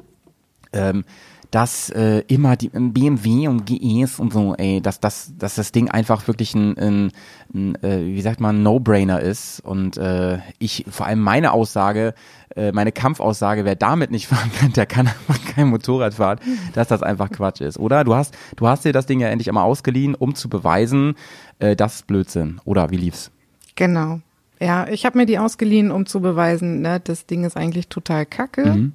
ähm, 0.73 1.05
dass 1.51 1.91
äh, 1.91 2.23
immer 2.29 2.57
die 2.57 2.71
ähm, 2.75 2.93
BMW 2.93 3.49
und 3.49 3.67
GEs 3.67 4.19
und 4.19 4.33
so, 4.33 4.55
ey, 4.57 4.81
dass, 4.81 5.01
dass, 5.01 5.33
dass 5.37 5.55
das 5.55 5.73
Ding 5.73 5.91
einfach 5.91 6.27
wirklich 6.27 6.55
ein, 6.55 6.77
ein, 6.79 7.13
ein 7.55 7.83
äh, 7.83 8.05
wie 8.05 8.21
sagt 8.21 8.41
man, 8.41 8.63
No-Brainer 8.63 9.21
ist 9.21 9.61
und 9.61 9.97
äh, 9.97 10.39
ich, 10.59 10.85
vor 10.89 11.07
allem 11.07 11.21
meine 11.21 11.53
Aussage, 11.53 12.15
äh, 12.55 12.73
meine 12.73 12.93
Kampfaussage, 12.93 13.65
wer 13.65 13.77
damit 13.77 14.11
nicht 14.11 14.27
fahren 14.29 14.51
kann, 14.59 14.73
der 14.73 14.87
kann 14.87 15.07
einfach 15.07 15.45
kein 15.55 15.69
Motorrad 15.69 16.15
fahren, 16.15 16.39
dass 16.75 16.89
das 16.89 17.03
einfach 17.03 17.31
Quatsch 17.31 17.61
ist, 17.61 17.79
oder? 17.79 18.05
Du 18.05 18.15
hast, 18.15 18.37
du 18.57 18.67
hast 18.67 18.85
dir 18.85 18.93
das 18.93 19.07
Ding 19.07 19.21
ja 19.21 19.29
endlich 19.29 19.49
einmal 19.49 19.65
ausgeliehen, 19.65 20.15
um 20.15 20.35
zu 20.35 20.49
beweisen, 20.49 21.15
äh, 21.59 21.77
das 21.77 21.97
ist 21.97 22.07
Blödsinn, 22.07 22.61
oder? 22.65 22.91
Wie 22.91 22.97
lief's? 22.97 23.31
Genau. 23.75 24.21
Ja, 24.59 24.89
ich 24.89 25.05
habe 25.05 25.19
mir 25.19 25.27
die 25.27 25.39
ausgeliehen, 25.39 25.91
um 25.91 26.07
zu 26.07 26.21
beweisen, 26.21 26.81
ne, 26.81 26.99
das 26.99 27.27
Ding 27.27 27.45
ist 27.45 27.57
eigentlich 27.57 27.89
total 27.89 28.25
kacke. 28.25 28.91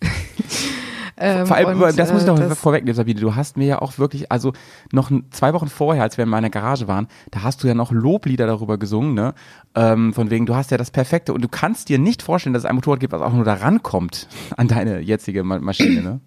ähm, 1.18 1.46
Vor 1.46 1.56
allem, 1.56 1.80
und, 1.80 1.98
das 1.98 2.12
muss 2.12 2.22
ich 2.22 2.28
äh, 2.28 2.30
noch 2.32 2.38
das- 2.38 2.58
vorwegnehmen, 2.58 2.94
Sabine. 2.94 3.20
Du 3.20 3.34
hast 3.34 3.56
mir 3.56 3.66
ja 3.66 3.80
auch 3.82 3.98
wirklich, 3.98 4.30
also 4.30 4.52
noch 4.92 5.10
zwei 5.30 5.52
Wochen 5.54 5.68
vorher, 5.68 6.02
als 6.02 6.16
wir 6.18 6.24
in 6.24 6.28
meiner 6.28 6.50
Garage 6.50 6.88
waren, 6.88 7.06
da 7.30 7.42
hast 7.42 7.62
du 7.62 7.66
ja 7.68 7.74
noch 7.74 7.90
Loblieder 7.92 8.46
darüber 8.46 8.76
gesungen, 8.78 9.14
ne? 9.14 9.34
Ähm, 9.74 10.12
von 10.12 10.30
wegen, 10.30 10.46
du 10.46 10.54
hast 10.54 10.70
ja 10.70 10.76
das 10.76 10.90
Perfekte 10.90 11.32
und 11.32 11.42
du 11.42 11.48
kannst 11.48 11.88
dir 11.88 11.98
nicht 11.98 12.22
vorstellen, 12.22 12.52
dass 12.52 12.64
es 12.64 12.68
ein 12.68 12.74
Motorrad 12.74 13.00
gibt, 13.00 13.12
was 13.12 13.22
auch 13.22 13.32
nur 13.32 13.44
da 13.44 13.54
rankommt 13.54 14.28
an 14.56 14.68
deine 14.68 15.00
jetzige 15.00 15.42
Ma 15.42 15.58
Maschine, 15.58 16.02
ne? 16.02 16.20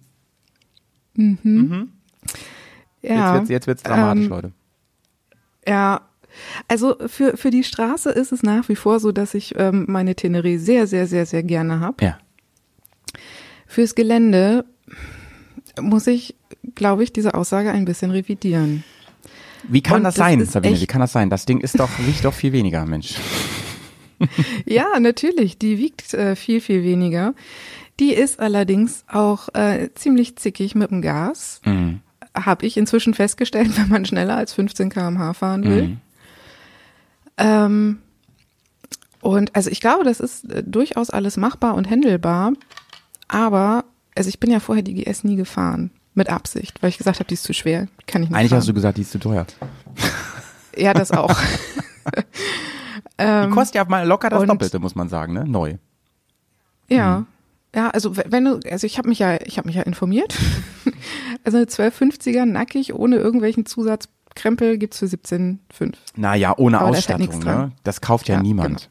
Ja, 3.02 3.24
Jetzt 3.26 3.34
wird's, 3.34 3.48
jetzt 3.50 3.66
wird's 3.66 3.82
dramatisch, 3.82 4.24
ähm, 4.24 4.30
Leute. 4.30 4.52
Ja, 5.66 6.02
also 6.68 6.96
für, 7.06 7.36
für 7.36 7.50
die 7.50 7.64
Straße 7.64 8.10
ist 8.10 8.32
es 8.32 8.42
nach 8.42 8.68
wie 8.68 8.76
vor 8.76 9.00
so, 9.00 9.12
dass 9.12 9.34
ich 9.34 9.54
ähm, 9.58 9.84
meine 9.88 10.12
Teneré 10.14 10.58
sehr, 10.58 10.86
sehr, 10.86 11.06
sehr, 11.06 11.26
sehr 11.26 11.42
gerne 11.42 11.80
habe. 11.80 12.04
Ja. 12.04 12.18
Fürs 13.66 13.94
Gelände 13.94 14.64
muss 15.80 16.06
ich, 16.06 16.34
glaube 16.74 17.04
ich, 17.04 17.12
diese 17.12 17.34
Aussage 17.34 17.70
ein 17.70 17.84
bisschen 17.84 18.10
revidieren. 18.10 18.84
Wie 19.68 19.82
kann 19.82 19.98
Und 19.98 20.04
das 20.04 20.14
das 20.14 20.26
sein, 20.26 20.44
Sabine? 20.44 20.80
Wie 20.80 20.86
kann 20.86 21.00
das 21.00 21.12
sein? 21.12 21.30
Das 21.30 21.46
Ding 21.46 21.60
ist 21.60 21.78
doch, 21.78 21.90
wiegt 21.98 22.24
doch 22.24 22.34
viel 22.34 22.52
weniger, 22.52 22.84
Mensch. 22.86 23.14
Ja, 24.66 25.00
natürlich, 25.00 25.56
die 25.56 25.78
wiegt 25.78 26.12
äh, 26.12 26.36
viel, 26.36 26.60
viel 26.60 26.82
weniger. 26.84 27.32
Die 28.00 28.12
ist 28.12 28.38
allerdings 28.38 29.02
auch 29.08 29.48
äh, 29.54 29.88
ziemlich 29.94 30.36
zickig 30.36 30.74
mit 30.74 30.90
dem 30.90 31.00
Gas. 31.00 31.62
Mhm. 31.64 32.00
Habe 32.34 32.66
ich 32.66 32.76
inzwischen 32.76 33.14
festgestellt, 33.14 33.76
wenn 33.78 33.88
man 33.88 34.04
schneller 34.04 34.36
als 34.36 34.52
15 34.52 34.90
km/h 34.90 35.32
fahren 35.32 35.64
will. 35.64 35.82
Mhm. 35.82 36.00
Ähm, 37.38 37.98
und 39.22 39.54
also 39.56 39.70
ich 39.70 39.80
glaube, 39.80 40.04
das 40.04 40.20
ist 40.20 40.50
äh, 40.50 40.62
durchaus 40.64 41.10
alles 41.10 41.36
machbar 41.36 41.74
und 41.74 41.88
handelbar. 41.88 42.52
Aber, 43.28 43.84
also 44.16 44.28
ich 44.28 44.40
bin 44.40 44.50
ja 44.50 44.60
vorher 44.60 44.82
die 44.82 44.94
GS 44.94 45.24
nie 45.24 45.36
gefahren. 45.36 45.90
Mit 46.12 46.28
Absicht, 46.28 46.82
weil 46.82 46.90
ich 46.90 46.98
gesagt 46.98 47.20
habe, 47.20 47.28
die 47.28 47.34
ist 47.34 47.44
zu 47.44 47.54
schwer. 47.54 47.86
Kann 48.08 48.24
ich 48.24 48.30
nicht 48.30 48.36
Eigentlich 48.36 48.50
fahren. 48.50 48.58
hast 48.58 48.68
du 48.68 48.74
gesagt, 48.74 48.98
die 48.98 49.02
ist 49.02 49.12
zu 49.12 49.20
teuer. 49.20 49.46
ja, 50.76 50.92
das 50.92 51.12
auch. 51.12 51.32
Die 53.20 53.50
kostet 53.50 53.74
ja 53.76 53.84
mal 53.84 54.06
locker 54.06 54.30
das 54.30 54.42
Ähm, 54.42 54.48
Doppelte, 54.48 54.78
muss 54.78 54.94
man 54.94 55.08
sagen, 55.08 55.34
ne? 55.34 55.44
Neu. 55.46 55.76
Ja. 56.88 57.26
Ja, 57.74 57.90
also 57.90 58.16
wenn 58.16 58.44
du, 58.44 58.60
also 58.68 58.86
ich 58.86 58.98
habe 58.98 59.08
mich 59.08 59.18
ja, 59.20 59.38
ich 59.44 59.58
habe 59.58 59.68
mich 59.68 59.76
ja 59.76 59.82
informiert. 59.82 60.36
Also 61.42 61.56
eine 61.56 61.66
1250er 61.66 62.44
nackig 62.44 62.92
ohne 62.92 63.16
irgendwelchen 63.16 63.64
Zusatzkrempel 63.64 64.76
gibt's 64.76 64.98
für 64.98 65.06
17,5. 65.06 65.94
Naja, 66.16 66.54
ohne 66.58 66.76
Aber 66.78 66.88
halt 66.88 66.98
Ausstattung, 66.98 67.28
nichts 67.28 67.44
ne? 67.44 67.72
Das 67.82 68.02
kauft 68.02 68.28
ja, 68.28 68.34
Ja, 68.34 68.42
niemand. 68.42 68.90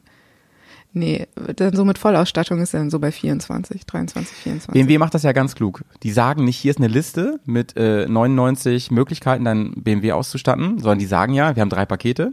Nee, 0.92 1.26
dann 1.56 1.74
so 1.76 1.84
mit 1.84 1.98
Vollausstattung 1.98 2.60
ist 2.60 2.74
dann 2.74 2.90
so 2.90 2.98
bei 2.98 3.12
24, 3.12 3.86
23, 3.86 4.36
24. 4.36 4.72
BMW 4.72 4.98
macht 4.98 5.14
das 5.14 5.22
ja 5.22 5.32
ganz 5.32 5.54
klug. 5.54 5.82
Die 6.02 6.10
sagen 6.10 6.44
nicht, 6.44 6.56
hier 6.56 6.70
ist 6.72 6.78
eine 6.78 6.88
Liste 6.88 7.38
mit 7.44 7.76
äh, 7.76 8.06
99 8.08 8.90
Möglichkeiten, 8.90 9.44
dein 9.44 9.72
BMW 9.74 10.12
auszustatten, 10.12 10.78
sondern 10.78 10.98
die 10.98 11.06
sagen 11.06 11.32
ja, 11.32 11.54
wir 11.54 11.60
haben 11.60 11.70
drei 11.70 11.86
Pakete. 11.86 12.32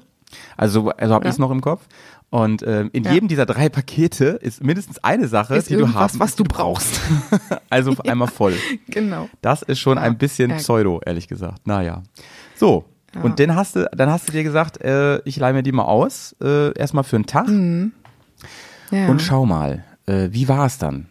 Also, 0.58 0.82
so- 0.86 0.90
also 0.90 1.14
habe 1.14 1.26
Ja. 1.26 1.30
ich 1.30 1.36
es 1.36 1.40
noch 1.40 1.52
im 1.52 1.62
Kopf. 1.62 1.86
Und 2.30 2.62
ähm, 2.68 2.90
in 2.92 3.06
Ja. 3.06 3.14
jedem 3.14 3.30
dieser 3.30 3.46
drei 3.46 3.70
Pakete 3.70 4.40
ist 4.42 4.62
mindestens 4.62 5.02
eine 5.02 5.28
Sache, 5.30 5.56
Ist 5.56 5.70
die 5.70 5.78
du 5.78 5.94
haben, 5.94 6.20
was 6.20 6.36
du 6.36 6.44
brauchst. 6.44 7.00
also 7.70 7.94
einmal 8.06 8.28
voll. 8.28 8.54
Genau. 8.90 9.30
Das 9.42 9.62
ist 9.62 9.80
schon 9.80 9.98
ein 9.98 10.18
bisschen 10.18 10.50
Ja. 10.50 10.56
Pseudo, 10.58 11.00
ehrlich 11.06 11.28
gesagt. 11.30 11.66
Naja. 11.68 12.02
So. 12.56 12.86
Und 13.24 13.40
dann 13.40 13.56
hast 13.56 13.76
du, 13.78 13.90
dann 13.96 14.10
hast 14.12 14.28
du 14.28 14.32
dir 14.34 14.44
gesagt, 14.44 14.80
äh, 14.82 15.20
ich 15.24 15.38
leih 15.38 15.54
mir 15.54 15.64
die 15.64 15.72
mal 15.72 15.86
aus, 15.86 16.36
äh, 16.44 16.78
erstmal 16.78 17.04
für 17.06 17.16
einen 17.16 17.26
Tag 17.26 17.48
Ja. 18.92 19.10
und 19.10 19.22
schau 19.22 19.46
mal, 19.46 19.84
äh, 20.06 20.30
wie 20.32 20.48
war 20.48 20.66
es 20.66 20.78
dann? 20.78 21.08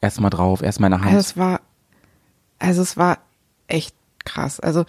Erstmal 0.00 0.30
drauf, 0.30 0.62
erstmal 0.62 0.88
in 0.90 0.98
der 0.98 1.00
Hand. 1.04 1.14
Also 1.14 1.20
es 1.20 1.36
war, 1.36 1.60
also 2.58 2.82
es 2.82 2.96
war 2.96 3.18
echt 3.68 3.94
krass. 4.24 4.58
Also 4.60 4.84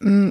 mh, 0.00 0.30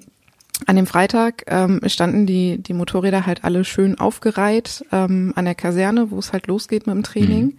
an 0.66 0.76
dem 0.76 0.88
Freitag 0.88 1.43
ähm, 1.48 1.82
standen 1.88 2.26
die, 2.26 2.58
die 2.62 2.74
Motorräder 2.74 3.26
halt 3.26 3.43
alle 3.43 3.66
schön 3.66 4.00
aufgereiht 4.00 4.86
ähm, 4.91 5.34
an 5.36 5.46
der 5.46 5.56
Kaserne, 5.56 6.12
wo 6.12 6.18
es 6.18 6.34
halt 6.34 6.48
losgeht 6.48 6.88
mit 6.88 6.96
dem 6.96 7.04
Training. 7.04 7.58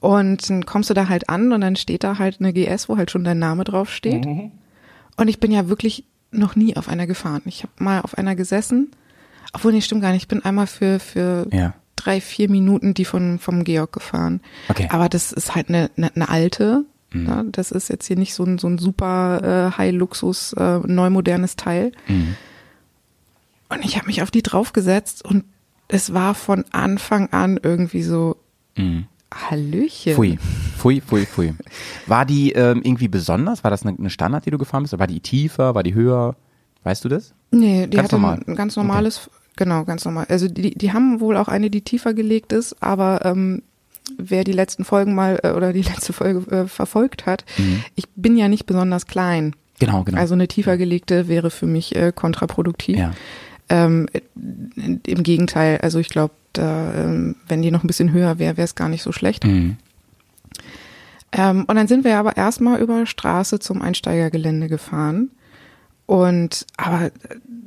Und 0.00 0.50
dann 0.50 0.66
kommst 0.66 0.90
du 0.90 0.94
da 0.94 1.08
halt 1.08 1.30
an 1.30 1.52
und 1.52 1.60
dann 1.62 1.76
steht 1.76 2.04
da 2.04 2.18
halt 2.18 2.40
eine 2.40 2.52
GS, 2.52 2.88
wo 2.88 2.96
halt 2.98 3.10
schon 3.10 3.24
dein 3.24 3.38
Name 3.38 3.64
drauf 3.64 3.90
steht. 3.90 4.26
Und 5.16 5.28
ich 5.28 5.40
bin 5.40 5.50
ja 5.52 5.68
wirklich 5.68 6.04
noch 6.30 6.56
nie 6.56 6.76
auf 6.76 6.88
einer 6.88 7.06
gefahren. 7.06 7.42
Ich 7.46 7.62
habe 7.62 7.72
mal 7.78 8.00
auf 8.02 8.18
einer 8.18 8.34
gesessen. 8.34 8.90
Obwohl, 9.54 9.72
nee, 9.72 9.80
stimmt 9.80 10.02
gar 10.02 10.10
nicht. 10.12 10.22
Ich 10.22 10.28
bin 10.28 10.44
einmal 10.44 10.66
für, 10.66 10.98
für 10.98 11.46
Ja. 11.52 11.74
Drei, 12.04 12.20
vier 12.20 12.50
Minuten 12.50 12.94
die 12.94 13.04
von, 13.04 13.38
vom 13.38 13.64
Georg 13.64 13.92
gefahren. 13.92 14.40
Okay. 14.68 14.88
Aber 14.90 15.08
das 15.08 15.32
ist 15.32 15.54
halt 15.54 15.68
eine, 15.68 15.90
eine, 15.96 16.14
eine 16.14 16.28
alte. 16.28 16.84
Ja, 17.16 17.44
das 17.44 17.70
ist 17.70 17.90
jetzt 17.90 18.06
hier 18.08 18.16
nicht 18.16 18.34
so 18.34 18.42
ein, 18.42 18.58
so 18.58 18.66
ein 18.66 18.76
super 18.76 19.70
äh, 19.72 19.78
High-Luxus, 19.78 20.52
äh, 20.54 20.80
neumodernes 20.80 21.54
Teil. 21.54 21.92
Und 23.68 23.84
ich 23.84 23.96
habe 23.96 24.08
mich 24.08 24.20
auf 24.20 24.32
die 24.32 24.42
draufgesetzt 24.42 25.24
und 25.24 25.44
es 25.86 26.12
war 26.12 26.34
von 26.34 26.64
Anfang 26.72 27.28
an 27.32 27.60
irgendwie 27.62 28.02
so, 28.02 28.36
Hallöchen. 29.34 30.14
Pfui, 30.14 30.38
pfui, 30.76 31.00
pfui, 31.00 31.26
pfui. 31.26 31.54
War 32.06 32.24
die 32.24 32.52
ähm, 32.52 32.82
irgendwie 32.82 33.08
besonders? 33.08 33.64
War 33.64 33.70
das 33.70 33.84
eine, 33.84 33.96
eine 33.98 34.10
Standard, 34.10 34.46
die 34.46 34.50
du 34.50 34.58
gefahren 34.58 34.82
bist? 34.82 34.98
War 34.98 35.06
die 35.06 35.20
tiefer? 35.20 35.74
War 35.74 35.82
die 35.82 35.94
höher? 35.94 36.36
Weißt 36.84 37.04
du 37.04 37.08
das? 37.08 37.34
Nee, 37.50 37.86
die 37.86 37.96
Ganz 37.96 38.06
hatte 38.12 38.20
normal. 38.20 38.40
ein 38.46 38.56
ganz 38.56 38.76
normales, 38.76 39.30
genau, 39.56 39.84
ganz 39.84 40.04
normal. 40.04 40.26
Also 40.28 40.48
die, 40.48 40.74
die 40.74 40.92
haben 40.92 41.20
wohl 41.20 41.36
auch 41.36 41.48
eine, 41.48 41.70
die 41.70 41.82
tiefer 41.82 42.14
gelegt 42.14 42.52
ist, 42.52 42.82
aber 42.82 43.24
ähm, 43.24 43.62
wer 44.18 44.44
die 44.44 44.52
letzten 44.52 44.84
Folgen 44.84 45.14
mal 45.14 45.40
äh, 45.42 45.52
oder 45.52 45.72
die 45.72 45.82
letzte 45.94 46.12
Folge 46.12 46.50
äh, 46.50 46.66
verfolgt 46.66 47.26
hat, 47.26 47.44
ich 47.94 48.08
bin 48.16 48.36
ja 48.36 48.48
nicht 48.48 48.66
besonders 48.66 49.06
klein. 49.06 49.54
Genau, 49.80 50.04
genau. 50.04 50.18
Also 50.18 50.34
eine 50.34 50.48
tiefer 50.48 50.76
gelegte 50.76 51.28
wäre 51.28 51.50
für 51.50 51.66
mich 51.66 51.94
äh, 51.96 52.12
kontraproduktiv. 52.14 52.98
ja. 52.98 53.12
Ähm, 53.70 54.08
Im 54.34 55.22
Gegenteil, 55.22 55.78
also 55.78 55.98
ich 55.98 56.10
glaube, 56.10 56.34
ähm, 56.58 57.36
wenn 57.48 57.62
die 57.62 57.70
noch 57.70 57.82
ein 57.82 57.86
bisschen 57.86 58.12
höher 58.12 58.38
wäre, 58.38 58.58
wäre 58.58 58.64
es 58.66 58.74
gar 58.74 58.90
nicht 58.90 59.02
so 59.02 59.10
schlecht. 59.10 59.44
Mhm. 59.44 59.78
Ähm, 61.32 61.64
und 61.66 61.74
dann 61.74 61.88
sind 61.88 62.04
wir 62.04 62.18
aber 62.18 62.36
erstmal 62.36 62.80
über 62.80 63.06
Straße 63.06 63.58
zum 63.58 63.80
Einsteigergelände 63.82 64.68
gefahren. 64.68 65.30
Und 66.06 66.66
aber 66.76 67.10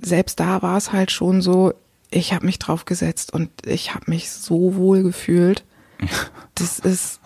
selbst 0.02 0.40
da 0.40 0.62
war 0.62 0.78
es 0.78 0.92
halt 0.92 1.12
schon 1.12 1.42
so, 1.42 1.74
ich 2.12 2.34
habe 2.34 2.46
mich 2.46 2.60
drauf 2.60 2.86
gesetzt 2.86 3.34
und 3.34 3.50
ich 3.66 3.94
habe 3.96 4.06
mich 4.08 4.30
so 4.32 4.76
wohl 4.76 5.04
gefühlt. 5.04 5.64
Das 6.56 6.80
ist, 6.80 7.20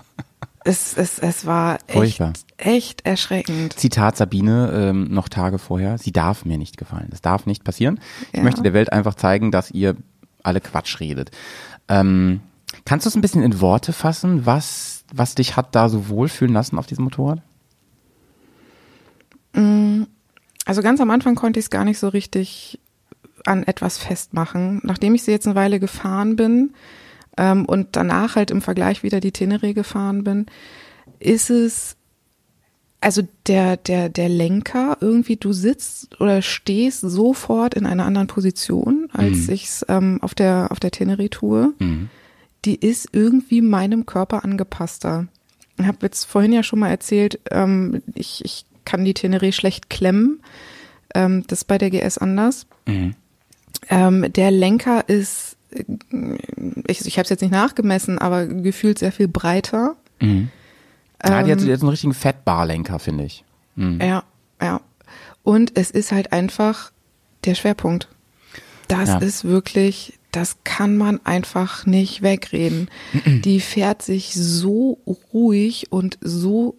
es, 0.63 0.95
es, 0.97 1.19
es 1.19 1.45
war 1.45 1.75
echt, 1.87 1.91
Furchtbar. 1.91 2.33
echt 2.57 3.05
erschreckend. 3.05 3.73
Zitat 3.77 4.15
Sabine 4.17 4.71
ähm, 4.73 5.07
noch 5.13 5.27
Tage 5.27 5.59
vorher, 5.59 5.97
sie 5.97 6.11
darf 6.13 6.45
mir 6.45 6.57
nicht 6.57 6.77
gefallen. 6.77 7.07
Das 7.11 7.21
darf 7.21 7.45
nicht 7.45 7.63
passieren. 7.63 7.99
Ich 8.31 8.37
Ja. 8.37 8.43
möchte 8.43 8.61
der 8.63 8.73
Welt 8.73 8.91
einfach 8.93 9.15
zeigen, 9.15 9.51
dass 9.51 9.71
ihr 9.71 9.95
alle 10.43 10.61
Quatsch 10.61 10.99
redet. 10.99 11.31
Ähm, 11.87 12.39
kannst 12.85 13.05
du 13.05 13.09
es 13.09 13.15
ein 13.15 13.21
bisschen 13.21 13.43
in 13.43 13.59
Worte 13.59 13.91
fassen, 13.91 14.45
was, 14.45 15.03
was 15.13 15.35
dich 15.35 15.57
hat 15.57 15.75
da 15.75 15.89
so 15.89 16.07
wohlfühlen 16.07 16.53
lassen 16.53 16.77
auf 16.77 16.87
diesem 16.87 17.03
Motorrad? 17.03 17.41
Also 20.65 20.81
ganz 20.81 21.01
am 21.01 21.09
Anfang 21.09 21.35
konnte 21.35 21.59
ich 21.59 21.65
es 21.65 21.69
gar 21.69 21.85
nicht 21.85 21.99
so 21.99 22.07
richtig 22.07 22.79
an 23.45 23.63
etwas 23.63 23.97
festmachen. 23.97 24.81
Nachdem 24.83 25.15
ich 25.15 25.23
sie 25.23 25.31
jetzt 25.31 25.47
eine 25.47 25.55
Weile 25.55 25.79
gefahren 25.79 26.35
bin 26.35 26.73
ähm, 27.37 27.65
und 27.65 27.95
danach 27.95 28.35
halt 28.35 28.51
im 28.51 28.61
Vergleich 28.61 29.03
wieder 29.03 29.19
die 29.19 29.31
Tenere 29.31 29.73
gefahren 29.73 30.23
bin, 30.23 30.45
ist 31.19 31.49
es 31.49 31.97
also 33.03 33.23
der 33.47 33.77
der 33.77 34.09
der 34.09 34.29
Lenker 34.29 34.97
irgendwie 35.01 35.35
du 35.35 35.53
sitzt 35.53 36.21
oder 36.21 36.43
stehst 36.43 37.01
sofort 37.01 37.73
in 37.73 37.87
einer 37.87 38.05
anderen 38.05 38.27
Position 38.27 39.09
als 39.11 39.49
ich's 39.49 39.83
ähm, 39.89 40.19
auf 40.21 40.35
der 40.35 40.67
auf 40.69 40.79
der 40.79 40.91
Tenere 40.91 41.29
tue. 41.31 41.73
Die 42.63 42.75
ist 42.75 43.09
irgendwie 43.11 43.61
meinem 43.61 44.05
Körper 44.05 44.43
angepasster. 44.43 45.27
Ich 45.79 45.87
habe 45.87 45.97
jetzt 46.03 46.25
vorhin 46.25 46.53
ja 46.53 46.61
schon 46.61 46.77
mal 46.77 46.89
erzählt, 46.89 47.39
ähm, 47.49 48.03
ich, 48.13 48.45
ich 48.45 48.65
kann 48.85 49.05
die 49.05 49.13
Tenere 49.13 49.51
schlecht 49.51 49.89
klemmen. 49.89 50.41
Ähm, 51.15 51.43
das 51.47 51.59
ist 51.59 51.65
bei 51.65 51.77
der 51.77 51.89
GS 51.89 52.17
anders. 52.17 52.65
Ähm, 53.89 54.33
der 54.33 54.51
Lenker 54.51 55.07
ist, 55.09 55.57
äh, 55.71 55.83
ich, 56.87 57.05
ich 57.05 57.17
habe 57.17 57.23
es 57.23 57.29
jetzt 57.29 57.41
nicht 57.41 57.51
nachgemessen, 57.51 58.19
aber 58.19 58.45
gefühlt 58.47 58.99
sehr 58.99 59.11
viel 59.11 59.27
breiter. 59.27 59.95
Ja, 60.19 61.43
die 61.43 61.51
hat 61.51 61.61
Ähm, 61.61 61.67
jetzt 61.67 61.81
einen 61.81 61.89
richtigen 61.89 62.13
Fettbarlenker, 62.13 62.99
finde 62.99 63.25
ich. 63.25 63.43
Ja, 63.75 64.23
ja. 64.61 64.81
Und 65.43 65.77
es 65.77 65.89
ist 65.91 66.11
halt 66.11 66.31
einfach 66.33 66.91
der 67.45 67.55
Schwerpunkt. 67.55 68.07
Das 68.87 69.09
Ja. 69.09 69.17
ist 69.19 69.45
wirklich, 69.45 70.19
das 70.31 70.57
kann 70.63 70.97
man 70.97 71.19
einfach 71.25 71.85
nicht 71.85 72.21
wegreden. 72.21 72.89
Die 73.25 73.59
fährt 73.61 74.01
sich 74.03 74.33
so 74.35 74.99
ruhig 75.33 75.91
und 75.91 76.17
so 76.21 76.75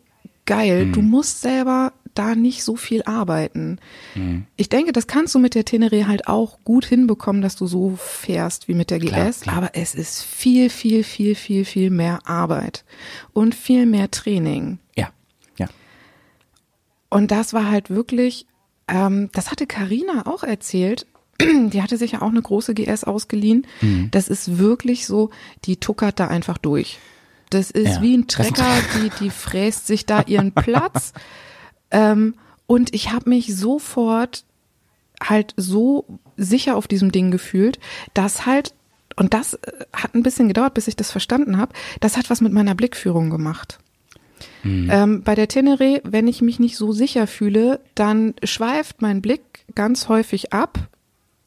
geil. 0.47 0.90
Du 0.93 1.03
musst 1.03 1.40
selber 1.40 1.93
da 2.14 2.34
nicht 2.34 2.62
so 2.62 2.76
viel 2.76 3.03
arbeiten. 3.05 3.78
Ich 4.57 4.68
denke, 4.68 4.93
das 4.93 5.07
kannst 5.07 5.34
du 5.34 5.38
mit 5.38 5.55
der 5.55 5.64
Tenere 5.64 6.07
halt 6.07 6.28
auch 6.28 6.59
gut 6.64 6.84
hinbekommen, 6.84 7.40
dass 7.40 7.57
du 7.57 7.66
so 7.66 7.97
fährst 7.97 8.68
wie 8.68 8.74
mit 8.74 8.90
der 8.90 8.99
Klar, 8.99 9.28
GS. 9.30 9.40
klar. 9.40 9.57
Aber 9.57 9.70
es 9.74 9.95
ist 9.95 10.22
viel, 10.22 10.68
viel, 10.68 11.05
viel, 11.05 11.34
viel, 11.34 11.64
viel 11.64 11.90
mehr 11.90 12.20
Arbeit 12.26 12.84
und 13.32 13.55
viel 13.55 13.86
mehr 13.86 14.11
Training. 14.11 14.78
Ja, 14.95 15.09
ja. 15.59 15.68
Und 17.09 17.30
das 17.30 17.55
war 17.55 17.70
halt 17.70 17.88
wirklich, 17.88 18.47
ähm, 18.88 19.30
das 19.32 19.51
hatte 19.51 19.66
Karina 19.66 20.26
auch 20.26 20.43
erzählt. 20.43 21.07
Die 21.40 21.82
hatte 21.82 21.97
sich 21.97 22.12
ja 22.12 22.22
auch 22.22 22.28
eine 22.30 22.43
große 22.43 22.74
GS 22.74 23.05
ausgeliehen. 23.05 23.66
Mhm. 23.80 24.09
Das 24.11 24.28
ist 24.28 24.59
wirklich 24.59 25.06
so, 25.06 25.31
die 25.64 25.78
tuckert 25.78 26.20
da 26.20 26.28
einfach 26.28 26.59
durch. 26.59 26.98
Das 27.54 27.70
ist 27.70 27.96
Ja, 27.96 28.02
wie 28.02 28.16
ein 28.16 28.26
Trecker, 28.28 28.66
die, 28.96 29.10
die 29.20 29.30
fräst 29.30 29.86
sich 29.86 30.06
da 30.06 30.22
ihren 30.22 30.52
Platz. 30.52 31.12
ähm, 31.90 32.34
und 32.66 32.94
ich 32.94 33.12
habe 33.12 33.28
mich 33.28 33.54
sofort 33.54 34.44
halt 35.22 35.54
so 35.56 36.06
sicher 36.36 36.76
auf 36.76 36.88
diesem 36.88 37.12
Ding 37.12 37.30
gefühlt, 37.30 37.78
dass 38.14 38.46
halt, 38.46 38.74
und 39.16 39.34
das 39.34 39.54
äh, 39.54 39.84
hat 39.92 40.14
ein 40.14 40.22
bisschen 40.22 40.48
gedauert, 40.48 40.74
bis 40.74 40.88
ich 40.88 40.96
das 40.96 41.10
verstanden 41.10 41.58
habe, 41.58 41.72
das 42.00 42.16
hat 42.16 42.30
was 42.30 42.40
mit 42.40 42.52
meiner 42.52 42.74
Blickführung 42.74 43.30
gemacht. 43.30 43.78
Ähm, 44.64 45.22
bei 45.22 45.34
der 45.34 45.48
Tenere, 45.48 46.00
wenn 46.04 46.28
ich 46.28 46.40
mich 46.40 46.60
nicht 46.60 46.76
so 46.76 46.92
sicher 46.92 47.26
fühle, 47.26 47.80
dann 47.94 48.34
schweift 48.44 49.02
mein 49.02 49.20
Blick 49.20 49.64
ganz 49.74 50.08
häufig 50.08 50.52
ab 50.52 50.88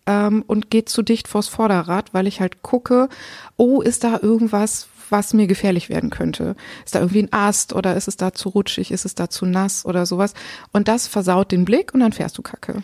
ähm, 0.05 0.43
und 0.47 0.69
geht 0.69 0.89
zu 0.89 1.01
dicht 1.01 1.27
vors 1.27 1.47
Vorderrad, 1.47 2.13
weil 2.13 2.27
ich 2.27 2.41
halt 2.41 2.61
gucke, 2.61 3.09
oh, 3.57 3.81
ist 3.81 4.03
da 4.03 4.19
irgendwas, 4.21 4.87
was 5.09 5.33
mir 5.33 5.47
gefährlich 5.47 5.89
werden 5.89 6.09
könnte? 6.09 6.55
Ist 6.85 6.95
da 6.95 6.99
irgendwie 6.99 7.23
ein 7.23 7.33
Ast 7.33 7.73
oder 7.73 7.95
ist 7.95 8.07
es 8.07 8.17
da 8.17 8.33
zu 8.33 8.49
rutschig, 8.49 8.91
ist 8.91 9.05
es 9.05 9.15
da 9.15 9.29
zu 9.29 9.45
nass 9.45 9.85
oder 9.85 10.05
sowas? 10.05 10.33
Und 10.71 10.87
das 10.87 11.07
versaut 11.07 11.51
den 11.51 11.65
Blick 11.65 11.93
und 11.93 11.99
dann 11.99 12.13
fährst 12.13 12.37
du 12.37 12.41
Kacke. 12.41 12.83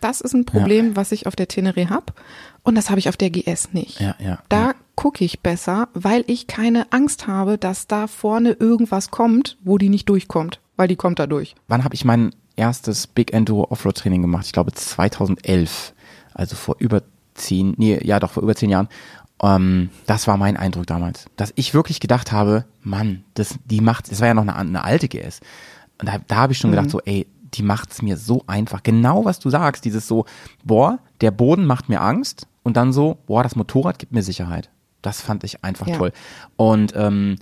Das 0.00 0.20
ist 0.20 0.32
ein 0.32 0.44
Problem, 0.44 0.94
was 0.94 1.10
ich 1.10 1.26
auf 1.26 1.34
der 1.34 1.48
Tenere 1.48 1.90
hab 1.90 2.14
und 2.62 2.74
das 2.76 2.90
habe 2.90 3.00
ich 3.00 3.08
auf 3.08 3.16
der 3.16 3.30
GS 3.30 3.72
nicht. 3.72 4.00
Ja, 4.00 4.14
ja, 4.18 4.38
Da 4.48 4.66
ja. 4.68 4.74
gucke 4.94 5.24
ich 5.24 5.40
besser, 5.40 5.88
weil 5.94 6.22
ich 6.26 6.46
keine 6.46 6.92
Angst 6.92 7.26
habe, 7.26 7.58
dass 7.58 7.86
da 7.86 8.06
vorne 8.06 8.52
irgendwas 8.52 9.10
kommt, 9.10 9.56
wo 9.64 9.78
die 9.78 9.88
nicht 9.88 10.08
durchkommt, 10.08 10.60
weil 10.76 10.86
die 10.86 10.96
kommt 10.96 11.18
da 11.18 11.26
durch. 11.26 11.54
Wann 11.66 11.82
habe 11.82 11.94
ich 11.94 12.04
mein 12.04 12.34
erstes 12.56 13.06
Big 13.06 13.32
Enduro 13.32 13.70
Offroad 13.70 13.96
Training 13.96 14.22
gemacht? 14.22 14.46
Ich 14.46 14.52
glaube 14.52 14.72
2011. 14.72 15.94
Also 16.34 16.56
vor 16.56 16.76
über 16.78 17.02
zehn, 17.34 17.74
nee, 17.78 17.98
ja 18.04 18.20
doch, 18.20 18.32
vor 18.32 18.42
über 18.42 18.54
zehn 18.54 18.70
Jahren. 18.70 18.88
Ähm, 19.42 19.90
das 20.06 20.26
war 20.26 20.36
mein 20.36 20.56
Eindruck 20.56 20.86
damals. 20.86 21.26
Dass 21.36 21.52
ich 21.56 21.74
wirklich 21.74 22.00
gedacht 22.00 22.32
habe, 22.32 22.64
Mann, 22.82 23.24
das, 23.34 23.58
die 23.64 23.80
macht, 23.80 24.10
das 24.10 24.20
war 24.20 24.28
ja 24.28 24.34
noch 24.34 24.42
eine, 24.42 24.56
eine 24.56 24.84
alte 24.84 25.08
GS. 25.08 25.40
Und 26.00 26.08
da, 26.08 26.18
da 26.26 26.36
habe 26.36 26.52
ich 26.52 26.58
schon 26.58 26.70
gedacht 26.70 26.90
so, 26.90 27.00
ey, 27.04 27.26
die 27.54 27.62
macht's 27.62 28.02
mir 28.02 28.16
so 28.16 28.44
einfach. 28.46 28.82
Genau 28.82 29.24
was 29.24 29.38
du 29.38 29.50
sagst, 29.50 29.84
dieses 29.84 30.06
so, 30.06 30.26
boah, 30.64 30.98
der 31.20 31.30
Boden 31.30 31.66
macht 31.66 31.88
mir 31.88 32.00
Angst 32.00 32.46
und 32.62 32.76
dann 32.76 32.92
so, 32.92 33.18
boah, 33.26 33.42
das 33.42 33.56
Motorrad 33.56 33.98
gibt 33.98 34.12
mir 34.12 34.22
Sicherheit. 34.22 34.70
Das 35.02 35.20
fand 35.20 35.44
ich 35.44 35.64
einfach 35.64 35.86
Ja. 35.86 35.96
toll. 35.96 36.12
Und 36.56 36.92
ähm, 36.96 37.36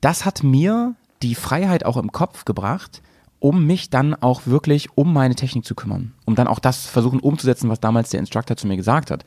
das 0.00 0.24
hat 0.24 0.42
mir 0.42 0.94
die 1.22 1.34
Freiheit 1.34 1.84
auch 1.84 1.96
im 1.96 2.12
Kopf 2.12 2.44
gebracht, 2.44 3.02
um 3.38 3.66
mich 3.66 3.90
dann 3.90 4.14
auch 4.14 4.46
wirklich 4.46 4.88
um 4.96 5.12
meine 5.12 5.34
Technik 5.34 5.64
zu 5.64 5.74
kümmern. 5.74 6.14
Um 6.24 6.34
dann 6.34 6.48
auch 6.48 6.58
das 6.58 6.86
versuchen 6.86 7.20
umzusetzen, 7.20 7.68
was 7.68 7.80
damals 7.80 8.10
der 8.10 8.20
Instructor 8.20 8.56
zu 8.56 8.66
mir 8.66 8.76
gesagt 8.76 9.10
hat. 9.10 9.24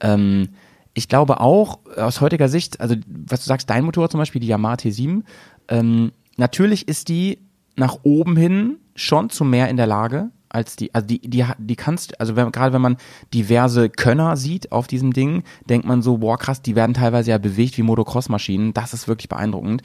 Ähm, 0.00 0.50
ich 0.96 1.08
glaube 1.08 1.40
auch 1.40 1.80
aus 1.96 2.22
heutiger 2.22 2.48
Sicht, 2.48 2.80
also 2.80 2.96
was 3.06 3.40
du 3.40 3.46
sagst, 3.46 3.68
dein 3.68 3.84
Motorrad 3.84 4.10
zum 4.10 4.18
Beispiel, 4.18 4.40
die 4.40 4.46
Yamaha 4.46 4.76
T7, 4.76 5.24
ähm, 5.68 6.10
natürlich 6.38 6.88
ist 6.88 7.08
die 7.08 7.38
nach 7.76 7.98
oben 8.02 8.34
hin 8.34 8.78
schon 8.94 9.28
zu 9.28 9.44
mehr 9.44 9.68
in 9.68 9.76
der 9.76 9.86
Lage 9.86 10.30
als 10.48 10.74
die, 10.76 10.94
also 10.94 11.06
die, 11.06 11.18
die, 11.20 11.44
die 11.58 11.76
kannst, 11.76 12.18
also 12.18 12.34
wenn, 12.34 12.50
gerade 12.50 12.72
wenn 12.72 12.80
man 12.80 12.96
diverse 13.34 13.90
Könner 13.90 14.38
sieht 14.38 14.72
auf 14.72 14.86
diesem 14.86 15.12
Ding, 15.12 15.42
denkt 15.68 15.86
man 15.86 16.00
so, 16.00 16.18
boah 16.18 16.38
krass, 16.38 16.62
die 16.62 16.74
werden 16.74 16.94
teilweise 16.94 17.30
ja 17.30 17.36
bewegt 17.36 17.76
wie 17.76 17.82
Motocross-Maschinen, 17.82 18.72
das 18.72 18.94
ist 18.94 19.06
wirklich 19.06 19.28
beeindruckend. 19.28 19.82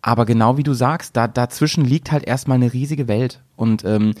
Aber 0.00 0.24
genau 0.24 0.56
wie 0.56 0.62
du 0.62 0.72
sagst, 0.72 1.14
da, 1.14 1.28
dazwischen 1.28 1.84
liegt 1.84 2.10
halt 2.10 2.24
erstmal 2.24 2.56
eine 2.56 2.72
riesige 2.72 3.06
Welt 3.06 3.42
und 3.56 3.84
ähm, 3.84 4.14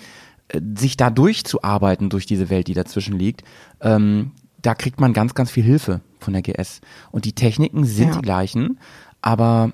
äh, 0.48 0.60
sich 0.76 0.98
da 0.98 1.08
durchzuarbeiten 1.08 2.10
durch 2.10 2.26
diese 2.26 2.50
Welt, 2.50 2.66
die 2.66 2.74
dazwischen 2.74 3.18
liegt, 3.18 3.44
ähm, 3.80 4.32
da 4.64 4.74
kriegt 4.74 5.00
man 5.00 5.12
ganz, 5.12 5.34
ganz 5.34 5.50
viel 5.50 5.62
Hilfe 5.64 6.00
von 6.18 6.32
der 6.32 6.42
GS. 6.42 6.80
Und 7.12 7.24
die 7.24 7.32
Techniken 7.34 7.84
sind 7.84 8.08
Ja. 8.08 8.14
die 8.16 8.22
gleichen, 8.22 8.78
aber 9.22 9.72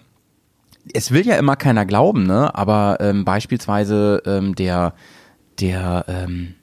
es 0.95 1.11
will 1.13 1.27
ja 1.27 1.37
immer 1.37 1.57
keiner 1.57 1.85
glauben, 1.87 2.25
ne? 2.27 2.55
Aber 2.55 2.99
ähm, 3.01 3.25
beispielsweise 3.25 4.23
ähm, 4.27 4.55
der, 4.55 4.95
der, 5.61 6.05
ähm, 6.09 6.55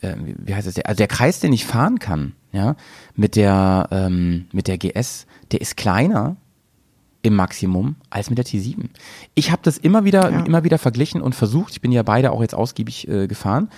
äh, 0.00 0.14
wie- 0.44 0.54
heißt 0.54 0.66
es, 0.66 0.74
der, 0.74 0.86
also 0.88 0.98
der 0.98 1.08
Kreis, 1.08 1.40
den 1.40 1.52
ich 1.52 1.64
fahren 1.64 1.98
kann, 1.98 2.32
ja, 2.52 2.74
mit 3.14 3.36
der, 3.36 3.88
ähm, 3.90 4.46
mit 4.52 4.66
der 4.68 4.78
GS, 4.78 5.26
der 5.52 5.60
ist 5.60 5.76
kleiner 5.76 6.36
im 7.22 7.34
Maximum 7.34 7.96
als 8.10 8.30
mit 8.30 8.38
der 8.38 8.46
T7. 8.46 8.88
Ich 9.34 9.50
habe 9.50 9.60
das 9.64 9.76
immer 9.76 10.04
wieder, 10.04 10.30
Ja. 10.30 10.44
immer 10.44 10.64
wieder 10.64 10.78
verglichen 10.78 11.20
und 11.20 11.34
versucht. 11.34 11.72
Ich 11.72 11.80
bin 11.80 11.92
ja 11.92 12.02
beide 12.02 12.30
auch 12.32 12.40
jetzt 12.40 12.54
ausgiebig 12.54 13.06
äh, 13.08 13.26
gefahren. 13.26 13.68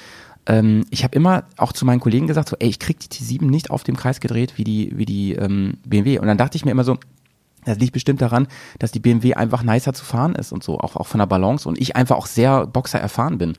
Ähm, 0.50 0.84
ich 0.90 1.04
habe 1.04 1.14
immer 1.14 1.44
auch 1.56 1.72
zu 1.72 1.84
meinen 1.84 2.00
Kollegen 2.00 2.26
gesagt, 2.26 2.48
so, 2.48 2.56
ey, 2.58 2.68
ich 2.68 2.80
krieg 2.80 2.98
die 2.98 3.08
T7 3.08 3.44
nicht 3.44 3.70
auf 3.70 3.84
dem 3.84 3.96
Kreis 3.96 4.18
gedreht 4.18 4.54
wie 4.56 4.64
die, 4.64 4.98
wie 4.98 5.06
die 5.06 5.34
ähm, 5.34 5.74
BMW. 5.86 6.18
Und 6.18 6.26
dann 6.26 6.38
dachte 6.38 6.56
ich 6.56 6.64
mir 6.64 6.72
immer 6.72 6.82
so, 6.82 6.98
das 7.64 7.78
liegt 7.78 7.92
bestimmt 7.92 8.20
daran, 8.20 8.48
dass 8.80 8.90
die 8.90 8.98
BMW 8.98 9.34
einfach 9.34 9.62
nicer 9.62 9.92
zu 9.92 10.04
fahren 10.04 10.34
ist 10.34 10.50
und 10.50 10.64
so, 10.64 10.80
auch, 10.80 10.96
auch 10.96 11.06
von 11.06 11.18
der 11.18 11.26
Balance 11.26 11.68
und 11.68 11.80
ich 11.80 11.94
einfach 11.94 12.16
auch 12.16 12.26
sehr 12.26 12.66
Boxer 12.66 12.98
erfahren 12.98 13.38
bin. 13.38 13.52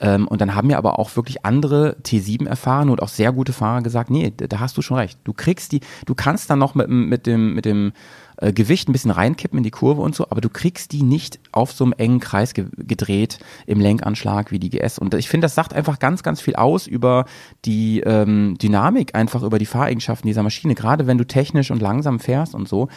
Ähm, 0.00 0.28
und 0.28 0.40
dann 0.40 0.54
haben 0.54 0.68
mir 0.68 0.78
aber 0.78 0.98
auch 0.98 1.16
wirklich 1.16 1.44
andere 1.44 1.96
T7 2.04 2.46
erfahren 2.46 2.88
und 2.90 3.02
auch 3.02 3.08
sehr 3.08 3.32
gute 3.32 3.52
Fahrer 3.52 3.82
gesagt, 3.82 4.10
nee, 4.10 4.32
da 4.36 4.60
hast 4.60 4.76
du 4.76 4.82
schon 4.82 4.96
recht. 4.98 5.18
Du 5.24 5.32
kriegst 5.32 5.72
die, 5.72 5.80
du 6.06 6.14
kannst 6.14 6.50
dann 6.50 6.58
noch 6.58 6.74
mit, 6.74 6.86
dem- 6.88 7.08
mit 7.08 7.26
dem, 7.26 7.54
mit 7.54 7.64
dem 7.64 7.92
äh, 8.36 8.52
Gewicht 8.52 8.88
ein 8.88 8.92
bisschen 8.92 9.10
reinkippen 9.10 9.58
in 9.58 9.64
die 9.64 9.72
Kurve 9.72 10.00
und 10.02 10.14
so, 10.14 10.26
aber 10.30 10.40
du 10.40 10.48
kriegst 10.48 10.92
die 10.92 11.02
nicht 11.02 11.40
auf 11.50 11.72
so 11.72 11.82
einem 11.84 11.94
engen 11.96 12.20
Kreis 12.20 12.54
ge 12.54 12.66
gedreht 12.76 13.40
im 13.66 13.80
Lenkanschlag 13.80 14.52
wie 14.52 14.60
die 14.60 14.70
GS. 14.70 14.98
Und 14.98 15.14
ich 15.14 15.28
finde, 15.28 15.46
das 15.46 15.56
sagt 15.56 15.74
einfach 15.74 15.98
ganz, 15.98 16.22
ganz 16.22 16.40
viel 16.40 16.54
aus 16.54 16.86
über 16.86 17.24
die 17.64 18.00
ähm, 18.00 18.56
Dynamik, 18.62 19.14
einfach 19.16 19.42
über 19.42 19.58
die 19.58 19.66
Fahreigenschaften 19.66 20.28
dieser 20.28 20.44
Maschine, 20.44 20.74
gerade 20.76 21.06
wenn 21.08 21.18
du 21.18 21.24
technisch 21.26 21.70
und 21.72 21.82
langsam 21.82 22.20
fährst 22.20 22.54
und 22.54 22.68
so. 22.68 22.88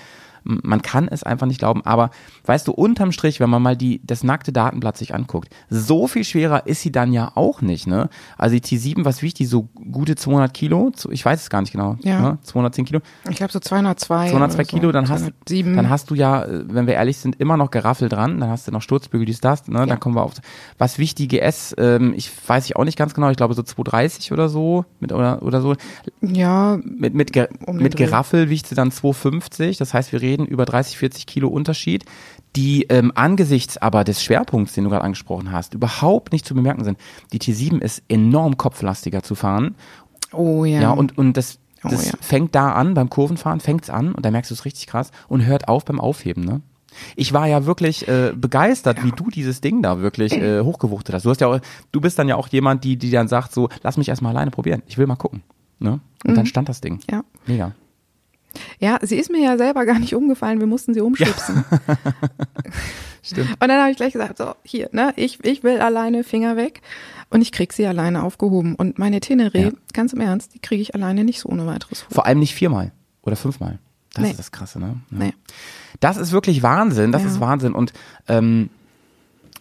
Man 0.44 0.82
kann 0.82 1.08
es 1.08 1.24
einfach 1.24 1.46
nicht 1.48 1.60
glauben, 1.60 1.82
aber 1.86 2.10
weißt 2.46 2.68
du, 2.68 2.72
unterm 2.72 3.12
Strich, 3.12 3.40
wenn 3.40 3.50
man 3.50 3.62
mal 3.62 3.78
die, 3.78 4.02
das 4.04 4.24
nackte 4.24 4.52
Datenblatt 4.52 4.98
sich 4.98 5.14
anguckt, 5.14 5.50
so 5.70 6.08
viel 6.08 6.24
schwerer 6.24 6.66
ist 6.68 6.82
sie 6.82 6.92
dann 6.92 7.14
ja 7.14 7.32
auch 7.36 7.62
nicht, 7.62 7.88
ne? 7.88 8.10
Also 8.38 8.56
die 8.58 8.62
T7, 8.62 9.06
was 9.06 9.22
wiegt 9.22 9.40
die, 9.40 9.46
so 9.46 9.70
gute 9.92 10.16
200 10.16 10.54
Kilo? 10.54 10.92
Ich 11.12 11.24
weiß 11.24 11.42
es 11.42 11.50
gar 11.50 11.62
nicht 11.62 11.72
genau, 11.72 11.98
Ja. 12.02 12.20
ne? 12.22 12.38
210 12.44 12.86
Kilo? 12.86 13.02
Ich 13.30 13.36
glaube 13.36 13.52
so 13.52 13.60
202. 13.60 14.30
202 14.32 14.36
oder 14.56 14.66
so. 14.66 14.78
Kilo, 14.78 14.92
dann 14.92 15.10
hast, 15.10 15.20
207. 15.46 15.76
dann 15.76 15.90
hast 15.90 16.10
du 16.10 16.16
ja, 16.16 16.44
äh, 16.44 16.64
wenn 16.68 16.88
wir 16.88 16.96
ehrlich 16.96 17.18
sind, 17.18 17.40
immer 17.40 17.58
noch 17.58 17.70
Geraffel 17.72 18.10
dran, 18.10 18.40
dann 18.40 18.50
hast 18.50 18.68
du 18.68 18.72
noch 18.72 18.82
Sturzbügel, 18.82 19.26
dies, 19.26 19.42
das, 19.42 19.68
ne? 19.68 19.80
Ja. 19.80 19.86
Dann 19.86 20.00
kommen 20.00 20.16
wir 20.16 20.24
auf, 20.24 20.34
was 20.78 20.98
wiegt 20.98 21.20
die 21.20 21.28
GS, 21.28 21.76
ähm, 21.78 22.14
ich 22.16 22.32
weiß 22.48 22.66
ich 22.66 22.76
auch 22.76 22.84
nicht 22.86 22.98
ganz 22.98 23.14
genau, 23.14 23.30
ich 23.30 23.38
glaube 23.38 23.54
so 23.54 23.62
230 23.64 24.32
oder 24.32 24.50
so, 24.50 24.86
mit, 25.00 25.12
oder, 25.12 25.42
oder 25.44 25.62
so. 25.62 25.76
Ja, 26.22 26.80
Mit, 26.84 27.14
mit, 27.14 27.32
Um 27.68 27.78
mit. 27.78 27.96
Geraffel 27.96 28.50
wiegt 28.50 28.68
sie 28.68 28.76
dann 28.76 28.92
250, 28.92 29.78
das 29.78 29.94
heißt, 29.94 30.12
wir 30.12 30.22
reden 30.22 30.31
über 30.40 30.66
30, 30.66 30.98
40 30.98 31.26
Kilo 31.26 31.48
Unterschied, 31.48 32.06
die 32.56 32.84
ähm, 32.84 33.12
angesichts 33.16 33.78
aber 33.78 34.04
des 34.04 34.24
Schwerpunkts, 34.24 34.74
den 34.74 34.84
du 34.84 34.90
gerade 34.90 35.04
angesprochen 35.06 35.52
hast, 35.52 35.74
überhaupt 35.74 36.34
nicht 36.34 36.46
zu 36.46 36.54
bemerken 36.54 36.84
sind. 36.84 36.98
Die 37.32 37.40
T7 37.40 37.80
ist 37.80 38.04
enorm 38.10 38.58
kopflastiger 38.58 39.24
zu 39.24 39.36
fahren 39.36 39.76
oh 40.34 40.66
ja. 40.66 40.82
ja, 40.82 40.92
und, 40.92 41.18
und 41.18 41.38
das, 41.38 41.60
Oh, 41.84 41.90
das 41.90 42.12
ja. 42.12 42.14
fängt 42.22 42.54
da 42.54 42.74
an, 42.74 42.94
beim 42.94 43.10
Kurvenfahren 43.10 43.60
fängt's 43.60 43.90
an 43.90 44.14
und 44.14 44.24
da 44.24 44.30
merkst 44.30 44.52
du 44.52 44.54
es 44.54 44.66
richtig 44.66 44.86
krass 44.86 45.10
und 45.28 45.48
hört 45.48 45.68
auf 45.68 45.84
beim 45.84 46.00
Aufheben, 46.00 46.46
ne? 46.46 46.62
Ich 47.16 47.34
war 47.34 47.48
ja 47.48 47.66
wirklich 47.66 48.08
äh, 48.08 48.34
begeistert, 48.36 49.04
wie 49.04 49.12
du 49.12 49.32
dieses 49.32 49.62
Ding 49.62 49.82
da 49.82 50.00
wirklich 50.00 50.34
äh, 50.34 50.62
hochgewuchtet 50.62 51.16
hast. 51.16 51.26
Du 51.26 51.32
hast 51.32 51.42
ja 51.42 51.48
auch, 51.48 51.60
du 51.92 52.02
bist 52.02 52.20
dann 52.20 52.28
ja 52.28 52.36
auch 52.36 52.50
jemand, 52.50 52.84
die, 52.84 52.98
die 52.98 53.10
dann 53.10 53.28
sagt 53.28 53.52
so, 53.52 53.70
lass 53.82 53.98
mich 53.98 54.10
erstmal 54.10 54.36
alleine 54.36 54.52
probieren. 54.52 54.84
Ich 54.86 55.00
will 55.00 55.08
mal 55.08 55.16
gucken. 55.16 55.42
Ne? 55.80 56.02
Und 56.24 56.36
dann 56.36 56.46
stand 56.46 56.70
das 56.70 56.82
Ding. 56.82 57.00
ja. 57.10 57.24
Mega. 57.48 57.72
Ja, 58.80 59.00
sie 59.02 59.16
ist 59.18 59.32
mir 59.32 59.42
ja 59.42 59.58
selber 59.58 59.86
gar 59.86 60.00
nicht 60.00 60.16
umgefallen, 60.16 60.60
wir 60.60 60.68
mussten 60.68 60.94
sie 60.94 61.02
umschubsen. 61.02 61.64
Stimmt. 63.24 63.52
Und 63.52 63.68
dann 63.68 63.80
habe 63.80 63.92
ich 63.92 63.98
gleich 63.98 64.14
gesagt, 64.14 64.38
so, 64.38 64.56
hier, 64.64 64.90
ne, 64.92 65.14
ich, 65.16 65.44
ich 65.44 65.64
will 65.64 65.80
alleine 65.80 66.24
Finger 66.24 66.56
weg 66.58 66.82
und 67.30 67.42
ich 67.42 67.52
krieg 67.52 67.72
sie 67.74 67.86
alleine 67.86 68.24
aufgehoben. 68.24 68.76
Und 68.76 68.98
meine 68.98 69.20
Teneré, 69.20 69.66
Ja. 69.66 69.72
ganz 69.94 70.14
im 70.14 70.22
Ernst, 70.22 70.54
die 70.56 70.60
kriege 70.60 70.82
ich 70.82 70.96
alleine 70.96 71.24
nicht 71.24 71.40
so 71.40 71.50
ohne 71.50 71.68
weiteres 71.68 72.04
hoch. 72.06 72.12
Vor 72.12 72.26
allem 72.26 72.40
nicht 72.40 72.56
viermal 72.56 72.92
oder 73.22 73.36
fünfmal. 73.36 73.80
Das 74.14 74.24
Nee. 74.24 74.32
ist 74.32 74.40
das 74.40 74.52
Krasse, 74.52 74.80
ne? 74.80 74.98
Ja. 75.12 75.18
Nee. 75.18 75.34
Das 76.00 76.18
ist 76.18 76.32
wirklich 76.32 76.64
Wahnsinn, 76.64 77.12
das 77.12 77.22
Ja. 77.22 77.28
ist 77.30 77.40
Wahnsinn. 77.40 77.74
Und 77.74 77.94
ähm, 78.28 78.70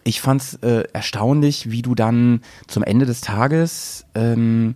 ich 0.03 0.19
fand's 0.21 0.55
äh, 0.55 0.85
erstaunlich, 0.91 1.69
wie 1.69 1.83
du 1.83 1.93
dann 1.93 2.41
zum 2.67 2.81
Ende 2.83 3.05
des 3.05 3.21
Tages, 3.21 4.05
ähm, 4.15 4.73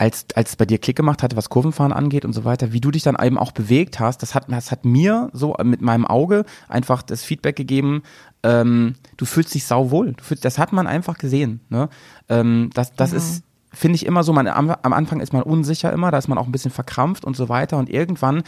als, 0.00 0.24
als 0.34 0.50
es 0.50 0.56
bei 0.56 0.64
dir 0.64 0.78
Klick 0.78 0.96
gemacht 0.96 1.22
hatte, 1.22 1.36
was 1.36 1.50
Kurvenfahren 1.50 1.92
angeht 1.92 2.24
und 2.24 2.32
so 2.32 2.44
weiter, 2.44 2.72
wie 2.72 2.80
du 2.80 2.90
dich 2.90 3.02
dann 3.02 3.18
eben 3.22 3.36
auch 3.36 3.52
bewegt 3.52 4.00
hast, 4.00 4.22
das 4.22 4.34
hat, 4.34 4.46
das 4.48 4.70
hat 4.70 4.86
mir 4.86 5.28
so 5.34 5.54
mit 5.62 5.82
meinem 5.82 6.06
Auge 6.06 6.46
einfach 6.68 7.02
das 7.02 7.22
Feedback 7.22 7.54
gegeben, 7.54 8.02
ähm, 8.42 8.94
du 9.18 9.26
fühlst 9.26 9.54
dich 9.54 9.66
sauwohl. 9.66 10.14
Du 10.14 10.24
fühlst, 10.24 10.46
das 10.46 10.56
hat 10.56 10.72
man 10.72 10.86
einfach 10.86 11.18
gesehen. 11.18 11.60
Ne? 11.68 11.90
Ähm, 12.30 12.70
das 12.72 12.94
das 12.94 13.10
Ja. 13.12 13.18
ist 13.18 13.44
finde 13.72 13.94
ich 13.94 14.06
immer 14.06 14.24
so, 14.24 14.32
man, 14.32 14.48
am, 14.48 14.70
am 14.70 14.92
Anfang 14.92 15.20
ist 15.20 15.32
man 15.32 15.42
unsicher 15.44 15.92
immer, 15.92 16.10
da 16.10 16.18
ist 16.18 16.26
man 16.26 16.38
auch 16.38 16.46
ein 16.46 16.50
bisschen 16.50 16.72
verkrampft 16.72 17.24
und 17.24 17.36
so 17.36 17.48
weiter 17.48 17.76
und 17.78 17.88
irgendwann 17.88 18.42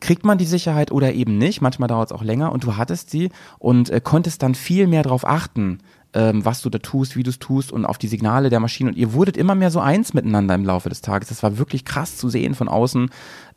kriegt 0.00 0.26
man 0.26 0.36
die 0.36 0.44
Sicherheit 0.44 0.92
oder 0.92 1.14
eben 1.14 1.38
nicht, 1.38 1.62
manchmal 1.62 1.88
dauert 1.88 2.10
es 2.10 2.12
auch 2.14 2.22
länger 2.22 2.52
und 2.52 2.64
du 2.64 2.76
hattest 2.76 3.08
sie 3.08 3.30
und 3.58 3.88
äh, 3.88 4.02
konntest 4.02 4.42
dann 4.42 4.54
viel 4.54 4.86
mehr 4.86 5.02
darauf 5.02 5.26
achten, 5.26 5.78
ähm, 6.14 6.44
was 6.44 6.62
du 6.62 6.70
da 6.70 6.78
tust, 6.78 7.16
wie 7.16 7.22
du 7.22 7.30
es 7.30 7.38
tust 7.38 7.72
und 7.72 7.84
auf 7.84 7.98
die 7.98 8.08
Signale 8.08 8.50
der 8.50 8.60
Maschine 8.60 8.90
und 8.90 8.96
ihr 8.96 9.12
wurdet 9.12 9.36
immer 9.36 9.54
mehr 9.54 9.70
so 9.70 9.80
eins 9.80 10.14
miteinander 10.14 10.54
im 10.54 10.64
Laufe 10.64 10.88
des 10.88 11.00
Tages. 11.00 11.28
Das 11.28 11.42
war 11.42 11.58
wirklich 11.58 11.84
krass 11.84 12.16
zu 12.16 12.28
sehen 12.28 12.54
von 12.54 12.68
außen, 12.68 13.10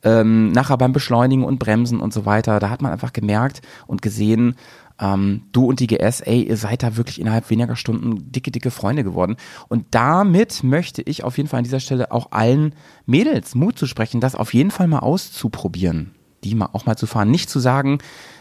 ähm, 0.03 0.51
nachher 0.51 0.77
beim 0.77 0.93
Beschleunigen 0.93 1.43
und 1.43 1.59
Bremsen 1.59 1.99
und 1.99 2.13
so 2.13 2.25
weiter. 2.25 2.59
Da 2.59 2.69
hat 2.69 2.81
man 2.81 2.91
einfach 2.91 3.13
gemerkt 3.13 3.61
und 3.87 4.01
gesehen, 4.01 4.55
ähm, 4.99 5.43
du 5.51 5.65
und 5.65 5.79
die 5.79 5.87
GS, 5.87 6.21
ey, 6.21 6.43
ihr 6.43 6.57
seid 6.57 6.83
da 6.83 6.97
wirklich 6.97 7.19
innerhalb 7.21 7.49
weniger 7.49 7.75
Stunden 7.75 8.31
dicke, 8.31 8.51
dicke 8.51 8.71
Freunde 8.71 9.03
geworden. 9.03 9.37
Und 9.69 9.85
damit 9.91 10.63
möchte 10.63 11.01
ich 11.01 11.23
auf 11.23 11.37
jeden 11.37 11.47
Fall 11.47 11.59
an 11.59 11.63
dieser 11.63 11.79
Stelle 11.79 12.11
auch 12.11 12.31
allen 12.31 12.75
Mädels 13.05 13.55
Mut 13.55 13.77
zu 13.77 13.87
sprechen, 13.87 14.19
das 14.19 14.35
auf 14.35 14.53
jeden 14.53 14.71
Fall 14.71 14.87
mal 14.87 14.99
auszuprobieren, 14.99 16.11
die 16.43 16.55
mal 16.55 16.69
auch 16.73 16.85
mal 16.85 16.97
zu 16.97 17.07
fahren. 17.07 17.31
Nicht 17.31 17.49
zu 17.49 17.59
sagen, 17.59 17.99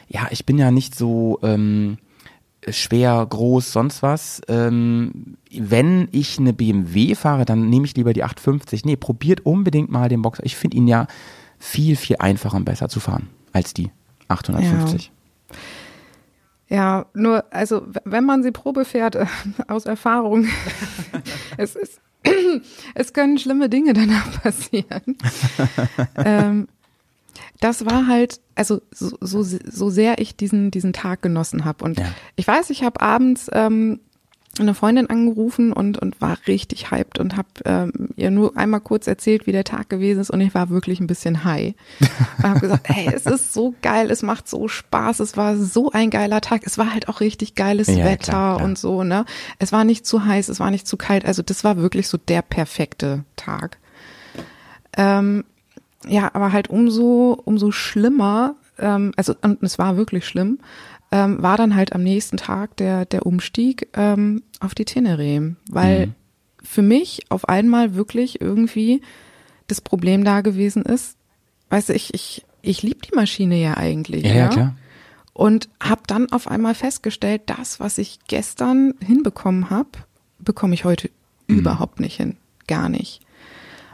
ja, 0.09 0.27
ich 0.31 0.47
bin 0.47 0.59
ja 0.59 0.71
nicht 0.71 0.97
so 0.97 1.39
ähm, 1.43 1.99
schwer, 2.73 3.27
groß, 3.29 3.73
sonst 3.73 4.03
was. 4.03 4.41
Ähm, 4.49 5.37
wenn 5.51 6.09
ich 6.13 6.39
eine 6.39 6.53
BMW 6.53 7.15
fahre, 7.15 7.45
dann 7.45 7.69
nehme 7.69 7.87
ich 7.87 7.97
lieber 7.97 8.13
die 8.13 8.25
850. 8.25 8.85
Nee, 8.85 8.97
probiert 8.97 9.45
unbedingt 9.45 9.91
mal 9.91 10.09
den 10.09 10.23
Boxer. 10.23 10.45
Ich 10.45 10.57
finde 10.57 10.77
ihn 10.77 10.87
ja 10.87 11.07
viel, 11.59 11.97
viel 11.97 12.17
einfacher 12.19 12.57
und 12.57 12.65
besser 12.65 12.89
zu 12.89 13.01
fahren 13.01 13.29
als 13.53 13.75
die 13.75 13.91
850. 14.29 15.13
Ja, 16.69 17.07
nur, 17.15 17.45
also 17.51 17.87
wenn 18.05 18.25
man 18.25 18.43
sie 18.43 18.53
Probe 18.53 18.85
fährt, 18.85 19.15
äh, 19.15 19.27
aus 19.69 19.87
Erfahrung, 19.87 20.47
es 21.57 21.75
ist, 21.75 22.01
es 22.95 23.13
können 23.13 23.39
schlimme 23.39 23.69
Dinge 23.69 23.95
danach 23.95 24.43
passieren. 24.43 25.17
ähm, 26.17 26.69
das 27.61 27.85
war 27.87 28.07
halt, 28.07 28.41
also 28.55 28.81
so, 28.91 29.17
so, 29.21 29.43
so 29.43 29.91
sehr 29.91 30.19
ich 30.21 30.37
diesen, 30.37 30.71
diesen 30.71 30.93
Tag 30.93 31.23
genossen 31.23 31.65
habe. 31.65 31.85
Und 31.85 31.99
Ja. 31.99 32.07
ich 32.37 32.47
weiß, 32.47 32.71
ich 32.71 32.83
habe 32.85 33.01
abends 33.01 33.49
ähm, 33.53 34.01
eine 34.61 34.75
Freundin 34.75 35.09
angerufen 35.09 35.73
und 35.73 35.99
und 35.99 36.21
war 36.21 36.37
richtig 36.49 36.91
hyped 36.91 37.21
und 37.21 37.37
habe 37.37 37.49
ähm, 37.65 37.93
ihr 38.17 38.31
nur 38.33 38.57
einmal 38.57 38.81
kurz 38.81 39.07
erzählt, 39.07 39.47
wie 39.47 39.53
der 39.53 39.63
Tag 39.63 39.89
gewesen 39.89 40.19
ist 40.21 40.31
und 40.31 40.41
ich 40.41 40.53
war 40.53 40.69
wirklich 40.71 40.99
ein 40.99 41.07
bisschen 41.07 41.45
high. 41.45 41.75
Und 42.39 42.45
habe 42.45 42.61
gesagt, 42.61 42.89
hey, 42.89 43.09
es 43.15 43.27
ist 43.27 43.53
so 43.55 43.75
geil, 43.83 44.11
es 44.11 44.23
macht 44.23 44.49
so 44.49 44.67
Spaß, 44.67 45.21
es 45.21 45.37
war 45.37 45.57
so 45.57 45.91
ein 45.93 46.11
geiler 46.11 46.41
Tag, 46.41 46.63
es 46.65 46.77
war 46.79 46.93
halt 46.93 47.09
auch 47.09 47.21
richtig 47.21 47.55
geiles 47.57 47.87
Ja, 47.89 48.05
Wetter 48.05 48.17
klar, 48.33 48.57
klar. 48.57 48.65
und 48.69 48.79
so, 48.79 49.05
ne? 49.05 49.25
Es 49.61 49.71
war 49.71 49.85
nicht 49.85 50.07
zu 50.07 50.25
heiß, 50.25 50.49
es 50.49 50.59
war 50.61 50.71
nicht 50.73 50.87
zu 50.89 50.97
kalt, 50.97 51.25
also 51.25 51.43
das 51.43 51.63
war 51.63 51.77
wirklich 51.77 52.09
so 52.09 52.17
der 52.19 52.43
perfekte 52.43 53.25
Tag. 53.37 53.79
Ähm, 54.97 55.45
ja, 56.09 56.31
aber 56.35 56.53
halt 56.53 56.69
umso, 56.71 57.41
umso 57.45 57.71
schlimmer, 57.71 58.57
ähm, 58.79 59.13
also 59.17 59.35
und 59.43 59.63
es 59.63 59.79
war 59.79 59.97
wirklich 59.97 60.27
schlimm, 60.27 60.59
ähm, 61.11 61.43
war 61.43 61.57
dann 61.57 61.75
halt 61.75 61.93
am 61.95 62.03
nächsten 62.03 62.37
Tag 62.37 62.77
der, 62.77 63.05
der 63.07 63.25
Umstieg 63.27 63.89
ähm, 63.95 64.43
auf 64.61 64.75
die 64.75 64.85
Teneré, 64.85 65.55
weil 65.71 66.07
Mhm. 66.07 66.15
für 66.63 66.83
mich 66.83 67.23
auf 67.31 67.49
einmal 67.49 67.95
wirklich 67.95 68.41
irgendwie 68.41 69.01
das 69.69 69.81
Problem 69.81 70.25
da 70.25 70.41
gewesen 70.41 70.83
ist, 70.83 71.17
weißt 71.71 71.91
du, 71.91 71.93
ich, 71.95 72.13
ich, 72.15 72.45
ich 72.63 72.83
liebe 72.83 73.01
die 73.09 73.15
Maschine 73.15 73.57
ja 73.61 73.75
eigentlich. 73.77 74.25
Ja, 74.25 74.35
ja, 74.35 74.49
klar. 74.49 74.75
Und 75.35 75.69
habe 75.81 76.03
dann 76.07 76.33
auf 76.33 76.49
einmal 76.49 76.75
festgestellt, 76.75 77.43
das, 77.47 77.79
was 77.79 77.97
ich 77.99 78.19
gestern 78.27 78.95
hinbekommen 79.05 79.71
habe, 79.71 79.91
bekomme 80.41 80.75
ich 80.75 80.85
heute 80.85 81.11
Mhm. 81.47 81.61
überhaupt 81.61 82.01
nicht 82.01 82.17
hin. 82.17 82.37
Gar 82.67 82.89
nicht. 82.91 83.21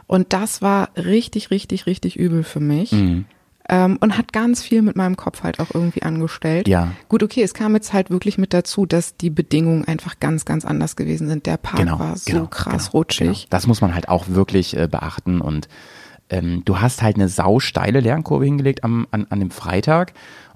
Und 0.07 0.33
das 0.33 0.61
war 0.61 0.89
richtig, 0.95 1.51
richtig, 1.51 1.85
richtig 1.85 2.17
übel 2.17 2.43
für 2.43 2.59
mich. 2.59 2.91
Mhm. 2.91 3.25
Ähm, 3.67 3.97
und 3.99 4.15
hat 4.15 4.31
ganz 4.31 4.61
viel 4.61 4.83
mit 4.83 4.95
meinem 4.95 5.17
Kopf 5.17 5.41
halt 5.41 5.59
auch 5.59 5.73
irgendwie 5.73 6.03
angestellt. 6.03 6.67
Ja. 6.67 6.91
Gut, 7.09 7.23
okay, 7.23 7.41
es 7.41 7.55
kam 7.55 7.73
jetzt 7.73 7.93
halt 7.93 8.11
wirklich 8.11 8.37
mit 8.37 8.53
dazu, 8.53 8.85
dass 8.85 9.17
die 9.17 9.31
Bedingungen 9.31 9.85
einfach 9.85 10.19
ganz, 10.19 10.45
ganz 10.45 10.65
anders 10.65 10.95
gewesen 10.95 11.27
sind. 11.27 11.47
Der 11.47 11.57
Park 11.57 11.77
Genau, 11.77 11.97
war 11.97 12.15
so 12.15 12.31
genau, 12.31 12.45
krass 12.45 12.91
genau, 12.91 12.97
rutschig. 12.99 13.27
Genau. 13.27 13.47
Das 13.49 13.65
muss 13.65 13.81
man 13.81 13.95
halt 13.95 14.07
auch 14.07 14.27
wirklich 14.27 14.77
äh, 14.77 14.87
beachten 14.87 15.41
und 15.41 15.67
ähm, 16.29 16.61
du 16.65 16.79
hast 16.79 17.01
halt 17.01 17.15
eine 17.15 17.27
sausteile 17.27 18.01
Lernkurve 18.01 18.45
hingelegt 18.45 18.83
am, 18.83 19.07
an, 19.09 19.25
an 19.31 19.39
dem 19.39 19.49
Freitag 19.49 20.13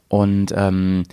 und 0.07 0.53
ähm, 0.55 1.03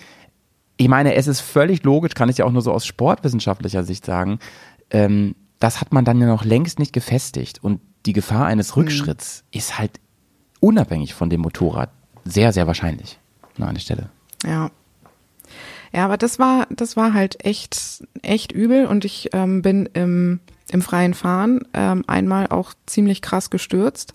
ich 0.77 0.89
meine, 0.89 1.15
es 1.15 1.27
ist 1.27 1.41
völlig 1.41 1.83
logisch, 1.85 2.15
kann 2.15 2.29
ich 2.29 2.39
ja 2.39 2.45
auch 2.45 2.53
nur 2.53 2.63
so 2.63 2.73
aus 2.73 2.85
sportwissenschaftlicher 2.85 3.85
Sicht 3.85 4.05
sagen, 4.05 4.39
ähm, 4.91 5.35
das 5.59 5.81
hat 5.81 5.93
man 5.93 6.05
dann 6.05 6.21
ja 6.21 6.27
noch 6.27 6.45
längst 6.45 6.79
nicht 6.79 6.93
gefestigt 6.93 7.63
und 7.65 7.81
die 8.07 8.13
Gefahr 8.13 8.45
Mhm. 8.45 8.53
eines 8.53 8.77
Rückschritts 8.77 9.45
ist 9.51 9.79
halt 9.79 10.01
unabhängig 10.61 11.15
von 11.15 11.29
dem 11.29 11.41
Motorrad 11.43 11.91
sehr, 12.25 12.53
sehr 12.53 12.67
wahrscheinlich 12.67 13.19
an 13.59 13.75
der 13.75 13.81
Stelle. 13.81 14.11
Ja. 14.45 14.71
Ja, 15.93 16.05
aber 16.05 16.17
das 16.17 16.39
war, 16.39 16.67
das 16.71 16.97
war 16.97 17.15
halt 17.15 17.45
echt, 17.45 18.05
echt 18.23 18.53
übel 18.53 18.87
und 18.87 19.05
ich 19.05 19.31
ähm, 19.33 19.63
bin 19.63 19.89
im, 19.95 20.41
im 20.71 20.83
freien 20.83 21.15
Fahren 21.15 21.61
ähm, 21.73 22.05
einmal 22.07 22.49
auch 22.49 22.75
ziemlich 22.87 23.23
krass 23.23 23.51
gestürzt. 23.51 24.15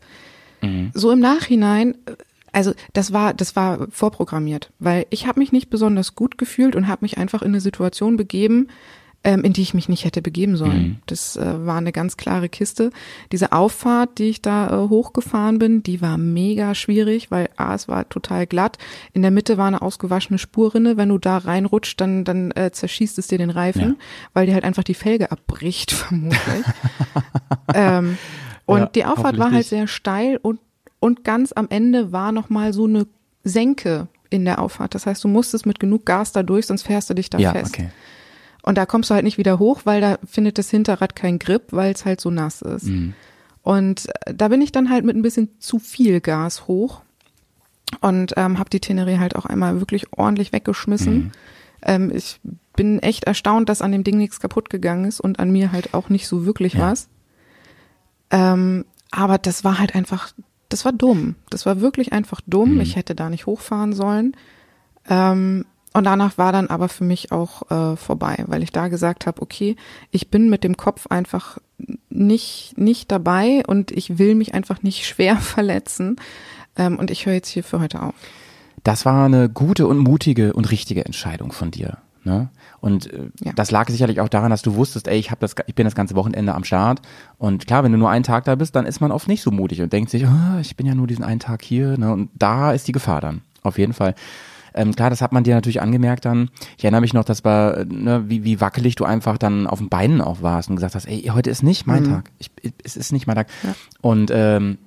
So 0.94 1.10
im 1.10 1.20
Nachhinein, 1.20 1.96
äh, 2.06 2.16
also 2.52 2.74
das 2.94 3.14
war, 3.14 3.34
das 3.34 3.56
war 3.56 3.88
vorprogrammiert, 3.90 4.72
weil 4.78 5.08
ich 5.10 5.26
habe 5.26 5.40
mich 5.40 5.52
nicht 5.52 5.72
besonders 5.72 6.14
gut 6.14 6.38
gefühlt 6.38 6.76
und 6.76 6.88
habe 6.88 7.04
mich 7.04 7.18
einfach 7.18 7.42
in 7.42 7.48
eine 7.48 7.62
Situation 7.62 8.16
begeben, 8.16 8.68
ähm, 9.24 9.44
in 9.44 9.54
die 9.54 9.62
ich 9.62 9.74
mich 9.76 9.88
nicht 9.88 10.04
hätte 10.04 10.22
begeben 10.24 10.58
sollen. 10.58 11.02
Das 11.06 11.38
äh, 11.38 11.66
war 11.66 11.78
eine 11.78 11.92
ganz 11.92 12.18
klare 12.18 12.50
Kiste. 12.50 12.90
Diese 13.32 13.52
Auffahrt, 13.52 14.18
die 14.18 14.30
ich 14.30 14.42
da 14.42 14.68
äh, 14.86 14.90
hochgefahren 14.90 15.60
bin, 15.60 15.84
die 15.84 16.02
war 16.02 16.18
mega 16.18 16.74
schwierig, 16.74 17.30
weil 17.30 17.50
A, 17.56 17.76
es 17.76 17.88
war 17.88 18.10
total 18.10 18.48
glatt. 18.48 18.80
In 19.14 19.22
der 19.22 19.30
Mitte 19.30 19.58
war 19.60 19.68
eine 19.68 19.84
ausgewaschene 19.84 20.40
Spurrinne. 20.40 20.98
Wenn 20.98 21.10
du 21.10 21.20
da 21.20 21.38
reinrutscht, 21.38 22.02
dann, 22.02 22.24
dann 22.24 22.50
äh, 22.52 22.72
zerschießt 22.72 23.20
es 23.20 23.28
dir 23.28 23.38
den 23.38 23.52
Reifen, 23.52 23.82
Ja. 23.82 23.96
weil 24.34 24.48
dir 24.48 24.56
halt 24.56 24.64
einfach 24.64 24.84
die 24.84 24.96
Felge 24.96 25.32
abbricht, 25.32 25.92
vermutlich. 25.92 26.66
ähm, 27.74 28.18
und 28.66 28.80
Ja, 28.80 28.86
die 28.88 29.06
Auffahrt 29.06 29.38
war 29.38 29.52
halt 29.52 29.66
sehr 29.66 29.88
steil 29.88 30.38
und, 30.42 30.60
und 31.00 31.24
ganz 31.24 31.52
am 31.52 31.68
Ende 31.70 32.12
war 32.12 32.32
nochmal 32.32 32.74
so 32.74 32.86
eine 32.86 33.06
Senke 33.44 34.08
in 34.30 34.46
der 34.46 34.60
Auffahrt. 34.60 34.96
Das 34.96 35.06
heißt, 35.06 35.24
du 35.24 35.28
musstest 35.28 35.66
mit 35.66 35.80
genug 35.80 36.06
Gas 36.06 36.32
da 36.32 36.42
durch, 36.44 36.68
sonst 36.68 36.84
fährst 36.84 37.10
du 37.10 37.14
dich 37.14 37.30
da 37.30 37.38
ja, 37.38 37.52
fest. 37.52 37.74
okay. 37.76 37.90
Und 38.64 38.78
da 38.78 38.86
kommst 38.86 39.10
du 39.10 39.14
halt 39.16 39.24
nicht 39.24 39.38
wieder 39.38 39.60
hoch, 39.60 39.82
weil 39.86 40.02
da 40.02 40.18
findet 40.26 40.58
das 40.58 40.70
Hinterrad 40.70 41.16
keinen 41.16 41.40
Grip, 41.40 41.64
weil 41.72 41.94
es 41.94 42.06
halt 42.06 42.22
so 42.22 42.30
nass 42.30 42.62
ist. 42.62 42.86
Mhm. 42.86 43.14
Und 43.64 44.08
äh, 44.26 44.34
da 44.34 44.48
bin 44.50 44.62
ich 44.62 44.72
dann 44.72 44.90
halt 44.90 45.06
mit 45.06 45.16
ein 45.16 45.22
bisschen 45.22 45.50
zu 45.60 45.80
viel 45.80 46.22
Gas 46.22 46.68
hoch 46.68 47.02
und 48.02 48.34
ähm, 48.38 48.58
habe 48.60 48.70
die 48.70 48.80
Teneré 48.80 49.20
halt 49.20 49.36
auch 49.36 49.46
einmal 49.46 49.80
wirklich 49.80 50.06
ordentlich 50.18 50.52
weggeschmissen. 50.54 51.14
Mhm. 51.16 51.32
Ähm, 51.84 52.12
ich 52.14 52.40
bin 52.76 53.00
echt 53.00 53.26
erstaunt, 53.26 53.68
dass 53.70 53.82
an 53.82 53.92
dem 53.92 54.04
Ding 54.04 54.18
nichts 54.18 54.40
kaputt 54.40 54.70
gegangen 54.70 55.06
ist 55.06 55.20
und 55.20 55.40
an 55.40 55.52
mir 55.52 55.72
halt 55.72 55.94
auch 55.94 56.10
nicht 56.10 56.28
so 56.28 56.46
wirklich 56.46 56.74
Ja. 56.76 56.92
was. 56.92 57.10
Ähm, 58.30 58.86
aber 59.12 59.38
das 59.38 59.64
war 59.64 59.78
halt 59.80 59.94
einfach, 59.96 60.32
das 60.70 60.86
war 60.86 60.94
dumm. 60.94 61.36
Das 61.50 61.66
war 61.66 61.82
wirklich 61.82 62.14
einfach 62.14 62.42
dumm. 62.48 62.76
Mhm. 62.76 62.82
Ich 62.82 62.96
hätte 62.96 63.14
da 63.16 63.30
nicht 63.30 63.46
hochfahren 63.46 63.94
sollen. 63.94 64.36
Ähm, 65.10 65.66
und 65.94 66.04
danach 66.06 66.38
war 66.38 66.52
dann 66.52 66.68
aber 66.68 66.88
für 66.90 67.04
mich 67.04 67.32
auch 67.32 67.70
äh, 67.70 67.96
vorbei, 67.98 68.44
weil 68.48 68.64
ich 68.64 68.72
da 68.72 68.88
gesagt 68.88 69.28
habe, 69.28 69.42
okay, 69.42 69.76
ich 70.12 70.30
bin 70.30 70.50
mit 70.50 70.64
dem 70.64 70.78
Kopf 70.78 71.08
einfach 71.08 71.58
nicht, 72.10 72.74
nicht 72.78 73.12
dabei 73.12 73.64
und 73.68 73.92
ich 73.92 74.18
will 74.18 74.36
mich 74.36 74.54
einfach 74.54 74.84
nicht 74.84 75.06
schwer 75.06 75.36
verletzen. 75.38 76.16
Ähm, 76.78 76.98
und 76.98 77.12
ich 77.12 77.26
höre 77.26 77.34
jetzt 77.34 77.50
hier 77.50 77.64
für 77.64 77.80
heute 77.82 78.02
auf. 78.02 78.14
Das 78.84 79.06
war 79.06 79.26
eine 79.26 79.50
gute 79.50 79.86
und 79.88 79.98
mutige 80.00 80.54
und 80.54 80.72
richtige 80.72 81.06
Entscheidung 81.06 81.52
von 81.52 81.72
dir. 81.72 81.98
Ne? 82.24 82.50
Und 82.80 83.12
äh, 83.12 83.30
Ja. 83.44 83.52
das 83.56 83.72
lag 83.72 83.90
sicherlich 83.90 84.22
auch 84.22 84.30
daran, 84.30 84.52
dass 84.52 84.62
du 84.62 84.76
wusstest, 84.76 85.08
ey, 85.08 85.18
ich 85.20 85.32
hab 85.32 85.40
das, 85.40 85.56
ich 85.68 85.76
bin 85.76 85.86
das 85.86 85.96
ganze 85.96 86.16
Wochenende 86.16 86.54
am 86.56 86.64
Start. 86.64 87.02
Und 87.38 87.68
klar, 87.68 87.84
wenn 87.84 87.92
du 87.92 87.98
nur 87.98 88.10
einen 88.10 88.24
Tag 88.24 88.46
da 88.46 88.56
bist, 88.56 88.76
dann 88.76 88.86
ist 88.86 89.02
man 89.02 89.12
oft 89.12 89.28
nicht 89.28 89.42
so 89.42 89.52
mutig 89.52 89.82
und 89.82 89.92
denkt 89.92 90.10
sich, 90.12 90.26
ah, 90.26 90.58
ich 90.62 90.76
bin 90.78 90.86
ja 90.88 90.96
nur 90.96 91.08
diesen 91.08 91.24
einen 91.26 91.40
Tag 91.40 91.64
hier. 91.64 91.98
Ne? 91.98 92.12
Und 92.14 92.30
da 92.36 92.72
ist 92.72 92.88
die 92.88 92.92
Gefahr 92.92 93.22
dann, 93.22 93.42
auf 93.64 93.78
jeden 93.78 93.94
Fall. 93.94 94.16
Ähm, 94.74 94.96
klar, 94.96 95.10
das 95.10 95.22
hat 95.22 95.32
man 95.32 95.44
dir 95.44 95.56
natürlich 95.56 95.82
angemerkt 95.82 96.26
dann. 96.26 96.50
Ich 96.78 96.84
erinnere 96.84 97.02
mich 97.02 97.14
noch, 97.14 97.24
dass 97.24 97.44
war, 97.44 97.86
ne, 97.86 98.24
wie, 98.28 98.44
wie 98.44 98.62
wackelig 98.62 98.96
du 98.96 99.06
einfach 99.06 99.38
dann 99.38 99.68
auf 99.68 99.80
den 99.80 99.90
Beinen 99.90 100.22
auch 100.22 100.42
warst 100.42 100.70
und 100.70 100.76
gesagt 100.76 100.96
hast, 100.96 101.06
ey, 101.06 101.24
heute 101.34 101.50
ist 101.50 101.64
nicht 101.64 101.88
mein 101.88 102.04
Tag. 102.06 102.32
Ich, 102.40 102.52
es 102.84 102.98
ist 102.98 103.12
nicht 103.12 103.28
mein 103.28 103.36
Tag. 103.36 103.48
Ja. 103.64 103.76
Und 104.02 104.32
ähm, 104.34 104.78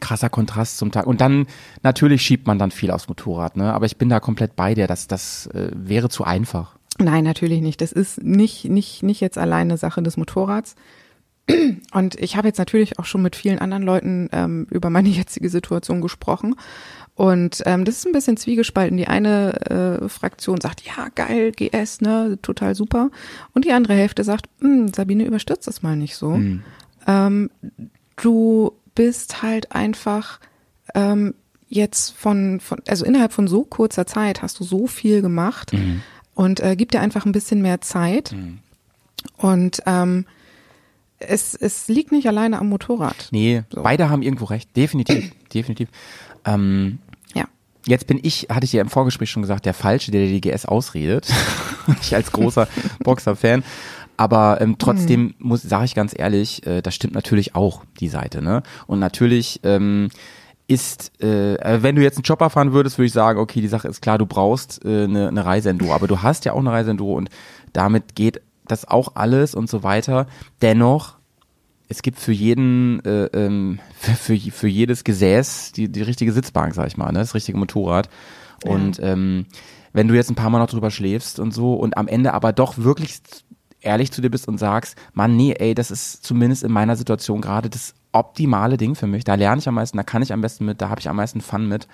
krasser 0.00 0.28
Kontrast 0.28 0.78
zum 0.78 0.92
Tag. 0.92 1.06
Und 1.06 1.20
dann, 1.20 1.46
natürlich 1.82 2.22
schiebt 2.22 2.46
man 2.46 2.58
dann 2.58 2.70
viel 2.70 2.90
aufs 2.90 3.08
Motorrad, 3.08 3.56
ne? 3.56 3.72
Aber 3.72 3.86
ich 3.86 3.96
bin 3.96 4.08
da 4.08 4.20
komplett 4.20 4.56
bei 4.56 4.74
dir. 4.74 4.86
Das, 4.86 5.08
das 5.08 5.46
äh, 5.48 5.70
wäre 5.74 6.08
zu 6.08 6.24
einfach. 6.24 6.76
Nein, 6.98 7.24
natürlich 7.24 7.60
nicht. 7.60 7.80
Das 7.80 7.92
ist 7.92 8.22
nicht, 8.22 8.66
nicht, 8.66 9.02
nicht 9.02 9.20
jetzt 9.20 9.38
alleine 9.38 9.76
Sache 9.76 10.02
des 10.02 10.16
Motorrads. 10.16 10.76
Und 11.92 12.20
ich 12.20 12.36
habe 12.36 12.48
jetzt 12.48 12.58
natürlich 12.58 12.98
auch 12.98 13.04
schon 13.04 13.22
mit 13.22 13.34
vielen 13.34 13.58
anderen 13.58 13.82
Leuten 13.82 14.28
ähm, 14.32 14.66
über 14.70 14.90
meine 14.90 15.08
jetzige 15.10 15.48
Situation 15.48 16.00
gesprochen. 16.00 16.54
Und 17.14 17.62
ähm, 17.66 17.84
das 17.84 17.96
ist 17.98 18.06
ein 18.06 18.12
bisschen 18.12 18.36
zwiegespalten. 18.38 18.96
Die 18.96 19.06
eine 19.08 20.00
äh, 20.02 20.08
Fraktion 20.08 20.60
sagt, 20.60 20.82
ja, 20.86 21.08
geil, 21.14 21.52
GS, 21.52 22.00
ne, 22.00 22.38
total 22.40 22.74
super. 22.74 23.10
Und 23.52 23.64
die 23.66 23.72
andere 23.72 23.94
Hälfte 23.94 24.24
sagt, 24.24 24.46
"Hm, 24.60 24.88
Sabine, 24.94 25.24
überstürzt 25.24 25.66
das 25.66 25.82
mal 25.82 25.96
nicht 25.96 26.16
so. 26.16 26.40
Ähm, 27.06 27.50
du 28.16 28.72
bist 28.94 29.42
halt 29.42 29.72
einfach 29.72 30.40
ähm, 30.94 31.34
jetzt 31.68 32.10
von, 32.16 32.58
von, 32.60 32.80
also 32.88 33.04
innerhalb 33.04 33.32
von 33.32 33.46
so 33.48 33.64
kurzer 33.64 34.06
Zeit 34.06 34.42
hast 34.42 34.58
du 34.58 34.64
so 34.64 34.86
viel 34.86 35.20
gemacht 35.22 35.72
und 36.34 36.60
äh, 36.60 36.74
gib 36.74 36.90
dir 36.90 37.00
einfach 37.00 37.26
ein 37.26 37.32
bisschen 37.32 37.60
mehr 37.62 37.80
Zeit. 37.82 38.34
Und 39.36 39.82
ähm, 39.86 40.26
es, 41.18 41.54
es 41.54 41.86
liegt 41.88 42.12
nicht 42.12 42.26
alleine 42.26 42.58
am 42.58 42.68
Motorrad. 42.70 43.28
Nee, 43.30 43.62
So. 43.72 43.82
beide 43.82 44.08
haben 44.08 44.22
irgendwo 44.22 44.46
recht. 44.46 44.74
Definitiv, 44.76 45.30
definitiv. 45.54 45.88
Ähm, 46.44 46.98
Ja. 47.34 47.44
Jetzt 47.86 48.06
bin 48.06 48.20
ich, 48.22 48.48
hatte 48.50 48.64
ich 48.64 48.72
ja 48.72 48.80
im 48.82 48.88
Vorgespräch 48.88 49.30
schon 49.30 49.42
gesagt, 49.42 49.66
der 49.66 49.74
Falsche, 49.74 50.10
der 50.10 50.26
die 50.26 50.40
GS 50.40 50.66
ausredet. 50.66 51.28
ich 52.00 52.14
als 52.14 52.32
großer 52.32 52.68
Boxer-Fan. 53.04 53.64
Aber 54.16 54.60
ähm, 54.60 54.76
trotzdem 54.78 55.34
muss, 55.38 55.62
sage 55.62 55.86
ich 55.86 55.94
ganz 55.94 56.12
ehrlich, 56.14 56.66
äh, 56.66 56.82
das 56.82 56.94
stimmt 56.94 57.14
natürlich 57.14 57.54
auch, 57.54 57.84
die 58.00 58.08
Seite. 58.08 58.42
Ne? 58.42 58.62
Und 58.86 58.98
natürlich 58.98 59.60
ähm, 59.62 60.10
ist, 60.66 61.12
äh, 61.22 61.54
äh, 61.54 61.82
wenn 61.82 61.96
du 61.96 62.02
jetzt 62.02 62.16
einen 62.16 62.24
Chopper 62.24 62.50
fahren 62.50 62.72
würdest, 62.72 62.98
würde 62.98 63.06
ich 63.06 63.12
sagen, 63.12 63.38
okay, 63.38 63.62
die 63.62 63.68
Sache 63.68 63.88
ist 63.88 64.02
klar, 64.02 64.18
du 64.18 64.26
brauchst 64.26 64.84
äh, 64.84 65.04
eine, 65.04 65.28
eine 65.28 65.44
Reiseenduro. 65.44 65.94
Aber 65.94 66.06
du 66.06 66.20
hast 66.22 66.44
ja 66.44 66.52
auch 66.52 66.60
eine 66.60 66.70
Reiseenduro 66.70 67.14
und 67.14 67.30
damit 67.72 68.14
geht 68.14 68.42
das 68.68 68.86
auch 68.86 69.16
alles 69.16 69.54
und 69.54 69.70
so 69.70 69.82
weiter. 69.82 70.26
Dennoch 70.62 71.16
es 71.90 72.02
gibt 72.02 72.20
für 72.20 72.32
jeden, 72.32 73.04
äh, 73.04 73.24
ähm, 73.34 73.80
für, 73.98 74.12
für, 74.12 74.38
für 74.38 74.68
jedes 74.68 75.02
Gesäß 75.02 75.72
die, 75.72 75.90
die 75.90 76.02
richtige 76.02 76.32
Sitzbank, 76.32 76.74
sag 76.74 76.86
ich 76.86 76.96
mal, 76.96 77.10
ne? 77.12 77.18
das 77.18 77.34
richtige 77.34 77.58
Motorrad. 77.58 78.08
Und 78.64 79.00
ähm, 79.02 79.46
wenn 79.92 80.06
du 80.06 80.14
jetzt 80.14 80.30
ein 80.30 80.36
paar 80.36 80.50
Mal 80.50 80.60
noch 80.60 80.70
drüber 80.70 80.92
schläfst 80.92 81.40
und 81.40 81.52
so 81.52 81.74
und 81.74 81.96
am 81.96 82.06
Ende 82.06 82.32
aber 82.32 82.52
doch 82.52 82.78
wirklich 82.78 83.20
ehrlich 83.80 84.12
zu 84.12 84.22
dir 84.22 84.30
bist 84.30 84.46
und 84.46 84.58
sagst, 84.58 84.96
Mann, 85.14 85.36
nee, 85.36 85.52
ey, 85.58 85.74
das 85.74 85.90
ist 85.90 86.24
zumindest 86.24 86.62
in 86.62 86.70
meiner 86.70 86.94
Situation 86.94 87.40
gerade 87.40 87.68
das 87.68 87.94
optimale 88.12 88.76
Ding 88.76 88.94
für 88.94 89.08
mich. 89.08 89.24
Da 89.24 89.34
lerne 89.34 89.58
ich 89.58 89.66
am 89.66 89.74
meisten, 89.74 89.96
da 89.96 90.04
kann 90.04 90.22
ich 90.22 90.32
am 90.32 90.42
besten 90.42 90.66
mit, 90.66 90.80
da 90.80 90.90
habe 90.90 91.00
ich 91.00 91.08
am 91.08 91.16
meisten 91.16 91.40
Fun 91.40 91.66
mit. 91.66 91.88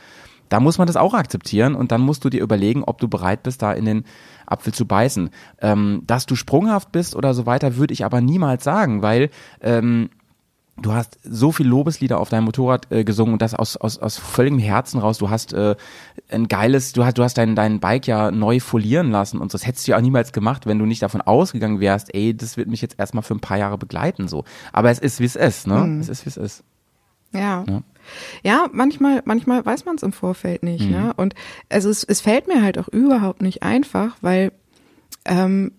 Da 0.51 0.61
muss 0.61 0.77
man 0.77 0.87
das 0.87 0.97
auch 0.97 1.15
akzeptieren 1.15 1.75
und 1.75 1.91
dann 1.91 2.03
musst 2.03 2.25
du 2.25 2.29
dir 2.29 2.43
überlegen, 2.43 2.85
ob 2.85 2.99
du 2.99 3.09
bereit 3.09 3.43
bist, 3.43 3.63
da 3.63 3.73
in 3.73 3.87
den 3.87 4.05
Apfel 4.47 4.73
zu 4.73 4.87
beißen. 4.87 5.31
Ähm, 5.61 6.03
dass 6.07 6.27
du 6.27 6.37
sprunghaft 6.37 6.93
bist 6.93 7.15
oder 7.17 7.35
so 7.35 7.47
weiter, 7.47 7.77
würde 7.77 7.93
ich 7.93 8.05
aber 8.05 8.21
niemals 8.21 8.65
sagen, 8.65 9.03
weil 9.03 9.31
ähm, 9.61 10.11
du 10.81 10.93
hast 10.93 11.19
so 11.23 11.53
viel 11.53 11.67
Lobeslieder 11.67 12.21
auf 12.21 12.29
deinem 12.29 12.45
Motorrad 12.45 12.91
äh, 12.93 13.05
gesungen 13.05 13.35
und 13.35 13.43
das 13.43 13.55
aus, 13.55 13.77
aus, 13.77 13.99
aus 13.99 14.19
völligem 14.19 14.59
Herzen 14.59 14.99
raus. 15.01 15.19
Du 15.19 15.31
hast 15.31 15.53
äh, 15.53 15.75
ein 16.29 16.49
geiles, 16.49 16.93
du 16.93 17.05
hast, 17.05 17.19
du 17.19 17.23
hast 17.23 17.39
dein, 17.39 17.57
dein 17.57 17.81
Bike 17.81 18.07
ja 18.07 18.31
neu 18.31 18.61
folieren 18.61 19.11
lassen 19.11 19.39
und 19.39 19.55
das 19.55 19.67
hättest 19.67 19.87
du 19.87 19.93
ja 19.93 19.99
auch 19.99 20.03
niemals 20.03 20.33
gemacht, 20.33 20.67
wenn 20.67 20.79
du 20.79 20.87
nicht 20.87 21.03
davon 21.03 21.23
ausgegangen 21.23 21.81
wärst, 21.81 22.15
ey, 22.15 22.37
das 22.37 22.57
wird 22.57 22.69
mich 22.69 22.83
jetzt 22.83 22.99
erstmal 22.99 23.23
für 23.23 23.35
ein 23.35 23.41
paar 23.41 23.59
Jahre 23.59 23.79
begleiten, 23.79 24.29
so. 24.29 24.45
Aber 24.73 24.91
es 24.91 24.99
ist, 24.99 25.21
wie 25.21 25.25
es 25.25 25.37
ist, 25.37 25.67
ne? 25.67 25.79
Mhm. 25.79 26.01
Es 26.01 26.09
ist, 26.09 26.27
wie 26.27 26.31
es 26.31 26.37
ist. 26.37 26.65
Ja. 27.33 27.65
Ja. 27.67 27.83
Ja, 28.43 28.69
manchmal, 28.73 29.23
manchmal 29.25 29.65
weiß 29.65 29.85
man 29.85 29.97
es 29.97 30.03
im 30.03 30.13
Vorfeld 30.13 30.63
nicht, 30.63 30.87
Mhm. 30.87 30.91
ne? 30.93 31.15
Und 31.17 31.35
also 31.69 31.89
es, 31.91 32.05
es 32.05 32.21
fällt 32.21 32.47
mir 32.49 32.63
halt 32.63 32.79
auch 32.79 32.89
überhaupt 32.89 33.43
nicht 33.43 33.63
einfach, 33.63 34.17
weil 34.21 34.53
ähm, 35.25 35.73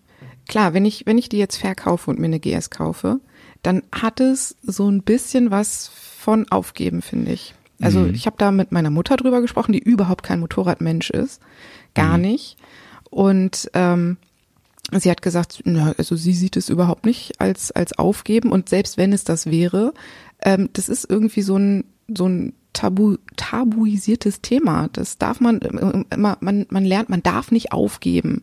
klar, 0.47 0.73
wenn 0.73 0.85
ich, 0.85 1.05
wenn 1.05 1.17
ich 1.17 1.29
die 1.29 1.37
jetzt 1.37 1.57
verkaufe 1.57 2.09
und 2.11 2.19
mir 2.19 2.25
eine 2.25 2.39
GS 2.39 2.69
kaufe, 2.69 3.19
dann 3.63 3.83
hat 3.91 4.19
es 4.19 4.55
so 4.63 4.89
ein 4.89 5.03
bisschen 5.03 5.51
was 5.51 5.87
von 5.87 6.49
Aufgeben, 6.51 7.01
finde 7.01 7.31
ich. 7.31 7.53
Also 7.81 7.99
Mhm. 8.01 8.13
ich 8.13 8.25
habe 8.25 8.37
da 8.37 8.51
mit 8.51 8.71
meiner 8.71 8.89
Mutter 8.89 9.17
drüber 9.17 9.41
gesprochen, 9.41 9.71
die 9.73 9.79
überhaupt 9.79 10.23
kein 10.23 10.39
Motorradmensch 10.39 11.09
ist. 11.11 11.41
Gar 11.93 12.17
Mhm. 12.17 12.21
nicht. 12.23 12.57
Und 13.09 13.69
ähm, 13.73 14.17
sie 14.91 15.09
hat 15.11 15.21
gesagt, 15.21 15.61
na, 15.65 15.93
also 15.97 16.15
sie 16.15 16.33
sieht 16.33 16.57
es 16.57 16.69
überhaupt 16.69 17.05
nicht 17.05 17.39
als, 17.39 17.71
als 17.71 17.97
Aufgeben 17.97 18.51
und 18.51 18.69
selbst 18.69 18.97
wenn 18.97 19.13
es 19.13 19.23
das 19.23 19.45
wäre, 19.47 19.93
ähm, 20.41 20.69
das 20.73 20.89
ist 20.89 21.09
irgendwie 21.09 21.41
so 21.41 21.57
ein, 21.57 21.83
so 22.15 22.27
ein 22.27 22.53
tabu, 22.73 23.15
tabuisiertes 23.35 24.41
Thema. 24.41 24.89
Das 24.93 25.17
darf 25.17 25.39
man 25.39 25.59
ähm, 25.63 26.05
immer, 26.11 26.37
man, 26.41 26.65
man 26.69 26.85
lernt, 26.85 27.09
man 27.09 27.23
darf 27.23 27.51
nicht 27.51 27.71
aufgeben. 27.71 28.41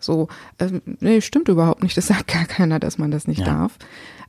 So, 0.00 0.28
ähm, 0.58 0.82
nee, 1.00 1.20
stimmt 1.20 1.48
überhaupt 1.48 1.82
nicht. 1.82 1.96
Das 1.96 2.08
sagt 2.08 2.28
gar 2.28 2.44
keiner, 2.46 2.78
dass 2.80 2.98
man 2.98 3.10
das 3.10 3.26
nicht 3.28 3.40
Ja. 3.40 3.46
darf. 3.46 3.78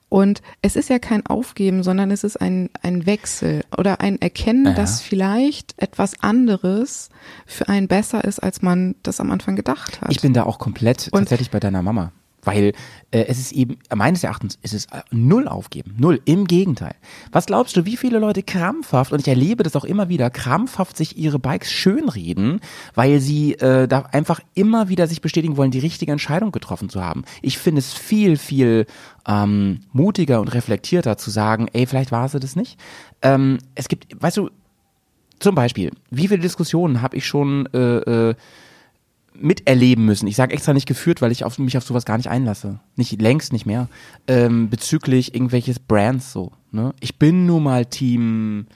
Und 0.09 0.41
es 0.61 0.77
ist 0.77 0.89
ja 0.89 0.99
kein 0.99 1.25
Aufgeben, 1.25 1.83
sondern 1.83 2.11
es 2.11 2.23
ist 2.23 2.39
ein, 2.39 2.69
ein 2.81 3.05
Wechsel 3.05 3.65
oder 3.77 3.99
ein 3.99 4.21
Erkennen, 4.21 4.67
Ja. 4.67 4.73
dass 4.73 5.01
vielleicht 5.01 5.73
etwas 5.81 6.23
anderes 6.23 7.09
für 7.45 7.67
einen 7.67 7.89
besser 7.89 8.23
ist, 8.23 8.39
als 8.39 8.61
man 8.61 8.95
das 9.03 9.19
am 9.19 9.31
Anfang 9.31 9.57
gedacht 9.57 9.99
hat. 9.99 10.09
Ich 10.11 10.21
bin 10.21 10.31
da 10.33 10.43
auch 10.43 10.59
komplett 10.59 11.09
Und- 11.11 11.19
tatsächlich 11.21 11.51
bei 11.51 11.59
deiner 11.59 11.81
Mama. 11.81 12.13
Weil 12.47 12.71
äh, 13.11 13.25
es 13.27 13.39
ist 13.39 13.51
eben, 13.51 13.77
meines 13.93 14.23
Erachtens, 14.23 14.57
ist 14.61 14.73
es 14.73 14.85
äh, 14.85 15.01
null 15.11 15.49
aufgeben. 15.49 15.95
Null. 15.97 16.21
Im 16.23 16.45
Gegenteil. 16.45 16.95
Was 17.33 17.47
glaubst 17.47 17.75
du, 17.75 17.85
wie 17.85 17.97
viele 17.97 18.19
Leute 18.19 18.41
krampfhaft, 18.41 19.11
und 19.11 19.19
ich 19.19 19.27
erlebe 19.27 19.63
das 19.63 19.75
auch 19.75 19.83
immer 19.83 20.07
wieder, 20.07 20.29
krampfhaft 20.29 20.95
sich 20.95 21.17
ihre 21.17 21.39
Bikes 21.39 21.71
schönreden, 21.73 22.61
weil 22.95 23.19
sie 23.19 23.55
äh, 23.55 23.89
da 23.89 24.03
einfach 24.13 24.39
immer 24.53 24.87
wieder 24.87 25.07
sich 25.07 25.19
bestätigen 25.19 25.57
wollen, 25.57 25.71
die 25.71 25.79
richtige 25.79 26.13
Entscheidung 26.13 26.53
getroffen 26.53 26.87
zu 26.87 27.03
haben. 27.03 27.25
Ich 27.41 27.57
finde 27.57 27.79
es 27.79 27.93
viel, 27.93 28.37
viel 28.37 28.85
ähm, 29.27 29.81
mutiger 29.91 30.39
und 30.39 30.53
reflektierter 30.53 31.17
zu 31.17 31.29
sagen, 31.29 31.67
ey, 31.73 31.85
vielleicht 31.85 32.13
war 32.13 32.29
sie 32.29 32.39
das 32.39 32.55
nicht. 32.55 32.79
Ähm, 33.21 33.57
es 33.75 33.89
gibt, 33.89 34.07
weißt 34.21 34.37
du, 34.37 34.49
zum 35.39 35.53
Beispiel, 35.53 35.91
wie 36.09 36.29
viele 36.29 36.39
Diskussionen 36.39 37.01
habe 37.01 37.17
ich 37.17 37.27
schon 37.27 37.67
äh, 37.73 38.29
äh, 38.29 38.35
miterleben 39.39 40.05
müssen. 40.05 40.27
Ich 40.27 40.35
sage 40.35 40.53
extra 40.53 40.73
nicht 40.73 40.87
geführt, 40.87 41.21
weil 41.21 41.31
ich 41.31 41.43
auf, 41.43 41.57
mich 41.59 41.77
auf 41.77 41.83
sowas 41.83 42.05
gar 42.05 42.17
nicht 42.17 42.29
einlasse. 42.29 42.79
Nicht 42.95 43.21
längst 43.21 43.53
nicht 43.53 43.65
mehr. 43.65 43.87
Ähm, 44.27 44.69
bezüglich 44.69 45.33
irgendwelches 45.33 45.79
Brands 45.79 46.31
so. 46.31 46.51
Ne? 46.71 46.93
Ich 46.99 47.17
bin 47.19 47.45
nun 47.45 47.63
mal 47.63 47.85
Team 47.85 48.67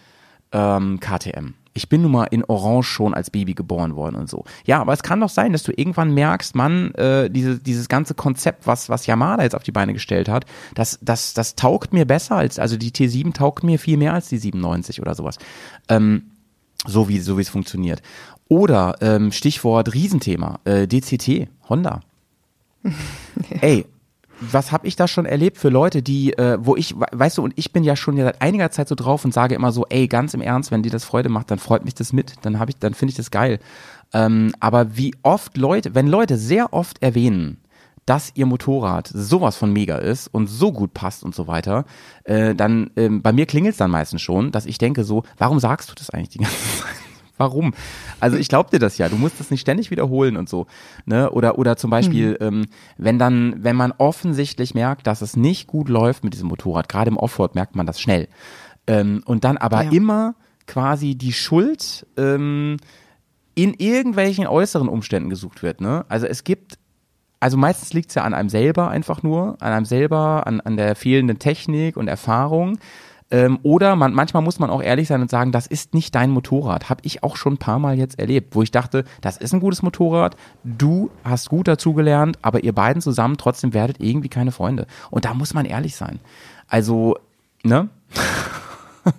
ähm, 0.52 1.00
KTM. 1.00 1.54
Ich 1.74 1.88
bin 1.88 2.02
nun 2.02 2.12
mal 2.12 2.26
in 2.26 2.44
Orange 2.44 2.88
schon 2.88 3.14
als 3.14 3.30
Baby 3.30 3.54
geboren 3.54 3.96
worden 3.96 4.18
und 4.18 4.30
so. 4.30 4.44
Ja, 4.66 4.82
aber 4.82 4.92
es 4.92 5.04
kann 5.04 5.22
doch 5.22 5.30
sein, 5.30 5.54
dass 5.54 5.64
du 5.64 5.72
irgendwann 5.74 6.14
merkst, 6.14 6.54
Mann, 6.54 6.94
äh, 6.96 7.30
diese, 7.30 7.60
dieses 7.60 7.88
ganze 7.88 8.14
Konzept, 8.14 8.68
was, 8.68 8.90
was 8.90 9.06
Yamada 9.08 9.44
jetzt 9.44 9.56
auf 9.56 9.64
die 9.64 9.72
Beine 9.72 9.94
gestellt 9.94 10.28
hat, 10.28 10.46
das, 10.76 11.00
das, 11.02 11.34
das 11.34 11.56
taugt 11.56 11.94
mir 11.94 12.06
besser 12.06 12.36
als, 12.36 12.60
also 12.60 12.76
die 12.76 12.92
T7 12.92 13.34
taugt 13.34 13.64
mir 13.64 13.80
viel 13.80 13.96
mehr 13.96 14.14
als 14.14 14.28
die 14.28 14.38
97 14.38 15.02
oder 15.02 15.16
sowas. 15.16 15.38
Ähm, 15.88 16.32
so 16.86 17.08
wie 17.08 17.20
so 17.20 17.38
wie 17.38 17.42
es 17.42 17.50
funktioniert. 17.50 18.02
Oder 18.52 18.96
ähm, 19.00 19.32
Stichwort 19.32 19.94
Riesenthema, 19.94 20.60
äh, 20.66 20.86
DCT, 20.86 21.48
Honda. 21.70 22.02
Ey, 23.62 23.86
was 24.42 24.74
habe 24.74 24.88
ich 24.88 24.98
da 24.98 25.08
schon 25.08 25.26
erlebt 25.26 25.58
für 25.58 25.70
Leute, 25.70 26.02
die, 26.02 26.34
äh, 26.34 26.58
wo 26.60 26.76
ich, 26.76 27.00
we- 27.00 27.06
weißt 27.14 27.38
du, 27.38 27.44
und 27.44 27.54
ich 27.56 27.72
bin 27.72 27.86
ja 27.86 27.96
schon 27.96 28.18
ja 28.18 28.26
seit 28.26 28.42
einiger 28.42 28.70
Zeit 28.70 28.90
so 28.90 28.96
drauf 28.96 29.24
und 29.24 29.34
sage 29.34 29.56
immer 29.56 29.72
so, 29.72 29.86
ey, 29.88 30.10
ganz 30.10 30.34
im 30.34 30.42
Ernst, 30.42 30.70
wenn 30.70 30.84
dir 30.84 30.92
das 30.92 31.06
Freude 31.06 31.30
macht, 31.30 31.50
dann 31.50 31.60
freut 31.60 31.86
mich 31.86 31.96
das 31.96 32.12
mit, 32.12 32.34
dann 32.42 32.60
habe 32.60 32.72
ich, 32.72 32.78
dann 32.78 32.94
finde 32.94 33.12
ich 33.12 33.16
das 33.18 33.32
geil. 33.32 33.60
Ähm, 34.14 34.52
aber 34.60 34.98
wie 34.98 35.16
oft 35.24 35.56
Leute, 35.56 35.96
wenn 35.96 36.08
Leute 36.08 36.38
sehr 36.38 36.74
oft 36.74 37.02
erwähnen, 37.02 37.58
dass 38.06 38.34
ihr 38.36 38.48
Motorrad 38.48 39.08
sowas 39.14 39.56
von 39.56 39.72
mega 39.72 39.96
ist 39.96 40.28
und 40.28 40.48
so 40.48 40.74
gut 40.74 40.94
passt 40.94 41.24
und 41.24 41.34
so 41.34 41.48
weiter, 41.48 41.86
äh, 42.26 42.54
dann 42.54 42.92
ähm, 42.98 43.22
bei 43.22 43.32
mir 43.32 43.46
klingelt 43.46 43.76
es 43.76 43.78
dann 43.78 43.92
meistens 43.92 44.22
schon, 44.22 44.52
dass 44.52 44.66
ich 44.66 44.78
denke 44.78 45.06
so, 45.06 45.24
warum 45.38 45.60
sagst 45.62 45.90
du 45.90 45.94
das 45.96 46.10
eigentlich 46.10 46.30
die 46.30 46.40
ganze 46.40 46.58
Zeit? 46.82 46.96
Warum? 47.42 47.74
Also 48.20 48.38
ich 48.38 48.50
glaub 48.50 48.70
dir 48.70 48.78
das 48.78 49.00
ja. 49.00 49.10
Du 49.10 49.16
musst 49.16 49.40
das 49.40 49.50
nicht 49.50 49.62
ständig 49.62 49.90
wiederholen 49.90 50.38
und 50.38 50.48
so. 50.48 50.68
Ne? 51.06 51.32
Oder 51.32 51.58
oder 51.58 51.76
zum 51.76 51.90
Beispiel, 51.90 52.38
ähm, 52.40 52.66
wenn 52.98 53.18
dann, 53.18 53.56
wenn 53.64 53.76
man 53.76 53.92
offensichtlich 53.98 54.76
merkt, 54.76 55.08
dass 55.08 55.24
es 55.24 55.36
nicht 55.36 55.66
gut 55.66 55.90
läuft 55.90 56.24
mit 56.24 56.34
diesem 56.36 56.48
Motorrad, 56.50 56.88
gerade 56.88 57.10
im 57.10 57.18
Offroad 57.18 57.56
merkt 57.56 57.76
man 57.76 57.88
das 57.88 58.00
schnell. 58.00 58.28
Ähm, 58.86 59.24
und 59.26 59.44
dann 59.44 59.58
aber 59.58 59.84
Ja. 59.86 59.92
immer 59.92 60.36
quasi 60.68 61.16
die 61.16 61.34
Schuld 61.34 62.06
ähm, 62.16 62.78
in 63.56 63.74
irgendwelchen 63.74 64.46
äußeren 64.46 64.88
Umständen 64.88 65.30
gesucht 65.32 65.64
wird. 65.64 65.82
Ne? 65.82 66.06
Also 66.10 66.28
es 66.28 66.44
gibt 66.44 66.78
also 67.44 67.58
meistens 67.58 67.92
liegt 67.94 68.10
es 68.10 68.16
ja 68.16 68.24
an 68.24 68.36
einem 68.36 68.50
selber 68.50 68.90
einfach 68.92 69.24
nur, 69.24 69.58
an 69.62 69.74
einem 69.74 69.86
selber, 69.86 70.46
an, 70.46 70.62
an 70.62 70.78
der 70.78 70.96
fehlenden 70.96 71.40
Technik 71.40 71.98
und 71.98 72.08
Erfahrung. 72.08 72.78
Ähm, 73.32 73.60
oder 73.64 73.96
man, 73.96 74.14
manchmal 74.14 74.44
muss 74.44 74.60
man 74.60 74.70
auch 74.70 74.84
ehrlich 74.84 75.08
sein 75.08 75.22
und 75.22 75.32
sagen, 75.32 75.52
das 75.52 75.66
ist 75.66 75.94
nicht 75.94 76.14
dein 76.14 76.30
Motorrad. 76.30 76.90
Habe 76.90 77.02
ich 77.04 77.24
auch 77.24 77.38
schon 77.38 77.54
ein 77.54 77.58
paar 77.58 77.80
Mal 77.80 77.98
jetzt 77.98 78.20
erlebt, 78.20 78.56
wo 78.56 78.62
ich 78.62 78.72
dachte, 78.72 79.06
das 79.22 79.38
ist 79.38 79.54
ein 79.54 79.62
gutes 79.62 79.82
Motorrad, 79.82 80.36
du 80.64 81.10
hast 81.24 81.50
gut 81.50 81.68
dazugelernt, 81.68 82.38
aber 82.42 82.64
ihr 82.64 82.74
beiden 82.74 83.02
zusammen 83.02 83.38
trotzdem 83.38 83.74
werdet 83.74 83.98
irgendwie 84.00 84.30
keine 84.30 84.52
Freunde. 84.52 84.86
Und 85.10 85.26
da 85.26 85.34
muss 85.34 85.54
man 85.54 85.66
ehrlich 85.66 85.96
sein. 85.96 86.20
Also, 86.68 87.18
ne? 87.64 87.90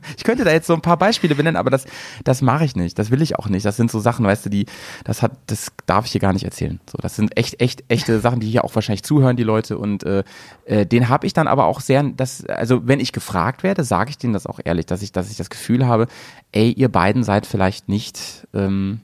Ich 0.17 0.25
könnte 0.25 0.45
da 0.45 0.53
jetzt 0.53 0.67
so 0.67 0.75
ein 0.75 0.81
paar 0.83 0.97
Beispiele 0.97 1.35
benennen, 1.35 1.57
aber 1.57 1.71
das, 1.71 1.85
das 2.25 2.43
mache 2.43 2.65
ich 2.65 2.77
nicht. 2.77 2.99
Das 2.99 3.11
will 3.11 3.23
ich 3.23 3.39
auch 3.39 3.49
nicht. 3.49 3.65
Das 3.65 3.77
sind 3.77 3.91
so 3.91 3.99
Sachen, 4.01 4.25
weißt 4.25 4.47
du, 4.47 4.51
die, 4.51 4.67
das 5.05 5.23
hat, 5.23 5.33
das 5.47 5.73
darf 5.87 6.07
ich 6.07 6.13
hier 6.13 6.21
gar 6.21 6.33
nicht 6.33 6.45
erzählen. 6.45 6.81
So, 6.91 6.99
das 6.99 7.17
sind 7.17 7.37
echt, 7.37 7.61
echt, 7.61 7.85
echte 7.89 8.21
Sachen, 8.21 8.41
die 8.41 8.49
hier 8.49 8.65
auch 8.65 8.75
wahrscheinlich 8.75 9.03
zuhören, 9.03 9.37
die 9.37 9.43
Leute. 9.43 9.79
Und 9.79 10.05
äh, 10.05 10.23
äh, 10.65 10.87
den 10.87 11.09
habe 11.09 11.27
ich 11.27 11.33
dann 11.33 11.49
aber 11.49 11.65
auch 11.67 11.81
sehr, 11.81 12.03
das, 12.03 12.45
also 12.47 12.87
wenn 12.87 13.01
ich 13.01 13.13
gefragt 13.13 13.63
werde, 13.63 13.85
sage 13.85 14.11
ich 14.11 14.19
denen 14.19 14.33
das 14.33 14.47
auch 14.47 14.61
ehrlich, 14.63 14.87
dass 14.87 15.03
ich, 15.03 15.13
dass 15.13 15.31
ich 15.31 15.37
das 15.37 15.51
Gefühl 15.51 15.87
habe, 15.87 16.07
ey, 16.53 16.71
ihr 16.71 16.89
beiden 16.91 17.25
seid 17.25 17.47
vielleicht 17.47 17.89
nicht 17.89 18.47
ähm, 18.55 19.01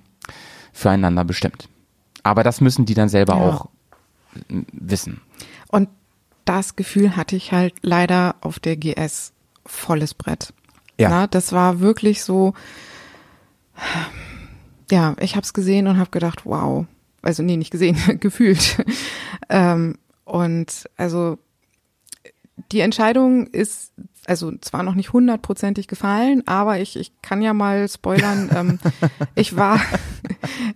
füreinander 0.73 1.25
bestimmt. 1.25 1.69
Aber 2.23 2.43
das 2.45 2.61
müssen 2.61 2.85
die 2.85 2.95
dann 2.95 3.09
selber 3.09 3.35
Ja. 3.37 3.41
auch 3.41 3.69
wissen. 4.71 5.21
Und 5.69 5.89
das 6.45 6.77
Gefühl 6.77 7.17
hatte 7.17 7.37
ich 7.37 7.53
halt 7.53 7.75
leider 7.83 8.37
auf 8.41 8.59
der 8.59 8.77
GS 8.77 9.33
volles 9.67 10.15
Brett. 10.15 10.53
Ja. 10.99 11.09
Na, 11.11 11.27
das 11.27 11.53
war 11.53 11.81
wirklich 11.81 12.25
so, 12.25 12.55
ja, 14.91 15.15
ich 15.21 15.37
habe 15.37 15.45
es 15.45 15.55
gesehen 15.55 15.87
und 15.87 15.99
habe 15.99 16.11
gedacht, 16.11 16.45
wow. 16.45 16.87
Also 17.23 17.43
nee, 17.43 17.57
nicht 17.57 17.71
gesehen, 17.71 17.97
gefühlt. 18.21 18.85
ähm, 19.49 19.99
und 20.25 20.89
also 20.97 21.39
die 22.73 22.81
Entscheidung 22.81 23.47
ist 23.47 23.93
also 24.29 24.53
zwar 24.61 24.83
noch 24.83 24.95
nicht 24.95 25.13
hundertprozentig 25.13 25.89
gefallen, 25.89 26.43
aber 26.47 26.79
ich, 26.79 26.97
ich 26.97 27.13
kann 27.23 27.43
ja 27.43 27.55
mal 27.55 27.89
spoilern. 27.89 28.51
ähm, 28.55 28.79
ich 29.35 29.57
war 29.57 29.81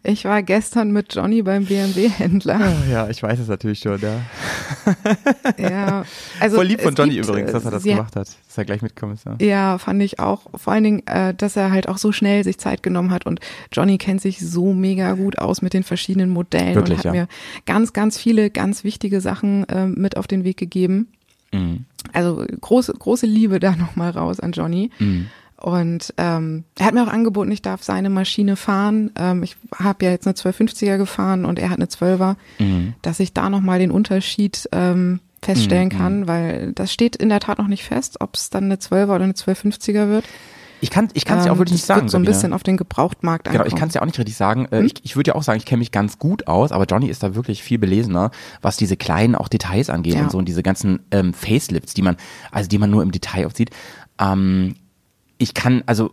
ich 0.03 0.24
war 0.24 0.43
gestern 0.43 0.91
mit 0.93 1.15
Johnny 1.15 1.43
beim 1.43 1.66
BMW-Händler. 1.66 2.73
Ja, 2.91 3.09
ich 3.09 3.23
weiß 3.23 3.39
es 3.39 3.49
natürlich 3.49 3.81
schon, 3.81 4.01
ja. 4.01 4.20
Ja, 5.59 6.05
also 6.41 6.57
Voll 6.57 6.66
lieb 6.66 6.81
von 6.81 6.95
Johnny 6.95 7.15
gibt, 7.15 7.27
übrigens, 7.29 7.51
äh, 7.51 7.53
dass 7.53 7.65
er 7.65 7.70
das 7.70 7.83
sie- 7.83 7.91
gemacht 7.91 8.16
hat, 8.16 8.29
dass 8.29 8.59
er 8.59 8.65
gleich 8.65 8.83
mitgekommen 8.83 9.15
ist. 9.15 9.24
Ja. 9.27 9.37
Ja, 9.41 9.79
fand 9.79 10.03
ich 10.03 10.19
auch. 10.19 10.43
Vor 10.55 10.73
allen 10.73 10.85
Dingen, 10.85 11.07
äh, 11.07 11.35
dass 11.35 11.57
er 11.57 11.70
halt 11.70 11.89
auch 11.89 11.99
so 11.99 12.12
schnell 12.12 12.45
sich 12.45 12.59
Zeit 12.59 12.83
genommen 12.83 13.11
hat 13.11 13.27
und 13.27 13.41
Johnny 13.73 13.99
kennt 13.99 14.20
sich 14.20 14.41
so 14.41 14.73
mega 14.73 15.12
gut 15.12 15.39
aus 15.39 15.62
mit 15.62 15.74
den 15.74 15.83
verschiedenen 15.83 16.31
Modellen 16.31 16.74
Wirklich, 16.74 16.99
und 16.99 16.99
hat 16.99 17.05
ja. 17.05 17.12
mir 17.12 17.29
ganz, 17.66 17.93
ganz 17.93 18.19
viele 18.19 18.51
ganz 18.51 18.85
wichtige 18.85 19.20
Sachen 19.20 19.69
äh, 19.69 19.87
mit 19.87 20.16
auf 20.16 20.27
den 20.27 20.45
Weg 20.45 20.57
gegeben. 20.57 21.09
Mhm. 21.53 21.85
Also 22.12 22.45
große, 22.61 22.93
große 22.93 23.27
Liebe 23.27 23.61
da 23.61 23.77
nochmal 23.77 24.11
raus 24.11 24.41
an 24.41 24.53
Johnny. 24.53 24.91
Mhm. 24.99 25.27
Und 25.57 26.12
ähm, 26.16 26.65
er 26.77 26.87
hat 26.87 26.95
mir 26.95 27.05
auch 27.05 27.12
angeboten, 27.12 27.53
ich 27.53 27.62
darf 27.62 27.85
seine 27.85 28.11
Maschine 28.11 28.57
fahren. 28.57 29.12
Ähm, 29.16 29.45
ich 29.45 29.57
habe 29.77 30.05
ja 30.05 30.11
jetzt 30.11 30.27
eine 30.27 30.35
1250er 30.35 30.97
gefahren 30.99 31.45
und 31.45 31.59
er 31.61 31.70
hat 31.70 31.77
eine 31.79 31.87
12er, 31.87 32.35
Mhm. 32.59 32.95
dass 33.03 33.20
ich 33.20 33.33
da 33.33 33.49
nochmal 33.49 33.79
den 33.79 33.93
Unterschied 33.93 34.69
ähm, 34.73 35.20
feststellen 35.41 35.89
Mhm. 35.93 35.97
kann, 35.99 36.27
weil 36.29 36.73
das 36.73 36.93
steht 36.93 37.15
in 37.16 37.29
der 37.29 37.39
Tat 37.41 37.59
noch 37.59 37.69
nicht 37.69 37.85
fest, 37.85 38.20
ob 38.20 38.35
es 38.35 38.51
dann 38.51 38.65
eine 38.65 38.77
12er 38.77 39.15
oder 39.15 39.24
eine 39.24 39.35
1250er 39.35 40.09
wird. 40.09 40.24
Ich 40.83 40.91
kann 40.91 41.09
ich 41.15 41.25
kann 41.25 41.39
es 41.39 41.45
ja 41.47 41.53
auch 41.53 41.55
Ähm, 41.55 41.61
wirklich 41.61 41.75
nicht 41.77 41.85
sagen. 41.87 42.01
So 42.09 42.19
ein 42.19 42.23
Sabine. 42.23 42.31
bisschen 42.31 42.53
auf 42.53 42.63
den 42.65 42.77
Gebrauchtmarkt 42.77 43.49
Genau, 43.51 43.65
ich 43.65 43.75
kann 43.77 43.89
es 43.89 43.95
ja 43.95 44.03
auch 44.03 44.07
nicht 44.07 44.19
richtig 44.19 44.37
sagen. 44.37 44.67
Äh, 44.73 44.83
Ich, 44.83 44.95
ich 45.05 45.15
würde 45.17 45.29
ja 45.29 45.35
auch 45.37 45.43
sagen, 45.45 45.59
ich 45.59 45.65
kenne 45.65 45.79
mich 45.79 45.93
ganz 45.93 46.19
gut 46.19 46.49
aus, 46.49 46.73
aber 46.73 46.85
Johnny 46.87 47.07
ist 47.09 47.23
da 47.23 47.35
wirklich 47.37 47.63
viel 47.63 47.79
belesener, 47.79 48.31
was 48.63 48.77
diese 48.77 48.97
kleinen 48.97 49.35
auch 49.37 49.49
Details 49.49 49.89
angeht 49.91 50.15
Ja. 50.15 50.23
und 50.25 50.33
so 50.33 50.39
und 50.39 50.47
diese 50.47 50.63
ganzen 50.63 51.01
ähm, 51.13 51.33
Facelifts, 51.35 51.95
die 51.95 52.03
man, 52.03 52.17
also 52.51 52.69
die 52.69 52.79
man 52.79 52.91
nur 52.91 53.03
im 53.03 53.13
Detail 53.13 53.47
oft 53.47 53.57
sieht. 53.57 53.71
Ähm, 54.21 54.75
ich 55.39 55.55
kann, 55.55 55.83
also 55.87 56.11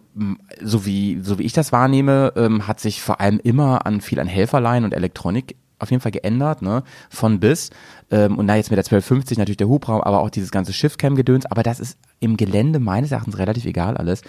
so 0.63 0.85
wie 0.85 1.19
so 1.21 1.39
wie 1.39 1.43
ich 1.43 1.53
das 1.53 1.71
wahrnehme, 1.71 2.33
ähm, 2.35 2.67
hat 2.67 2.79
sich 2.79 3.01
vor 3.01 3.19
allem 3.21 3.39
immer 3.43 3.85
an 3.85 4.01
viel 4.01 4.19
an 4.19 4.27
Helferlein 4.27 4.83
und 4.83 4.93
Elektronik 4.93 5.55
auf 5.81 5.91
jeden 5.91 6.01
Fall 6.01 6.11
geändert, 6.11 6.61
ne? 6.61 6.83
Von 7.09 7.39
bis. 7.39 7.69
Ähm, 8.11 8.37
und 8.37 8.45
na 8.47 8.57
jetzt 8.57 8.69
mit 8.69 8.77
der 8.77 8.83
1250 8.83 9.37
natürlich 9.37 9.57
der 9.57 9.69
Hubraum, 9.69 10.01
aber 10.01 10.19
auch 10.19 10.29
dieses 10.29 10.51
ganze 10.51 10.73
Schiffcam-Gedöns. 10.73 11.45
Aber 11.45 11.63
das 11.63 11.79
ist 11.79 11.97
im 12.19 12.35
Gelände 12.37 12.79
meines 12.79 13.11
Erachtens 13.11 13.37
relativ 13.37 13.65
egal 13.65 13.95
alles. 13.95 14.21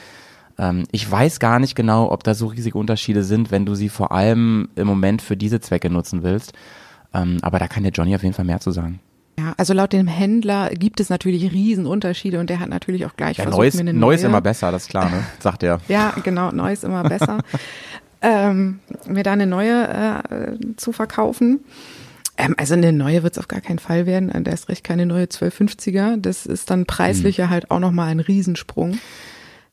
Ähm, 0.59 0.85
ich 0.93 1.10
weiß 1.10 1.40
gar 1.40 1.59
nicht 1.59 1.74
genau, 1.74 2.10
ob 2.10 2.24
da 2.24 2.35
so 2.35 2.47
riesige 2.47 2.78
Unterschiede 2.78 3.22
sind, 3.24 3.51
wenn 3.51 3.66
du 3.66 3.74
sie 3.74 3.89
vor 3.89 4.12
allem 4.12 4.68
im 4.77 4.86
Moment 4.86 5.22
für 5.22 5.36
diese 5.36 5.60
Zwecke 5.60 5.90
nutzen 5.90 6.22
willst. 6.22 6.52
Ähm, 7.14 7.39
aber 7.43 7.59
da 7.59 7.66
kann 7.68 7.82
der 7.82 7.93
Johnny 7.93 8.14
auf 8.14 8.22
jeden 8.22 8.35
Fall 8.35 8.44
mehr 8.44 8.60
zu 8.60 8.70
sagen. 8.70 9.01
Ja, 9.39 9.55
also 9.56 9.72
laut 9.72 9.93
dem 9.93 10.06
Händler 10.06 10.68
gibt 10.70 11.01
es 11.01 11.09
natürlich 11.09 11.51
Riesenunterschiede 11.52 12.39
und 12.40 12.51
der 12.51 12.60
hat 12.60 12.68
natürlich 12.68 13.06
auch 13.06 13.16
gleich 13.16 13.39
Ja, 13.39 13.44
versucht, 13.44 13.59
Neues, 13.60 13.74
mir 13.74 13.81
eine 13.81 13.94
Neues 13.94 14.20
neue, 14.20 14.28
immer 14.28 14.40
besser, 14.43 14.70
das 14.70 14.82
ist 14.82 14.89
klar, 14.90 15.09
ne? 15.09 15.24
sagt 15.40 15.62
er. 15.62 15.81
Ja, 15.89 16.12
genau, 16.22 16.51
neu 16.52 16.72
ist 16.72 16.85
immer 16.85 17.02
besser. 17.05 17.39
ähm, 18.22 18.81
mir 19.09 19.22
da 19.22 19.32
eine 19.32 19.47
neue 19.47 19.89
äh, 19.89 20.77
zu 20.77 20.93
verkaufen. 20.93 21.60
Ähm, 22.36 22.55
also 22.59 22.74
eine 22.74 22.93
neue 22.93 23.22
wird 23.22 23.35
es 23.35 23.39
auf 23.39 23.48
gar 23.48 23.60
keinen 23.62 23.78
Fall 23.78 24.05
werden. 24.05 24.31
Da 24.44 24.51
ist 24.52 24.68
recht 24.68 24.85
keine 24.85 25.06
neue 25.06 25.24
1250er. 25.24 26.16
Das 26.18 26.44
ist 26.44 26.70
dann 26.70 26.85
preislich 26.85 27.39
Hm. 27.39 27.44
ja 27.44 27.51
halt 27.51 27.70
auch 27.70 27.81
nochmal 27.81 28.09
ein 28.09 28.20
Riesensprung. 28.20 28.98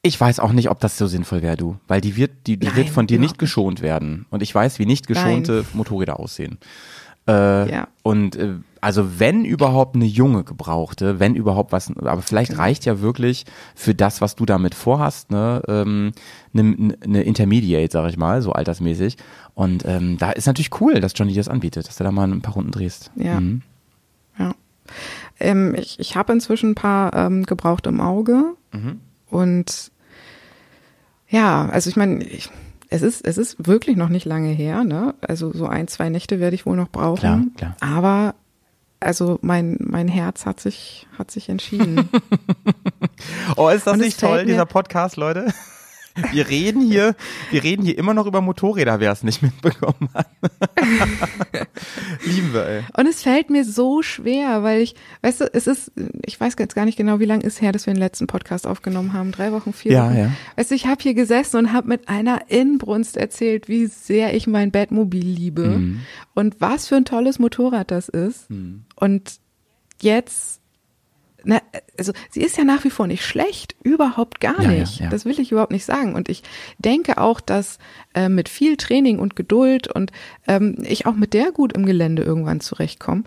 Ich 0.07 0.19
weiß 0.19 0.39
auch 0.39 0.51
nicht, 0.53 0.69
ob 0.69 0.79
das 0.79 0.97
so 0.97 1.05
sinnvoll 1.07 1.41
wäre, 1.41 1.57
du. 1.57 1.77
Weil 1.87 2.01
die 2.01 2.15
wird, 2.15 2.31
die, 2.47 2.57
die 2.57 2.67
Nein, 2.67 2.75
wird 2.77 2.89
von 2.89 3.07
dir 3.07 3.19
nicht 3.19 3.37
geschont 3.37 3.81
werden. 3.81 4.25
Und 4.29 4.41
ich 4.41 4.53
weiß, 4.55 4.79
wie 4.79 4.85
nicht 4.85 5.05
geschonte 5.07 5.65
Motorräder 5.73 6.19
aussehen. 6.19 6.57
Äh, 7.27 7.69
Ja. 7.71 7.87
Und 8.03 8.35
äh, 8.37 8.55
also 8.79 9.19
wenn 9.19 9.43
überhaupt 9.43 9.95
eine 9.95 10.05
junge 10.05 10.43
gebrauchte, 10.45 11.19
wenn 11.19 11.35
überhaupt 11.35 11.71
was, 11.73 11.91
aber 11.97 12.21
vielleicht 12.21 12.51
Genau. 12.51 12.61
reicht 12.63 12.85
ja 12.85 13.01
wirklich 13.01 13.43
für 13.75 13.93
das, 13.93 14.21
was 14.21 14.35
du 14.35 14.45
damit 14.45 14.75
vorhast, 14.75 15.29
ne, 15.31 15.61
ähm, 15.67 16.13
eine, 16.53 16.95
eine 17.03 17.23
Intermediate, 17.23 17.91
sag 17.91 18.09
ich 18.09 18.17
mal, 18.17 18.41
so 18.41 18.53
altersmäßig. 18.53 19.17
Und 19.55 19.83
ähm, 19.85 20.17
da 20.19 20.31
ist 20.31 20.45
natürlich 20.45 20.79
cool, 20.79 21.01
dass 21.01 21.11
Johnny 21.15 21.33
das 21.33 21.49
anbietet, 21.49 21.87
dass 21.87 21.97
du 21.97 22.03
da 22.05 22.11
mal 22.11 22.31
ein 22.31 22.41
paar 22.41 22.53
Runden 22.53 22.71
drehst. 22.71 23.11
Ja. 23.15 23.39
Mhm. 23.41 23.61
Ja. 24.39 24.53
Ähm, 25.39 25.75
ich 25.75 25.99
ich 25.99 26.15
habe 26.15 26.31
inzwischen 26.31 26.69
ein 26.71 26.75
paar 26.75 27.13
ähm, 27.13 27.43
gebraucht 27.43 27.87
im 27.87 27.99
Auge. 27.99 28.53
Mhm. 28.71 29.01
Und 29.29 29.91
ja, 31.29 31.67
also 31.69 31.89
ich 31.89 31.95
meine, 31.95 32.23
ich, 32.23 32.49
es 32.89 33.01
ist, 33.01 33.25
es 33.25 33.37
ist 33.37 33.67
wirklich 33.67 33.97
noch 33.97 34.09
nicht 34.09 34.25
lange 34.25 34.49
her, 34.49 34.83
ne? 34.83 35.15
Also 35.21 35.51
so 35.51 35.67
ein, 35.67 35.87
zwei 35.87 36.09
Nächte 36.09 36.39
werde 36.39 36.55
ich 36.55 36.65
wohl 36.65 36.77
noch 36.77 36.89
brauchen. 36.89 37.19
Klar, 37.19 37.41
klar. 37.57 37.75
Aber 37.81 38.35
also 38.99 39.37
mein, 39.41 39.77
mein 39.79 40.07
Herz 40.07 40.45
hat 40.45 40.59
sich, 40.59 41.07
hat 41.17 41.31
sich 41.31 41.49
entschieden. 41.49 42.09
Oh, 43.55 43.69
ist 43.69 43.87
das 43.87 43.93
Und 43.93 44.01
nicht 44.01 44.19
toll, 44.19 44.45
dieser 44.45 44.67
Podcast, 44.67 45.17
Leute? 45.17 45.51
Wir 46.31 46.49
reden 46.49 46.81
hier, 46.81 47.15
wir 47.51 47.63
reden 47.63 47.83
hier 47.85 47.97
immer 47.97 48.13
noch 48.13 48.25
über 48.25 48.41
Motorräder, 48.41 48.99
wer 48.99 49.11
es 49.11 49.23
nicht 49.23 49.41
mitbekommen 49.41 50.09
hat. 50.13 50.27
Lieben 52.25 52.53
wir, 52.53 52.65
ey. 52.67 52.83
Und 52.95 53.07
es 53.07 53.21
fällt 53.23 53.49
mir 53.49 53.63
so 53.65 54.01
schwer, 54.01 54.63
weil 54.63 54.81
ich, 54.81 54.95
weißt 55.21 55.41
du, 55.41 55.45
es 55.53 55.67
ist, 55.67 55.91
ich 56.25 56.39
weiß 56.39 56.55
jetzt 56.59 56.75
gar 56.75 56.85
nicht 56.85 56.97
genau, 56.97 57.19
wie 57.19 57.25
lange 57.25 57.43
ist 57.43 57.61
her, 57.61 57.71
dass 57.71 57.85
wir 57.85 57.93
den 57.93 57.99
letzten 57.99 58.27
Podcast 58.27 58.65
aufgenommen 58.67 59.13
haben. 59.13 59.31
Drei 59.31 59.51
Wochen, 59.51 59.73
vier 59.73 59.91
Ja, 59.91 60.05
Wochen. 60.09 60.17
ja. 60.17 60.31
Weißt 60.55 60.71
du, 60.71 60.75
ich 60.75 60.87
habe 60.87 61.01
hier 61.01 61.13
gesessen 61.13 61.57
und 61.57 61.73
habe 61.73 61.87
mit 61.87 62.09
einer 62.09 62.49
Inbrunst 62.49 63.17
erzählt, 63.17 63.67
wie 63.67 63.85
sehr 63.87 64.33
ich 64.35 64.47
mein 64.47 64.71
Batmobil 64.71 65.25
liebe 65.25 65.67
Mhm. 65.67 65.99
und 66.33 66.59
was 66.61 66.87
für 66.87 66.95
ein 66.95 67.05
tolles 67.05 67.39
Motorrad 67.39 67.91
das 67.91 68.09
ist. 68.09 68.47
Und 68.95 69.39
jetzt, 70.01 70.61
na, 71.47 71.61
also 71.97 72.11
sie 72.29 72.41
ist 72.41 72.57
ja 72.57 72.65
nach 72.65 72.83
wie 72.83 72.89
vor 72.89 73.07
nicht 73.07 73.25
schlecht, 73.25 73.75
überhaupt 73.81 74.41
gar 74.41 74.61
Ja, 74.61 74.71
ja, 74.71 74.79
nicht. 74.81 74.99
ja. 74.99 75.09
Das 75.09 75.23
will 75.23 75.39
ich 75.39 75.51
überhaupt 75.51 75.71
nicht 75.71 75.85
sagen. 75.85 76.13
Und 76.13 76.27
ich 76.27 76.43
denke 76.77 77.17
auch, 77.19 77.39
dass 77.39 77.79
äh, 78.13 78.27
mit 78.27 78.49
viel 78.49 78.75
Training 78.75 79.17
und 79.19 79.35
Geduld 79.37 79.87
und 79.87 80.11
ähm, 80.47 80.75
ich 80.83 81.05
auch 81.05 81.15
mit 81.15 81.33
der 81.33 81.51
gut 81.51 81.71
im 81.73 81.85
Gelände 81.85 82.21
irgendwann 82.23 82.59
zurechtkomme. 82.59 83.23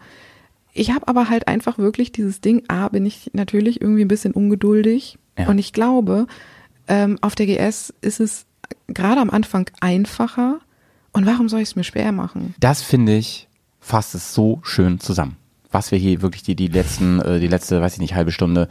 Ich 0.74 0.90
habe 0.92 1.08
aber 1.08 1.30
halt 1.30 1.48
einfach 1.48 1.78
wirklich 1.78 2.12
dieses 2.12 2.40
Ding, 2.42 2.62
A, 2.68 2.88
bin 2.88 3.06
ich 3.06 3.30
natürlich 3.32 3.80
irgendwie 3.80 4.04
ein 4.04 4.08
bisschen 4.08 4.32
ungeduldig. 4.32 5.18
Ja. 5.38 5.48
Und 5.48 5.58
ich 5.58 5.72
glaube, 5.72 6.26
ähm, 6.86 7.18
auf 7.22 7.34
der 7.34 7.46
GS 7.46 7.92
ist 8.02 8.20
es 8.20 8.44
gerade 8.88 9.20
am 9.20 9.30
Anfang 9.30 9.70
einfacher. 9.80 10.60
Und 11.12 11.24
warum 11.26 11.48
soll 11.48 11.60
ich 11.60 11.70
es 11.70 11.76
mir 11.76 11.84
schwer 11.84 12.12
machen? 12.12 12.54
Das 12.60 12.82
finde 12.82 13.16
ich, 13.16 13.48
fasst 13.80 14.14
es 14.14 14.34
so 14.34 14.60
schön 14.62 15.00
zusammen. 15.00 15.36
Was 15.70 15.90
wir 15.92 15.98
hier 15.98 16.22
wirklich 16.22 16.42
die, 16.42 16.56
die 16.56 16.68
letzten, 16.68 17.20
äh, 17.20 17.38
die 17.40 17.48
letzte, 17.48 17.80
weiß 17.80 17.94
ich 17.94 18.00
nicht, 18.00 18.14
halbe 18.14 18.32
Stunde 18.32 18.68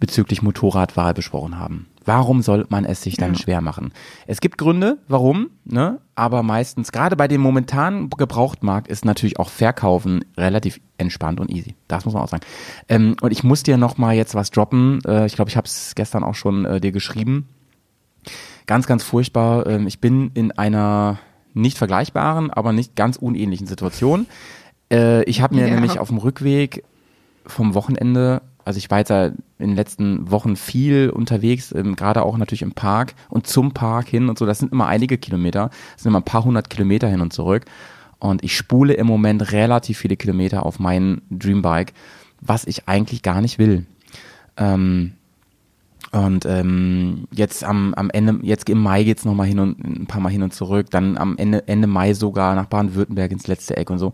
bezüglich 0.00 0.42
Motorradwahl 0.42 1.14
besprochen 1.14 1.58
haben. 1.58 1.86
Warum 2.04 2.42
soll 2.42 2.66
man 2.68 2.84
es 2.84 3.00
sich 3.00 3.16
dann 3.16 3.34
Ja. 3.34 3.38
schwer 3.38 3.60
machen? 3.60 3.92
Es 4.26 4.40
gibt 4.40 4.58
Gründe, 4.58 4.98
warum, 5.08 5.50
ne? 5.64 6.00
Aber 6.16 6.42
meistens, 6.42 6.92
gerade 6.92 7.16
bei 7.16 7.28
dem 7.28 7.40
momentanen 7.40 8.10
Gebrauchtmarkt, 8.10 8.88
ist 8.88 9.04
natürlich 9.04 9.38
auch 9.38 9.48
Verkaufen 9.48 10.24
relativ 10.36 10.80
entspannt 10.98 11.40
und 11.40 11.50
easy. 11.50 11.76
Das 11.88 12.04
muss 12.04 12.12
man 12.12 12.22
auch 12.24 12.28
sagen. 12.28 12.42
Ähm, 12.88 13.16
und 13.22 13.30
ich 13.30 13.44
muss 13.44 13.62
dir 13.62 13.78
noch 13.78 13.96
mal 13.96 14.14
jetzt 14.14 14.34
was 14.34 14.50
droppen. 14.50 15.00
Äh, 15.06 15.26
ich 15.26 15.36
glaube, 15.36 15.48
ich 15.48 15.56
habe 15.56 15.66
es 15.66 15.94
gestern 15.94 16.24
auch 16.24 16.34
schon 16.34 16.64
äh, 16.66 16.80
dir 16.80 16.92
geschrieben. 16.92 17.48
Ganz, 18.66 18.86
ganz 18.86 19.02
furchtbar. 19.04 19.66
Ähm, 19.66 19.86
ich 19.86 20.00
bin 20.00 20.30
in 20.34 20.52
einer 20.52 21.18
nicht 21.54 21.78
vergleichbaren, 21.78 22.50
aber 22.50 22.72
nicht 22.72 22.96
ganz 22.96 23.16
unähnlichen 23.16 23.66
Situation. 23.66 24.26
Äh, 24.90 25.24
ich 25.24 25.40
habe 25.40 25.54
mir 25.54 25.66
Ja. 25.66 25.74
nämlich 25.74 25.98
auf 25.98 26.08
dem 26.08 26.18
Rückweg 26.18 26.84
vom 27.46 27.74
Wochenende, 27.74 28.42
also 28.64 28.78
ich 28.78 28.90
war 28.90 28.98
jetzt 28.98 29.10
ja 29.10 29.26
in 29.26 29.34
den 29.58 29.76
letzten 29.76 30.30
Wochen 30.30 30.56
viel 30.56 31.10
unterwegs, 31.10 31.72
ähm, 31.72 31.96
gerade 31.96 32.22
auch 32.22 32.36
natürlich 32.36 32.62
im 32.62 32.72
Park 32.72 33.14
und 33.28 33.46
zum 33.46 33.72
Park 33.72 34.08
hin 34.08 34.28
und 34.28 34.38
so. 34.38 34.46
Das 34.46 34.58
sind 34.58 34.72
immer 34.72 34.86
einige 34.86 35.18
Kilometer, 35.18 35.70
das 35.94 36.02
sind 36.02 36.10
immer 36.10 36.20
ein 36.20 36.24
paar 36.24 36.44
hundert 36.44 36.70
Kilometer 36.70 37.08
hin 37.08 37.20
und 37.20 37.32
zurück. 37.32 37.64
Und 38.18 38.42
ich 38.42 38.56
spule 38.56 38.94
im 38.94 39.06
Moment 39.06 39.52
relativ 39.52 39.98
viele 39.98 40.16
Kilometer 40.16 40.64
auf 40.64 40.78
mein 40.78 41.20
Dreambike, 41.30 41.92
was 42.40 42.64
ich 42.66 42.88
eigentlich 42.88 43.22
gar 43.22 43.42
nicht 43.42 43.58
will. 43.58 43.84
Ähm, 44.56 45.12
und 46.12 46.46
ähm, 46.46 47.24
jetzt 47.32 47.64
am, 47.64 47.92
am 47.94 48.08
Ende, 48.10 48.38
jetzt 48.42 48.70
im 48.70 48.78
Mai 48.80 49.02
geht's 49.04 49.24
noch 49.24 49.34
mal 49.34 49.46
hin 49.46 49.58
und 49.58 49.78
ein 49.84 50.06
paar 50.06 50.20
Mal 50.20 50.30
hin 50.30 50.42
und 50.42 50.54
zurück, 50.54 50.86
dann 50.90 51.18
am 51.18 51.36
Ende, 51.36 51.66
Ende 51.66 51.88
Mai 51.88 52.14
sogar 52.14 52.54
nach 52.54 52.66
Baden-Württemberg 52.66 53.32
ins 53.32 53.46
letzte 53.48 53.76
Eck 53.76 53.90
und 53.90 53.98
so. 53.98 54.12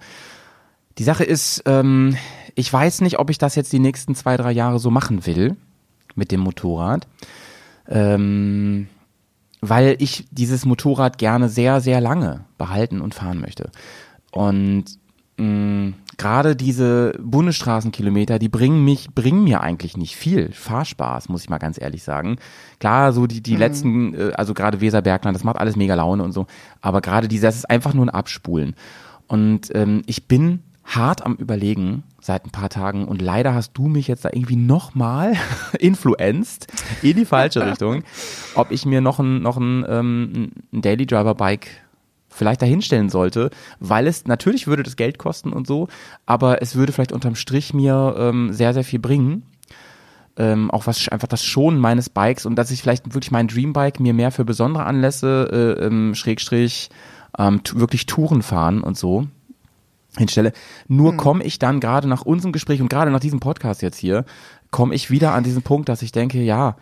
Die 1.01 1.05
Sache 1.05 1.25
ist, 1.25 1.63
ähm, 1.65 2.15
ich 2.55 2.71
weiß 2.71 3.01
nicht, 3.01 3.19
ob 3.19 3.31
ich 3.31 3.39
das 3.39 3.55
jetzt 3.55 3.73
die 3.73 3.79
nächsten 3.79 4.15
zwei, 4.15 4.37
drei 4.37 4.53
Jahre 4.53 4.79
so 4.79 4.91
machen 4.91 5.25
will 5.25 5.57
mit 6.15 6.31
dem 6.31 6.41
Motorrad. 6.41 7.09
Ähm, 7.89 8.87
weil 9.63 9.97
ich 9.99 10.27
dieses 10.31 10.67
Motorrad 10.67 11.17
gerne 11.17 11.49
sehr, 11.49 11.81
sehr 11.81 12.03
lange 12.03 12.45
behalten 12.59 13.01
und 13.01 13.15
fahren 13.15 13.41
möchte. 13.41 13.71
Und 14.31 14.85
mh, 15.39 15.95
gerade 16.19 16.55
diese 16.55 17.15
Bundesstraßenkilometer, 17.19 18.39
die 18.39 18.51
bringen 18.51 18.85
mich, 18.85 19.09
bringen 19.15 19.43
mir 19.43 19.63
eigentlich 19.63 19.97
nicht 19.97 20.17
viel 20.17 20.53
Fahrspaß, 20.53 21.31
muss 21.31 21.45
ich 21.45 21.49
mal 21.49 21.57
ganz 21.57 21.81
ehrlich 21.81 22.03
sagen. 22.03 22.37
Klar, 22.79 23.15
so 23.15 23.27
die, 23.27 23.43
die 23.43 23.57
letzten, 23.57 24.13
äh, 24.13 24.33
also 24.35 24.53
gerade 24.53 24.83
Weserbergland, 24.83 25.35
das 25.35 25.45
macht 25.45 25.57
alles 25.57 25.77
mega 25.77 25.95
Laune 25.95 26.23
und 26.25 26.33
so. 26.33 26.47
Aber 26.83 27.01
gerade 27.01 27.27
diese, 27.27 27.47
das 27.47 27.57
ist 27.57 27.71
einfach 27.71 27.95
nur 27.95 28.05
ein 28.05 28.11
Abspulen. 28.11 28.75
Und 29.29 29.75
ähm, 29.75 30.03
ich 30.05 30.29
bin 30.29 30.63
hart 30.85 31.25
am 31.25 31.35
überlegen 31.35 32.03
seit 32.21 32.45
ein 32.47 32.51
paar 32.51 32.69
Tagen 32.69 33.07
und 33.07 33.23
leider 33.23 33.55
hast 33.55 33.73
du 33.75 33.87
mich 33.87 34.09
jetzt 34.09 34.25
da 34.25 34.31
irgendwie 34.33 34.57
nochmal 34.57 35.35
influenced 35.79 36.67
in 37.03 37.17
die 37.17 37.25
falsche 37.25 37.65
Richtung, 37.65 38.03
ob 38.55 38.71
ich 38.71 38.85
mir 38.87 39.01
noch 39.01 39.19
ein, 39.19 39.43
noch 39.43 39.57
ein, 39.57 39.85
ähm, 39.89 40.53
ein 40.73 40.83
Daily 40.83 41.07
Driver 41.07 41.35
Bike 41.35 41.69
vielleicht 42.29 42.63
dahinstellen 42.63 43.09
sollte, 43.09 43.51
weil 43.81 44.07
es 44.07 44.27
natürlich 44.27 44.67
würde 44.67 44.83
das 44.83 44.97
Geld 44.97 45.19
kosten 45.19 45.53
und 45.53 45.67
so, 45.67 45.89
aber 46.27 46.63
es 46.63 46.77
würde 46.77 46.93
vielleicht 46.93 47.13
unterm 47.13 47.35
Strich 47.35 47.75
mir 47.75 48.15
ähm, 48.17 48.53
sehr, 48.53 48.75
sehr 48.75 48.85
viel 48.85 49.01
bringen. 49.01 49.45
Ähm, 50.37 50.71
auch 50.71 50.87
was 50.87 51.09
einfach 51.09 51.27
das 51.27 51.45
Schonen 51.45 51.81
meines 51.81 52.09
Bikes 52.09 52.47
und 52.47 52.55
dass 52.55 52.71
ich 52.71 52.81
vielleicht 52.81 53.15
wirklich 53.15 53.33
mein 53.33 53.49
Dreambike 53.49 54.01
mir 54.01 54.15
mehr 54.15 54.31
für 54.31 54.45
besondere 54.45 54.85
Anlässe, 54.85 55.77
äh, 55.81 55.85
ähm, 55.85 56.15
Schrägstrich, 56.15 56.89
ähm, 57.37 57.61
wirklich 57.75 58.07
Touren 58.07 58.43
fahren 58.43 58.81
und 58.81 58.97
so 58.97 59.27
hinstelle. 60.17 60.53
Nur 60.89 61.17
komme 61.17 61.45
ich 61.45 61.59
dann 61.59 61.81
gerade 61.81 62.09
nach 62.09 62.23
unserem 62.23 62.53
Gespräch 62.53 62.81
und 62.81 62.89
gerade 62.89 63.11
nach 63.11 63.21
diesem 63.21 63.41
Podcast 63.41 63.83
jetzt 63.83 63.99
hier, 63.99 64.25
komme 64.71 64.95
ich 64.95 65.11
wieder 65.11 65.33
an 65.33 65.45
diesen 65.45 65.63
Punkt, 65.63 65.89
dass 65.89 66.03
ich 66.03 66.13
denke, 66.13 66.41
ja, 66.41 66.77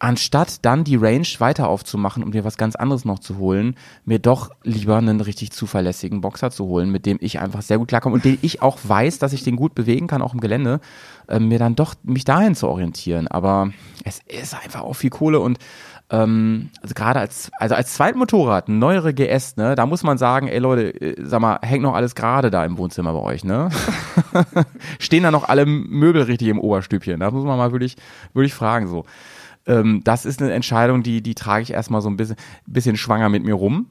anstatt 0.00 0.64
dann 0.64 0.84
die 0.84 0.96
Range 0.96 1.26
weiter 1.38 1.68
aufzumachen, 1.68 2.22
um 2.22 2.30
mir 2.30 2.44
was 2.44 2.56
ganz 2.56 2.74
anderes 2.74 3.04
noch 3.04 3.20
zu 3.20 3.38
holen, 3.38 3.76
mir 4.04 4.18
doch 4.18 4.50
lieber 4.64 4.96
einen 4.96 5.20
richtig 5.20 5.52
zuverlässigen 5.52 6.20
Boxer 6.20 6.50
zu 6.50 6.66
holen, 6.66 6.90
mit 6.90 7.06
dem 7.06 7.18
ich 7.20 7.38
einfach 7.38 7.62
sehr 7.62 7.78
gut 7.78 7.88
klarkomme 7.88 8.14
und 8.14 8.24
den 8.24 8.38
ich 8.42 8.60
auch 8.60 8.78
weiß, 8.82 9.18
dass 9.18 9.32
ich 9.32 9.44
den 9.44 9.56
gut 9.56 9.74
bewegen 9.74 10.06
kann, 10.06 10.22
auch 10.22 10.34
im 10.34 10.40
Gelände, 10.40 10.80
äh, 11.28 11.38
mir 11.38 11.58
dann 11.58 11.76
doch 11.76 11.94
mich 12.02 12.24
dahin 12.24 12.54
zu 12.54 12.68
orientieren. 12.68 13.28
Aber 13.28 13.70
es 14.04 14.20
ist 14.26 14.54
einfach 14.54 14.82
auch 14.82 14.94
viel 14.94 15.10
Kohle 15.10 15.40
und 15.40 15.58
ähm, 16.14 16.70
also 16.80 16.94
gerade 16.94 17.18
als, 17.20 17.50
also 17.58 17.74
als 17.74 17.94
Zweitmotorrad, 17.94 18.68
ein 18.68 18.78
neuere 18.78 19.14
GS, 19.14 19.56
ne, 19.56 19.74
da 19.74 19.86
muss 19.86 20.02
man 20.02 20.18
sagen, 20.18 20.48
ey 20.48 20.58
Leute, 20.58 20.90
äh, 21.00 21.16
sag 21.24 21.40
mal, 21.40 21.58
hängt 21.62 21.82
noch 21.82 21.94
alles 21.94 22.14
gerade 22.14 22.50
da 22.50 22.64
im 22.64 22.78
Wohnzimmer 22.78 23.12
bei 23.12 23.18
euch, 23.20 23.44
ne? 23.44 23.70
Stehen 24.98 25.22
da 25.22 25.30
noch 25.30 25.48
alle 25.48 25.66
Möbel 25.66 26.22
richtig 26.22 26.48
im 26.48 26.60
Oberstübchen? 26.60 27.20
Das 27.20 27.32
muss 27.32 27.44
man 27.44 27.58
mal 27.58 27.72
wirklich, 27.72 27.96
wirklich 28.32 28.54
fragen, 28.54 28.86
so. 28.86 29.04
Ähm, 29.66 30.02
das 30.04 30.24
ist 30.24 30.40
eine 30.42 30.52
Entscheidung, 30.52 31.02
die, 31.02 31.22
die 31.22 31.34
trage 31.34 31.62
ich 31.62 31.72
erstmal 31.72 32.02
so 32.02 32.10
ein 32.10 32.16
bisschen, 32.16 32.36
bisschen 32.66 32.96
schwanger 32.96 33.28
mit 33.28 33.44
mir 33.44 33.54
rum. 33.54 33.86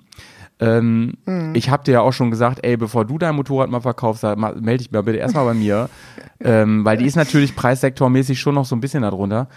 Ähm, 0.59 1.13
Ich 1.53 1.69
habe 1.69 1.83
dir 1.83 1.93
ja 1.93 2.01
auch 2.01 2.13
schon 2.13 2.29
gesagt, 2.29 2.59
ey, 2.63 2.77
bevor 2.77 3.05
du 3.05 3.17
dein 3.17 3.35
Motorrad 3.35 3.69
mal 3.69 3.81
verkaufst, 3.81 4.23
melde 4.23 4.77
dich 4.77 4.91
mal 4.91 5.03
bitte 5.03 5.17
erstmal 5.17 5.45
bei 5.45 5.55
mir, 5.55 5.89
ähm, 6.39 6.85
weil 6.85 6.97
die 6.97 7.05
ist 7.05 7.15
natürlich 7.15 7.55
preissektormäßig 7.55 8.39
schon 8.39 8.55
noch 8.55 8.65
so 8.65 8.75
ein 8.75 8.81
bisschen 8.81 9.01
darunter. 9.01 9.49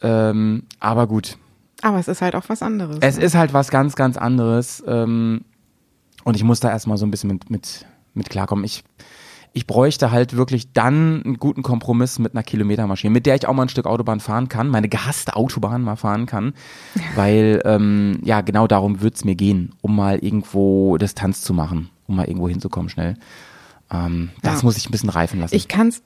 Ähm, 0.00 0.62
aber 0.80 1.06
gut, 1.06 1.38
Aber 1.84 1.98
es 1.98 2.08
ist 2.08 2.22
halt 2.22 2.34
auch 2.34 2.44
was 2.48 2.62
anderes. 2.62 2.96
es 3.02 3.18
ne? 3.18 3.22
ist 3.24 3.34
halt 3.34 3.52
was 3.52 3.70
ganz, 3.70 3.94
ganz 3.94 4.16
anderes. 4.16 4.82
Ähm, 4.86 5.42
und 6.24 6.34
ich 6.34 6.42
muss 6.42 6.58
da 6.60 6.70
erstmal 6.70 6.96
so 6.96 7.04
ein 7.04 7.10
bisschen 7.10 7.28
mit, 7.28 7.50
mit, 7.50 7.84
mit 8.14 8.30
klarkommen. 8.30 8.64
Ich, 8.64 8.84
ich 9.52 9.66
bräuchte 9.66 10.10
halt 10.10 10.34
wirklich 10.34 10.72
dann 10.72 11.22
einen 11.22 11.38
guten 11.38 11.62
Kompromiss 11.62 12.18
mit 12.18 12.32
einer 12.32 12.42
Kilometermaschine, 12.42 13.12
mit 13.12 13.26
der 13.26 13.34
ich 13.34 13.46
auch 13.46 13.52
mal 13.52 13.64
ein 13.64 13.68
Stück 13.68 13.84
Autobahn 13.86 14.20
fahren 14.20 14.48
kann, 14.48 14.68
meine 14.68 14.88
gehasste 14.88 15.36
Autobahn 15.36 15.82
mal 15.82 15.96
fahren 15.96 16.24
kann. 16.24 16.54
Weil, 17.16 17.60
ähm, 17.66 18.18
ja, 18.24 18.40
genau 18.40 18.66
darum 18.66 19.02
wird's 19.02 19.24
mir 19.26 19.34
gehen, 19.34 19.74
um 19.82 19.94
mal 19.94 20.18
irgendwo 20.18 20.96
Distanz 20.96 21.42
zu 21.42 21.52
machen, 21.52 21.90
um 22.06 22.16
mal 22.16 22.24
irgendwo 22.24 22.48
hinzukommen 22.48 22.88
schnell. 22.88 23.18
Ähm, 23.92 24.30
das 24.40 24.62
Ja. 24.62 24.64
muss 24.64 24.78
ich 24.78 24.88
ein 24.88 24.90
bisschen 24.92 25.10
reifen 25.10 25.38
lassen. 25.38 25.54
Ich 25.54 25.68
kann's, 25.68 26.02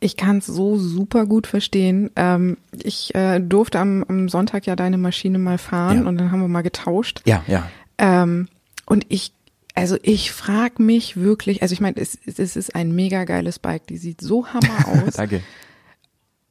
ich 0.00 0.16
kann's 0.16 0.46
so 0.46 0.78
super 0.78 1.26
gut 1.26 1.46
verstehen. 1.46 2.10
Ähm, 2.16 2.56
ich 2.82 3.14
äh, 3.14 3.38
durfte 3.38 3.78
am, 3.78 4.02
am 4.08 4.28
Sonntag 4.28 4.66
ja 4.66 4.74
deine 4.76 4.96
Maschine 4.98 5.38
mal 5.38 5.58
fahren 5.58 6.02
Ja. 6.04 6.08
und 6.08 6.16
dann 6.18 6.32
haben 6.32 6.40
wir 6.40 6.48
mal 6.48 6.62
getauscht. 6.62 7.20
ja, 7.26 7.44
ja. 7.46 7.68
Ähm, 7.98 8.48
und 8.86 9.04
ich, 9.10 9.32
also 9.74 9.96
ich 10.02 10.32
frag 10.32 10.80
mich 10.80 11.16
wirklich, 11.18 11.60
also 11.62 11.74
ich 11.74 11.80
meine, 11.80 11.98
es, 11.98 12.18
es 12.24 12.56
ist 12.56 12.74
ein 12.74 12.94
mega 12.94 13.24
geiles 13.24 13.58
Bike, 13.58 13.86
die 13.86 13.98
sieht 13.98 14.20
so 14.22 14.46
hammer 14.46 14.88
aus. 15.06 15.14
Danke. 15.14 15.42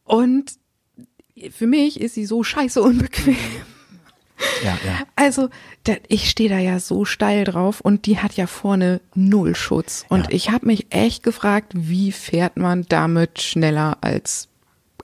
und 0.03 0.51
für 1.51 1.67
mich 1.67 1.99
ist 2.01 2.15
sie 2.15 2.25
so 2.25 2.43
scheiße 2.43 2.81
unbequem. 2.81 3.35
Ja, 4.63 4.77
ja. 4.85 4.99
Also, 5.15 5.49
da, 5.85 5.93
ich 6.07 6.29
stehe 6.29 6.49
da 6.49 6.57
ja 6.57 6.79
so 6.79 7.05
steil 7.05 7.43
drauf 7.45 7.79
und 7.81 8.05
die 8.05 8.19
hat 8.19 8.33
ja 8.33 8.45
vorne 8.47 8.99
null 9.15 9.55
Schutz. 9.55 10.05
Und 10.09 10.25
Ja. 10.25 10.31
ich 10.31 10.49
habe 10.51 10.65
mich 10.65 10.87
echt 10.89 11.23
gefragt, 11.23 11.71
wie 11.75 12.11
fährt 12.11 12.57
man 12.57 12.85
damit 12.89 13.41
schneller 13.41 13.97
als 14.01 14.47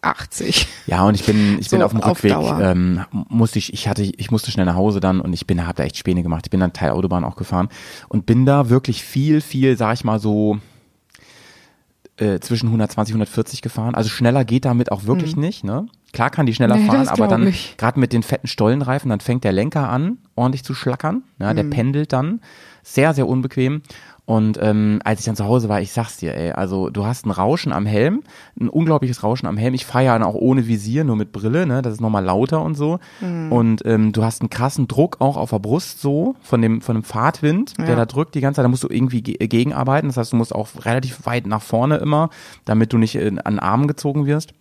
80? 0.01 0.67
Ja, 0.87 1.03
und 1.07 1.15
ich 1.15 1.25
bin, 1.25 1.57
ich 1.59 1.69
bin 1.69 1.79
So 1.79 1.85
auf 1.85 1.91
dem 1.91 2.01
auf 2.01 2.17
Rückweg, 2.17 2.31
Dauer. 2.33 2.59
ähm, 2.61 3.05
musste 3.11 3.59
ich, 3.59 3.73
ich 3.73 3.87
hatte, 3.87 4.03
ich 4.03 4.29
musste 4.29 4.51
schnell 4.51 4.65
nach 4.65 4.75
Hause 4.75 4.99
dann 4.99 5.19
und 5.21 5.33
ich 5.33 5.47
bin, 5.47 5.65
habe 5.65 5.75
da 5.77 5.83
echt 5.83 5.97
Späne 5.97 6.21
gemacht. 6.21 6.45
Ich 6.45 6.51
bin 6.51 6.59
dann 6.59 6.73
Teil 6.73 6.91
Autobahn 6.91 7.23
auch 7.23 7.35
gefahren 7.37 7.69
und 8.09 8.25
bin 8.25 8.45
da 8.45 8.69
wirklich 8.69 9.03
viel, 9.03 9.41
viel, 9.41 9.77
sag 9.77 9.93
ich 9.95 10.03
mal 10.03 10.19
so, 10.19 10.59
äh, 12.17 12.39
zwischen 12.39 12.67
120 12.67 13.13
140 13.13 13.61
gefahren. 13.61 13.95
Also 13.95 14.09
schneller 14.09 14.45
geht 14.45 14.65
damit 14.65 14.91
auch 14.91 15.05
wirklich 15.05 15.35
nicht, 15.35 15.63
ne? 15.63 15.87
Klar 16.15 16.29
kann 16.31 16.45
die 16.47 16.53
schneller. 16.55 16.75
Nee, 16.77 16.87
fahren, 16.87 17.07
aber 17.07 17.27
dann 17.27 17.53
gerade 17.77 17.99
mit 17.99 18.11
den 18.13 18.23
fetten 18.23 18.47
Stollenreifen, 18.47 19.09
dann 19.09 19.19
fängt 19.19 19.43
der 19.43 19.51
Lenker 19.51 19.89
an, 19.89 20.17
ordentlich 20.35 20.63
zu 20.63 20.73
schlackern. 20.73 21.23
Ja, 21.39 21.51
Mhm. 21.51 21.55
der 21.57 21.63
pendelt 21.65 22.13
dann. 22.13 22.39
Sehr, 22.83 23.13
sehr 23.13 23.27
unbequem. 23.27 23.81
Und 24.27 24.57
ähm, 24.59 25.01
als 25.03 25.19
ich 25.19 25.25
dann 25.27 25.35
zu 25.35 25.45
Hause 25.45 25.69
war, 25.69 25.81
ich 25.81 25.91
sag's 25.91 26.17
dir, 26.17 26.35
ey, 26.35 26.51
also 26.51 26.89
du 26.89 27.05
hast 27.05 27.27
ein 27.27 27.31
Rauschen 27.31 27.71
am 27.71 27.85
Helm, 27.85 28.23
ein 28.59 28.69
unglaubliches 28.69 29.21
Rauschen 29.21 29.45
am 29.45 29.55
Helm. 29.55 29.75
Ich 29.75 29.85
fahre 29.85 30.05
ja 30.05 30.13
dann 30.13 30.23
auch 30.23 30.33
ohne 30.33 30.65
Visier, 30.67 31.03
nur 31.03 31.15
mit 31.15 31.31
Brille, 31.31 31.67
ne? 31.67 31.83
Das 31.83 31.93
ist 31.93 32.01
nochmal 32.01 32.23
lauter 32.23 32.63
und 32.63 32.73
so. 32.73 32.97
Mhm. 33.21 33.51
Und 33.51 33.85
ähm, 33.85 34.13
du 34.13 34.23
hast 34.23 34.41
einen 34.41 34.49
krassen 34.49 34.87
Druck 34.87 35.17
auch 35.19 35.37
auf 35.37 35.51
der 35.51 35.59
Brust 35.59 36.01
so 36.01 36.35
von 36.41 36.59
dem 36.61 36.81
von 36.81 36.95
dem 36.95 37.03
Fahrtwind, 37.03 37.77
der 37.77 37.89
Ja. 37.89 37.95
da 37.95 38.05
drückt 38.07 38.33
die 38.33 38.41
ganze 38.41 38.57
Zeit. 38.57 38.65
Da 38.65 38.69
musst 38.69 38.83
du 38.83 38.87
irgendwie 38.89 39.21
ge 39.21 39.35
gegenarbeiten. 39.47 40.07
Das 40.09 40.17
heißt, 40.17 40.31
du 40.33 40.37
musst 40.37 40.55
auch 40.55 40.69
relativ 40.85 41.25
weit 41.27 41.45
nach 41.45 41.61
vorne 41.61 41.97
immer, 41.97 42.29
damit 42.65 42.93
du 42.93 42.97
nicht 42.97 43.15
äh, 43.15 43.27
an 43.43 43.55
den 43.55 43.59
Armen 43.59 43.87
gezogen 43.87 44.25
wirst. 44.25 44.53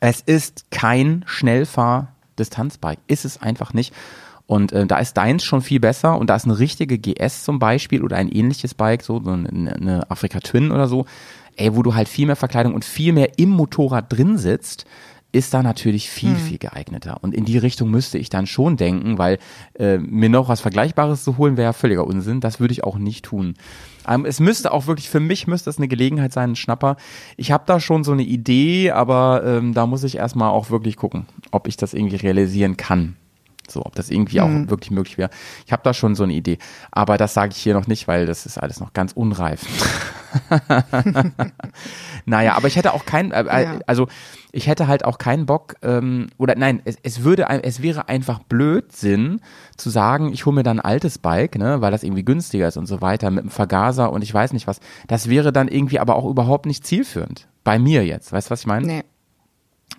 Es 0.00 0.20
ist 0.20 0.70
kein 0.70 1.24
Schnellfahr-Distanzbike. 1.26 3.00
Ist 3.06 3.24
es 3.24 3.40
einfach 3.40 3.74
nicht. 3.74 3.94
Und 4.46 4.72
äh, 4.72 4.86
da 4.86 4.98
ist 4.98 5.16
deins 5.16 5.44
schon 5.44 5.62
viel 5.62 5.78
besser 5.78 6.18
und 6.18 6.28
da 6.28 6.34
ist 6.34 6.44
eine 6.44 6.58
richtige 6.58 6.98
GS 6.98 7.44
zum 7.44 7.60
Beispiel 7.60 8.02
oder 8.02 8.16
ein 8.16 8.28
ähnliches 8.28 8.74
Bike, 8.74 9.02
so, 9.02 9.22
so 9.22 9.30
eine, 9.30 9.48
eine 9.48 10.10
Afrika 10.10 10.40
Twin 10.40 10.72
oder 10.72 10.88
so, 10.88 11.06
ey, 11.54 11.76
wo 11.76 11.84
du 11.84 11.94
halt 11.94 12.08
viel 12.08 12.26
mehr 12.26 12.34
Verkleidung 12.34 12.74
und 12.74 12.84
viel 12.84 13.12
mehr 13.12 13.38
im 13.38 13.50
Motorrad 13.50 14.12
drin 14.12 14.38
sitzt, 14.38 14.86
ist 15.32 15.54
da 15.54 15.62
natürlich 15.62 16.10
viel, 16.10 16.34
viel 16.34 16.58
geeigneter. 16.58 17.18
Und 17.22 17.34
in 17.34 17.44
die 17.44 17.58
Richtung 17.58 17.90
müsste 17.90 18.18
ich 18.18 18.30
dann 18.30 18.46
schon 18.46 18.76
denken, 18.76 19.18
weil 19.18 19.38
äh, 19.78 19.98
mir 19.98 20.28
noch 20.28 20.48
was 20.48 20.60
Vergleichbares 20.60 21.22
zu 21.22 21.36
holen, 21.36 21.56
wäre 21.56 21.68
ja 21.68 21.72
völliger 21.72 22.04
Unsinn. 22.04 22.40
Das 22.40 22.58
würde 22.58 22.72
ich 22.72 22.82
auch 22.82 22.98
nicht 22.98 23.26
tun. 23.26 23.54
Ähm, 24.08 24.24
es 24.24 24.40
müsste 24.40 24.72
auch 24.72 24.86
wirklich, 24.86 25.08
für 25.10 25.20
mich 25.20 25.46
müsste 25.46 25.70
es 25.70 25.78
eine 25.78 25.88
Gelegenheit 25.88 26.32
sein, 26.32 26.52
ein 26.52 26.56
Schnapper. 26.56 26.96
Ich 27.36 27.52
habe 27.52 27.64
da 27.66 27.80
schon 27.80 28.04
so 28.04 28.12
eine 28.12 28.22
Idee, 28.22 28.90
aber 28.90 29.42
ähm, 29.44 29.74
da 29.74 29.86
muss 29.86 30.04
ich 30.04 30.16
erstmal 30.16 30.50
auch 30.50 30.70
wirklich 30.70 30.96
gucken, 30.96 31.26
ob 31.50 31.68
ich 31.68 31.76
das 31.76 31.94
irgendwie 31.94 32.16
realisieren 32.16 32.76
kann. 32.76 33.16
So, 33.68 33.84
ob 33.86 33.94
das 33.94 34.10
irgendwie 34.10 34.40
auch 34.40 34.48
wirklich 34.68 34.90
möglich 34.90 35.16
wäre. 35.16 35.30
Ich 35.64 35.70
habe 35.70 35.82
da 35.84 35.94
schon 35.94 36.16
so 36.16 36.24
eine 36.24 36.32
Idee. 36.32 36.58
Aber 36.90 37.16
das 37.18 37.34
sage 37.34 37.52
ich 37.54 37.58
hier 37.62 37.74
noch 37.74 37.86
nicht, 37.86 38.08
weil 38.08 38.26
das 38.26 38.44
ist 38.44 38.58
alles 38.58 38.80
noch 38.80 38.92
ganz 38.94 39.12
unreif. 39.12 39.64
naja, 42.24 42.56
aber 42.56 42.66
ich 42.68 42.76
hätte 42.76 42.92
auch 42.94 43.04
keinen, 43.04 43.30
äh, 43.32 43.42
äh, 43.42 43.62
Ja. 43.62 43.78
also 43.86 44.08
ich 44.52 44.66
hätte 44.66 44.88
halt 44.88 45.04
auch 45.04 45.18
keinen 45.18 45.46
Bock, 45.46 45.76
ähm, 45.82 46.28
oder 46.38 46.54
nein, 46.56 46.82
es, 46.84 46.96
es 47.02 47.22
würde, 47.22 47.46
es 47.62 47.82
wäre 47.82 48.08
einfach 48.08 48.40
Blödsinn 48.40 49.40
zu 49.76 49.90
sagen, 49.90 50.32
ich 50.32 50.46
hole 50.46 50.54
mir 50.54 50.62
dann 50.62 50.80
ein 50.80 50.84
altes 50.84 51.18
Bike, 51.18 51.56
ne, 51.56 51.80
weil 51.80 51.90
das 51.90 52.02
irgendwie 52.02 52.24
günstiger 52.24 52.68
ist 52.68 52.76
und 52.76 52.86
so 52.86 53.00
weiter, 53.00 53.30
mit 53.30 53.42
einem 53.42 53.50
Vergaser 53.50 54.12
und 54.12 54.22
ich 54.22 54.32
weiß 54.32 54.52
nicht 54.52 54.66
was. 54.66 54.80
Das 55.08 55.28
wäre 55.28 55.52
dann 55.52 55.68
irgendwie 55.68 55.98
aber 55.98 56.16
auch 56.16 56.28
überhaupt 56.28 56.66
nicht 56.66 56.86
zielführend. 56.86 57.48
Bei 57.64 57.78
mir 57.78 58.04
jetzt, 58.04 58.32
weißt 58.32 58.48
du, 58.48 58.50
was 58.50 58.60
ich 58.60 58.66
meine? 58.66 58.86
Nee. 58.86 59.04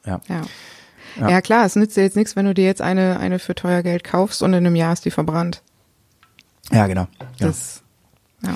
Ja. 0.06 0.20
Ja. 0.28 0.42
Ja. 1.30 1.42
klar, 1.42 1.66
es 1.66 1.76
nützt 1.76 1.98
dir 1.98 2.04
jetzt 2.04 2.16
nichts, 2.16 2.36
wenn 2.36 2.46
du 2.46 2.54
dir 2.54 2.66
jetzt 2.66 2.82
eine, 2.82 3.20
eine 3.20 3.40
für 3.40 3.54
teuer 3.54 3.84
Geld 3.84 4.04
kaufst 4.04 4.42
und 4.42 4.54
in 4.54 4.66
einem 4.66 4.76
Jahr 4.76 4.94
ist 4.94 5.06
die 5.06 5.12
verbrannt. 5.12 5.62
Ja, 6.72 6.88
genau. 6.88 7.08
Ja. 7.38 7.48
Das, 7.48 7.84
ja. 8.44 8.56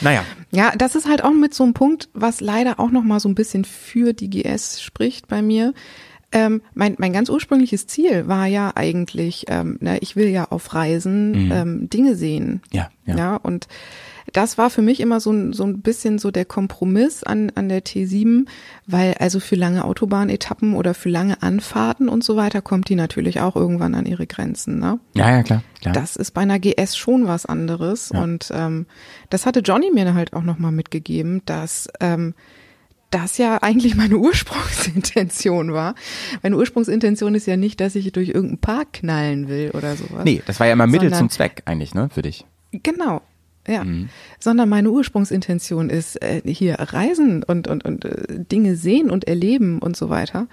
Naja. 0.00 0.24
Ja, 0.50 0.72
das 0.76 0.94
ist 0.94 1.08
halt 1.08 1.22
auch 1.22 1.32
mit 1.32 1.54
so 1.54 1.64
einem 1.64 1.74
Punkt, 1.74 2.08
was 2.12 2.40
leider 2.40 2.80
auch 2.80 2.90
noch 2.90 3.04
mal 3.04 3.20
so 3.20 3.28
ein 3.28 3.34
bisschen 3.34 3.64
für 3.64 4.12
die 4.12 4.30
GS 4.30 4.82
spricht 4.82 5.28
bei 5.28 5.42
mir. 5.42 5.74
Ähm, 6.32 6.62
mein, 6.74 6.94
mein 6.98 7.12
ganz 7.12 7.28
ursprüngliches 7.28 7.86
Ziel 7.86 8.28
war 8.28 8.46
ja 8.46 8.72
eigentlich, 8.74 9.46
ähm, 9.48 9.78
ne, 9.80 9.98
ich 9.98 10.14
will 10.14 10.28
ja 10.28 10.46
auf 10.50 10.74
Reisen 10.74 11.50
ähm, 11.52 11.90
Dinge 11.90 12.14
sehen. 12.14 12.62
Ja, 12.72 12.90
ja. 13.04 13.16
ja. 13.16 13.36
Und 13.36 13.66
das 14.32 14.58
war 14.58 14.70
für 14.70 14.82
mich 14.82 15.00
immer 15.00 15.20
so 15.20 15.32
ein, 15.32 15.52
so 15.52 15.64
ein 15.64 15.80
bisschen 15.80 16.18
so 16.18 16.30
der 16.30 16.44
Kompromiss 16.44 17.22
an, 17.22 17.50
an 17.54 17.68
der 17.68 17.82
T7, 17.82 18.46
weil 18.86 19.14
also 19.14 19.40
für 19.40 19.56
lange 19.56 19.84
Autobahnetappen 19.84 20.74
oder 20.74 20.94
für 20.94 21.08
lange 21.08 21.42
Anfahrten 21.42 22.08
und 22.08 22.24
so 22.24 22.36
weiter 22.36 22.62
kommt 22.62 22.88
die 22.88 22.94
natürlich 22.94 23.40
auch 23.40 23.56
irgendwann 23.56 23.94
an 23.94 24.06
ihre 24.06 24.26
Grenzen. 24.26 24.78
Ne? 24.78 24.98
Ja, 25.14 25.30
ja, 25.30 25.42
klar. 25.42 25.62
klar. 25.80 25.94
Das 25.94 26.16
ist 26.16 26.32
bei 26.32 26.42
einer 26.42 26.58
GS 26.58 26.96
schon 26.96 27.26
was 27.26 27.46
anderes. 27.46 28.10
Ja. 28.12 28.22
Und 28.22 28.50
ähm, 28.54 28.86
das 29.30 29.46
hatte 29.46 29.60
Johnny 29.60 29.90
mir 29.92 30.14
halt 30.14 30.32
auch 30.32 30.42
nochmal 30.42 30.72
mitgegeben, 30.72 31.42
dass 31.44 31.88
ähm, 32.00 32.34
das 33.10 33.38
ja 33.38 33.58
eigentlich 33.62 33.96
meine 33.96 34.16
Ursprungsintention 34.18 35.72
war. 35.72 35.94
Meine 36.42 36.56
Ursprungsintention 36.56 37.34
ist 37.34 37.46
ja 37.46 37.56
nicht, 37.56 37.80
dass 37.80 37.94
ich 37.94 38.10
durch 38.12 38.28
irgendeinen 38.28 38.58
Park 38.58 38.92
knallen 38.94 39.48
will 39.48 39.70
oder 39.72 39.96
sowas. 39.96 40.24
nee, 40.24 40.42
das 40.46 40.60
war 40.60 40.66
ja 40.66 40.72
immer 40.72 40.86
Mittel 40.86 41.12
zum 41.12 41.30
Zweck 41.30 41.62
eigentlich, 41.64 41.94
ne, 41.94 42.08
für 42.12 42.22
dich. 42.22 42.46
Genau. 42.72 43.20
Ja, 43.68 43.84
Mhm. 43.84 44.08
sondern 44.38 44.68
meine 44.68 44.90
Ursprungsintention 44.90 45.90
ist 45.90 46.20
äh, 46.22 46.40
hier 46.44 46.76
reisen 46.78 47.42
und 47.42 47.68
und 47.68 47.84
und 47.84 48.04
äh, 48.04 48.24
Dinge 48.50 48.74
sehen 48.76 49.10
und 49.10 49.28
erleben 49.28 49.80
und 49.80 49.96
so 49.96 50.08
weiter. 50.08 50.46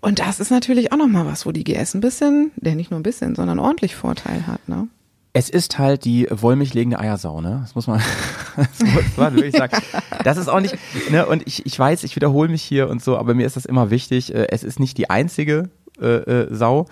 Und 0.00 0.18
das 0.18 0.40
ist 0.40 0.50
natürlich 0.50 0.92
auch 0.92 0.96
noch 0.96 1.06
mal 1.06 1.26
was, 1.26 1.46
wo 1.46 1.52
die 1.52 1.62
GS 1.62 1.94
ein 1.94 2.00
bisschen, 2.00 2.50
der 2.56 2.74
nicht 2.74 2.90
nur 2.90 2.98
ein 2.98 3.04
bisschen, 3.04 3.34
sondern 3.36 3.58
ordentlich 3.60 3.94
Vorteil 3.94 4.46
hat, 4.46 4.68
ne? 4.68 4.88
Es 5.34 5.48
ist 5.48 5.78
halt 5.78 6.04
die 6.04 6.26
wollmilchlegende 6.30 6.98
Eiersau, 6.98 7.40
ne? 7.40 7.60
Das 7.62 7.74
muss 7.76 7.86
man, 7.86 8.02
das 8.56 8.80
muss 8.80 9.16
man 9.16 9.34
wirklich 9.34 9.56
sagen. 9.56 9.78
Das 10.24 10.36
ist 10.36 10.48
auch 10.48 10.60
nicht, 10.60 10.76
ne? 11.10 11.24
Und 11.26 11.46
ich, 11.46 11.64
ich 11.64 11.78
weiß, 11.78 12.02
ich 12.04 12.16
wiederhole 12.16 12.48
mich 12.50 12.62
hier 12.62 12.90
und 12.90 13.00
so, 13.02 13.16
aber 13.16 13.32
mir 13.34 13.46
ist 13.46 13.56
das 13.56 13.64
immer 13.64 13.90
wichtig. 13.90 14.34
äh, 14.34 14.48
Es 14.50 14.64
ist 14.64 14.80
nicht 14.80 14.98
die 14.98 15.08
einzige 15.08 15.70
äh, 16.00 16.06
äh, 16.06 16.54
Sau. 16.54 16.86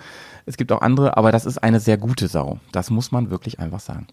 Es 0.45 0.57
gibt 0.57 0.71
auch 0.71 0.81
andere, 0.81 1.17
aber 1.17 1.31
das 1.31 1.45
ist 1.45 1.59
eine 1.59 1.79
sehr 1.81 1.97
gute 1.97 2.27
Sau. 2.29 2.59
Das 2.71 2.89
muss 2.89 3.11
man 3.11 3.29
wirklich 3.29 3.59
einfach 3.59 3.79
sagen. 3.81 4.07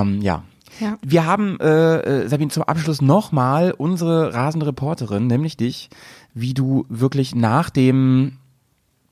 Ähm, 0.00 0.20
ja. 0.20 0.44
Ja. 0.80 0.98
Wir 1.02 1.24
haben, 1.24 1.58
äh, 1.60 2.24
äh, 2.24 2.28
Sabine, 2.28 2.50
zum 2.50 2.64
Abschluss 2.64 3.00
nochmal 3.00 3.72
unsere 3.76 4.34
rasende 4.34 4.66
Reporterin, 4.66 5.28
nämlich 5.28 5.56
dich, 5.56 5.88
wie 6.34 6.52
du 6.52 6.84
wirklich 6.88 7.34
nach 7.34 7.70
dem 7.70 8.38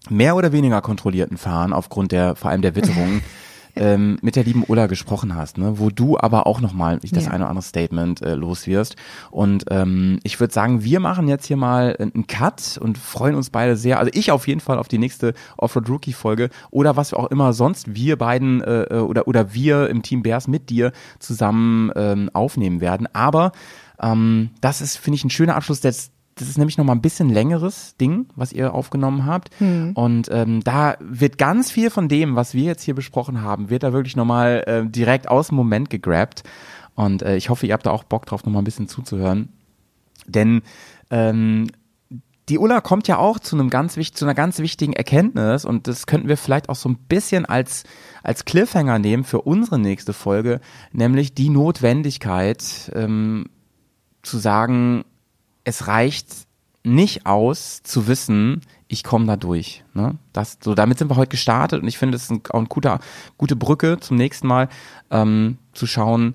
mehr 0.09 0.35
oder 0.35 0.51
weniger 0.51 0.81
kontrollierten 0.81 1.37
Fahren 1.37 1.73
aufgrund 1.73 2.11
der, 2.11 2.35
vor 2.35 2.51
allem 2.51 2.63
der 2.63 2.75
Witterung, 2.75 3.21
ähm, 3.77 4.19
mit 4.23 4.37
der 4.37 4.45
lieben 4.45 4.65
Ulla 4.67 4.87
gesprochen 4.87 5.35
hast, 5.35 5.59
ne? 5.59 5.79
wo 5.79 5.91
du 5.91 6.19
aber 6.19 6.47
auch 6.47 6.61
nochmal 6.61 6.99
das 6.99 7.25
Ja. 7.25 7.31
eine 7.31 7.45
oder 7.45 7.51
andere 7.51 7.63
Statement 7.65 8.23
äh, 8.23 8.35
los 8.35 8.67
wirst. 8.67 8.97
Und 9.31 9.65
ähm, 9.71 10.19
ich 10.23 10.39
würde 10.41 10.53
sagen, 10.55 10.85
wir 10.85 11.01
machen 11.01 11.29
jetzt 11.29 11.47
hier 11.47 11.57
mal 11.57 11.97
einen 11.99 12.27
Cut 12.27 12.79
und 12.81 12.99
freuen 12.99 13.35
uns 13.35 13.51
beide 13.51 13.77
sehr. 13.77 13.99
Also 13.99 14.11
ich 14.15 14.31
auf 14.31 14.47
jeden 14.47 14.61
Fall 14.61 14.79
auf 14.79 14.89
die 14.89 14.99
nächste 14.99 15.35
Offroad 15.57 15.89
Rookie 15.89 16.13
Folge 16.13 16.51
oder 16.71 16.97
was 16.97 17.13
auch 17.15 17.31
immer 17.31 17.53
sonst 17.53 17.95
wir 17.95 18.17
beiden 18.17 18.63
äh, 18.63 18.83
äh, 18.85 18.99
oder 18.99 19.27
oder 19.27 19.53
wir 19.55 19.89
im 19.89 20.03
Team 20.03 20.23
Bears 20.23 20.49
mit 20.49 20.71
dir 20.71 20.93
zusammen 21.19 21.91
ähm, 21.97 22.31
aufnehmen 22.33 22.81
werden. 22.81 23.09
Aber 23.13 23.53
ähm, 24.01 24.51
das 24.61 24.81
ist, 24.81 24.97
finde 24.97 25.17
ich, 25.17 25.25
ein 25.25 25.31
schöner 25.31 25.57
Abschluss. 25.57 25.81
Das, 25.81 26.12
das 26.35 26.49
ist 26.49 26.59
nämlich 26.59 26.79
noch 26.79 26.85
mal 26.85 26.95
ein 26.95 27.03
bisschen 27.03 27.29
längeres 27.29 27.97
Ding, 27.97 28.27
was 28.37 28.53
ihr 28.53 28.75
aufgenommen 28.75 29.27
habt. 29.27 29.51
Und 29.95 30.29
ähm, 30.31 30.63
da 30.65 30.97
wird 31.01 31.39
ganz 31.39 31.71
viel 31.71 31.91
von 31.91 32.09
dem, 32.09 32.37
was 32.37 32.55
wir 32.55 32.65
jetzt 32.65 32.83
hier 32.83 32.95
besprochen 32.95 33.43
haben, 33.43 33.71
wird 33.71 33.83
da 33.83 33.93
wirklich 33.93 34.17
noch 34.17 34.25
mal 34.25 34.63
äh, 34.67 34.87
direkt 34.89 35.29
aus 35.29 35.49
dem 35.49 35.57
Moment 35.57 35.91
gegrabt. 35.91 36.43
Und 36.95 37.23
äh, 37.23 37.37
ich 37.37 37.49
hoffe, 37.49 37.67
ihr 37.67 37.75
habt 37.75 37.87
da 37.87 37.91
auch 37.91 38.05
Bock 38.05 38.27
drauf, 38.27 38.45
noch 38.45 38.53
mal 38.53 38.61
ein 38.61 38.65
bisschen 38.65 38.89
zuzuhören. 38.89 39.51
Denn 40.27 40.63
ähm, 41.11 41.69
die 42.49 42.59
Ulla 42.59 42.81
kommt 42.81 43.09
ja 43.09 43.19
auch 43.19 43.39
zu 43.39 43.57
einem 43.57 43.71
ganz 43.71 43.95
zu 43.95 44.25
einer 44.25 44.35
ganz 44.35 44.59
wichtigen 44.59 44.93
Erkenntnis 44.93 45.65
und 45.65 45.87
das 45.87 46.07
könnten 46.07 46.29
wir 46.29 46.37
vielleicht 46.37 46.69
auch 46.69 46.77
so 46.77 46.89
ein 46.89 46.97
bisschen 46.97 47.47
als 47.47 47.85
als 48.23 48.45
Cliffhanger 48.45 48.99
nehmen 48.99 49.25
für 49.25 49.43
unsere 49.43 49.79
nächste 49.79 50.13
Folge, 50.13 50.61
nämlich 50.93 51.35
die 51.35 51.51
Notwendigkeit 51.51 52.91
ähm, 52.95 53.47
zu 54.23 54.39
sagen, 54.39 55.05
es 55.65 55.87
reicht 55.87 56.29
nicht 56.85 57.27
aus 57.27 57.83
zu 57.83 58.07
wissen, 58.07 58.63
ich 58.89 59.05
komme 59.05 59.27
da 59.27 59.37
durch. 59.37 59.85
Ne? 59.95 60.19
Das, 60.33 60.59
so, 60.63 60.75
damit 60.75 60.99
sind 60.99 61.11
wir 61.11 61.17
heute 61.17 61.31
gestartet 61.31 61.83
und 61.83 61.89
ich 61.89 61.99
finde, 61.99 62.17
das 62.17 62.25
ist 62.25 62.31
ein, 62.31 62.43
auch 62.51 62.59
eine 62.59 62.67
gute, 62.67 62.99
gute 63.39 63.57
Brücke 63.57 63.99
zum 64.01 64.17
nächsten 64.17 64.47
Mal, 64.47 64.69
ähm, 65.11 65.59
zu 65.73 65.87
schauen, 65.87 66.35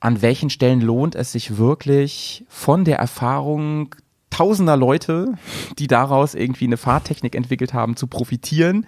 an 0.00 0.20
welchen 0.20 0.50
Stellen 0.50 0.80
lohnt 0.80 1.14
es 1.14 1.32
sich 1.32 1.56
wirklich 1.56 2.44
von 2.48 2.84
der 2.84 2.98
Erfahrung 2.98 3.94
tausender 4.28 4.76
Leute, 4.76 5.34
die 5.78 5.86
daraus 5.86 6.34
irgendwie 6.34 6.66
eine 6.66 6.76
Fahrtechnik 6.76 7.34
entwickelt 7.34 7.72
haben, 7.72 7.96
zu 7.96 8.06
profitieren 8.06 8.86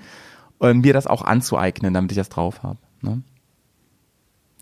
und 0.59 0.81
mir 0.81 0.93
das 0.93 1.07
auch 1.07 1.23
anzueignen, 1.23 1.95
damit 1.95 2.11
ich 2.11 2.19
das 2.19 2.29
drauf 2.29 2.63
habe. 2.63 2.79
Ne? 3.01 3.23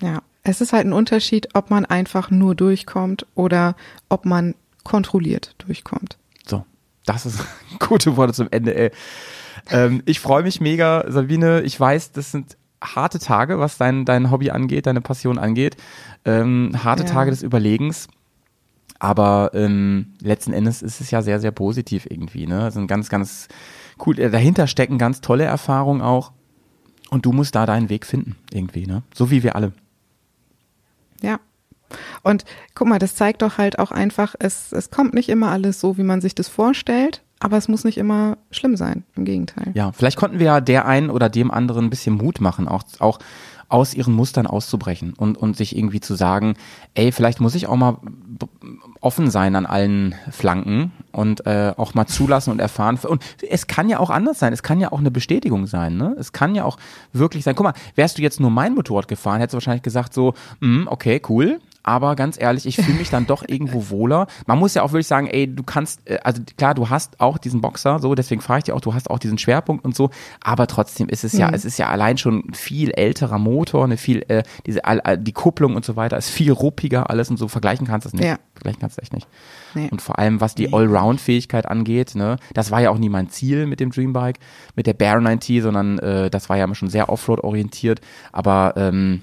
Ja, 0.00 0.22
es 0.42 0.60
ist 0.60 0.72
halt 0.72 0.86
ein 0.86 0.92
Unterschied, 0.92 1.48
ob 1.54 1.70
man 1.70 1.86
einfach 1.86 2.30
nur 2.30 2.54
durchkommt 2.54 3.26
oder 3.34 3.76
ob 4.08 4.26
man 4.26 4.54
kontrolliert 4.84 5.54
durchkommt. 5.58 6.16
So, 6.46 6.64
das 7.06 7.26
ist 7.26 7.44
gute 7.80 8.16
Worte 8.16 8.32
zum 8.32 8.48
Ende, 8.50 8.74
ey. 8.76 8.90
Ähm, 9.70 10.02
ich 10.06 10.20
freue 10.20 10.42
mich 10.42 10.60
mega, 10.60 11.04
Sabine. 11.10 11.62
Ich 11.62 11.78
weiß, 11.78 12.12
das 12.12 12.30
sind 12.30 12.56
harte 12.82 13.18
Tage, 13.18 13.58
was 13.58 13.78
dein, 13.78 14.04
dein 14.04 14.30
Hobby 14.30 14.50
angeht, 14.50 14.86
deine 14.86 15.00
Passion 15.00 15.38
angeht. 15.38 15.76
Ähm, 16.26 16.72
harte 16.84 17.04
Ja. 17.04 17.08
Tage 17.10 17.30
des 17.30 17.42
Überlegens. 17.42 18.08
Aber 18.98 19.50
ähm, 19.54 20.14
letzten 20.20 20.52
Endes 20.52 20.80
ist 20.82 21.00
es 21.00 21.10
ja 21.10 21.20
sehr, 21.22 21.40
sehr 21.40 21.50
positiv 21.50 22.06
irgendwie. 22.08 22.46
Ne? 22.46 22.62
Also 22.62 22.80
ein 22.80 22.86
ganz, 22.86 23.08
ganz 23.08 23.48
cool. 24.06 24.18
äh, 24.18 24.30
Dahinter 24.30 24.66
stecken 24.66 24.98
ganz 24.98 25.20
tolle 25.20 25.44
Erfahrungen 25.44 26.00
auch. 26.02 26.32
Und 27.10 27.26
du 27.26 27.32
musst 27.32 27.54
da 27.54 27.64
deinen 27.66 27.90
Weg 27.90 28.06
finden, 28.06 28.34
irgendwie, 28.50 28.86
ne? 28.86 29.02
So 29.14 29.30
wie 29.30 29.42
wir 29.42 29.54
alle. 29.56 29.72
Ja. 31.22 31.38
Und 32.24 32.44
guck 32.74 32.88
mal, 32.88 32.98
das 32.98 33.14
zeigt 33.14 33.42
doch 33.42 33.58
halt 33.58 33.78
auch 33.78 33.92
einfach, 33.92 34.34
es, 34.38 34.72
es 34.72 34.90
kommt 34.90 35.14
nicht 35.14 35.28
immer 35.28 35.50
alles 35.50 35.80
so, 35.80 35.96
wie 35.98 36.02
man 36.02 36.20
sich 36.20 36.34
das 36.34 36.48
vorstellt, 36.48 37.22
aber 37.38 37.56
es 37.56 37.68
muss 37.68 37.84
nicht 37.84 37.98
immer 37.98 38.38
schlimm 38.50 38.76
sein. 38.76 39.04
Im 39.14 39.24
Gegenteil. 39.24 39.70
Ja, 39.74 39.92
vielleicht 39.92 40.16
konnten 40.16 40.38
wir 40.38 40.46
ja 40.46 40.60
der 40.60 40.86
einen 40.86 41.10
oder 41.10 41.28
dem 41.28 41.50
anderen 41.50 41.84
ein 41.86 41.90
bisschen 41.90 42.16
Mut 42.16 42.40
machen, 42.40 42.66
auch, 42.66 42.82
auch 42.98 43.18
aus 43.68 43.94
ihren 43.94 44.14
Mustern 44.14 44.46
auszubrechen 44.46 45.14
und, 45.14 45.36
und 45.36 45.56
sich 45.56 45.76
irgendwie 45.76 46.00
zu 46.00 46.14
sagen, 46.14 46.54
ey, 46.94 47.12
vielleicht 47.12 47.40
muss 47.40 47.54
ich 47.54 47.66
auch 47.66 47.76
mal 47.76 47.98
offen 49.00 49.30
sein 49.30 49.56
an 49.56 49.66
allen 49.66 50.14
Flanken 50.30 50.92
und 51.12 51.46
äh, 51.46 51.72
auch 51.76 51.94
mal 51.94 52.06
zulassen 52.06 52.50
und 52.50 52.60
erfahren. 52.60 52.98
Und 53.06 53.22
es 53.48 53.66
kann 53.66 53.88
ja 53.88 53.98
auch 53.98 54.10
anders 54.10 54.38
sein. 54.38 54.52
Es 54.52 54.62
kann 54.62 54.80
ja 54.80 54.92
auch 54.92 54.98
eine 54.98 55.10
Bestätigung 55.10 55.66
sein. 55.66 55.96
Ne? 55.96 56.14
Es 56.18 56.32
kann 56.32 56.54
ja 56.54 56.64
auch 56.64 56.78
wirklich 57.12 57.44
sein. 57.44 57.54
Guck 57.54 57.64
mal, 57.64 57.74
wärst 57.94 58.18
du 58.18 58.22
jetzt 58.22 58.40
nur 58.40 58.50
mein 58.50 58.74
Motorrad 58.74 59.08
gefahren, 59.08 59.40
hättest 59.40 59.54
du 59.54 59.56
wahrscheinlich 59.56 59.82
gesagt 59.82 60.14
so, 60.14 60.34
mm, 60.60 60.86
okay, 60.86 61.20
cool. 61.28 61.60
Aber 61.84 62.16
ganz 62.16 62.40
ehrlich, 62.40 62.66
ich 62.66 62.76
fühle 62.76 62.98
mich 62.98 63.10
dann 63.10 63.26
doch 63.26 63.44
irgendwo 63.46 63.90
wohler. 63.90 64.26
Man 64.46 64.58
muss 64.58 64.74
ja 64.74 64.82
auch 64.82 64.92
wirklich 64.92 65.06
sagen, 65.06 65.26
ey, 65.26 65.46
du 65.46 65.62
kannst, 65.62 66.00
äh, 66.08 66.18
also 66.24 66.42
klar, 66.56 66.74
du 66.74 66.88
hast 66.88 67.20
auch 67.20 67.38
diesen 67.38 67.60
Boxer, 67.60 67.98
so, 67.98 68.14
deswegen 68.14 68.40
frage 68.40 68.58
ich 68.58 68.64
dich 68.64 68.74
auch, 68.74 68.80
du 68.80 68.94
hast 68.94 69.10
auch 69.10 69.18
diesen 69.18 69.38
Schwerpunkt 69.38 69.84
und 69.84 69.94
so, 69.94 70.10
aber 70.42 70.66
trotzdem 70.66 71.08
ist 71.08 71.24
es 71.24 71.34
ja, 71.34 71.50
es 71.50 71.64
ist 71.64 71.78
ja 71.78 71.88
allein 71.90 72.16
schon 72.16 72.44
ein 72.48 72.54
viel 72.54 72.90
älterer 72.90 73.38
Motor, 73.38 73.84
eine 73.84 73.98
viel, 73.98 74.24
äh, 74.28 74.42
diese, 74.66 74.80
die 75.18 75.32
Kupplung 75.32 75.76
und 75.76 75.84
so 75.84 75.94
weiter 75.94 76.16
ist 76.16 76.30
viel 76.30 76.52
ruppiger 76.52 77.10
alles 77.10 77.28
und 77.30 77.36
so, 77.36 77.48
vergleichen 77.48 77.86
kannst 77.86 78.06
du 78.06 78.08
es 78.08 78.14
nicht. 78.14 78.24
Ja. 78.24 78.38
Vergleichen 78.54 78.80
kannst 78.80 78.96
du 78.96 79.02
echt 79.02 79.12
nicht. 79.12 79.28
Nee. 79.74 79.88
Und 79.90 80.00
vor 80.00 80.18
allem, 80.18 80.40
was 80.40 80.54
die 80.54 80.72
Allround-Fähigkeit 80.72 81.66
angeht, 81.66 82.14
ne, 82.14 82.36
das 82.54 82.70
war 82.70 82.80
ja 82.80 82.90
auch 82.90 82.98
nie 82.98 83.08
mein 83.08 83.28
Ziel 83.28 83.66
mit 83.66 83.80
dem 83.80 83.90
Dreambike, 83.90 84.40
mit 84.74 84.86
der 84.86 84.94
Bear 84.94 85.20
90, 85.20 85.62
sondern 85.62 85.98
äh, 85.98 86.30
das 86.30 86.48
war 86.48 86.56
ja 86.56 86.64
immer 86.64 86.74
schon 86.74 86.88
sehr 86.88 87.08
Offroad-orientiert. 87.08 88.00
Aber 88.32 88.74
ähm, 88.76 89.22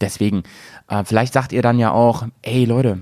deswegen, 0.00 0.42
äh, 0.88 1.04
vielleicht 1.04 1.32
sagt 1.32 1.52
ihr 1.52 1.62
dann 1.62 1.78
ja 1.78 1.90
auch, 1.92 2.26
ey 2.42 2.64
Leute, 2.64 3.00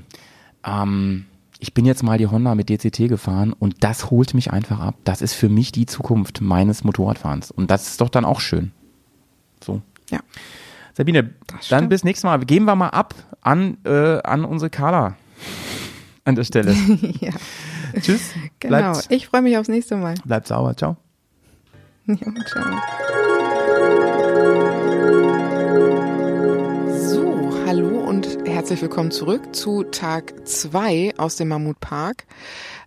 ähm, 0.65 1.27
ich 1.61 1.73
bin 1.73 1.87
jetzt 1.87 2.03
mal 2.03 2.19
die 2.19 2.27
Honda 2.27 2.55
mit 2.55 2.69
DCT 2.69 3.09
gefahren 3.09 3.53
und 3.53 3.83
das 3.85 4.11
holt 4.11 4.35
mich 4.35 4.53
einfach 4.53 4.81
ab. 4.81 4.97
Das 5.05 5.23
ist 5.23 5.35
für 5.35 5.49
mich 5.49 5.73
die 5.73 5.87
Zukunft 5.87 6.41
meines 6.41 6.85
Motorradfahrens. 6.85 7.51
Und 7.51 7.71
das 7.71 7.89
ist 7.89 8.01
doch 8.01 8.11
dann 8.11 8.25
auch 8.25 8.41
schön. 8.41 8.73
So. 9.63 9.81
Ja. 10.11 10.21
Sabine, 10.93 11.31
dann 11.71 11.89
bis 11.89 12.05
nächstes 12.05 12.25
Mal. 12.25 12.39
Gehen 12.41 12.65
wir 12.67 12.75
mal 12.77 12.91
ab 12.91 13.15
an, 13.41 13.79
äh, 13.85 14.21
an 14.23 14.45
unsere 14.45 14.69
Carla 14.71 15.17
an 16.25 16.35
der 16.35 16.45
Stelle. 16.45 16.73
ja. 17.21 17.33
Tschüss. 18.01 18.33
Genau. 18.61 18.93
Bleibt, 18.93 19.07
Ich 19.11 19.29
freue 19.29 19.43
mich 19.43 19.57
aufs 19.57 19.69
nächste 19.69 19.97
Mal. 19.97 20.15
bleibt 20.25 20.47
sauber. 20.49 20.77
Ciao. 20.77 20.97
Ja, 22.07 22.17
ciao. 22.17 23.34
Herzlich 28.65 28.81
willkommen 28.81 29.11
zurück 29.11 29.55
zu 29.55 29.85
Tag 29.85 30.49
zwei 30.49 31.13
aus 31.19 31.37
dem 31.37 31.49
Mammutpark. 31.49 32.25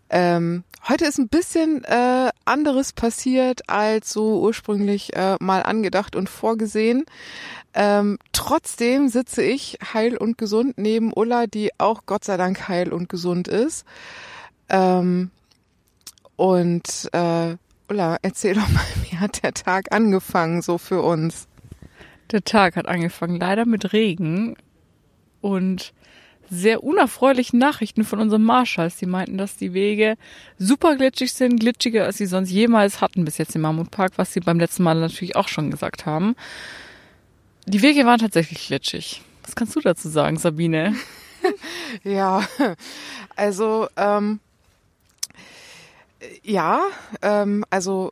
Ähm, 0.10 0.64
heute 0.90 1.06
ist 1.06 1.20
ein 1.20 1.28
bisschen 1.28 1.84
äh, 1.84 2.32
anderes 2.46 2.94
passiert 2.94 3.70
als 3.70 4.12
so 4.12 4.42
ursprünglich 4.42 5.16
äh, 5.16 5.38
mal 5.40 5.62
angedacht 5.62 6.16
und 6.16 6.30
vorgesehen. 6.30 7.06
Ähm, 7.76 8.18
trotzdem 8.32 9.08
sitze 9.10 9.44
ich 9.44 9.78
heil 9.94 10.18
und 10.18 10.40
gesund 10.40 10.80
neben 10.80 11.14
Ulla, 11.14 11.46
die 11.46 11.70
auch 11.78 12.08
Gott 12.08 12.24
sei 12.24 12.38
Dank 12.38 12.68
heil 12.68 12.92
und 12.92 13.08
gesund 13.08 13.48
ist. 13.48 13.86
Ähm, 14.70 15.30
und 16.38 17.08
äh, 17.12 17.56
Ulla, 17.88 18.18
erzähl 18.24 18.56
doch 18.56 18.68
mal, 18.68 18.84
wie 19.04 19.18
hat 19.18 19.44
der 19.44 19.54
Tag 19.54 19.92
angefangen 19.92 20.64
so 20.64 20.80
für 20.80 21.04
uns? 21.04 21.48
Der 22.32 22.44
Tag 22.44 22.78
hat 22.78 22.88
angefangen, 22.88 23.40
leider 23.40 23.68
mit 23.68 23.94
Regen 23.94 24.58
und 25.48 25.94
sehr 26.50 26.84
unerfreulichen 26.84 27.60
Nachrichten 27.60 28.04
von 28.04 28.20
unseren 28.20 28.44
Marshals. 28.44 28.98
Die 28.98 29.06
meinten, 29.06 29.38
dass 29.38 29.56
die 29.56 29.74
Wege 29.74 30.16
super 30.58 30.96
glitschig 30.96 31.34
sind, 31.34 31.60
glitschiger 31.60 32.06
als 32.06 32.18
sie 32.18 32.26
sonst 32.26 32.52
jemals 32.52 33.02
hatten 33.02 33.26
bis 33.26 33.38
jetzt 33.38 33.56
im 33.56 33.62
Mammutpark, 33.62 34.14
was 34.18 34.34
sie 34.34 34.40
beim 34.40 34.60
letzten 34.60 34.84
Mal 34.84 34.96
natürlich 34.96 35.36
auch 35.36 35.48
schon 35.48 35.72
gesagt 35.72 36.06
haben. 36.06 36.36
Die 37.66 37.82
Wege 37.82 38.06
waren 38.06 38.20
tatsächlich 38.20 38.68
glitschig. 38.68 39.22
Was 39.44 39.56
kannst 39.56 39.76
du 39.76 39.82
dazu 39.82 40.10
sagen, 40.10 40.38
Sabine? 40.38 40.96
Ja, 42.04 42.46
also 43.38 43.88
ähm, 43.96 44.42
ja, 46.44 46.82
ähm, 47.22 47.64
also 47.70 48.12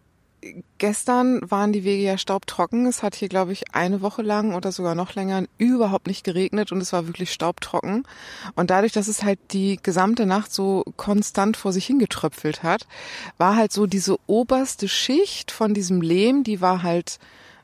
gestern 0.77 1.39
waren 1.49 1.73
die 1.73 1.83
Wege 1.83 2.03
ja 2.03 2.17
staubtrocken. 2.17 2.85
Es 2.85 3.03
hat 3.03 3.15
hier, 3.15 3.29
glaube 3.29 3.53
ich, 3.53 3.73
eine 3.73 4.01
Woche 4.01 4.21
lang 4.21 4.53
oder 4.53 4.71
sogar 4.71 4.95
noch 4.95 5.15
länger 5.15 5.43
überhaupt 5.57 6.07
nicht 6.07 6.23
geregnet 6.23 6.71
und 6.71 6.81
es 6.81 6.93
war 6.93 7.07
wirklich 7.07 7.31
staubtrocken. 7.31 8.03
Und 8.55 8.69
dadurch, 8.69 8.91
dass 8.91 9.07
es 9.07 9.23
halt 9.23 9.39
die 9.51 9.79
gesamte 9.81 10.25
Nacht 10.25 10.53
so 10.53 10.83
konstant 10.97 11.57
vor 11.57 11.73
sich 11.73 11.85
hingetröpfelt 11.85 12.63
hat, 12.63 12.87
war 13.37 13.55
halt 13.55 13.71
so 13.71 13.85
diese 13.85 14.17
oberste 14.27 14.87
Schicht 14.87 15.51
von 15.51 15.73
diesem 15.73 16.01
Lehm, 16.01 16.43
die 16.43 16.61
war 16.61 16.83
halt 16.83 17.19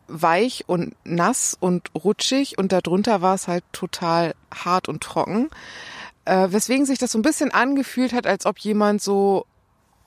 weich 0.07 0.65
und 0.67 0.95
nass 1.03 1.55
und 1.59 1.89
rutschig 1.95 2.57
und 2.57 2.71
darunter 2.71 3.21
war 3.21 3.35
es 3.35 3.47
halt 3.47 3.63
total 3.71 4.33
hart 4.53 4.89
und 4.89 5.01
trocken. 5.01 5.49
Äh, 6.25 6.51
weswegen 6.51 6.85
sich 6.85 6.99
das 6.99 7.13
so 7.13 7.19
ein 7.19 7.23
bisschen 7.23 7.51
angefühlt 7.51 8.13
hat, 8.13 8.27
als 8.27 8.45
ob 8.45 8.59
jemand 8.59 9.01
so 9.01 9.45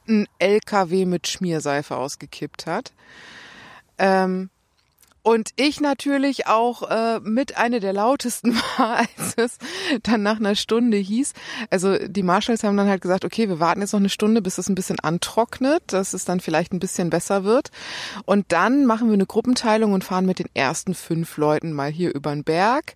ein 0.09 0.27
LKW 0.39 1.07
mit 1.07 1.27
Schmierseife 1.29 1.97
ausgekippt 1.97 2.67
hat. 2.67 2.93
Ähm, 3.99 4.51
Und 5.27 5.53
ich 5.57 5.81
natürlich 5.81 6.47
auch 6.49 6.83
äh, 6.91 7.19
mit 7.21 7.57
eine 7.57 7.81
der 7.81 7.95
lautesten 7.95 8.55
war, 8.77 8.97
als 8.99 9.35
es 9.37 9.59
dann 10.03 10.23
nach 10.23 10.37
einer 10.37 10.55
Stunde 10.55 10.99
hieß. 10.99 11.33
Also 11.71 11.97
die 11.97 12.23
Marshalls 12.23 12.63
haben 12.63 12.77
dann 12.77 12.89
halt 12.91 13.01
gesagt, 13.01 13.25
okay, 13.25 13.49
wir 13.49 13.59
warten 13.59 13.81
jetzt 13.81 13.93
noch 13.95 14.01
eine 14.01 14.11
Stunde, 14.11 14.43
bis 14.43 14.59
es 14.59 14.69
ein 14.69 14.75
bisschen 14.75 15.01
antrocknet, 15.01 15.83
dass 15.87 16.13
es 16.13 16.27
dann 16.27 16.41
vielleicht 16.41 16.75
ein 16.75 16.79
bisschen 16.79 17.09
besser 17.09 17.45
wird. 17.45 17.71
Und 18.27 18.53
dann 18.53 18.85
machen 18.85 19.09
wir 19.09 19.15
eine 19.15 19.25
Gruppenteilung 19.25 19.95
und 19.95 20.05
fahren 20.05 20.27
mit 20.27 20.41
den 20.41 20.51
ersten 20.53 20.95
fünf 20.95 21.39
Leuten 21.39 21.73
mal 21.73 21.91
hier 21.91 22.15
über 22.15 22.31
den 22.31 22.45
Berg. 22.45 22.95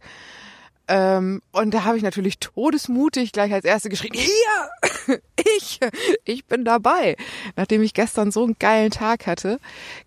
Ähm, 0.89 1.43
und 1.53 1.75
da 1.75 1.85
habe 1.85 1.99
ich 1.99 2.03
natürlich 2.03 2.39
todesmutig 2.39 3.33
gleich 3.33 3.53
als 3.53 3.67
Erste 3.67 3.91
geschrien, 3.91 4.15
hier, 4.15 5.19
ich, 5.59 5.81
ich 6.25 6.47
bin 6.47 6.65
dabei. 6.65 7.17
Nachdem 7.57 7.83
ich 7.83 7.93
gestern 7.93 8.31
so 8.31 8.43
einen 8.45 8.57
geilen 8.59 8.91
Tag 8.91 9.27
hatte, 9.27 9.59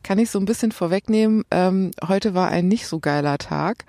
kann 0.02 0.18
ich 0.18 0.32
so 0.32 0.40
ein 0.40 0.46
bisschen 0.46 0.72
vorwegnehmen, 0.72 1.44
ähm, 1.52 1.92
heute 2.08 2.34
war 2.34 2.50
ein 2.50 2.68
nicht 2.68 2.88
so 2.88 3.00
geiler 3.00 3.38
Tag. 3.38 3.86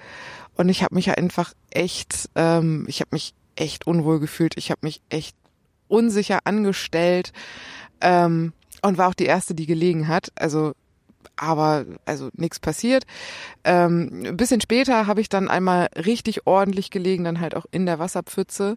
Und 0.54 0.68
ich 0.68 0.82
habe 0.82 0.94
mich 0.94 1.16
einfach 1.16 1.54
echt, 1.70 2.28
ähm, 2.34 2.84
ich 2.88 3.00
habe 3.00 3.08
mich 3.12 3.34
echt 3.56 3.86
unwohl 3.86 4.20
gefühlt. 4.20 4.56
Ich 4.56 4.70
habe 4.70 4.80
mich 4.82 5.00
echt 5.08 5.34
unsicher 5.88 6.40
angestellt 6.44 7.32
ähm, 8.00 8.52
und 8.82 8.98
war 8.98 9.08
auch 9.08 9.14
die 9.14 9.26
Erste, 9.26 9.54
die 9.54 9.66
gelegen 9.66 10.08
hat. 10.08 10.30
Also 10.34 10.72
aber 11.36 11.84
also 12.04 12.30
nichts 12.34 12.60
passiert. 12.60 13.04
Ähm, 13.64 14.22
ein 14.24 14.36
bisschen 14.36 14.60
später 14.60 15.06
habe 15.06 15.20
ich 15.20 15.28
dann 15.28 15.48
einmal 15.48 15.88
richtig 15.96 16.46
ordentlich 16.46 16.90
gelegen, 16.90 17.24
dann 17.24 17.40
halt 17.40 17.54
auch 17.54 17.66
in 17.70 17.86
der 17.86 17.98
Wasserpfütze. 17.98 18.76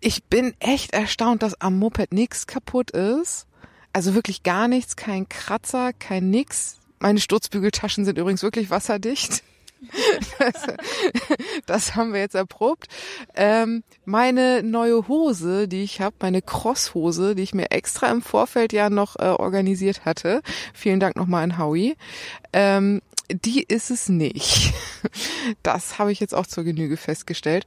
Ich 0.00 0.24
bin 0.24 0.54
echt 0.60 0.92
erstaunt, 0.92 1.42
dass 1.42 1.60
am 1.60 1.78
Moped 1.78 2.12
nichts 2.12 2.46
kaputt 2.46 2.90
ist. 2.90 3.46
Also 3.92 4.14
wirklich 4.14 4.42
gar 4.42 4.68
nichts, 4.68 4.96
kein 4.96 5.28
Kratzer, 5.28 5.92
kein 5.92 6.30
nix. 6.30 6.78
Meine 6.98 7.20
Sturzbügeltaschen 7.20 8.04
sind 8.04 8.18
übrigens 8.18 8.42
wirklich 8.42 8.70
wasserdicht. 8.70 9.42
Das, 11.66 11.96
haben 11.96 12.12
wir 12.12 12.20
jetzt 12.20 12.34
erprobt. 12.34 12.88
Ähm, 13.34 13.82
meine 14.04 14.62
neue 14.62 15.08
Hose, 15.08 15.68
die 15.68 15.82
ich 15.82 16.00
habe, 16.00 16.16
meine 16.20 16.42
Crosshose, 16.42 17.34
die 17.34 17.42
ich 17.42 17.54
mir 17.54 17.70
extra 17.70 18.10
im 18.10 18.22
Vorfeld 18.22 18.72
ja 18.72 18.90
noch 18.90 19.16
äh, 19.16 19.24
organisiert 19.24 20.04
hatte. 20.04 20.42
Vielen 20.72 21.00
Dank 21.00 21.16
nochmal 21.16 21.44
an 21.44 21.58
Howie. 21.58 21.96
Ähm, 22.52 23.00
die 23.30 23.62
ist 23.62 23.90
es 23.90 24.08
nicht. 24.08 24.72
Das 25.62 25.98
habe 25.98 26.10
ich 26.10 26.20
jetzt 26.20 26.34
auch 26.34 26.46
zur 26.46 26.64
Genüge 26.64 26.96
festgestellt. 26.96 27.66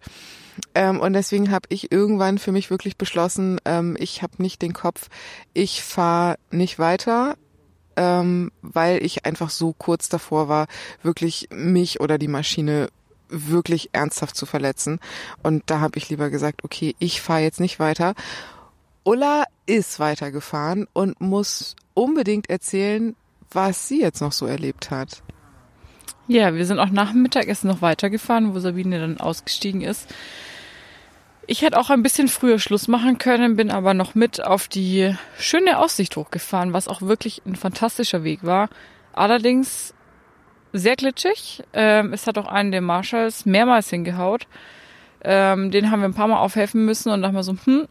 Ähm, 0.74 1.00
und 1.00 1.14
deswegen 1.14 1.52
habe 1.52 1.68
ich 1.70 1.92
irgendwann 1.92 2.40
für 2.40 2.52
mich 2.52 2.72
wirklich 2.72 2.98
beschlossen, 2.98 3.60
ähm, 3.66 3.96
ich 4.00 4.24
habe 4.24 4.42
nicht 4.42 4.64
den 4.64 4.74
Kopf, 4.74 5.10
ich 5.54 5.84
fahre 5.84 6.38
nicht 6.50 6.80
weiter 6.80 7.38
ähm, 7.98 8.52
weil 8.62 9.04
ich 9.04 9.26
einfach 9.26 9.50
so 9.50 9.74
kurz 9.74 10.08
davor 10.08 10.48
war, 10.48 10.68
wirklich 11.02 11.50
mich 11.52 12.00
oder 12.00 12.18
die 12.18 12.30
Maschine 12.30 12.88
wirklich 13.30 13.90
ernsthaft 13.92 14.38
zu 14.38 14.46
verletzen. 14.46 15.00
Und 15.44 15.64
da 15.66 15.82
habe 15.82 15.98
ich 15.98 16.10
lieber 16.10 16.30
gesagt, 16.30 16.64
okay, 16.64 16.96
ich 17.00 17.22
fahre 17.22 17.42
jetzt 17.42 17.60
nicht 17.60 17.80
weiter. 17.80 18.14
Ulla 19.04 19.44
ist 19.66 20.00
weitergefahren 20.00 20.88
und 20.94 21.20
muss 21.20 21.76
unbedingt 21.94 22.50
erzählen, 22.50 23.16
was 23.52 23.88
sie 23.88 24.02
jetzt 24.02 24.22
noch 24.22 24.32
so 24.32 24.46
erlebt 24.46 24.92
hat. 24.92 25.24
Ja, 26.28 26.54
wir 26.54 26.66
sind 26.66 26.80
auch 26.80 26.90
nach 26.90 27.12
dem 27.12 27.22
Mittagessen 27.22 27.68
noch 27.68 27.82
weitergefahren, 27.82 28.54
wo 28.54 28.60
Sabine 28.60 29.00
dann 29.00 29.20
ausgestiegen 29.20 29.82
ist. 29.82 30.14
Ich 31.50 31.62
hätte 31.62 31.80
auch 31.80 31.90
ein 31.90 32.04
bisschen 32.04 32.28
früher 32.28 32.60
Schluss 32.60 32.90
machen 32.90 33.20
können, 33.20 33.56
bin 33.56 33.72
aber 33.72 33.94
noch 33.94 34.16
mit 34.16 34.44
auf 34.44 34.68
die 34.68 35.16
schöne 35.40 35.80
Aussicht 35.80 36.18
hochgefahren, 36.18 36.74
was 36.74 36.90
auch 36.90 37.02
wirklich 37.02 37.42
ein 37.46 37.56
fantastischer 37.56 38.26
Weg 38.26 38.44
war. 38.44 38.68
Allerdings 39.14 39.94
sehr 40.74 40.98
glitschig. 40.98 41.64
Ähm, 41.72 42.12
es 42.12 42.28
hat 42.28 42.38
auch 42.38 42.48
einen 42.48 42.74
der 42.74 42.82
Marshalls 42.82 43.46
mehrmals 43.46 43.90
hingehaut. 43.90 44.46
Ähm, 45.24 45.72
den 45.72 45.90
haben 45.90 46.02
wir 46.02 46.10
ein 46.10 46.14
paar 46.14 46.28
Mal 46.28 46.40
aufhelfen 46.40 46.84
müssen 46.84 47.14
und 47.14 47.22
dachten 47.22 47.36
wir 47.36 47.44
so, 47.44 47.56
hm, 47.64 47.88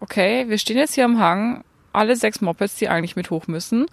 okay, 0.00 0.48
wir 0.48 0.58
stehen 0.58 0.76
jetzt 0.76 0.96
hier 0.96 1.04
am 1.04 1.20
Hang, 1.20 1.62
alle 1.92 2.16
sechs 2.16 2.40
Mopeds, 2.40 2.74
die 2.74 2.88
eigentlich 2.88 3.14
mit 3.14 3.30
hoch 3.30 3.46
müssen. 3.46 3.86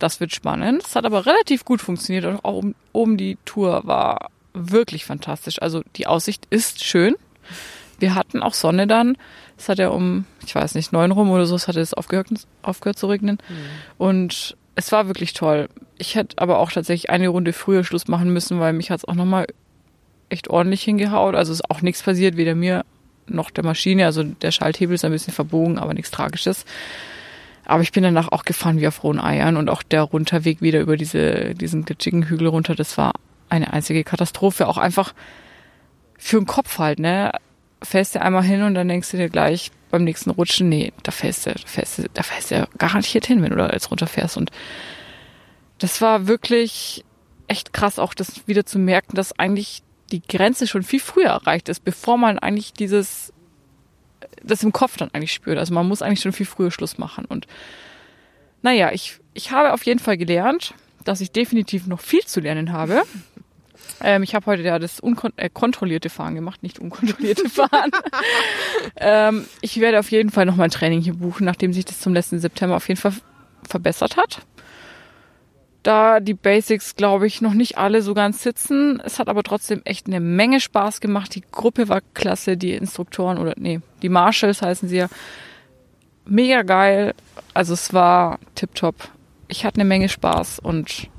Das 0.00 0.18
wird 0.18 0.34
spannend. 0.34 0.82
Es 0.84 0.96
hat 0.96 1.06
aber 1.06 1.24
relativ 1.24 1.64
gut 1.64 1.80
funktioniert 1.80 2.24
und 2.24 2.44
auch 2.44 2.54
oben, 2.54 2.74
oben 2.92 3.16
die 3.16 3.38
Tour 3.44 3.82
war 3.84 4.30
wirklich 4.54 5.04
fantastisch. 5.04 5.62
Also 5.62 5.84
die 5.94 6.08
Aussicht 6.08 6.48
ist 6.50 6.82
schön 6.82 7.14
wir 8.00 8.14
hatten 8.14 8.42
auch 8.42 8.54
Sonne 8.54 8.86
dann. 8.86 9.16
Es 9.56 9.68
hat 9.68 9.78
ja 9.78 9.88
um, 9.88 10.24
ich 10.44 10.54
weiß 10.54 10.74
nicht, 10.74 10.92
neun 10.92 11.12
rum 11.12 11.30
oder 11.30 11.46
so, 11.46 11.54
es 11.54 11.68
hatte 11.68 11.80
es 11.80 11.94
aufgehört, 11.94 12.28
aufgehört 12.62 12.98
zu 12.98 13.06
regnen. 13.06 13.38
Mhm. 13.48 13.54
Und 13.98 14.56
es 14.74 14.92
war 14.92 15.06
wirklich 15.06 15.32
toll. 15.32 15.68
Ich 15.98 16.14
hätte 16.14 16.38
aber 16.38 16.58
auch 16.58 16.72
tatsächlich 16.72 17.10
eine 17.10 17.28
Runde 17.28 17.52
früher 17.52 17.84
Schluss 17.84 18.08
machen 18.08 18.32
müssen, 18.32 18.58
weil 18.60 18.72
mich 18.72 18.90
hat 18.90 18.98
es 18.98 19.04
auch 19.04 19.14
nochmal 19.14 19.46
echt 20.28 20.48
ordentlich 20.48 20.82
hingehaut. 20.82 21.34
Also 21.34 21.52
ist 21.52 21.70
auch 21.70 21.82
nichts 21.82 22.02
passiert, 22.02 22.36
weder 22.36 22.54
mir 22.54 22.84
noch 23.26 23.50
der 23.50 23.64
Maschine. 23.64 24.06
Also 24.06 24.22
der 24.22 24.50
Schalthebel 24.50 24.94
ist 24.94 25.04
ein 25.04 25.12
bisschen 25.12 25.32
verbogen, 25.32 25.78
aber 25.78 25.94
nichts 25.94 26.10
Tragisches. 26.10 26.64
Aber 27.64 27.82
ich 27.82 27.92
bin 27.92 28.02
danach 28.02 28.28
auch 28.30 28.44
gefahren 28.44 28.80
wie 28.80 28.88
auf 28.88 29.02
rohen 29.04 29.20
Eiern 29.20 29.56
und 29.56 29.70
auch 29.70 29.82
der 29.82 30.02
Runterweg 30.02 30.60
wieder 30.60 30.80
über 30.80 30.96
diese, 30.96 31.54
diesen 31.54 31.84
glitschigen 31.84 32.24
Hügel 32.24 32.48
runter, 32.48 32.74
das 32.74 32.98
war 32.98 33.12
eine 33.48 33.72
einzige 33.72 34.04
Katastrophe. 34.04 34.68
Auch 34.68 34.76
einfach 34.76 35.14
für 36.18 36.38
den 36.38 36.46
Kopf 36.46 36.78
halt, 36.78 36.98
ne? 36.98 37.32
Fällst 37.84 38.14
du 38.14 38.22
einmal 38.22 38.42
hin 38.42 38.62
und 38.62 38.74
dann 38.74 38.88
denkst 38.88 39.10
du 39.10 39.16
dir 39.16 39.28
gleich 39.28 39.70
beim 39.90 40.04
nächsten 40.04 40.30
Rutschen, 40.30 40.68
nee, 40.68 40.92
da 41.02 41.12
fällst 41.12 41.46
du, 41.46 41.52
da 41.52 41.66
fällst 41.66 41.98
du, 41.98 42.08
da 42.12 42.22
fällst 42.22 42.50
du 42.50 42.68
garantiert 42.78 43.26
hin, 43.26 43.42
wenn 43.42 43.50
du 43.50 43.56
da 43.56 43.70
jetzt 43.70 43.90
runterfährst. 43.90 44.36
Und 44.36 44.50
das 45.78 46.00
war 46.00 46.26
wirklich 46.26 47.04
echt 47.46 47.72
krass, 47.72 47.98
auch 47.98 48.14
das 48.14 48.46
wieder 48.48 48.66
zu 48.66 48.78
merken, 48.78 49.16
dass 49.16 49.38
eigentlich 49.38 49.82
die 50.10 50.22
Grenze 50.22 50.66
schon 50.66 50.82
viel 50.82 51.00
früher 51.00 51.28
erreicht 51.28 51.68
ist, 51.68 51.84
bevor 51.84 52.18
man 52.18 52.38
eigentlich 52.38 52.72
dieses, 52.72 53.32
das 54.42 54.62
im 54.62 54.72
Kopf 54.72 54.96
dann 54.96 55.10
eigentlich 55.12 55.32
spürt. 55.32 55.58
Also 55.58 55.74
man 55.74 55.86
muss 55.86 56.02
eigentlich 56.02 56.20
schon 56.20 56.32
viel 56.32 56.46
früher 56.46 56.70
Schluss 56.70 56.98
machen. 56.98 57.24
Und 57.24 57.46
naja, 58.62 58.90
ich, 58.92 59.20
ich 59.32 59.50
habe 59.50 59.72
auf 59.72 59.84
jeden 59.84 60.00
Fall 60.00 60.16
gelernt, 60.16 60.74
dass 61.04 61.20
ich 61.20 61.30
definitiv 61.30 61.86
noch 61.86 62.00
viel 62.00 62.24
zu 62.24 62.40
lernen 62.40 62.72
habe. 62.72 63.02
Ähm, 64.00 64.22
ich 64.22 64.34
habe 64.34 64.46
heute 64.46 64.62
ja 64.62 64.78
das 64.78 65.00
unkontrollierte 65.00 66.08
äh, 66.08 66.10
Fahren 66.10 66.34
gemacht, 66.34 66.62
nicht 66.62 66.78
unkontrollierte 66.78 67.48
Fahren. 67.48 67.90
ähm, 68.96 69.46
ich 69.60 69.80
werde 69.80 69.98
auf 69.98 70.10
jeden 70.10 70.30
Fall 70.30 70.46
noch 70.46 70.56
mal 70.56 70.64
ein 70.64 70.70
Training 70.70 71.00
hier 71.00 71.14
buchen, 71.14 71.44
nachdem 71.44 71.72
sich 71.72 71.84
das 71.84 72.00
zum 72.00 72.14
letzten 72.14 72.38
September 72.38 72.76
auf 72.76 72.88
jeden 72.88 73.00
Fall 73.00 73.14
verbessert 73.68 74.16
hat. 74.16 74.42
Da 75.82 76.20
die 76.20 76.34
Basics, 76.34 76.96
glaube 76.96 77.26
ich, 77.26 77.42
noch 77.42 77.52
nicht 77.52 77.76
alle 77.76 78.00
so 78.00 78.14
ganz 78.14 78.42
sitzen. 78.42 79.00
Es 79.04 79.18
hat 79.18 79.28
aber 79.28 79.42
trotzdem 79.42 79.82
echt 79.84 80.06
eine 80.06 80.18
Menge 80.18 80.60
Spaß 80.60 81.00
gemacht. 81.00 81.34
Die 81.34 81.42
Gruppe 81.52 81.90
war 81.90 82.00
klasse, 82.14 82.56
die 82.56 82.72
Instruktoren 82.72 83.36
oder 83.36 83.52
nee, 83.56 83.80
die 84.00 84.08
Marshalls 84.08 84.62
heißen 84.62 84.88
sie 84.88 84.96
ja. 84.96 85.08
Mega 86.24 86.62
geil. 86.62 87.14
Also 87.52 87.74
es 87.74 87.92
war 87.92 88.38
tipptopp. 88.54 88.96
Ich 89.48 89.66
hatte 89.66 89.78
eine 89.78 89.88
Menge 89.88 90.08
Spaß 90.08 90.58
und 90.58 91.10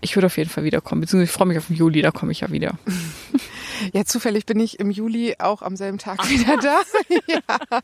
ich 0.00 0.16
würde 0.16 0.26
auf 0.26 0.36
jeden 0.36 0.50
Fall 0.50 0.64
wiederkommen. 0.64 1.00
Beziehungsweise 1.00 1.30
ich 1.30 1.36
freue 1.36 1.48
mich 1.48 1.58
auf 1.58 1.66
den 1.66 1.76
Juli, 1.76 2.02
da 2.02 2.10
komme 2.10 2.32
ich 2.32 2.40
ja 2.40 2.50
wieder. 2.50 2.78
Ja, 3.94 4.04
zufällig 4.04 4.44
bin 4.46 4.60
ich 4.60 4.78
im 4.78 4.90
Juli 4.90 5.36
auch 5.38 5.62
am 5.62 5.74
selben 5.74 5.96
Tag 5.98 6.18
Ach, 6.20 6.28
wieder 6.28 6.56
da. 6.58 6.82
ja. 7.26 7.80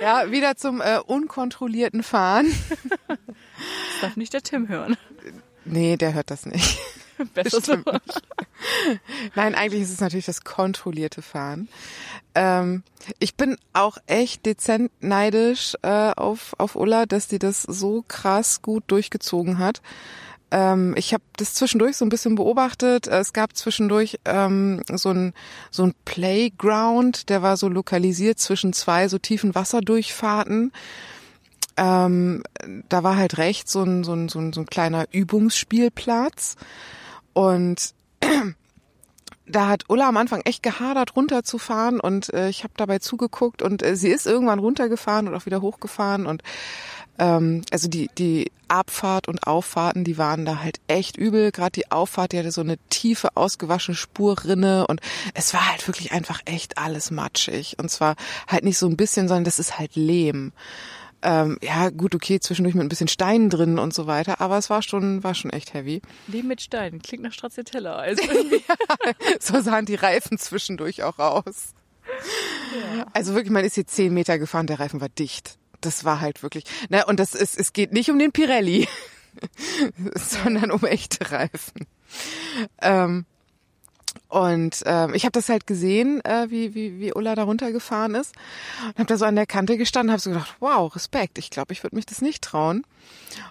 ja, 0.00 0.30
wieder 0.32 0.56
zum 0.56 0.80
äh, 0.80 0.98
unkontrollierten 0.98 2.02
Fahren. 2.02 2.52
Das 3.06 4.00
darf 4.00 4.16
nicht 4.16 4.32
der 4.32 4.42
Tim 4.42 4.68
hören. 4.68 4.96
Nee, 5.64 5.96
der 5.96 6.14
hört 6.14 6.30
das 6.30 6.46
nicht. 6.46 6.78
Besser 7.34 7.60
so. 7.60 7.76
Nein, 9.34 9.54
eigentlich 9.54 9.82
ist 9.82 9.92
es 9.92 10.00
natürlich 10.00 10.26
das 10.26 10.42
kontrollierte 10.42 11.22
Fahren. 11.22 11.68
Ähm, 12.34 12.82
ich 13.18 13.34
bin 13.34 13.56
auch 13.72 13.98
echt 14.06 14.46
dezent 14.46 14.92
neidisch 15.00 15.74
äh, 15.82 16.12
auf, 16.12 16.54
auf 16.58 16.76
Ulla, 16.76 17.06
dass 17.06 17.28
die 17.28 17.38
das 17.38 17.62
so 17.62 18.04
krass 18.06 18.62
gut 18.62 18.84
durchgezogen 18.86 19.58
hat. 19.58 19.82
Ähm, 20.50 20.94
ich 20.96 21.12
habe 21.12 21.22
das 21.36 21.54
zwischendurch 21.54 21.96
so 21.96 22.04
ein 22.04 22.08
bisschen 22.08 22.34
beobachtet. 22.34 23.06
Es 23.06 23.32
gab 23.32 23.56
zwischendurch 23.56 24.18
ähm, 24.24 24.82
so 24.92 25.10
ein 25.10 25.34
so 25.70 25.84
ein 25.84 25.94
Playground, 26.04 27.28
der 27.28 27.42
war 27.42 27.56
so 27.56 27.68
lokalisiert 27.68 28.38
zwischen 28.38 28.72
zwei 28.72 29.08
so 29.08 29.18
tiefen 29.18 29.54
Wasserdurchfahrten. 29.54 30.72
Ähm, 31.76 32.42
da 32.88 33.04
war 33.04 33.16
halt 33.16 33.38
rechts 33.38 33.72
so 33.72 33.84
ein, 33.84 34.02
so 34.02 34.12
ein, 34.12 34.28
so 34.28 34.40
ein, 34.40 34.52
so 34.52 34.62
ein 34.62 34.66
kleiner 34.66 35.06
Übungsspielplatz 35.12 36.56
und 37.34 37.94
da 39.46 39.68
hat 39.68 39.84
Ulla 39.88 40.08
am 40.08 40.16
Anfang 40.16 40.40
echt 40.40 40.64
gehadert, 40.64 41.14
runterzufahren 41.14 42.00
und 42.00 42.32
äh, 42.34 42.48
ich 42.48 42.64
habe 42.64 42.74
dabei 42.76 42.98
zugeguckt 42.98 43.62
und 43.62 43.84
äh, 43.84 43.94
sie 43.94 44.08
ist 44.08 44.26
irgendwann 44.26 44.58
runtergefahren 44.58 45.28
und 45.28 45.34
auch 45.36 45.46
wieder 45.46 45.60
hochgefahren 45.60 46.26
und 46.26 46.42
ähm, 47.18 47.62
also 47.70 47.88
die, 47.88 48.08
die 48.16 48.50
Abfahrt 48.68 49.28
und 49.28 49.46
Auffahrten, 49.46 50.04
die 50.04 50.18
waren 50.18 50.44
da 50.44 50.60
halt 50.60 50.80
echt 50.88 51.16
übel. 51.16 51.52
Gerade 51.52 51.72
die 51.72 51.90
Auffahrt, 51.90 52.32
die 52.32 52.38
hatte 52.38 52.52
so 52.52 52.60
eine 52.60 52.76
tiefe, 52.90 53.36
ausgewaschene 53.36 53.96
Spurrinne 53.96 54.86
und 54.86 55.00
es 55.34 55.54
war 55.54 55.70
halt 55.70 55.86
wirklich 55.88 56.12
einfach 56.12 56.40
echt 56.44 56.78
alles 56.78 57.10
matschig. 57.10 57.76
Und 57.78 57.90
zwar 57.90 58.16
halt 58.46 58.64
nicht 58.64 58.78
so 58.78 58.86
ein 58.86 58.96
bisschen, 58.96 59.28
sondern 59.28 59.44
das 59.44 59.58
ist 59.58 59.78
halt 59.78 59.96
Lehm. 59.96 60.52
Ähm, 61.20 61.58
ja, 61.62 61.90
gut, 61.90 62.14
okay, 62.14 62.38
zwischendurch 62.38 62.76
mit 62.76 62.84
ein 62.84 62.88
bisschen 62.88 63.08
Stein 63.08 63.50
drin 63.50 63.78
und 63.78 63.92
so 63.92 64.06
weiter, 64.06 64.40
aber 64.40 64.56
es 64.56 64.70
war 64.70 64.82
schon, 64.82 65.24
war 65.24 65.34
schon 65.34 65.50
echt 65.50 65.74
heavy. 65.74 66.00
Leben 66.28 66.46
mit 66.46 66.60
Steinen. 66.62 67.02
Klingt 67.02 67.24
nach 67.24 67.32
Stracciatella. 67.32 67.96
Also 67.96 68.22
So 69.40 69.60
sahen 69.60 69.84
die 69.84 69.96
Reifen 69.96 70.38
zwischendurch 70.38 71.02
auch 71.02 71.18
aus. 71.18 71.74
Also 73.12 73.34
wirklich, 73.34 73.50
man 73.50 73.64
ist 73.64 73.74
hier 73.74 73.86
zehn 73.86 74.14
Meter 74.14 74.38
gefahren, 74.38 74.68
der 74.68 74.78
Reifen 74.78 75.00
war 75.00 75.08
dicht. 75.08 75.57
Das 75.80 76.04
war 76.04 76.20
halt 76.20 76.42
wirklich. 76.42 76.64
Na, 76.88 77.06
und 77.06 77.20
das 77.20 77.34
ist, 77.34 77.58
es 77.58 77.72
geht 77.72 77.92
nicht 77.92 78.10
um 78.10 78.18
den 78.18 78.32
Pirelli, 78.32 78.88
sondern 80.14 80.70
um 80.70 80.84
echte 80.84 81.30
Reifen. 81.30 81.86
Ähm, 82.80 83.26
und 84.28 84.82
ähm, 84.84 85.14
ich 85.14 85.24
habe 85.24 85.32
das 85.32 85.48
halt 85.48 85.66
gesehen, 85.66 86.22
äh, 86.24 86.50
wie, 86.50 86.74
wie, 86.74 86.98
wie 87.00 87.14
Ulla 87.14 87.34
da 87.34 87.44
runtergefahren 87.44 88.14
ist. 88.14 88.34
Und 88.88 88.98
habe 88.98 89.06
da 89.06 89.16
so 89.16 89.24
an 89.24 89.36
der 89.36 89.46
Kante 89.46 89.78
gestanden, 89.78 90.10
habe 90.12 90.20
so 90.20 90.30
gedacht, 90.30 90.56
wow, 90.60 90.94
Respekt. 90.94 91.38
Ich 91.38 91.50
glaube, 91.50 91.72
ich 91.72 91.82
würde 91.82 91.96
mich 91.96 92.06
das 92.06 92.20
nicht 92.20 92.42
trauen. 92.42 92.84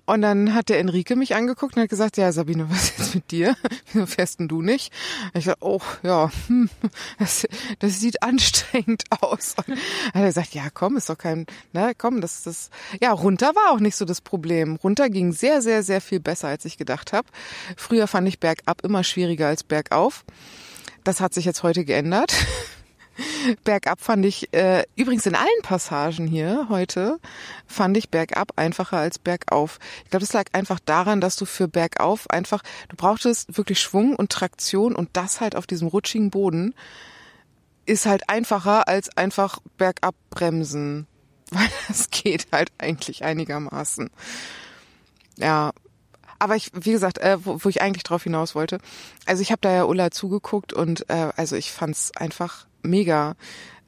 Und 0.05 0.21
dann 0.21 0.53
hat 0.53 0.69
der 0.69 0.79
Enrique 0.79 1.15
mich 1.15 1.35
angeguckt 1.35 1.75
und 1.75 1.83
hat 1.83 1.89
gesagt, 1.89 2.17
ja, 2.17 2.31
Sabine, 2.31 2.69
was 2.69 2.89
ist 2.89 2.99
jetzt 2.99 3.15
mit 3.15 3.31
dir? 3.31 3.55
Wieso 3.91 4.05
fährst 4.05 4.39
denn 4.39 4.47
du 4.47 4.61
nicht? 4.61 4.93
Und 5.33 5.39
ich 5.39 5.45
dachte, 5.45 5.59
oh, 5.61 5.81
ja, 6.03 6.31
hm, 6.47 6.69
das, 7.19 7.47
das 7.79 7.99
sieht 7.99 8.23
anstrengend 8.23 9.03
aus. 9.21 9.55
Und 9.57 9.69
dann 9.69 9.77
hat 9.77 10.21
er 10.21 10.27
gesagt, 10.27 10.53
ja, 10.53 10.69
komm, 10.73 10.97
ist 10.97 11.09
doch 11.09 11.17
kein, 11.17 11.45
ne, 11.73 11.93
komm, 11.97 12.21
das, 12.21 12.43
das, 12.43 12.69
ja, 13.01 13.11
runter 13.11 13.55
war 13.55 13.73
auch 13.73 13.79
nicht 13.79 13.95
so 13.95 14.05
das 14.05 14.21
Problem. 14.21 14.75
Runter 14.77 15.09
ging 15.09 15.31
sehr, 15.31 15.61
sehr, 15.61 15.83
sehr 15.83 16.01
viel 16.01 16.19
besser, 16.19 16.47
als 16.47 16.65
ich 16.65 16.77
gedacht 16.77 17.13
habe. 17.13 17.27
Früher 17.75 18.07
fand 18.07 18.27
ich 18.27 18.39
bergab 18.39 18.81
immer 18.83 19.03
schwieriger 19.03 19.47
als 19.47 19.63
bergauf. 19.63 20.23
Das 21.03 21.21
hat 21.21 21.33
sich 21.33 21.45
jetzt 21.45 21.63
heute 21.63 21.85
geändert. 21.85 22.33
Bergab 23.63 24.01
fand 24.01 24.25
ich, 24.25 24.53
äh, 24.53 24.83
übrigens 24.95 25.25
in 25.25 25.35
allen 25.35 25.61
Passagen 25.63 26.27
hier 26.27 26.67
heute, 26.69 27.19
fand 27.65 27.97
ich 27.97 28.09
bergab 28.09 28.53
einfacher 28.55 28.97
als 28.97 29.19
bergauf. 29.19 29.79
Ich 30.03 30.09
glaube, 30.09 30.25
das 30.25 30.33
lag 30.33 30.45
einfach 30.53 30.79
daran, 30.79 31.21
dass 31.21 31.35
du 31.35 31.45
für 31.45 31.67
bergauf 31.67 32.29
einfach, 32.29 32.63
du 32.89 32.95
brauchtest 32.95 33.57
wirklich 33.57 33.79
Schwung 33.79 34.15
und 34.15 34.31
Traktion 34.31 34.95
und 34.95 35.09
das 35.13 35.41
halt 35.41 35.55
auf 35.55 35.67
diesem 35.67 35.87
rutschigen 35.87 36.29
Boden 36.29 36.73
ist 37.85 38.05
halt 38.05 38.29
einfacher 38.29 38.87
als 38.87 39.15
einfach 39.15 39.59
bergab 39.77 40.15
bremsen. 40.29 41.07
Weil 41.51 41.69
das 41.87 42.09
geht 42.09 42.47
halt 42.51 42.71
eigentlich 42.77 43.23
einigermaßen. 43.23 44.09
Ja, 45.37 45.71
aber 46.39 46.55
ich, 46.55 46.71
wie 46.73 46.91
gesagt, 46.91 47.17
äh, 47.19 47.37
wo, 47.43 47.63
wo 47.63 47.69
ich 47.69 47.81
eigentlich 47.81 48.03
drauf 48.03 48.23
hinaus 48.23 48.53
wollte, 48.53 48.79
also 49.25 49.41
ich 49.41 49.51
habe 49.51 49.61
da 49.61 49.71
ja 49.71 49.85
Ulla 49.85 50.11
zugeguckt 50.11 50.73
und 50.73 51.09
äh, 51.09 51.31
also 51.35 51.55
ich 51.55 51.71
fand's 51.71 52.11
einfach 52.15 52.66
mega. 52.81 53.35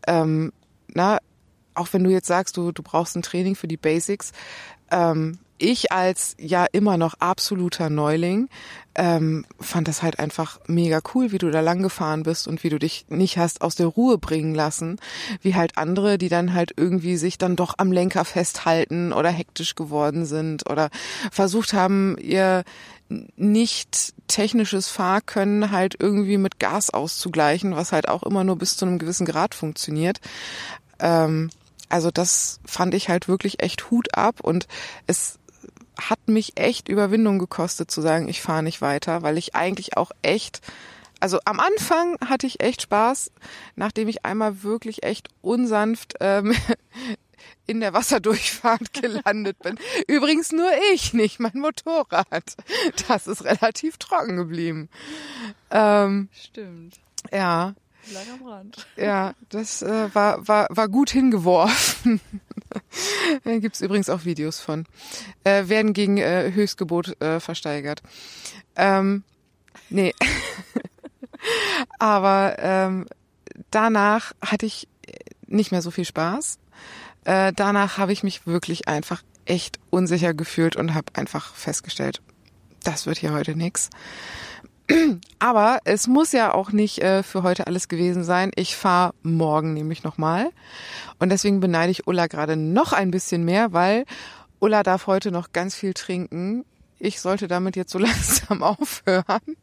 Ähm, 0.08 0.52
na, 0.94 1.20
auch 1.74 1.88
wenn 1.92 2.04
du 2.04 2.10
jetzt 2.10 2.28
sagst, 2.28 2.58
du, 2.58 2.72
du 2.72 2.84
brauchst 2.84 3.16
ein 3.16 3.22
Training 3.22 3.56
für 3.56 3.68
die 3.68 3.78
Basics, 3.78 4.32
ähm, 4.92 5.40
ich 5.60 5.92
als 5.92 6.36
ja 6.40 6.66
immer 6.72 6.98
noch 6.98 7.16
absoluter 7.20 7.90
Neuling 7.90 8.48
ähm, 8.96 9.46
fand 9.60 9.88
das 9.88 10.02
halt 10.02 10.18
einfach 10.18 10.60
mega 10.68 11.02
cool, 11.14 11.32
wie 11.32 11.38
du 11.38 11.52
da 11.52 11.60
lang 11.60 11.82
gefahren 11.82 12.24
bist 12.24 12.48
und 12.48 12.64
wie 12.64 12.70
du 12.70 12.80
dich 12.80 13.06
nicht 13.10 13.38
hast 13.38 13.62
aus 13.62 13.76
der 13.76 13.88
Ruhe 13.88 14.18
bringen 14.18 14.56
lassen, 14.56 15.00
wie 15.42 15.56
halt 15.56 15.78
andere, 15.78 16.18
die 16.18 16.30
dann 16.30 16.54
halt 16.54 16.74
irgendwie 16.78 17.18
sich 17.18 17.38
dann 17.38 17.56
doch 17.56 17.76
am 17.78 17.92
Lenker 17.92 18.26
festhalten 18.26 19.12
oder 19.14 19.30
hektisch 19.30 19.76
geworden 19.76 20.26
sind 20.26 20.70
oder 20.70 20.90
versucht 21.32 21.74
haben, 21.74 22.18
ihr 22.18 22.64
nicht 23.36 24.14
technisches 24.28 24.88
Fahrkönnen 24.88 25.72
halt 25.72 25.96
irgendwie 26.00 26.38
mit 26.38 26.60
Gas 26.60 26.92
auszugleichen, 26.92 27.76
was 27.76 27.92
halt 27.92 28.08
auch 28.08 28.24
immer 28.24 28.44
nur 28.44 28.58
bis 28.58 28.78
zu 28.78 28.86
einem 28.86 29.00
gewissen 29.00 29.26
Grad 29.26 29.56
funktioniert. 29.56 30.20
Ähm, 31.00 31.50
also 31.90 32.12
das 32.12 32.60
fand 32.66 32.94
ich 32.94 33.10
halt 33.10 33.28
wirklich 33.28 33.64
echt 33.64 33.90
Hut 33.90 34.16
ab 34.16 34.42
und 34.42 34.68
es 35.08 35.40
hat 36.00 36.20
mich 36.28 36.58
echt 36.58 36.88
Überwindung 36.88 37.40
gekostet 37.40 37.92
zu 37.92 38.02
sagen, 38.02 38.30
ich 38.30 38.42
fahre 38.42 38.64
nicht 38.64 38.82
weiter, 38.82 39.24
weil 39.24 39.38
ich 39.38 39.56
eigentlich 39.56 39.98
auch 39.98 40.12
echt, 40.22 40.62
also 41.20 41.40
am 41.46 41.60
Anfang 41.60 42.18
hatte 42.26 42.48
ich 42.48 42.62
echt 42.62 42.84
Spaß, 42.84 43.32
nachdem 43.76 44.08
ich 44.08 44.24
einmal 44.24 44.64
wirklich 44.64 45.04
echt 45.04 45.30
unsanft 45.42 46.14
ähm, 46.22 46.54
in 47.68 47.80
der 47.80 47.94
Wasserdurchfahrt 47.94 48.94
gelandet 49.02 49.60
bin. 49.60 49.78
Übrigens 50.08 50.52
nur 50.52 50.70
ich, 50.94 51.14
nicht 51.14 51.40
mein 51.40 51.58
Motorrad. 51.58 52.56
Das 53.08 53.28
ist 53.28 53.44
relativ 53.44 53.98
trocken 53.98 54.38
geblieben. 54.38 54.90
Ähm, 55.72 56.30
Stimmt. 56.34 57.00
ja, 57.32 57.76
Lang 58.14 58.40
am 58.42 58.48
Rand. 58.48 58.88
ja, 58.96 59.34
das 59.50 59.82
äh, 59.82 60.14
war, 60.14 60.48
war, 60.48 60.68
war 60.70 60.88
gut 60.88 61.12
hingeworfen. 61.12 62.22
da 63.44 63.58
gibt's 63.58 63.82
übrigens 63.82 64.10
auch 64.10 64.26
Videos 64.26 64.60
von. 64.60 64.86
Äh, 65.44 65.68
werden 65.68 65.94
gegen 65.94 66.18
äh, 66.18 66.52
Höchstgebot 66.52 67.22
äh, 67.22 67.40
versteigert. 67.40 68.02
Ähm, 68.76 69.24
nee. 69.90 70.14
Aber 72.00 72.56
ähm, 72.60 73.08
danach 73.70 74.34
hatte 74.42 74.66
ich 74.66 74.88
nicht 75.46 75.72
mehr 75.72 75.82
so 75.82 75.92
viel 75.92 76.06
Spaß. 76.06 76.60
Äh, 77.26 77.54
danach 77.56 77.98
habe 77.98 78.14
ich 78.14 78.24
mich 78.24 78.48
wirklich 78.48 78.88
einfach 78.88 79.22
echt 79.46 79.80
unsicher 79.90 80.34
gefühlt 80.34 80.76
und 80.76 80.94
habe 80.94 81.08
einfach 81.16 81.54
festgestellt, 81.56 82.22
das 82.84 83.06
wird 83.06 83.18
hier 83.18 83.34
heute 83.34 83.56
nix. 83.56 83.90
Aber 85.40 85.80
es 85.84 86.08
muss 86.08 86.32
ja 86.32 86.54
auch 86.54 86.72
nicht 86.72 87.00
äh, 87.00 87.24
für 87.24 87.44
heute 87.44 87.68
alles 87.68 87.88
gewesen 87.88 88.24
sein. 88.24 88.52
Ich 88.56 88.76
fahre 88.76 89.14
morgen 89.24 89.74
nämlich 89.74 90.04
nochmal. 90.04 90.50
Und 91.20 91.30
deswegen 91.30 91.60
beneide 91.60 91.92
ich 91.92 92.08
Ulla 92.08 92.28
gerade 92.28 92.56
noch 92.56 92.94
ein 92.94 93.12
bisschen 93.12 93.44
mehr, 93.44 93.74
weil 93.74 94.06
Ulla 94.60 94.84
darf 94.84 95.08
heute 95.08 95.32
noch 95.32 95.52
ganz 95.52 95.76
viel 95.76 95.94
trinken. 95.94 96.66
Ich 96.98 97.22
sollte 97.22 97.48
damit 97.48 97.76
jetzt 97.76 97.92
so 97.92 98.00
langsam 98.00 98.64
aufhören, 98.64 99.56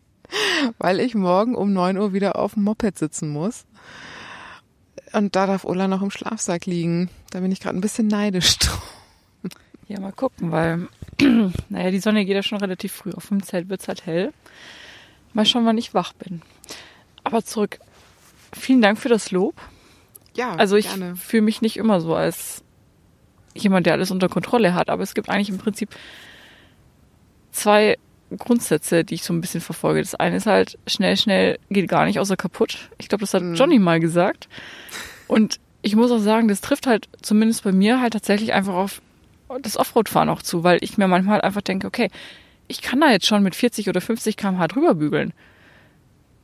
weil 0.78 1.00
ich 1.00 1.14
morgen 1.14 1.54
um 1.54 1.72
neun 1.72 1.98
Uhr 1.98 2.12
wieder 2.12 2.36
auf 2.36 2.54
dem 2.54 2.64
Moped 2.64 2.98
sitzen 2.98 3.28
muss. 3.28 3.64
Und 5.16 5.34
da 5.34 5.46
darf 5.46 5.64
Ulla 5.64 5.88
noch 5.88 6.02
im 6.02 6.10
Schlafsack 6.10 6.66
liegen. 6.66 7.08
Da 7.30 7.40
bin 7.40 7.50
ich 7.50 7.60
gerade 7.60 7.76
ein 7.76 7.80
bisschen 7.80 8.06
neidisch. 8.06 8.56
Ja, 9.88 10.00
mal 10.00 10.10
gucken, 10.10 10.50
weil, 10.50 10.88
naja, 11.68 11.92
die 11.92 12.00
Sonne 12.00 12.24
geht 12.24 12.34
ja 12.34 12.42
schon 12.42 12.58
relativ 12.58 12.90
früh. 12.90 13.12
Auf 13.12 13.28
dem 13.28 13.40
Zelt 13.44 13.68
wird's 13.68 13.86
halt 13.86 14.04
hell. 14.04 14.32
Mal 15.32 15.46
schauen, 15.46 15.64
wann 15.64 15.78
ich 15.78 15.94
wach 15.94 16.12
bin. 16.12 16.42
Aber 17.22 17.44
zurück. 17.44 17.78
Vielen 18.52 18.82
Dank 18.82 18.98
für 18.98 19.08
das 19.08 19.30
Lob. 19.30 19.54
Ja, 20.34 20.56
Also 20.56 20.74
ich 20.74 20.88
fühle 21.14 21.44
mich 21.44 21.62
nicht 21.62 21.76
immer 21.76 22.00
so 22.00 22.16
als 22.16 22.64
jemand, 23.54 23.86
der 23.86 23.92
alles 23.92 24.10
unter 24.10 24.28
Kontrolle 24.28 24.74
hat, 24.74 24.90
aber 24.90 25.04
es 25.04 25.14
gibt 25.14 25.28
eigentlich 25.28 25.50
im 25.50 25.58
Prinzip 25.58 25.90
zwei 27.52 27.96
Grundsätze, 28.36 29.04
die 29.04 29.14
ich 29.14 29.24
so 29.24 29.32
ein 29.32 29.40
bisschen 29.40 29.60
verfolge. 29.60 30.00
Das 30.00 30.14
eine 30.14 30.36
ist 30.36 30.46
halt, 30.46 30.78
schnell, 30.86 31.16
schnell 31.16 31.58
geht 31.70 31.88
gar 31.88 32.06
nicht, 32.06 32.18
außer 32.18 32.36
kaputt. 32.36 32.90
Ich 32.98 33.08
glaube, 33.08 33.22
das 33.22 33.34
hat 33.34 33.42
Johnny 33.54 33.78
mal 33.78 34.00
gesagt. 34.00 34.48
Und 35.28 35.60
ich 35.82 35.94
muss 35.94 36.10
auch 36.10 36.18
sagen, 36.18 36.48
das 36.48 36.60
trifft 36.60 36.86
halt 36.86 37.08
zumindest 37.22 37.64
bei 37.64 37.72
mir 37.72 38.00
halt 38.00 38.12
tatsächlich 38.12 38.52
einfach 38.52 38.74
auf 38.74 39.00
das 39.62 39.76
Offroad-Fahren 39.76 40.28
auch 40.28 40.42
zu, 40.42 40.64
weil 40.64 40.78
ich 40.80 40.98
mir 40.98 41.06
manchmal 41.06 41.34
halt 41.34 41.44
einfach 41.44 41.62
denke, 41.62 41.86
okay, 41.86 42.10
ich 42.68 42.82
kann 42.82 43.00
da 43.00 43.10
jetzt 43.10 43.26
schon 43.26 43.44
mit 43.44 43.54
40 43.54 43.88
oder 43.88 44.00
50 44.00 44.36
km/h 44.36 44.66
drüber 44.66 44.94
bügeln. 44.94 45.32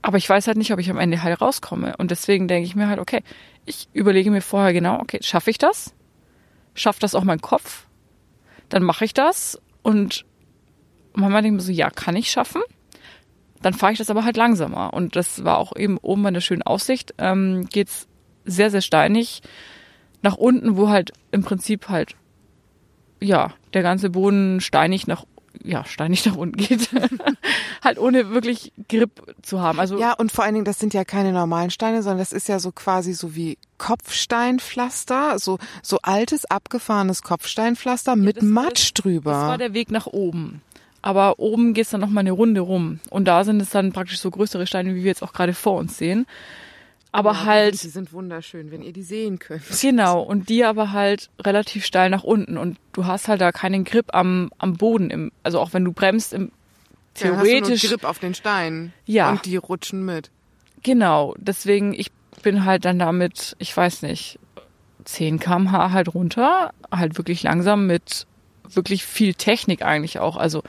Aber 0.02 0.16
ich 0.18 0.28
weiß 0.28 0.46
halt 0.46 0.56
nicht, 0.56 0.72
ob 0.72 0.78
ich 0.78 0.90
am 0.90 0.98
Ende 0.98 1.22
halt 1.22 1.40
rauskomme. 1.40 1.96
Und 1.96 2.10
deswegen 2.10 2.48
denke 2.48 2.66
ich 2.66 2.76
mir 2.76 2.88
halt, 2.88 3.00
okay, 3.00 3.22
ich 3.64 3.88
überlege 3.92 4.30
mir 4.30 4.42
vorher 4.42 4.72
genau, 4.72 5.00
okay, 5.00 5.18
schaffe 5.22 5.50
ich 5.50 5.58
das? 5.58 5.94
Schafft 6.74 7.02
das 7.02 7.14
auch 7.14 7.24
mein 7.24 7.40
Kopf? 7.40 7.86
Dann 8.68 8.82
mache 8.82 9.04
ich 9.04 9.14
das. 9.14 9.60
Und 9.82 10.24
manchmal 11.14 11.42
denke 11.42 11.56
ich 11.56 11.62
mir 11.62 11.66
so, 11.66 11.72
ja, 11.72 11.90
kann 11.90 12.16
ich 12.16 12.30
schaffen. 12.30 12.62
Dann 13.60 13.74
fahre 13.74 13.92
ich 13.92 13.98
das 13.98 14.10
aber 14.10 14.24
halt 14.24 14.36
langsamer. 14.36 14.92
Und 14.92 15.14
das 15.16 15.44
war 15.44 15.58
auch 15.58 15.76
eben 15.76 15.98
oben 15.98 16.22
bei 16.24 16.30
der 16.30 16.40
schönen 16.40 16.62
Aussicht. 16.62 17.14
Ähm, 17.18 17.66
geht's 17.70 18.08
sehr, 18.44 18.70
sehr 18.70 18.80
steinig 18.80 19.40
nach 20.20 20.36
unten, 20.36 20.76
wo 20.76 20.88
halt 20.88 21.12
im 21.30 21.42
Prinzip 21.44 21.88
halt, 21.88 22.16
ja, 23.20 23.52
der 23.72 23.82
ganze 23.82 24.10
Boden 24.10 24.60
steinig 24.60 25.06
nach 25.06 25.24
ja, 25.64 25.84
steinig 25.84 26.24
nach 26.26 26.34
unten 26.34 26.56
geht. 26.56 26.88
halt 27.84 27.98
ohne 27.98 28.30
wirklich 28.30 28.72
Grip 28.88 29.22
zu 29.42 29.60
haben. 29.60 29.78
Also 29.78 29.98
Ja, 29.98 30.12
und 30.14 30.32
vor 30.32 30.44
allen 30.44 30.54
Dingen, 30.54 30.64
das 30.64 30.78
sind 30.80 30.94
ja 30.94 31.04
keine 31.04 31.30
normalen 31.32 31.70
Steine, 31.70 32.02
sondern 32.02 32.18
das 32.18 32.32
ist 32.32 32.48
ja 32.48 32.58
so 32.58 32.72
quasi 32.72 33.12
so 33.12 33.36
wie 33.36 33.58
Kopfsteinpflaster, 33.78 35.38
so, 35.38 35.58
so 35.82 35.98
altes, 36.02 36.46
abgefahrenes 36.46 37.22
Kopfsteinpflaster 37.22 38.16
mit 38.16 38.38
das 38.38 38.44
Matsch 38.44 38.92
das- 38.94 39.02
drüber. 39.02 39.30
Das 39.32 39.42
war 39.42 39.58
der 39.58 39.74
Weg 39.74 39.90
nach 39.90 40.06
oben. 40.06 40.62
Aber 41.02 41.38
oben 41.40 41.74
geht's 41.74 41.90
dann 41.90 42.00
noch 42.00 42.08
mal 42.08 42.20
eine 42.20 42.30
Runde 42.30 42.60
rum. 42.60 43.00
Und 43.10 43.26
da 43.26 43.42
sind 43.44 43.60
es 43.60 43.70
dann 43.70 43.92
praktisch 43.92 44.20
so 44.20 44.30
größere 44.30 44.66
Steine, 44.66 44.94
wie 44.94 45.02
wir 45.02 45.08
jetzt 45.10 45.22
auch 45.22 45.32
gerade 45.32 45.52
vor 45.52 45.76
uns 45.78 45.98
sehen. 45.98 46.26
Aber 47.10 47.32
Ja, 47.32 47.44
halt, 47.44 47.82
Die 47.82 47.88
sind 47.88 48.12
wunderschön, 48.12 48.70
wenn 48.70 48.82
ihr 48.82 48.92
die 48.92 49.02
sehen 49.02 49.38
könnt. 49.38 49.62
genau. 49.80 50.22
Und 50.22 50.48
die 50.48 50.64
aber 50.64 50.92
halt 50.92 51.28
relativ 51.40 51.84
steil 51.84 52.08
nach 52.08 52.22
unten. 52.22 52.56
Und 52.56 52.78
du 52.92 53.04
hast 53.04 53.28
halt 53.28 53.40
da 53.40 53.52
keinen 53.52 53.84
Grip 53.84 54.14
am, 54.14 54.50
am 54.58 54.74
Boden. 54.74 55.10
Im, 55.10 55.32
also 55.42 55.60
auch 55.60 55.72
wenn 55.74 55.84
du 55.84 55.92
bremst, 55.92 56.32
im, 56.32 56.52
theoretisch. 57.14 57.82
nur 57.82 57.90
Grip 57.90 58.04
auf 58.04 58.18
den 58.18 58.34
Steinen. 58.34 58.92
Ja. 59.04 59.30
Und 59.30 59.44
die 59.44 59.56
rutschen 59.56 60.04
mit. 60.04 60.30
Genau, 60.84 61.34
deswegen, 61.38 61.92
ich 61.92 62.10
bin 62.42 62.64
halt 62.64 62.84
dann 62.84 62.98
damit, 62.98 63.56
ich 63.58 63.76
weiß 63.76 64.02
nicht, 64.02 64.38
10 65.04 65.38
km/h 65.38 65.90
halt 65.90 66.14
runter, 66.14 66.72
halt 66.90 67.18
wirklich 67.18 67.42
langsam 67.42 67.86
mit 67.86 68.26
wirklich 68.68 69.04
viel 69.04 69.34
Technik 69.34 69.82
eigentlich 69.82 70.18
auch, 70.18 70.36
also 70.36 70.62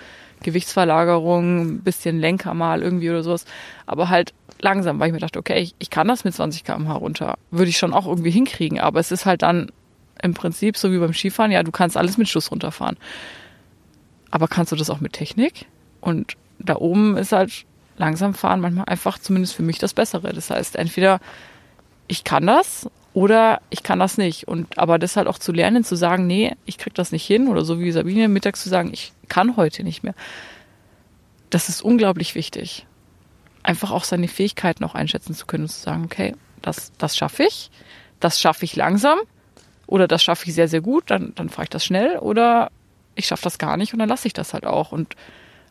Gewichtsverlagerung, 0.43 1.61
ein 1.61 1.81
bisschen 1.81 2.19
Lenker 2.19 2.53
mal 2.53 2.81
irgendwie 2.81 3.09
oder 3.09 3.23
sowas, 3.23 3.45
aber 3.85 4.09
halt 4.09 4.33
langsam, 4.61 4.99
weil 4.99 5.07
ich 5.07 5.13
mir 5.13 5.19
dachte, 5.19 5.39
okay, 5.39 5.59
ich, 5.59 5.75
ich 5.79 5.89
kann 5.89 6.07
das 6.07 6.23
mit 6.23 6.33
20 6.33 6.63
km/h 6.63 6.93
runter, 6.93 7.37
würde 7.51 7.69
ich 7.69 7.77
schon 7.77 7.93
auch 7.93 8.05
irgendwie 8.05 8.31
hinkriegen, 8.31 8.79
aber 8.79 8.99
es 8.99 9.11
ist 9.11 9.25
halt 9.25 9.41
dann 9.41 9.71
im 10.21 10.33
Prinzip 10.33 10.77
so 10.77 10.91
wie 10.91 10.99
beim 10.99 11.13
Skifahren, 11.13 11.51
ja, 11.51 11.63
du 11.63 11.71
kannst 11.71 11.97
alles 11.97 12.17
mit 12.17 12.29
Schuss 12.29 12.51
runterfahren. 12.51 12.97
Aber 14.31 14.47
kannst 14.47 14.71
du 14.71 14.75
das 14.75 14.89
auch 14.89 15.01
mit 15.01 15.13
Technik? 15.13 15.65
Und 16.01 16.33
da 16.59 16.77
oben 16.77 17.17
ist 17.17 17.33
halt 17.33 17.65
langsam 17.97 18.33
fahren 18.33 18.61
manchmal 18.61 18.85
einfach 18.85 19.19
zumindest 19.19 19.53
für 19.53 19.63
mich 19.63 19.77
das 19.77 19.93
Bessere. 19.93 20.33
Das 20.33 20.49
heißt, 20.49 20.75
entweder 20.75 21.19
ich 22.07 22.23
kann 22.23 22.47
das 22.47 22.89
oder 23.13 23.61
ich 23.69 23.83
kann 23.83 23.99
das 23.99 24.17
nicht. 24.17 24.47
Und 24.47 24.77
aber 24.77 24.99
das 24.99 25.15
halt 25.15 25.27
auch 25.27 25.37
zu 25.37 25.51
lernen, 25.51 25.83
zu 25.83 25.95
sagen, 25.95 26.27
nee, 26.27 26.55
ich 26.65 26.77
krieg 26.77 26.93
das 26.93 27.11
nicht 27.11 27.25
hin, 27.25 27.47
oder 27.47 27.63
so 27.63 27.79
wie 27.79 27.91
Sabine 27.91 28.27
mittags 28.27 28.63
zu 28.63 28.69
sagen, 28.69 28.89
ich 28.91 29.13
kann 29.29 29.55
heute 29.55 29.83
nicht 29.83 30.03
mehr. 30.03 30.15
Das 31.49 31.69
ist 31.69 31.81
unglaublich 31.83 32.35
wichtig. 32.35 32.85
Einfach 33.61 33.91
auch 33.91 34.03
seine 34.03 34.27
Fähigkeiten 34.27 34.83
auch 34.83 34.95
einschätzen 34.95 35.33
zu 35.35 35.45
können 35.45 35.65
und 35.65 35.69
zu 35.69 35.79
sagen, 35.79 36.05
okay, 36.05 36.35
das, 36.61 36.91
das 36.97 37.15
schaffe 37.15 37.43
ich, 37.43 37.69
das 38.19 38.41
schaffe 38.41 38.65
ich 38.65 38.75
langsam 38.75 39.19
oder 39.85 40.07
das 40.07 40.23
schaffe 40.23 40.47
ich 40.47 40.55
sehr, 40.55 40.67
sehr 40.67 40.81
gut, 40.81 41.05
dann, 41.07 41.33
dann 41.35 41.49
fahre 41.49 41.63
ich 41.63 41.69
das 41.69 41.85
schnell 41.85 42.17
oder 42.17 42.71
ich 43.15 43.27
schaffe 43.27 43.43
das 43.43 43.59
gar 43.59 43.77
nicht 43.77 43.93
und 43.93 43.99
dann 43.99 44.09
lasse 44.09 44.27
ich 44.27 44.33
das 44.33 44.53
halt 44.53 44.65
auch. 44.65 44.91
Und 44.91 45.15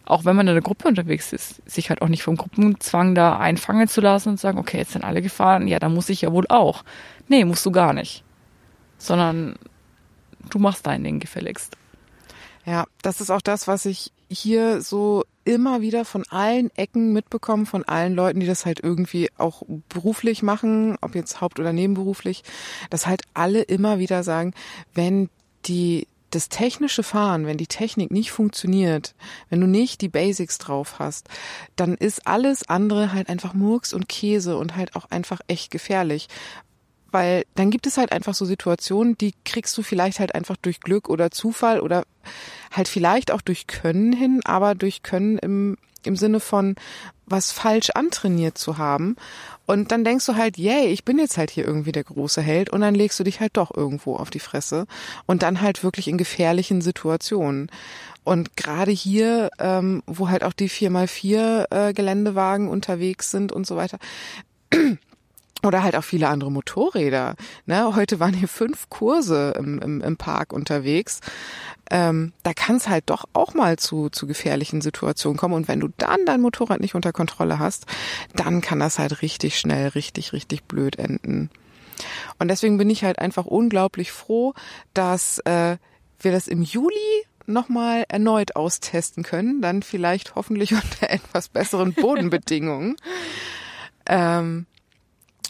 auch 0.05 0.24
wenn 0.24 0.36
man 0.36 0.47
in 0.47 0.52
einer 0.52 0.60
Gruppe 0.60 0.89
unterwegs 0.89 1.32
ist, 1.32 1.62
sich 1.69 1.90
halt 1.90 2.02
auch 2.02 2.09
nicht 2.09 2.23
vom 2.23 2.36
Gruppenzwang 2.36 3.14
da 3.14 3.39
einfangen 3.39 3.89
zu 3.89 4.01
lassen 4.01 4.31
und 4.31 4.40
sagen, 4.40 4.59
okay, 4.59 4.78
jetzt 4.78 4.93
sind 4.93 5.05
alle 5.05 5.23
gefahren, 5.23 5.69
ja, 5.69 5.78
dann 5.78 5.94
muss 5.94 6.09
ich 6.09 6.23
ja 6.23 6.32
wohl 6.32 6.47
auch. 6.48 6.85
Nee, 7.32 7.46
musst 7.46 7.64
du 7.64 7.70
gar 7.72 7.94
nicht. 7.94 8.24
Sondern 8.98 9.54
du 10.50 10.59
machst 10.59 10.86
dein 10.86 11.02
Ding 11.02 11.18
gefälligst. 11.18 11.78
Ja, 12.66 12.84
das 13.00 13.22
ist 13.22 13.30
auch 13.30 13.40
das, 13.40 13.66
was 13.66 13.86
ich 13.86 14.12
hier 14.28 14.82
so 14.82 15.24
immer 15.46 15.80
wieder 15.80 16.04
von 16.04 16.24
allen 16.28 16.68
Ecken 16.76 17.14
mitbekomme, 17.14 17.64
von 17.64 17.84
allen 17.84 18.12
Leuten, 18.12 18.40
die 18.40 18.46
das 18.46 18.66
halt 18.66 18.80
irgendwie 18.80 19.30
auch 19.38 19.62
beruflich 19.88 20.42
machen, 20.42 20.98
ob 21.00 21.14
jetzt 21.14 21.40
haupt- 21.40 21.59
oder 21.59 21.72
nebenberuflich, 21.72 22.44
dass 22.90 23.06
halt 23.06 23.22
alle 23.32 23.62
immer 23.62 23.98
wieder 23.98 24.24
sagen, 24.24 24.52
wenn 24.92 25.30
die 25.64 26.06
das 26.32 26.50
technische 26.50 27.02
Fahren, 27.02 27.46
wenn 27.46 27.56
die 27.56 27.66
Technik 27.66 28.10
nicht 28.10 28.30
funktioniert, 28.30 29.14
wenn 29.48 29.60
du 29.60 29.66
nicht 29.66 30.02
die 30.02 30.09
Basics 30.09 30.59
drauf 30.59 30.98
hast, 30.98 31.28
dann 31.76 31.94
ist 31.94 32.26
alles 32.26 32.68
andere 32.68 33.14
halt 33.14 33.30
einfach 33.30 33.54
Murks 33.54 33.94
und 33.94 34.09
Käse 34.10 34.59
und 34.59 34.76
halt 34.76 34.96
auch 34.96 35.10
einfach 35.10 35.40
echt 35.46 35.70
gefährlich. 35.70 36.28
Weil 37.12 37.44
dann 37.55 37.70
gibt 37.70 37.86
es 37.86 37.98
halt 37.98 38.10
einfach 38.10 38.34
so 38.34 38.44
Situationen, 38.44 39.16
die 39.16 39.34
kriegst 39.44 39.76
du 39.78 39.82
vielleicht 39.82 40.18
halt 40.18 40.34
einfach 40.34 40.56
durch 40.56 40.80
Glück 40.80 41.09
oder 41.09 41.30
Zufall 41.30 41.80
oder 41.80 42.05
halt 42.72 42.89
vielleicht 42.89 43.30
auch 43.30 43.43
durch 43.43 43.66
Können 43.66 44.12
hin, 44.12 44.40
aber 44.44 44.74
durch 44.74 45.02
Können 45.02 45.39
im, 45.39 45.76
im 46.05 46.16
Sinne 46.16 46.40
von 46.40 46.74
was 47.26 47.52
falsch 47.52 47.90
antrainiert 47.90 48.59
zu 48.59 48.78
haben. 48.78 49.16
Und 49.66 49.93
dann 49.93 50.05
denkst 50.05 50.26
du 50.26 50.36
halt, 50.36 50.59
yay, 50.59 50.86
ich 50.86 51.05
bin 51.05 51.18
jetzt 51.18 51.39
halt 51.39 51.51
hier 51.51 51.66
irgendwie 51.66 51.93
der 51.93 52.05
große 52.05 52.43
Held 52.43 52.70
und 52.70 52.80
dann 52.80 52.94
legst 52.94 53.18
du 53.20 53.24
dich 53.24 53.40
halt 53.40 53.56
doch 53.56 53.74
irgendwo 53.74 54.16
auf 54.16 54.30
die 54.30 54.40
Fresse 54.40 54.86
und 55.26 55.43
dann 55.43 55.60
halt 55.60 55.84
wirklich 55.84 56.09
in 56.09 56.18
gefährlichen 56.18 56.80
Situationen. 56.80 57.70
Und 58.24 58.56
gerade 58.56 58.93
hier, 58.93 59.51
ähm, 59.59 60.02
wo 60.06 60.28
halt 60.28 60.44
auch 60.44 60.52
die 60.52 60.68
4x4 60.68 61.66
äh, 61.70 61.93
Geländewagen 61.93 62.68
unterwegs 62.68 63.30
sind 63.30 63.52
und 63.52 63.66
so 63.66 63.76
weiter, 63.76 63.98
oder 65.62 65.82
halt 65.82 65.97
auch 65.97 66.05
viele 66.05 66.28
andere 66.28 66.51
Motorräder. 66.51 67.36
Ne? 67.66 67.94
Heute 67.94 68.20
waren 68.20 68.34
hier 68.34 68.48
fünf 68.48 68.89
Kurse 68.90 69.55
im, 69.59 69.78
im, 69.80 70.01
im 70.01 70.16
Park 70.16 70.52
unterwegs. 70.52 71.20
Ähm, 71.90 72.32
da 72.43 72.52
kann 72.55 72.76
es 72.76 72.89
halt 72.89 73.05
doch 73.10 73.24
auch 73.32 73.55
mal 73.55 73.78
zu, 73.78 74.09
zu 74.09 74.26
gefährlichen 74.26 74.80
Situationen 74.80 75.39
kommen. 75.39 75.55
Und 75.55 75.68
wenn 75.68 75.80
du 75.80 75.89
dann 75.98 76.24
dein 76.26 76.40
Motorrad 76.40 76.80
nicht 76.80 76.94
unter 76.94 77.12
Kontrolle 77.12 77.59
hast, 77.59 77.86
dann 78.34 78.60
kann 78.60 78.80
das 78.80 78.98
halt 78.98 79.22
richtig 79.22 79.59
schnell, 79.59 79.89
richtig, 79.89 80.32
richtig 80.32 80.64
blöd 80.64 80.98
enden. 80.98 81.51
Und 82.39 82.48
deswegen 82.48 82.78
bin 82.78 82.90
ich 82.90 83.05
halt 83.05 83.18
einfach 83.18 83.47
unglaublich 83.47 84.10
froh, 84.10 84.55
dass 84.94 85.39
äh, 85.40 85.76
wir 86.18 86.32
das 86.32 86.48
im 86.48 86.62
Juli 86.62 87.26
nochmal 87.47 88.05
erneut 88.09 88.56
austesten 88.56 89.22
können, 89.22 89.60
dann 89.60 89.82
vielleicht 89.82 90.34
hoffentlich 90.34 90.72
unter 90.74 91.10
etwas 91.10 91.48
besseren 91.48 91.93
Bodenbedingungen. 91.94 92.97
ähm, 94.06 94.66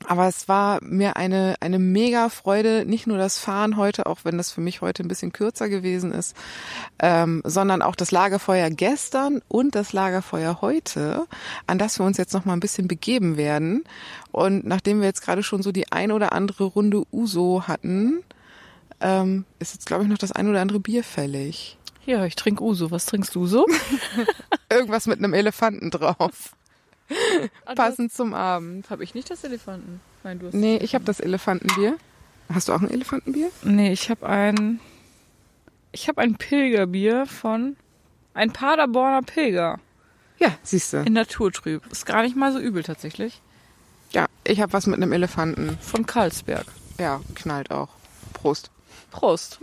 aber 0.06 0.27
es 0.27 0.48
war 0.48 0.78
mir 0.82 1.16
eine, 1.16 1.55
eine 1.60 1.78
mega 1.78 2.28
Freude, 2.28 2.85
nicht 2.86 3.06
nur 3.06 3.19
das 3.19 3.39
Fahren 3.39 3.77
heute, 3.77 4.06
auch 4.06 4.20
wenn 4.24 4.36
das 4.36 4.51
für 4.51 4.60
mich 4.60 4.81
heute 4.81 5.02
ein 5.02 5.09
bisschen 5.09 5.32
kürzer 5.32 5.69
gewesen 5.69 6.12
ist, 6.12 6.36
ähm, 6.98 7.43
sondern 7.44 7.82
auch 7.82 7.94
das 7.94 8.10
Lagerfeuer 8.10 8.70
gestern 8.70 9.43
und 9.48 9.74
das 9.74 9.93
Lagerfeuer 9.93 10.60
heute, 10.60 11.27
an 11.66 11.78
das 11.78 11.98
wir 11.98 12.06
uns 12.06 12.16
jetzt 12.16 12.32
noch 12.35 12.44
mal 12.44 12.55
ein 12.55 12.60
bisschen 12.60 12.89
begeben 12.89 13.36
werden. 13.36 13.85
Und 14.32 14.66
nachdem 14.66 15.01
wir 15.01 15.06
jetzt 15.06 15.23
gerade 15.23 15.43
schon 15.43 15.62
so 15.62 15.73
die 15.73 15.93
ein 15.93 16.10
oder 16.10 16.32
andere 16.32 16.64
Runde 16.64 17.05
Uso 17.12 17.64
hatten, 17.66 18.23
ähm, 19.01 19.44
ist 19.59 19.74
jetzt, 19.74 19.86
glaube 19.86 20.05
ich, 20.05 20.10
noch 20.10 20.19
das 20.19 20.32
ein 20.32 20.48
oder 20.48 20.60
andere 20.60 20.81
Bier 20.81 21.05
fällig. 21.05 21.78
Ja, 22.06 22.24
ich 22.24 22.35
trinke 22.35 22.64
Uso. 22.64 22.90
Was 22.90 23.06
trinkst 23.06 23.35
du 23.35 23.47
so? 23.47 23.66
Irgendwas 24.70 25.06
mit 25.06 25.19
einem 25.19 25.35
Elefanten 25.35 25.90
drauf. 25.90 26.55
Passend 27.76 28.12
zum 28.12 28.34
Abend. 28.34 28.88
Habe 28.90 29.04
ich 29.04 29.14
nicht 29.14 29.30
das 29.30 29.44
Elefanten? 29.44 30.00
Nein, 30.24 30.38
du 30.38 30.46
hast 30.46 30.54
Nee, 30.54 30.76
ich 30.78 30.94
habe 30.94 31.04
das 31.04 31.20
Elefantenbier. 31.20 31.96
Hast 32.52 32.68
du 32.68 32.72
auch 32.72 32.80
ein 32.80 32.90
Elefantenbier? 32.90 33.50
Nee, 33.62 33.92
ich 33.92 34.10
habe 34.10 34.26
ein 34.28 34.80
ich 35.92 36.08
habe 36.08 36.20
ein 36.22 36.36
Pilgerbier 36.36 37.26
von 37.26 37.76
ein 38.34 38.52
Paderborner 38.52 39.22
Pilger 39.22 39.78
Ja, 40.38 40.48
siehst 40.62 40.92
du. 40.92 40.98
in 41.02 41.12
Naturtrüb. 41.12 41.82
Ist 41.90 42.06
gar 42.06 42.22
nicht 42.22 42.36
mal 42.36 42.52
so 42.52 42.58
übel 42.58 42.82
tatsächlich. 42.82 43.42
Ja, 44.12 44.26
ich 44.44 44.60
habe 44.60 44.72
was 44.72 44.86
mit 44.86 44.96
einem 44.96 45.12
Elefanten. 45.12 45.78
Von 45.80 46.06
Karlsberg. 46.06 46.66
Ja, 46.98 47.20
knallt 47.34 47.70
auch. 47.70 47.88
Prost. 48.32 48.70
Prost. 49.10 49.58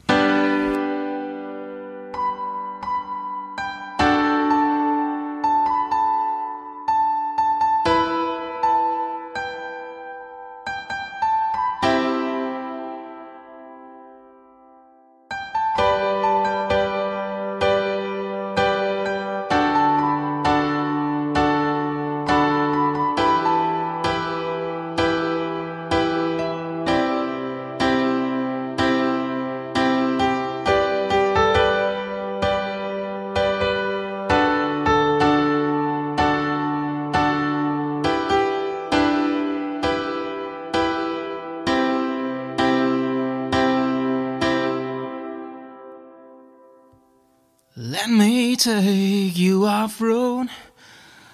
Take 48.59 49.37
you 49.37 49.65
off 49.65 50.01
road 50.01 50.49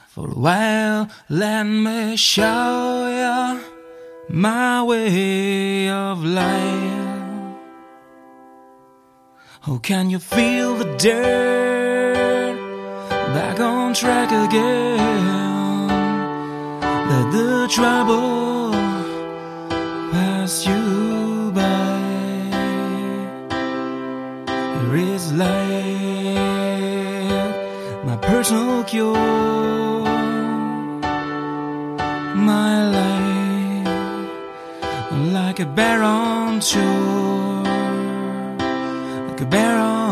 for 0.07 0.29
a 0.29 0.35
while. 0.35 1.09
Let 1.27 1.63
me 1.63 2.15
show 2.17 3.07
you 3.19 3.63
my 4.29 4.83
way 4.83 5.89
of 5.89 6.23
life. 6.23 7.55
Oh, 9.67 9.79
can 9.81 10.11
you 10.11 10.19
feel 10.19 10.75
the 10.75 10.95
dirt 10.97 12.57
back 13.33 13.59
on 13.59 13.95
track 13.95 14.29
again? 14.29 15.87
Let 17.09 17.31
the 17.31 17.67
trouble 17.71 18.54
personal 28.47 28.83
cure, 28.83 29.15
my 32.35 32.73
life, 32.97 33.87
like 35.33 35.59
a 35.59 35.65
bear 35.65 36.03
on 36.03 36.61
shore, 36.61 37.63
like 39.29 39.41
a 39.41 39.45
bear. 39.47 40.04